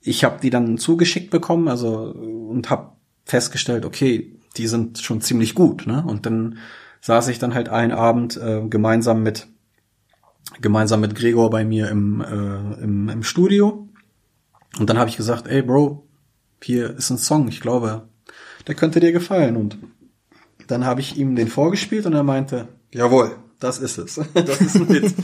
Ich 0.00 0.24
habe 0.24 0.38
die 0.40 0.50
dann 0.50 0.78
zugeschickt 0.78 1.30
bekommen, 1.30 1.68
also 1.68 2.12
und 2.12 2.70
habe 2.70 2.92
festgestellt, 3.24 3.84
okay, 3.84 4.36
die 4.56 4.68
sind 4.68 4.98
schon 4.98 5.20
ziemlich 5.20 5.54
gut. 5.54 5.86
Ne? 5.86 6.04
Und 6.06 6.26
dann 6.26 6.58
saß 7.00 7.28
ich 7.28 7.38
dann 7.38 7.54
halt 7.54 7.68
einen 7.68 7.92
Abend 7.92 8.36
äh, 8.36 8.62
gemeinsam 8.68 9.22
mit 9.22 9.48
gemeinsam 10.60 11.00
mit 11.00 11.14
Gregor 11.14 11.50
bei 11.50 11.64
mir 11.64 11.88
im, 11.90 12.20
äh, 12.20 12.82
im, 12.82 13.08
im 13.08 13.22
Studio. 13.24 13.88
Und 14.78 14.88
dann 14.88 14.98
habe 14.98 15.10
ich 15.10 15.16
gesagt, 15.16 15.48
ey 15.48 15.62
Bro, 15.62 16.06
hier 16.62 16.96
ist 16.96 17.10
ein 17.10 17.18
Song, 17.18 17.48
ich 17.48 17.60
glaube, 17.60 18.08
der 18.66 18.74
könnte 18.74 19.00
dir 19.00 19.12
gefallen. 19.12 19.56
Und 19.56 19.78
dann 20.66 20.84
habe 20.84 21.00
ich 21.00 21.16
ihm 21.16 21.36
den 21.36 21.48
vorgespielt 21.48 22.06
und 22.06 22.12
er 22.12 22.22
meinte, 22.22 22.68
jawohl, 22.92 23.36
das 23.60 23.78
ist 23.78 23.98
es. 23.98 24.20
Das 24.34 24.60
ist 24.60 24.76
ein 24.76 24.86
Hit. 24.86 25.14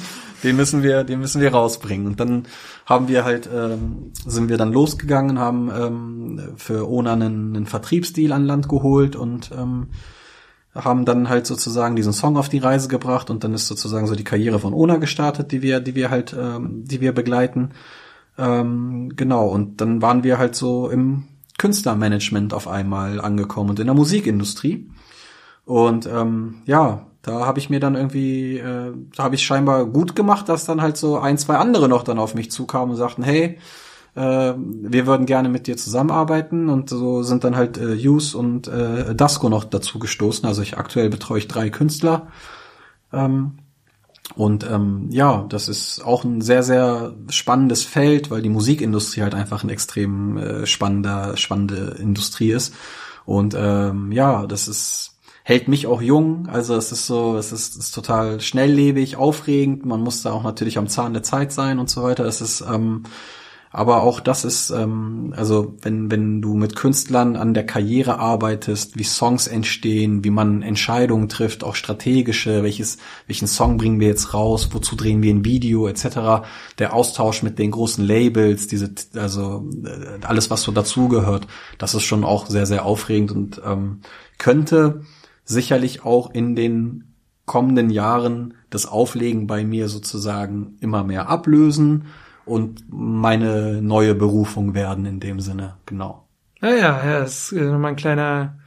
den 0.43 0.57
müssen 0.57 0.83
wir, 0.83 1.05
den 1.05 1.21
müssen 1.21 1.41
wir 1.41 1.53
rausbringen. 1.53 2.07
Und 2.07 2.21
dann 2.21 2.45
haben 2.87 3.09
wir 3.09 3.25
halt, 3.25 3.49
ähm, 3.53 4.13
sind 4.27 4.49
wir 4.49 4.57
dann 4.57 4.73
losgegangen, 4.73 5.39
haben 5.39 5.71
ähm, 5.71 6.41
für 6.57 6.89
Ona 6.91 7.13
einen, 7.13 7.57
einen 7.57 7.67
Vertriebsdeal 7.67 8.33
an 8.33 8.45
Land 8.45 8.69
geholt 8.69 9.17
und 9.17 9.51
ähm, 9.57 9.89
haben 10.75 11.05
dann 11.05 11.29
halt 11.29 11.47
sozusagen 11.47 11.97
diesen 11.97 12.15
Song 12.15 12.37
auf 12.39 12.49
die 12.49 12.59
Reise 12.59 12.89
gebracht 12.89 13.29
und 13.29 13.45
dann 13.45 13.53
ist 13.53 13.69
sozusagen 13.69 14.07
so 14.07 14.15
die 14.15 14.25
Karriere 14.25 14.59
von 14.59 14.73
Ona 14.73 14.97
gestartet, 14.97 15.53
die 15.53 15.61
wir, 15.61 15.81
die 15.81 15.95
wir 15.95 16.11
halt, 16.11 16.35
ähm, 16.39 16.85
die 16.87 17.01
wir 17.01 17.13
begleiten. 17.13 17.71
Ähm, 18.39 19.13
genau, 19.15 19.49
und 19.49 19.83
dann 19.83 20.01
waren 20.01 20.25
wir 20.25 20.39
halt 20.39 20.55
so 20.55 20.89
im 20.89 21.25
Künstlermanagement 21.59 22.55
auf 22.55 22.67
einmal 22.67 23.21
angekommen 23.21 23.71
und 23.71 23.81
in 23.81 23.87
der 23.87 23.95
Musikindustrie. 23.95 24.89
Und 25.65 26.07
ähm, 26.07 26.63
ja, 26.67 27.07
da 27.23 27.47
habe 27.47 27.61
ich 27.61 27.71
mir 27.71 27.81
dann 27.81 27.95
irgendwie, 27.95 28.59
äh, 28.59 28.93
da 29.17 29.23
habe 29.23 29.37
ich 29.37 29.45
scheinbar 29.45 29.87
gut 29.87 30.17
gemacht, 30.17 30.49
dass 30.49 30.65
dann 30.65 30.83
halt 30.83 30.97
so 30.97 31.19
ein, 31.19 31.39
zwei 31.39 31.57
andere 31.57 31.89
noch 31.89 32.03
dann 32.03 32.19
auf 32.19 32.35
mich 32.35 32.51
zukamen 32.51 32.91
und 32.91 32.97
sagten, 32.97 33.23
hey, 33.23 33.59
äh, 34.15 34.55
wir 34.57 35.07
würden 35.07 35.27
gerne 35.27 35.49
mit 35.49 35.67
dir 35.67 35.77
zusammenarbeiten 35.77 36.69
und 36.69 36.91
so 36.91 37.23
sind 37.23 37.45
dann 37.45 37.57
halt 37.57 37.79
äh, 37.79 37.97
Hughes 37.97 38.35
und 38.35 38.67
äh, 38.69 39.15
Dasco 39.15 39.49
noch 39.49 39.65
dazu 39.65 39.99
gestoßen. 39.99 40.47
Also 40.47 40.63
ich 40.63 40.77
aktuell 40.79 41.11
betreue 41.11 41.39
ich 41.39 41.49
drei 41.49 41.71
Künstler. 41.71 42.27
Ähm, 43.13 43.59
und 44.35 44.69
ähm, 44.69 45.09
ja, 45.11 45.45
das 45.49 45.69
ist 45.69 46.05
auch 46.05 46.25
ein 46.25 46.41
sehr, 46.41 46.63
sehr 46.63 47.15
spannendes 47.29 47.85
Feld, 47.85 48.31
weil 48.31 48.43
die 48.43 48.49
Musikindustrie 48.49 49.23
halt 49.23 49.35
einfach 49.35 49.63
ein 49.63 49.69
extrem 49.69 50.39
äh, 50.39 50.67
spannender, 50.67 51.37
spannende 51.37 51.97
Industrie 52.01 52.51
ist. 52.53 52.75
Und 53.25 53.55
ähm, 53.57 54.11
ja, 54.11 54.47
das 54.47 54.69
ist 54.69 55.12
hält 55.45 55.69
mich 55.69 55.87
auch 55.87 56.01
jung. 56.03 56.49
Also 56.49 56.77
es 56.77 56.93
ist 56.93 57.07
so, 57.07 57.37
es 57.37 57.53
ist, 57.53 57.77
ist 57.77 57.93
total 57.93 58.41
schnelllebig, 58.41 59.17
aufregend. 59.17 59.85
Man 59.85 60.01
muss 60.01 60.23
da 60.23 60.33
auch 60.33 60.45
natürlich 60.45 60.79
am 60.79 60.89
Zahn 60.89 61.13
der 61.13 61.23
Zeit 61.23 61.53
sein 61.53 61.79
und 61.79 61.91
so 61.91 62.03
weiter. 62.03 62.25
Es 62.25 62.41
ist, 62.41 62.61
ähm, 62.61 63.05
aber 63.75 64.03
auch 64.03 64.21
das 64.21 64.45
ist, 64.45 64.71
ähm, 64.71 65.33
also 65.35 65.75
wenn, 65.81 66.11
wenn 66.11 66.43
du 66.43 66.55
mit 66.55 66.77
Künstlern 66.77 67.37
an 67.37 67.55
der 67.55 67.65
Karriere 67.65 68.19
arbeitest, 68.19 68.99
wie 68.99 69.05
Songs 69.05 69.47
entstehen, 69.47 70.25
wie 70.25 70.31
man 70.31 70.61
Entscheidungen 70.61 71.31
trifft, 71.31 71.65
auch 71.65 71.75
strategische, 71.75 72.63
welches, 72.63 72.99
welchen 73.27 73.49
Song 73.49 73.79
bringen 73.79 73.99
wir 73.99 74.09
jetzt 74.09 74.35
raus, 74.35 74.69
wozu 74.73 74.95
drehen 74.95 75.23
wir 75.23 75.33
ein 75.33 75.47
Video, 75.47 75.89
etc. 75.89 76.45
Der 76.79 76.93
Austausch 76.93 77.43
mit 77.43 77.59
den 77.59 77.71
großen 77.71 78.07
Labels, 78.07 78.67
diese, 78.67 78.93
also 79.15 79.67
äh, 79.85 80.23
alles, 80.23 80.51
was 80.51 80.63
so 80.63 80.71
dazugehört, 80.71 81.47
das 81.79 81.95
ist 81.95 82.05
schon 82.05 82.25
auch 82.25 82.47
sehr, 82.47 82.67
sehr 82.67 82.85
aufregend 82.85 83.33
und 83.33 83.63
ähm, 83.65 84.03
könnte 84.37 85.01
sicherlich 85.45 86.05
auch 86.05 86.33
in 86.33 86.55
den 86.55 87.15
kommenden 87.47 87.91
Jahren 87.91 88.55
das 88.71 88.87
Auflegen 88.87 89.47
bei 89.47 89.65
mir 89.65 89.89
sozusagen 89.89 90.77
immer 90.81 91.05
mehr 91.05 91.29
ablösen 91.29 92.07
und 92.45 92.85
meine 92.89 93.83
neue 93.83 94.15
Berufung 94.15 94.75
werden 94.75 95.07
in 95.07 95.21
dem 95.21 95.41
Sinne, 95.41 95.77
genau. 95.87 96.27
Ja, 96.61 96.71
ja, 96.71 97.21
das 97.21 97.53
ist 97.53 97.61
nochmal 97.61 97.93
ein 97.93 97.97
kleiner 97.97 98.59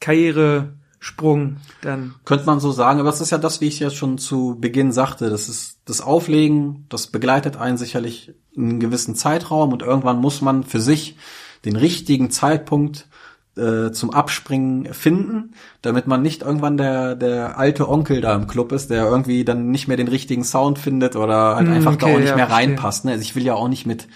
Karrieresprung 0.00 1.56
dann. 1.82 2.14
Könnte 2.24 2.46
man 2.46 2.60
so 2.60 2.70
sagen, 2.70 3.00
aber 3.00 3.10
das 3.10 3.20
ist 3.20 3.30
ja 3.30 3.38
das, 3.38 3.60
wie 3.60 3.66
ich 3.66 3.80
ja 3.80 3.90
schon 3.90 4.18
zu 4.18 4.56
Beginn 4.60 4.92
sagte, 4.92 5.28
das 5.28 5.48
ist 5.48 5.80
das 5.84 6.00
Auflegen, 6.00 6.86
das 6.88 7.08
begleitet 7.08 7.56
einen 7.56 7.76
sicherlich 7.76 8.34
einen 8.56 8.80
gewissen 8.80 9.14
Zeitraum 9.14 9.72
und 9.72 9.82
irgendwann 9.82 10.20
muss 10.20 10.40
man 10.40 10.64
für 10.64 10.80
sich 10.80 11.16
den 11.64 11.76
richtigen 11.76 12.30
Zeitpunkt 12.30 13.08
äh, 13.56 13.90
zum 13.90 14.10
Abspringen 14.10 14.92
finden, 14.92 15.54
damit 15.82 16.06
man 16.06 16.22
nicht 16.22 16.42
irgendwann 16.42 16.76
der, 16.76 17.14
der 17.14 17.58
alte 17.58 17.88
Onkel 17.88 18.20
da 18.20 18.34
im 18.34 18.46
Club 18.46 18.72
ist, 18.72 18.90
der 18.90 19.06
irgendwie 19.06 19.44
dann 19.44 19.70
nicht 19.70 19.88
mehr 19.88 19.96
den 19.96 20.08
richtigen 20.08 20.44
Sound 20.44 20.78
findet 20.78 21.16
oder 21.16 21.56
halt 21.56 21.68
mm, 21.68 21.72
einfach 21.72 21.94
okay, 21.94 22.06
da 22.06 22.14
auch 22.14 22.18
nicht 22.18 22.28
ja, 22.28 22.36
mehr 22.36 22.50
reinpasst. 22.50 23.04
Ne? 23.04 23.12
Also 23.12 23.22
ich 23.22 23.34
will 23.34 23.44
ja 23.44 23.54
auch 23.54 23.68
nicht 23.68 23.86
mit, 23.86 24.08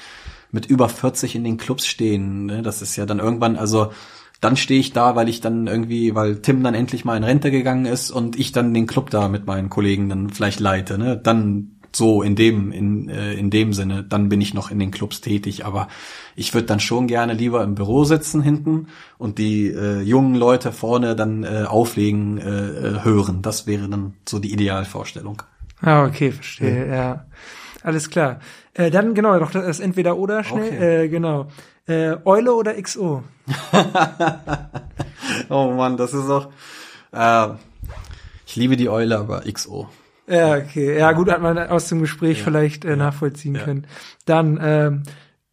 mit 0.51 0.67
über 0.67 0.89
40 0.89 1.37
in 1.37 1.45
den 1.45 1.57
Clubs 1.57 1.87
stehen. 1.87 2.47
Ne? 2.47 2.63
Das 2.63 2.83
ist 2.83 2.97
ja 2.97 3.07
dann 3.07 3.19
irgendwann, 3.19 3.57
also 3.57 3.93
dann 4.41 4.57
stehe 4.57 4.81
ich 4.81 4.93
da, 4.93 5.17
weil 5.17 5.29
ich 5.29 5.41
dann 5.41 5.67
irgendwie, 5.67 6.15
weil 6.15 6.37
Tim 6.37 6.63
dann 6.63 6.75
endlich 6.75 7.05
mal 7.05 7.17
in 7.17 7.25
Rente 7.25 7.51
gegangen 7.51 7.87
ist 7.87 8.11
und 8.11 8.39
ich 8.39 8.53
dann 8.53 8.73
den 8.73 8.87
Club 8.87 9.11
da 9.11 9.29
mit 9.29 9.47
meinen 9.47 9.71
Kollegen 9.71 10.09
dann 10.09 10.31
vielleicht 10.31 10.61
leite. 10.61 10.99
Ne? 10.99 11.17
Dann 11.17 11.80
so 11.93 12.23
in 12.23 12.37
dem 12.37 12.73
in 12.73 13.09
äh, 13.09 13.35
in 13.35 13.51
dem 13.51 13.73
Sinne 13.73 14.05
dann 14.05 14.29
bin 14.29 14.41
ich 14.41 14.55
noch 14.55 14.71
in 14.71 14.79
den 14.79 14.91
Clubs 14.91 15.21
tätig. 15.21 15.65
Aber 15.65 15.89
ich 16.37 16.55
würde 16.55 16.67
dann 16.67 16.81
schon 16.81 17.07
gerne 17.07 17.35
lieber 17.35 17.63
im 17.63 17.75
Büro 17.75 18.05
sitzen 18.05 18.43
hinten 18.43 18.89
und 19.19 19.39
die 19.39 19.69
äh, 19.69 20.01
jungen 20.01 20.35
Leute 20.35 20.73
vorne 20.73 21.17
dann 21.17 21.45
äh, 21.45 21.65
auflegen 21.67 22.39
äh, 22.39 22.43
äh 22.43 23.05
hören. 23.05 23.43
Das 23.43 23.67
wäre 23.67 23.89
dann 23.89 24.15
so 24.29 24.39
die 24.39 24.53
Idealvorstellung. 24.53 25.43
Ah 25.83 26.05
okay 26.05 26.33
verstehe 26.33 26.87
ja, 26.89 26.95
ja. 26.95 27.27
alles 27.83 28.11
klar. 28.11 28.41
Äh, 28.75 28.91
dann 28.91 29.15
genau 29.15 29.39
noch 29.39 29.51
das 29.51 29.81
entweder 29.81 30.17
oder 30.17 30.45
schnell. 30.45 30.69
Okay. 30.69 31.05
äh, 31.05 31.09
genau. 31.09 31.49
Äh, 31.89 32.19
Eule 32.25 32.55
oder 32.55 32.81
XO 32.81 33.25
oh 35.49 35.73
Mann 35.73 35.97
das 35.97 36.15
ist 36.15 36.31
auch 36.31 36.51
äh, 37.11 37.49
ich 38.47 38.55
liebe 38.55 38.77
die 38.77 38.89
Eule 38.89 39.19
aber 39.19 39.43
XO 39.51 39.89
ja, 40.31 40.57
okay. 40.57 40.99
Ja, 40.99 41.13
gut, 41.13 41.31
hat 41.31 41.43
man 41.43 41.59
aus 41.59 41.89
dem 41.89 42.01
Gespräch 42.01 42.39
ja. 42.39 42.45
vielleicht 42.45 42.85
äh, 42.85 42.97
nachvollziehen 42.97 43.57
ja. 43.57 43.63
können. 43.63 43.87
Dann, 44.25 44.59
ähm, 44.63 45.03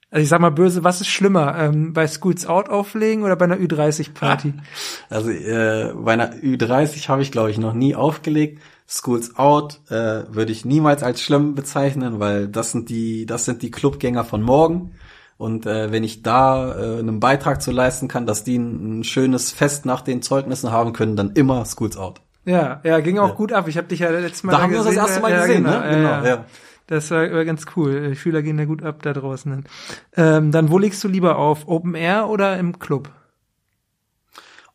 also 0.10 0.24
ich 0.24 0.30
sag 0.30 0.40
mal 0.40 0.52
böse, 0.52 0.84
was 0.84 1.02
ist 1.02 1.08
schlimmer, 1.08 1.58
ähm, 1.58 1.94
bei 1.94 2.08
Schools 2.08 2.46
Out 2.46 2.70
auflegen 2.70 3.24
oder 3.24 3.36
bei 3.36 3.46
einer 3.46 3.58
Ü30-Party? 3.58 4.54
Also 5.10 5.32
äh, 5.32 5.94
bei 5.96 6.14
einer 6.14 6.34
Ü30 6.34 7.08
habe 7.10 7.22
ich, 7.22 7.32
glaube 7.32 7.52
ich, 7.52 7.58
noch 7.58 7.74
nie 7.74 7.96
aufgelegt. 7.96 8.62
Schools 8.88 9.36
Out 9.36 9.82
äh, 9.90 10.24
würde 10.30 10.52
ich 10.52 10.64
niemals 10.64 11.04
als 11.04 11.22
schlimm 11.22 11.56
bezeichnen, 11.56 12.20
weil 12.20 12.48
das 12.48 12.72
sind 12.72 12.90
die, 12.90 13.26
das 13.26 13.46
sind 13.46 13.62
die 13.62 13.72
Clubgänger 13.72 14.24
von 14.24 14.42
morgen. 14.42 14.92
Und 15.38 15.66
äh, 15.66 15.92
wenn 15.92 16.04
ich 16.04 16.24
da 16.24 16.74
äh, 16.74 17.00
einen 17.00 17.20
Beitrag 17.20 17.62
zu 17.62 17.72
leisten 17.72 18.08
kann, 18.08 18.26
dass 18.26 18.44
die 18.44 18.58
ein, 18.58 19.00
ein 19.00 19.04
schönes 19.04 19.52
Fest 19.52 19.86
nach 19.86 20.02
den 20.02 20.22
Zeugnissen 20.22 20.72
haben 20.72 20.94
können, 20.94 21.16
dann 21.16 21.32
immer 21.32 21.66
Schools 21.66 21.98
Out. 21.98 22.22
Ja, 22.48 22.80
ja, 22.86 23.02
ging 23.02 23.20
auch 23.20 23.30
ja. 23.30 23.36
gut 23.36 23.52
ab. 23.52 23.68
Ich 23.68 23.78
habe 23.78 23.88
dich 23.88 24.00
ja 24.00 24.10
letztes 24.10 24.44
Mal 24.44 24.54
da 24.54 24.62
haben 24.62 24.72
wir 24.72 24.80
uns 24.80 24.88
das 24.88 24.96
erste 24.96 25.20
Mal 25.20 25.32
ja, 25.32 25.42
gesehen, 25.42 25.66
genau, 25.66 25.80
ne? 25.82 25.90
Genau, 25.90 26.26
ja. 26.26 26.46
Das 26.88 27.12
war, 27.12 27.30
war 27.30 27.44
ganz 27.44 27.66
cool. 27.76 28.12
Die 28.12 28.16
Schüler 28.16 28.42
gehen 28.42 28.56
da 28.56 28.64
gut 28.64 28.82
ab 28.84 29.04
da 29.04 29.12
draußen. 29.12 29.66
Ähm, 30.16 30.52
dann 30.54 30.72
wo 30.72 30.78
legst 30.78 31.04
du 31.04 31.10
lieber 31.10 31.38
auf? 31.38 31.68
Open 31.68 31.94
Air 31.94 32.30
oder 32.30 32.58
im 32.58 32.80
Club? 32.80 33.10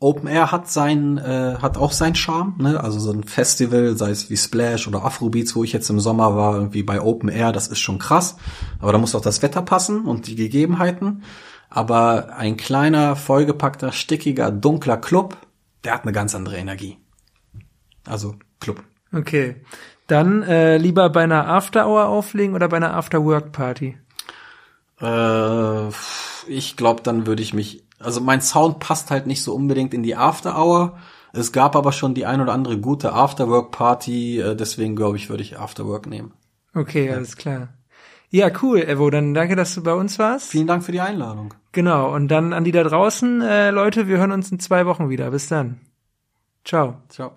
Open 0.01 0.29
Air 0.29 0.53
hat 0.53 0.69
sein, 0.69 1.17
äh, 1.17 1.57
hat 1.63 1.79
auch 1.79 1.93
seinen 1.93 2.15
Charme, 2.15 2.57
ne? 2.59 2.79
Also 2.79 2.99
so 2.99 3.11
ein 3.11 3.25
Festival, 3.25 3.97
sei 3.97 4.11
es 4.11 4.29
wie 4.29 4.37
Splash 4.37 4.87
oder 4.87 5.03
Afrobeats, 5.03 5.57
wo 5.57 5.65
ich 5.65 5.73
jetzt 5.73 5.89
im 5.89 6.01
Sommer 6.01 6.37
war, 6.37 6.57
irgendwie 6.57 6.83
bei 6.83 7.01
Open 7.01 7.31
Air, 7.31 7.53
das 7.53 7.69
ist 7.69 7.81
schon 7.81 7.99
krass. 7.99 8.37
Aber 8.81 8.93
da 8.93 8.99
muss 8.99 9.15
auch 9.15 9.23
das 9.23 9.41
Wetter 9.41 9.63
passen 9.63 10.05
und 10.05 10.27
die 10.27 10.37
Gegebenheiten. 10.37 11.23
Aber 11.71 12.37
ein 12.37 12.59
kleiner, 12.59 13.17
vollgepackter, 13.17 13.93
stickiger, 13.93 14.51
dunkler 14.51 14.99
Club, 14.99 15.39
der 15.85 15.95
hat 15.95 16.03
eine 16.03 16.13
ganz 16.13 16.35
andere 16.35 16.59
Energie. 16.59 16.99
Also 18.07 18.37
Club. 18.61 18.83
Okay. 19.13 19.57
Dann 20.07 20.43
äh, 20.43 20.77
lieber 20.79 21.11
bei 21.11 21.23
einer 21.23 21.47
After-Hour 21.47 22.09
auflegen 22.09 22.55
oder 22.55 22.69
bei 22.69 22.77
einer 22.77 22.95
After-Work-Party? 22.95 23.97
Äh, 25.01 25.89
ich 26.49 26.77
glaube, 26.77 27.03
dann 27.03 27.27
würde 27.27 27.43
ich 27.43 27.55
mich. 27.55 27.85
Also 27.99 28.21
mein 28.21 28.41
Sound 28.41 28.81
passt 28.81 29.11
halt 29.11 29.27
nicht 29.27 29.43
so 29.43 29.55
unbedingt 29.55 29.95
in 29.95 30.03
die 30.03 30.17
After-Hour. 30.17 30.99
Es 31.33 31.53
gab 31.53 31.77
aber 31.77 31.93
schon 31.93 32.15
die 32.15 32.27
ein 32.27 32.41
oder 32.41 32.53
andere 32.53 32.79
gute 32.79 33.13
After-Work-Party, 33.13 34.41
äh, 34.41 34.57
deswegen 34.57 34.97
glaube 34.97 35.17
ich, 35.17 35.31
würde 35.31 35.43
ich 35.43 35.59
After-Work 35.59 36.07
nehmen. 36.07 36.33
Okay, 36.75 37.11
alles 37.11 37.37
klar. 37.37 37.69
Ja, 38.29 38.51
cool, 38.63 38.83
Evo. 38.83 39.11
Dann 39.11 39.35
danke, 39.35 39.57
dass 39.57 39.75
du 39.75 39.83
bei 39.83 39.93
uns 39.93 40.19
warst. 40.19 40.51
Vielen 40.51 40.67
Dank 40.67 40.85
für 40.85 40.93
die 40.93 41.01
Einladung. 41.01 41.53
Genau. 41.73 42.15
Und 42.15 42.29
dann 42.29 42.53
an 42.53 42.65
die 42.65 42.73
da 42.73 42.83
draußen, 42.83 43.43
äh, 43.43 43.71
Leute, 43.71 44.09
wir 44.09 44.19
hören 44.19 44.33
uns 44.33 44.51
in 44.51 44.59
zwei 44.59 44.87
Wochen 44.87 45.11
wieder. 45.11 45.31
Bis 45.31 45.49
dann. 45.49 45.81
Ciao. 46.65 46.97
Ciao. 47.09 47.33